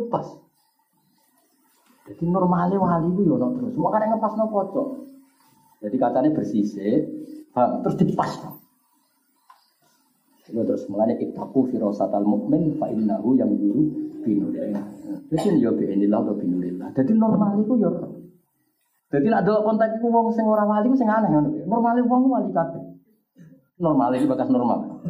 Jadi 2.08 2.24
normalnya 2.24 2.80
wali 2.80 3.12
itu 3.12 3.28
yo 3.28 3.36
terus. 3.36 3.76
Semua 3.76 3.92
kadang 3.92 4.16
ngepas 4.16 4.32
no 4.40 4.48
kocok. 4.48 4.88
Jadi 5.84 5.96
katanya 6.00 6.32
bersisik, 6.32 7.04
paham? 7.52 7.84
terus 7.84 7.96
dipas. 8.00 8.32
Itu 10.48 10.64
terus 10.64 10.88
mulanya 10.88 11.20
itaku 11.20 11.68
firosatal 11.68 12.24
mukmin 12.24 12.80
fa 12.80 12.88
innahu 12.88 13.36
yang 13.36 13.52
dulu 13.52 13.84
binurillah. 14.24 14.84
Jadi 15.28 15.60
ya 15.60 15.68
biinillah 15.68 16.24
atau 16.24 16.34
binurillah. 16.40 16.88
Jadi 16.96 17.12
normal 17.12 17.60
itu 17.60 17.76
ya. 17.76 17.92
Jadi 19.08 19.28
ada 19.28 19.60
kontak 19.60 20.00
itu 20.00 20.08
wong 20.08 20.32
sing 20.32 20.48
ora 20.48 20.64
wali 20.64 20.88
sing 20.96 21.08
aneh 21.08 21.28
ngono. 21.28 21.48
Normal 21.68 22.00
wong 22.08 22.22
wali 22.32 22.48
kabeh. 22.56 22.80
Normal 23.76 24.16
iki 24.16 24.24
bakas 24.24 24.48
normal. 24.48 25.04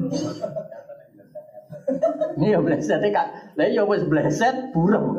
Ini 2.39 2.55
ya 2.55 2.61
bleset 2.61 3.01
kak. 3.09 3.57
Lah 3.57 3.67
ya 3.69 3.83
wis 3.89 4.05
bleset 4.05 4.73
burem. 4.77 5.17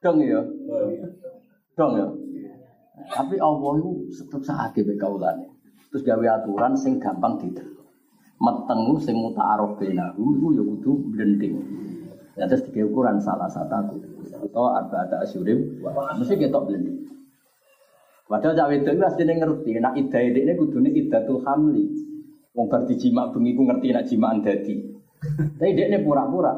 Dong 0.00 0.18
ya. 0.24 0.40
Dong 1.78 1.92
ya. 1.94 2.06
Tapi 3.10 3.36
Allah 3.40 3.72
itu 3.80 3.90
tetap 4.12 4.42
sakit 4.44 4.82
be 4.84 4.94
kaulane. 4.98 5.46
Terus 5.90 6.02
gawe 6.06 6.26
aturan 6.40 6.74
sing 6.78 7.02
gampang 7.02 7.38
didelok. 7.42 7.86
Metengu 8.40 8.96
sing 9.02 9.18
muta'aruf 9.18 9.76
bainahu 9.76 10.22
iku 10.38 10.46
ya 10.54 10.62
kudu 10.64 10.92
blending. 11.12 11.54
Ya 12.38 12.46
terus 12.46 12.64
tiga 12.70 12.86
ukuran 12.88 13.20
salah 13.20 13.50
satu 13.50 14.00
atau 14.40 14.64
arba'ata 14.72 15.20
asyurim 15.20 15.82
mesti 16.16 16.34
ketok 16.40 16.72
blending. 16.72 17.04
Padahal 18.30 18.54
cawe 18.54 18.74
itu 18.78 18.94
pasti 18.94 19.26
ngerti, 19.26 19.74
nak 19.82 19.98
idah 19.98 20.22
ini 20.22 20.54
kudune 20.54 20.94
idatul 20.94 21.42
hamli. 21.42 21.82
Wong 22.54 22.70
bar 22.70 22.86
dijimak 22.86 23.34
bengi 23.34 23.58
ku 23.58 23.66
ngerti 23.66 23.90
nak 23.90 24.06
jimakan 24.06 24.46
dadi. 24.46 24.74
Tapi 25.58 25.74
ini 25.74 25.98
pura-pura. 25.98 26.54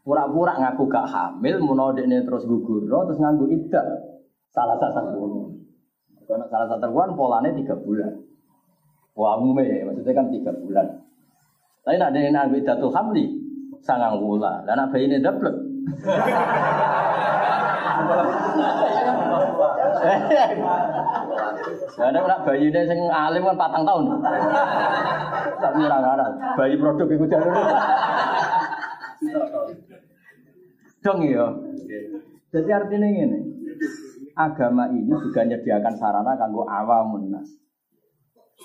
Pura-pura 0.00 0.56
ngaku 0.56 0.88
gak 0.88 1.08
hamil, 1.12 1.60
dia 1.60 2.04
ini 2.08 2.16
terus 2.24 2.48
gugur, 2.48 2.88
terus 2.88 3.20
nganggu 3.20 3.44
idah. 3.52 3.84
Salah 4.56 4.80
satu 4.80 5.52
Karena 6.24 6.48
salah 6.48 6.68
satu 6.72 6.88
bulan 6.88 7.12
polanya 7.12 7.52
tiga 7.52 7.76
bulan. 7.76 8.24
Wah 9.12 9.36
umumnya 9.36 9.84
maksudnya 9.84 10.16
kan 10.16 10.32
tiga 10.32 10.52
bulan. 10.56 10.86
Tapi 11.84 12.00
nak 12.00 12.16
dia 12.16 12.32
nganggu 12.32 12.64
idah 12.64 12.76
tuh 12.80 12.88
hamli, 12.88 13.28
sangang 13.84 14.16
bulan. 14.16 14.64
Dan 14.64 14.80
apa 14.80 14.96
ini 14.96 15.20
double? 15.20 15.73
Ada 21.94 22.20
nak 22.20 22.40
bayi 22.44 22.68
ini 22.68 22.80
sing 22.88 23.00
alim 23.08 23.44
kan 23.44 23.56
patang 23.56 23.84
tahun. 23.84 24.04
Tak 25.60 25.72
mirang 25.76 26.04
arah. 26.04 26.28
Bayi 26.56 26.74
produk 26.80 27.08
itu 27.08 27.24
jalur. 27.28 27.52
Dong 31.04 31.20
ya. 31.24 31.46
Jadi 32.54 32.70
artinya 32.70 33.08
ini, 33.10 33.38
agama 34.38 34.88
ini 34.88 35.10
juga 35.10 35.44
menyediakan 35.44 35.94
sarana 36.00 36.38
kanggo 36.38 36.64
awamun 36.64 37.34
nas. 37.34 37.50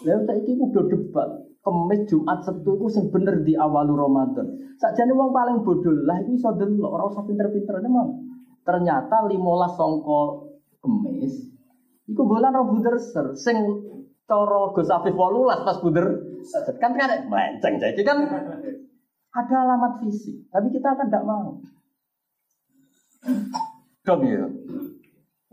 Lalu 0.06 0.24
saya 0.24 0.40
ini 0.46 0.64
udah 0.70 0.84
debat. 0.88 1.30
Kemis 1.60 2.08
Jumat 2.08 2.40
Sabtu 2.48 2.80
itu 2.80 2.88
sing 2.88 3.06
bener 3.12 3.44
di 3.44 3.54
awal 3.60 3.92
Ramadan. 3.92 4.48
Sajane 4.80 5.12
wong 5.12 5.36
paling 5.36 5.60
bodoh 5.62 5.92
lah 6.08 6.24
itu 6.24 6.40
iso 6.40 6.56
delok, 6.56 6.88
ora 6.88 7.04
usah 7.12 7.28
pinter-pinter 7.28 7.84
memang. 7.84 8.16
Ternyata 8.64 9.28
15 9.28 9.36
songko 9.76 10.20
kemis 10.80 11.50
iku 12.10 12.22
bulan 12.26 12.58
ora 12.58 12.66
bunder 12.66 12.96
ser 12.98 13.38
sing 13.38 13.56
cara 14.26 14.74
Gus 14.74 14.90
Afif 14.90 15.14
18 15.14 15.66
pas 15.66 15.78
bunder 15.82 16.06
kan 16.82 16.92
kan 16.98 17.10
melenceng 17.30 17.76
jadi 17.78 18.02
kan 18.02 18.18
Ada 19.30 19.62
alamat 19.62 20.02
fisik, 20.02 20.50
tapi 20.50 20.74
kita 20.74 20.90
kan 20.98 21.06
tidak 21.06 21.22
mau. 21.22 21.62
Dong 24.02 24.26
ya. 24.26 24.42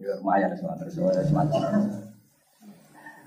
Ya 0.01 0.17
lumayan 0.17 0.57
semua 0.57 0.81
terus 0.81 0.97
semacam. 0.97 1.61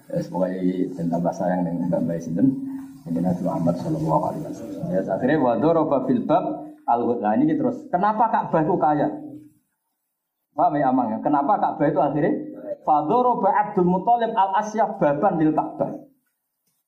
Ya 0.10 0.18
semoga 0.26 0.50
tentang 0.98 1.22
bahasa 1.22 1.54
yang 1.54 1.70
dengan 1.70 2.02
Bayi 2.02 2.18
Sinten. 2.18 2.59
Ini 3.08 3.20
Nabi 3.24 3.42
Muhammad 3.48 3.76
Shallallahu 3.80 4.24
Alaihi 4.28 4.44
Wasallam. 4.44 4.84
Ya 4.92 5.02
akhirnya 5.08 5.38
wadoroba 5.40 5.98
fil 6.10 6.24
bab 6.28 6.44
al 6.90 7.02
Nah 7.22 7.34
ini 7.40 7.54
terus. 7.56 7.88
Kenapa 7.88 8.28
Ka'bah 8.34 8.62
itu 8.66 8.76
kaya? 8.76 9.08
Paham 10.58 10.76
ya 10.76 10.92
Amang 10.92 11.08
ya? 11.14 11.18
Kenapa 11.24 11.56
Ka'bah 11.62 11.88
itu 11.88 12.00
akhirnya? 12.02 12.34
Fadoroba 12.84 13.50
Abdul 13.54 13.88
Muthalib 13.88 14.34
al 14.36 14.52
Asyaf 14.60 15.00
baban 15.00 15.40
lil 15.40 15.56
Ka'bah. 15.56 16.10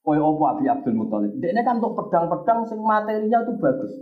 Koi 0.02 0.18
opo 0.18 0.44
Abi 0.50 0.66
Abdul 0.66 0.98
Muthalib. 0.98 1.38
Dia 1.40 1.54
kan 1.62 1.78
untuk 1.78 1.94
pedang-pedang 1.96 2.66
sing 2.66 2.82
materinya 2.82 3.46
itu 3.46 3.54
bagus. 3.62 3.94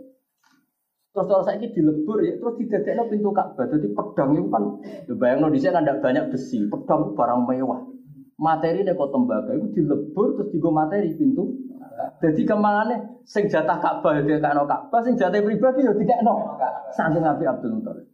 Terus 1.09 1.25
kalau 1.25 1.41
saya 1.41 1.57
ini 1.57 1.73
dilebur 1.73 2.21
ya, 2.21 2.37
terus 2.37 2.55
didadekno 2.55 3.09
pintu 3.11 3.29
Ka'bah. 3.35 3.65
Jadi 3.67 3.91
pedang 3.91 4.29
itu 4.37 4.47
kan, 4.47 4.63
ya 5.09 5.13
bayangno 5.19 5.51
di 5.51 5.59
kan 5.59 5.83
tidak 5.83 5.99
banyak 5.99 6.25
besi. 6.31 6.63
Pedang 6.71 6.99
itu 7.03 7.11
barang 7.19 7.39
mewah. 7.43 7.81
Materi 8.39 8.87
ini 8.87 8.95
kok 8.95 9.11
tembaga 9.11 9.51
itu 9.51 9.67
dilebur 9.75 10.39
terus 10.39 10.49
digo 10.55 10.71
materi 10.71 11.11
pintu. 11.19 11.68
Jadi 11.99 12.41
ke 12.47 12.55
mana 12.55 12.95
sing 13.27 13.51
jatah 13.51 13.75
Ka'bah 13.79 14.23
ya 14.23 14.39
kano 14.39 14.63
Ka'bah, 14.63 15.03
sing 15.03 15.19
jatah 15.19 15.43
pribadi 15.43 15.83
ya 15.83 15.91
tidak 15.91 16.19
no. 16.23 16.55
Saking 16.95 17.23
Abi 17.27 17.43
Abdul 17.43 17.79
Muthalib. 17.79 18.07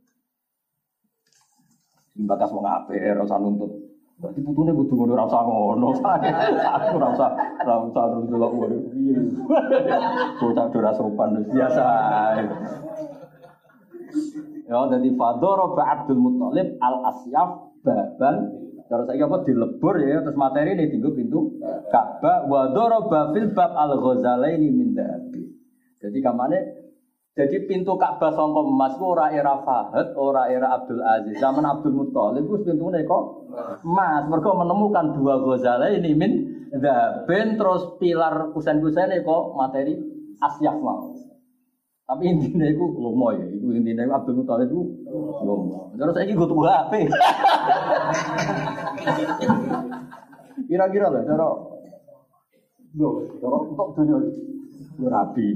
Bakas 2.15 2.49
wong 2.55 2.63
apik 2.63 2.95
ora 2.95 3.37
nuntut 3.43 3.71
Berarti 4.15 4.39
putune 4.39 4.71
kudu 4.71 4.95
ngono 4.95 5.11
ora 5.19 5.27
usah 5.27 5.43
ngono. 5.43 5.87
Aku 6.79 6.95
ora 6.95 7.07
usah 7.11 7.29
ora 7.35 7.75
usah 7.83 8.03
terus 8.07 8.25
delok. 8.31 8.51
Bocah 10.39 10.65
ora 10.71 10.91
sopan 10.95 11.43
biasa. 11.51 11.85
Ya 14.65 14.79
jadi 14.95 15.09
Fadoro 15.19 15.75
Abdul 15.75 16.19
Muthalib 16.23 16.79
Al 16.79 16.95
Asyaf 17.11 17.49
Baban 17.83 18.35
Terus 18.85 19.05
saya 19.09 19.25
apa 19.25 19.41
dilebur 19.41 19.97
ya 19.97 20.21
terus 20.21 20.37
materi 20.37 20.77
ini 20.77 20.93
tinggal 20.93 21.17
pintu 21.17 21.55
Ka'bah 21.89 22.45
wa 22.45 22.69
daraba 22.73 23.33
fil 23.33 23.49
bab 23.51 23.71
al 23.73 23.97
ghazalaini 23.97 24.69
min 24.69 24.93
Jadi 25.99 26.17
kamane 26.21 26.85
jadi 27.35 27.67
pintu 27.67 27.99
Ka'bah 27.99 28.31
sangka 28.31 28.63
emas 28.63 28.95
ku 28.95 29.11
ora 29.11 29.27
era 29.27 29.59
Fahad, 29.59 30.15
ora 30.15 30.47
era 30.47 30.71
Abdul 30.71 31.03
Aziz. 31.03 31.35
Zaman 31.35 31.67
Abdul 31.67 31.91
Muthalib 31.91 32.47
ku 32.47 32.63
pintune 32.63 33.03
kok 33.03 33.51
emas. 33.83 34.23
Mergo 34.31 34.55
menemukan 34.55 35.19
dua 35.19 35.43
ghazala 35.43 35.91
ini 35.91 36.15
min 36.15 36.31
ben 37.27 37.59
terus 37.59 37.99
pilar 37.99 38.55
kusen-kusen 38.55 39.11
kok 39.27 39.43
materi 39.59 39.99
asyaf 40.39 40.79
mau. 40.79 41.11
Tapi 42.05 42.23
intinya 42.29 42.69
itu 42.69 42.85
lomo 43.01 43.33
ya, 43.33 43.49
itu 43.49 43.67
intinya 43.73 44.07
itu 44.07 44.13
Abdul 44.15 44.35
Muthalib 44.39 44.71
itu 44.71 44.81
lomo. 45.43 45.91
Terus 45.91 46.15
saya 46.15 46.31
tuh 46.31 46.63
HP. 46.63 46.93
Kira-kira 50.64 51.11
lah, 51.11 51.22
cara 51.27 51.48
gue, 52.95 53.11
cara 53.44 53.57
untuk 53.60 53.90
dunia 53.99 54.18
rapi. 55.11 55.48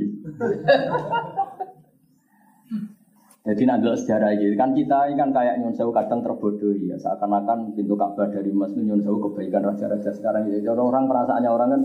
Jadi 3.49 3.63
nanti 3.65 3.87
sejarah 3.97 4.35
ini 4.35 4.53
kan 4.53 4.77
kita 4.77 5.09
ini 5.09 5.17
kan 5.17 5.33
kayak 5.33 5.57
Nyon 5.57 5.73
Sewu 5.73 5.89
kadang 5.89 6.21
terbodohi 6.21 6.91
ya 6.91 6.99
seakan-akan 7.01 7.73
pintu 7.73 7.97
Ka'bah 7.97 8.29
dari 8.29 8.53
Mas 8.53 8.75
Nyon 8.77 9.01
Sewu 9.01 9.17
kebaikan 9.25 9.65
raja-raja 9.65 10.11
sekarang 10.13 10.51
ini. 10.51 10.61
Jadi 10.61 10.77
orang 10.77 11.09
perasaannya 11.09 11.49
orang 11.49 11.69
kan 11.73 11.81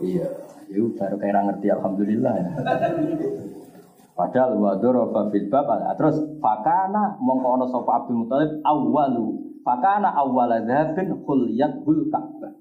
iya, 0.00 0.24
itu 0.72 0.88
baru 0.96 1.20
kayak 1.20 1.42
ngerti 1.52 1.68
alhamdulillah 1.68 2.34
ya. 2.38 2.50
Padahal 4.16 4.56
wadoro 4.56 5.10
fil 5.34 5.50
bab 5.52 5.68
terus 5.98 6.16
fakana 6.40 7.18
mongko 7.20 7.66
sapa 7.68 7.92
Abdul 8.00 8.24
Muthalib 8.24 8.62
awalu 8.62 9.43
fakana 9.64 10.12
awwala 10.12 10.62
dzhabin 10.62 11.24
khulyat 11.24 11.82
hul 11.82 12.06
Ka'bah. 12.12 12.52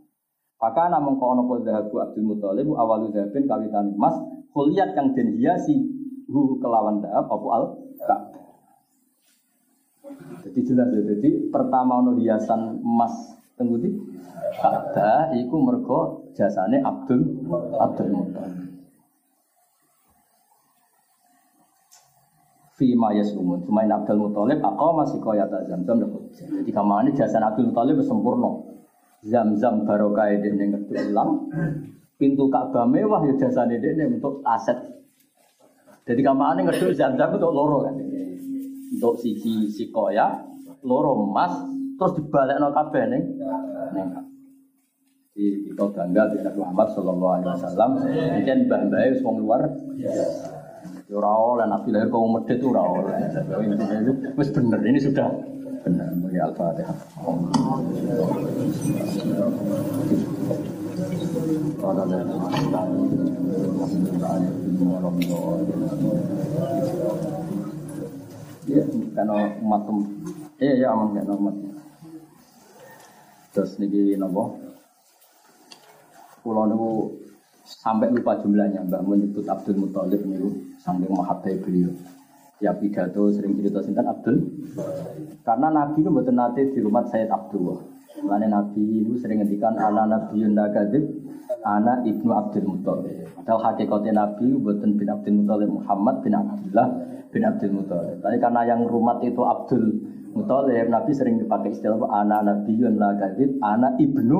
Fakana 0.58 0.98
mongko 1.04 1.26
ono 1.36 1.42
po 1.46 1.60
Abdul 1.60 2.26
Muthalib 2.26 2.72
awalu 2.72 3.12
dzhabin 3.12 3.44
kawitan 3.46 3.94
emas 3.94 4.16
khulyat 4.56 4.96
kang 4.96 5.12
den 5.12 5.36
hiasi 5.36 5.84
hu 6.32 6.58
kelawan 6.64 7.04
dhahab 7.04 7.28
apa 7.28 7.48
al 7.52 7.64
jadi 10.44 10.60
jelas 10.60 10.92
ya, 10.92 11.02
jadi 11.16 11.30
pertama 11.50 12.04
ono 12.04 12.20
hiasan 12.20 12.84
emas 12.84 13.40
tengguti 13.56 13.90
Ka'bah 14.60 15.34
iku 15.34 15.56
mergo 15.60 16.30
jasane 16.36 16.84
Abdul 16.84 17.48
Abdul 17.80 18.10
Muthalib. 18.12 18.73
Fi 22.84 23.00
ma 23.00 23.16
yasumun. 23.16 23.64
Sumain 23.64 23.88
Abdul 23.88 24.20
Muthalib 24.28 24.60
aku 24.60 24.92
masih 25.00 25.24
kaya 25.24 25.48
tak 25.48 25.72
zam-zam 25.72 26.04
Jadi 26.04 26.72
kamane 26.76 27.16
jasane 27.16 27.48
Abdul 27.48 27.72
Muthalib 27.72 28.04
sempurna. 28.04 28.60
Zam-zam 29.24 29.88
barokah 29.88 30.28
dene 30.36 30.76
ngerti 30.76 31.00
ilang. 31.00 31.48
Pintu 32.20 32.52
Ka'bah 32.52 32.84
mewah 32.84 33.24
ya 33.24 33.40
jasane 33.40 33.80
dene 33.80 34.20
untuk 34.20 34.44
aset. 34.44 34.76
Jadi 36.04 36.20
kamane 36.28 36.68
ngerti 36.68 36.92
zam-zam 36.92 37.32
untuk 37.32 37.56
loro 37.56 37.88
kan 37.88 37.96
untuk 38.94 39.16
siji 39.24 39.72
sikoya, 39.72 40.44
loro 40.84 41.24
emas, 41.24 41.64
terus 41.96 42.20
dibalik 42.20 42.60
no 42.60 42.76
kabeh 42.76 43.04
ning 43.10 43.24
ning 43.96 44.08
di 45.34 45.72
kita 45.72 45.88
bangga 45.90 46.30
Nabi 46.30 46.60
Muhammad 46.62 46.88
Sallallahu 46.94 47.32
Alaihi 47.32 47.50
Wasallam. 47.58 47.92
Mungkin 48.06 48.58
itu 48.68 49.16
semua 49.18 49.40
luar. 49.40 49.62
Ora 51.14 51.30
oleh 51.30 51.66
Nabi 51.70 51.90
lahir 51.94 52.10
kaum 52.10 52.34
medit 52.34 52.60
ora 52.66 52.82
oleh. 52.82 53.14
Wis 54.34 54.50
bener 54.50 54.82
ini 54.82 55.00
sudah 55.00 55.30
benar. 55.86 56.10
Ya 56.34 56.50
Al-Fatihah. 56.50 56.98
Ya, 68.64 68.84
karena 69.14 69.36
umat 69.62 69.82
Iya, 70.58 70.74
ya 70.80 70.88
aman 70.96 71.14
kan 71.14 71.30
umat. 71.36 71.56
Terus 73.54 73.78
niki 73.78 74.18
nopo? 74.18 74.58
Pulau 76.42 76.66
niku 76.68 76.90
sampai 77.64 78.12
lupa 78.12 78.36
jumlahnya 78.42 78.84
Mbak 78.84 79.02
menyebut 79.08 79.46
Abdul 79.48 79.80
Muthalib 79.88 80.24
niku 80.26 80.73
sampai 80.84 81.08
mahabbai 81.08 81.56
beliau. 81.64 81.96
Ya 82.60 82.76
pidato 82.76 83.32
sering 83.32 83.56
cerita 83.56 83.80
sinten 83.80 84.04
Abdul. 84.04 84.44
Karena 85.48 85.68
Nabi 85.72 86.04
itu 86.04 86.12
betul 86.12 86.36
nanti 86.36 86.68
di 86.68 86.80
rumah 86.84 87.08
Sayyid 87.08 87.32
Abdullah. 87.32 87.80
Karena 88.20 88.60
Nabi 88.60 89.04
itu 89.04 89.16
sering 89.20 89.44
ngendikan 89.44 89.76
anak 89.80 90.06
Nabi 90.12 90.44
Yundakadib, 90.44 91.04
anak 91.64 92.08
Ibnu 92.08 92.32
Abdul 92.32 92.68
Muthalib. 92.68 93.28
Padahal 93.36 93.60
hakikatnya 93.72 94.12
Nabi 94.16 94.56
buatan 94.60 94.96
bin 94.96 95.08
Abdul 95.12 95.44
Muthalib 95.44 95.70
Muhammad 95.72 96.16
bin 96.24 96.34
Abdullah 96.36 96.88
bin 97.32 97.42
Abdul 97.44 97.74
Muthalib. 97.84 98.18
Tapi 98.24 98.38
karena 98.40 98.62
yang 98.64 98.88
rumah 98.88 99.20
itu 99.24 99.44
Abdul 99.44 99.84
Muthalib, 100.32 100.88
Nabi 100.88 101.12
sering 101.12 101.44
dipakai 101.44 101.76
istilah 101.76 102.00
anak 102.12 102.48
Nabi 102.48 102.80
la 102.80 103.12
kadib, 103.20 103.60
anak 103.60 104.00
ibnu 104.00 104.40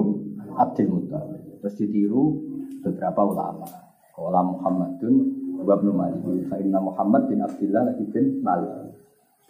Abdul 0.56 0.88
Muthalib. 0.88 1.60
Terus 1.60 1.76
ditiru 1.76 2.40
beberapa 2.84 3.20
ulama. 3.24 3.68
Kala 4.14 4.46
Muhammadun 4.46 5.43
wa 5.62 5.74
ibnu 5.78 5.92
Malik. 5.94 6.22
Fa 6.50 6.58
inna 6.58 6.80
Muhammad 6.82 7.30
bin 7.30 7.46
Abdullah 7.46 7.94
lagi 7.94 8.04
bin 8.10 8.42
Malik. 8.42 8.72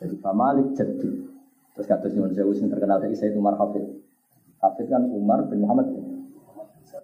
Jadi 0.01 0.15
Pak 0.19 0.33
Malik 0.35 0.67
jadul. 0.75 1.31
Terus 1.73 1.87
kata 1.89 2.05
Nyuwun 2.11 2.35
Sewu 2.35 2.53
yang 2.53 2.69
terkenal 2.69 3.01
dari 3.01 3.15
Sayyid 3.17 3.33
Umar 3.39 3.57
Hafid. 3.57 3.81
Hafid 4.61 4.85
kan 4.91 5.09
Umar 5.09 5.41
bin 5.49 5.65
Muhammad 5.65 5.89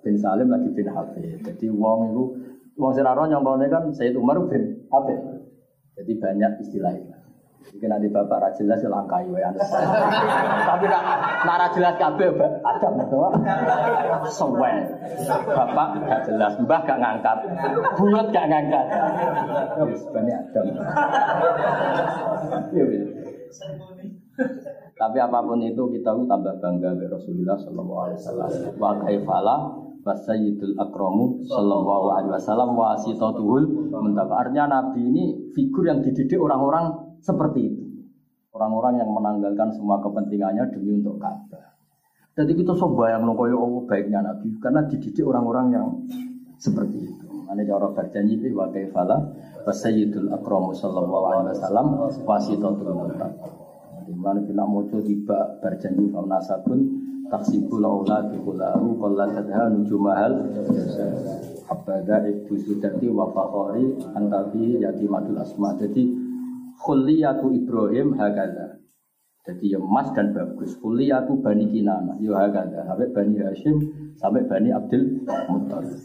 bin 0.03 0.15
Salim 0.19 0.47
lagi 0.51 0.69
bin 0.69 0.87
Hafid. 0.91 1.41
Jadi 1.41 1.65
wong 1.73 2.13
itu 2.13 2.23
wong 2.77 2.91
siraro 2.93 3.25
nyongkone 3.25 3.65
kan 3.71 3.89
Sayyid 3.89 4.19
Umar 4.19 4.37
bin 4.45 4.85
Hafid. 4.93 5.19
Jadi 5.97 6.11
banyak 6.21 6.51
istilah 6.63 6.93
itu. 6.95 7.08
Mungkin 7.59 7.89
nanti 7.91 8.07
bapak 8.09 8.37
raja 8.41 8.57
jelas 8.57 8.81
ya 8.81 8.89
langkai 8.89 9.29
ya 9.29 9.51
Tapi 10.65 10.85
nak 10.89 11.03
nak 11.45 11.69
jelas 11.75 11.93
kabeh 12.01 12.29
ada 12.65 12.87
betul. 12.97 13.29
Sewen. 14.31 14.75
Bapak 15.29 15.87
gak 16.07 16.21
jelas, 16.25 16.53
mbah 16.65 16.81
gak 16.87 16.97
ngangkat, 16.97 17.37
bulat 17.99 18.27
gak 18.33 18.47
ngangkat. 18.49 18.85
Sebenarnya 19.95 20.37
ada. 20.49 20.61
Iya, 22.73 22.83
iya. 22.89 23.05
Tapi 24.99 25.17
apa 25.19 25.39
pun 25.43 25.59
itu 25.63 25.83
kita 25.95 26.11
tambah 26.11 26.53
bangga 26.59 26.89
dengan 26.95 27.11
Rasulullah 27.15 27.55
Shallallahu 27.59 28.01
Alaihi 28.03 28.17
Wasallam. 28.19 28.49
Wa 28.79 28.91
kaifala 29.03 29.55
Wasayyidul 29.99 30.79
akramu 30.79 31.43
sallallahu 31.43 32.15
alaihi 32.15 32.31
wasallam 32.31 32.71
wasitatuhul 32.71 33.91
mentaba. 33.91 34.47
Artinya 34.47 34.79
Nabi 34.79 35.05
ini 35.05 35.23
figur 35.51 35.91
yang 35.91 35.99
dididik 35.99 36.39
orang-orang 36.39 37.08
seperti 37.21 37.59
itu. 37.69 37.83
Orang-orang 38.49 38.99
yang 38.99 39.09
menanggalkan 39.13 39.69
semua 39.71 40.01
kepentingannya 40.01 40.73
demi 40.73 40.99
untuk 40.99 41.21
Ka'bah. 41.21 41.69
Jadi 42.39 42.55
kita 42.55 42.71
coba 42.71 43.11
yang 43.11 43.27
koyo 43.35 43.59
Allah 43.59 43.83
baiknya 43.83 44.19
Nabi 44.23 44.55
karena 44.63 44.87
dididik 44.87 45.27
orang-orang 45.27 45.67
yang 45.75 45.87
seperti 46.55 47.11
itu. 47.11 47.25
Mana 47.43 47.65
cara 47.65 47.87
berjanji 47.91 48.39
itu 48.39 48.53
wa 48.53 48.69
kaifala 48.69 49.17
wa 49.65 49.73
sayyidul 49.73 50.29
akramu 50.31 50.71
sallallahu 50.71 51.25
alaihi 51.33 51.55
wasallam 51.57 51.87
wasitatul. 52.23 53.11
Di 54.07 54.13
mana 54.17 54.39
kita 54.41 54.63
mau 54.65 54.81
tiba 54.85 55.39
berjanji 55.61 56.09
kau 56.09 56.25
nasabun 56.25 56.79
taksibul 57.29 57.85
aulad 57.85 58.33
kulahu 58.41 58.97
qalla 58.97 59.29
tadha 59.29 59.69
nujumahal 59.69 60.49
habada 61.69 62.25
ibu 62.25 62.57
sudati 62.57 63.05
wa 63.13 63.29
fakhari 63.29 63.99
antabi 64.17 64.81
yatimatul 64.81 65.37
asma. 65.37 65.77
Jadi 65.77 66.09
khuliyatu 66.79 67.51
Ibrahim 67.51 68.15
hakada. 68.15 68.79
Jadi 69.43 69.75
ya 69.75 69.79
emas 69.79 70.11
dan 70.15 70.31
bagus. 70.31 70.79
Khuliyatu 70.79 71.43
Bani 71.43 71.67
Kinana. 71.67 72.15
Ya 72.23 72.39
hakada. 72.39 72.87
Sampai 72.87 73.11
Bani 73.11 73.35
Hashim 73.43 73.75
sampai 74.15 74.47
Bani 74.47 74.69
Abdul 74.71 75.27
Muttalib. 75.51 75.99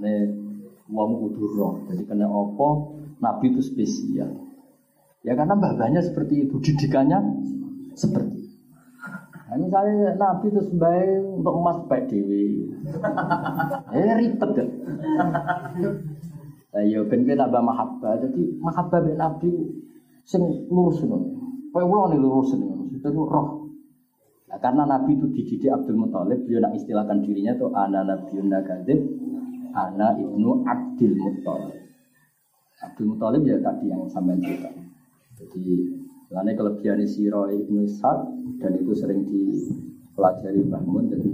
Ini 0.00 0.14
wong 0.88 1.10
kudu 1.20 1.44
roh. 1.56 1.74
Jadi 1.92 2.02
kena 2.08 2.26
opo 2.26 2.96
Nabi 3.20 3.52
itu 3.52 3.60
spesial. 3.60 4.32
Ya 5.20 5.36
karena 5.36 5.52
babanya 5.52 6.00
seperti 6.00 6.48
itu, 6.48 6.56
didikannya 6.64 7.20
seperti 7.92 8.40
itu. 8.40 8.56
Nah, 9.50 9.58
misalnya 9.60 10.16
Nabi 10.16 10.48
itu 10.48 10.62
sebaik 10.64 11.20
untuk 11.42 11.54
emas 11.60 11.78
baik 11.90 12.08
dewi. 12.08 12.70
Eh 13.90 14.14
ribet 14.16 14.50
kan. 14.56 14.68
Nah, 16.70 16.82
ya 16.86 17.02
ben 17.02 17.26
kita 17.26 17.50
tambah 17.50 17.62
mahabbah. 17.66 18.14
Jadi 18.22 18.62
mahabbah 18.62 18.98
ben 19.02 19.18
Nabi 19.18 19.50
sing 20.22 20.42
lurus 20.70 21.02
ngono. 21.02 21.26
Kayak 21.70 21.86
ulo 21.86 22.02
nih 22.10 22.18
lurus 22.18 22.50
maksudnya 22.54 23.10
itu 23.10 23.22
roh. 23.26 23.48
Nah, 24.50 24.58
karena 24.58 24.82
Nabi 24.82 25.14
itu 25.14 25.26
dididik 25.30 25.70
Abdul 25.70 25.98
Muthalib, 25.98 26.42
dia 26.46 26.58
nak 26.58 26.74
istilahkan 26.74 27.22
dirinya 27.22 27.54
tuh 27.54 27.70
ana 27.70 28.02
nabiyun 28.02 28.50
nakadzib, 28.50 28.98
ana 29.70 30.18
ibnu 30.18 30.66
Abdul 30.66 31.14
Muthalib. 31.14 31.78
Abdul 32.82 33.14
Muthalib 33.14 33.42
ya 33.46 33.56
tadi 33.62 33.94
yang 33.94 34.10
sampai 34.10 34.42
cerita. 34.42 34.70
Jadi, 35.38 35.74
karena 36.26 36.50
kelebihan 36.52 37.00
Siro 37.06 37.46
ibnu 37.46 37.86
Ishaq 37.86 38.18
dan 38.58 38.74
itu 38.74 38.92
sering 38.92 39.22
dipelajari 39.22 40.66
bangun. 40.66 41.04
Jadi, 41.14 41.30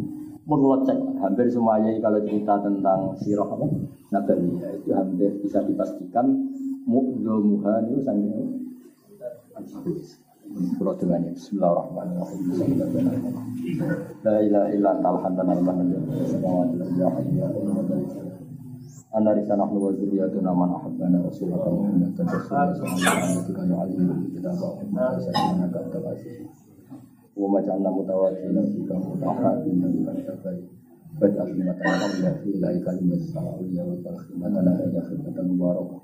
menurut 0.46 0.86
cek 0.86 0.98
hampir 1.18 1.50
semuanya 1.50 1.90
kalau 1.98 2.22
cerita 2.22 2.54
tentang 2.62 3.18
Siro 3.18 3.44
apa 3.50 3.66
itu 4.78 4.90
hampir 4.94 5.30
bisa 5.42 5.58
dipastikan 5.66 6.26
mu'dhamuha 6.86 7.82
itu 7.90 8.00
sangat 8.06 8.46
Pulau 10.78 10.94
dengan 10.94 11.26
Bismillahirrahmanirrahim. 11.34 12.46
La 14.22 14.38
Anda 19.16 19.34
ahlu 19.34 19.90
sayyidina 25.18 25.66
ka 25.72 25.80
tabasi 25.90 26.46
wa 27.35 27.47
ma 27.51 27.59
ja'alna 27.65 27.89
mutawakkila 27.91 28.61
fika 28.73 28.95
mutahhabin 28.99 29.81
bi 29.91 29.99
tabai 30.27 30.59
Baj'al 31.19 31.51
limatana 31.53 32.07
Allah 32.07 32.33
fi 32.39 32.49
ilaika 32.55 32.91
limas 32.95 33.23
sa'awiyya 33.35 33.83
wa 33.83 33.95
tarhimatana 33.99 34.71
ya 34.95 35.01
khidmatan 35.05 35.45
mubarakah 35.53 36.01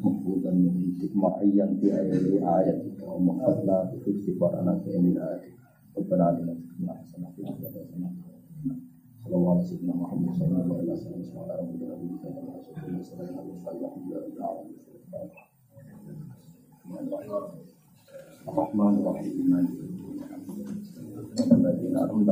مقبولا 0.00 0.50
من 0.50 0.68
عندك 0.80 1.12
معين 1.16 1.76
في 1.76 1.92
آياتك 2.40 3.04
ومحفظنا 3.08 3.76
بحفظ 3.92 4.26
قرآنك 4.40 4.84
من 4.96 5.18
آياتك 5.18 5.52
ربنا 5.98 6.24
علينا 6.24 6.52
تكون 6.56 6.88
حسنة 6.88 7.26
في 7.36 7.40
الآخرة 7.42 7.68
حسنة 7.84 8.08
صلى 9.24 9.34
الله 9.36 9.50
على 9.50 9.62
سيدنا 9.64 9.94
محمد 9.94 10.34
صلى 10.34 10.46
الله 10.48 10.76
عليه 10.78 10.92
وسلم 10.92 11.20
بسم 11.20 11.36
الله 11.36 11.54
الرحمن 11.54 11.82
الرحيم 11.84 12.16
صلى 12.22 12.38
الله 12.40 12.52
عليه 12.56 12.72
وسلم 12.72 13.90
الرحمن 18.48 18.94
الرحيم 18.98 19.50
مالك 19.50 19.93
Berarti 21.35 21.85
nak 21.91 22.07
rum. 22.07 22.23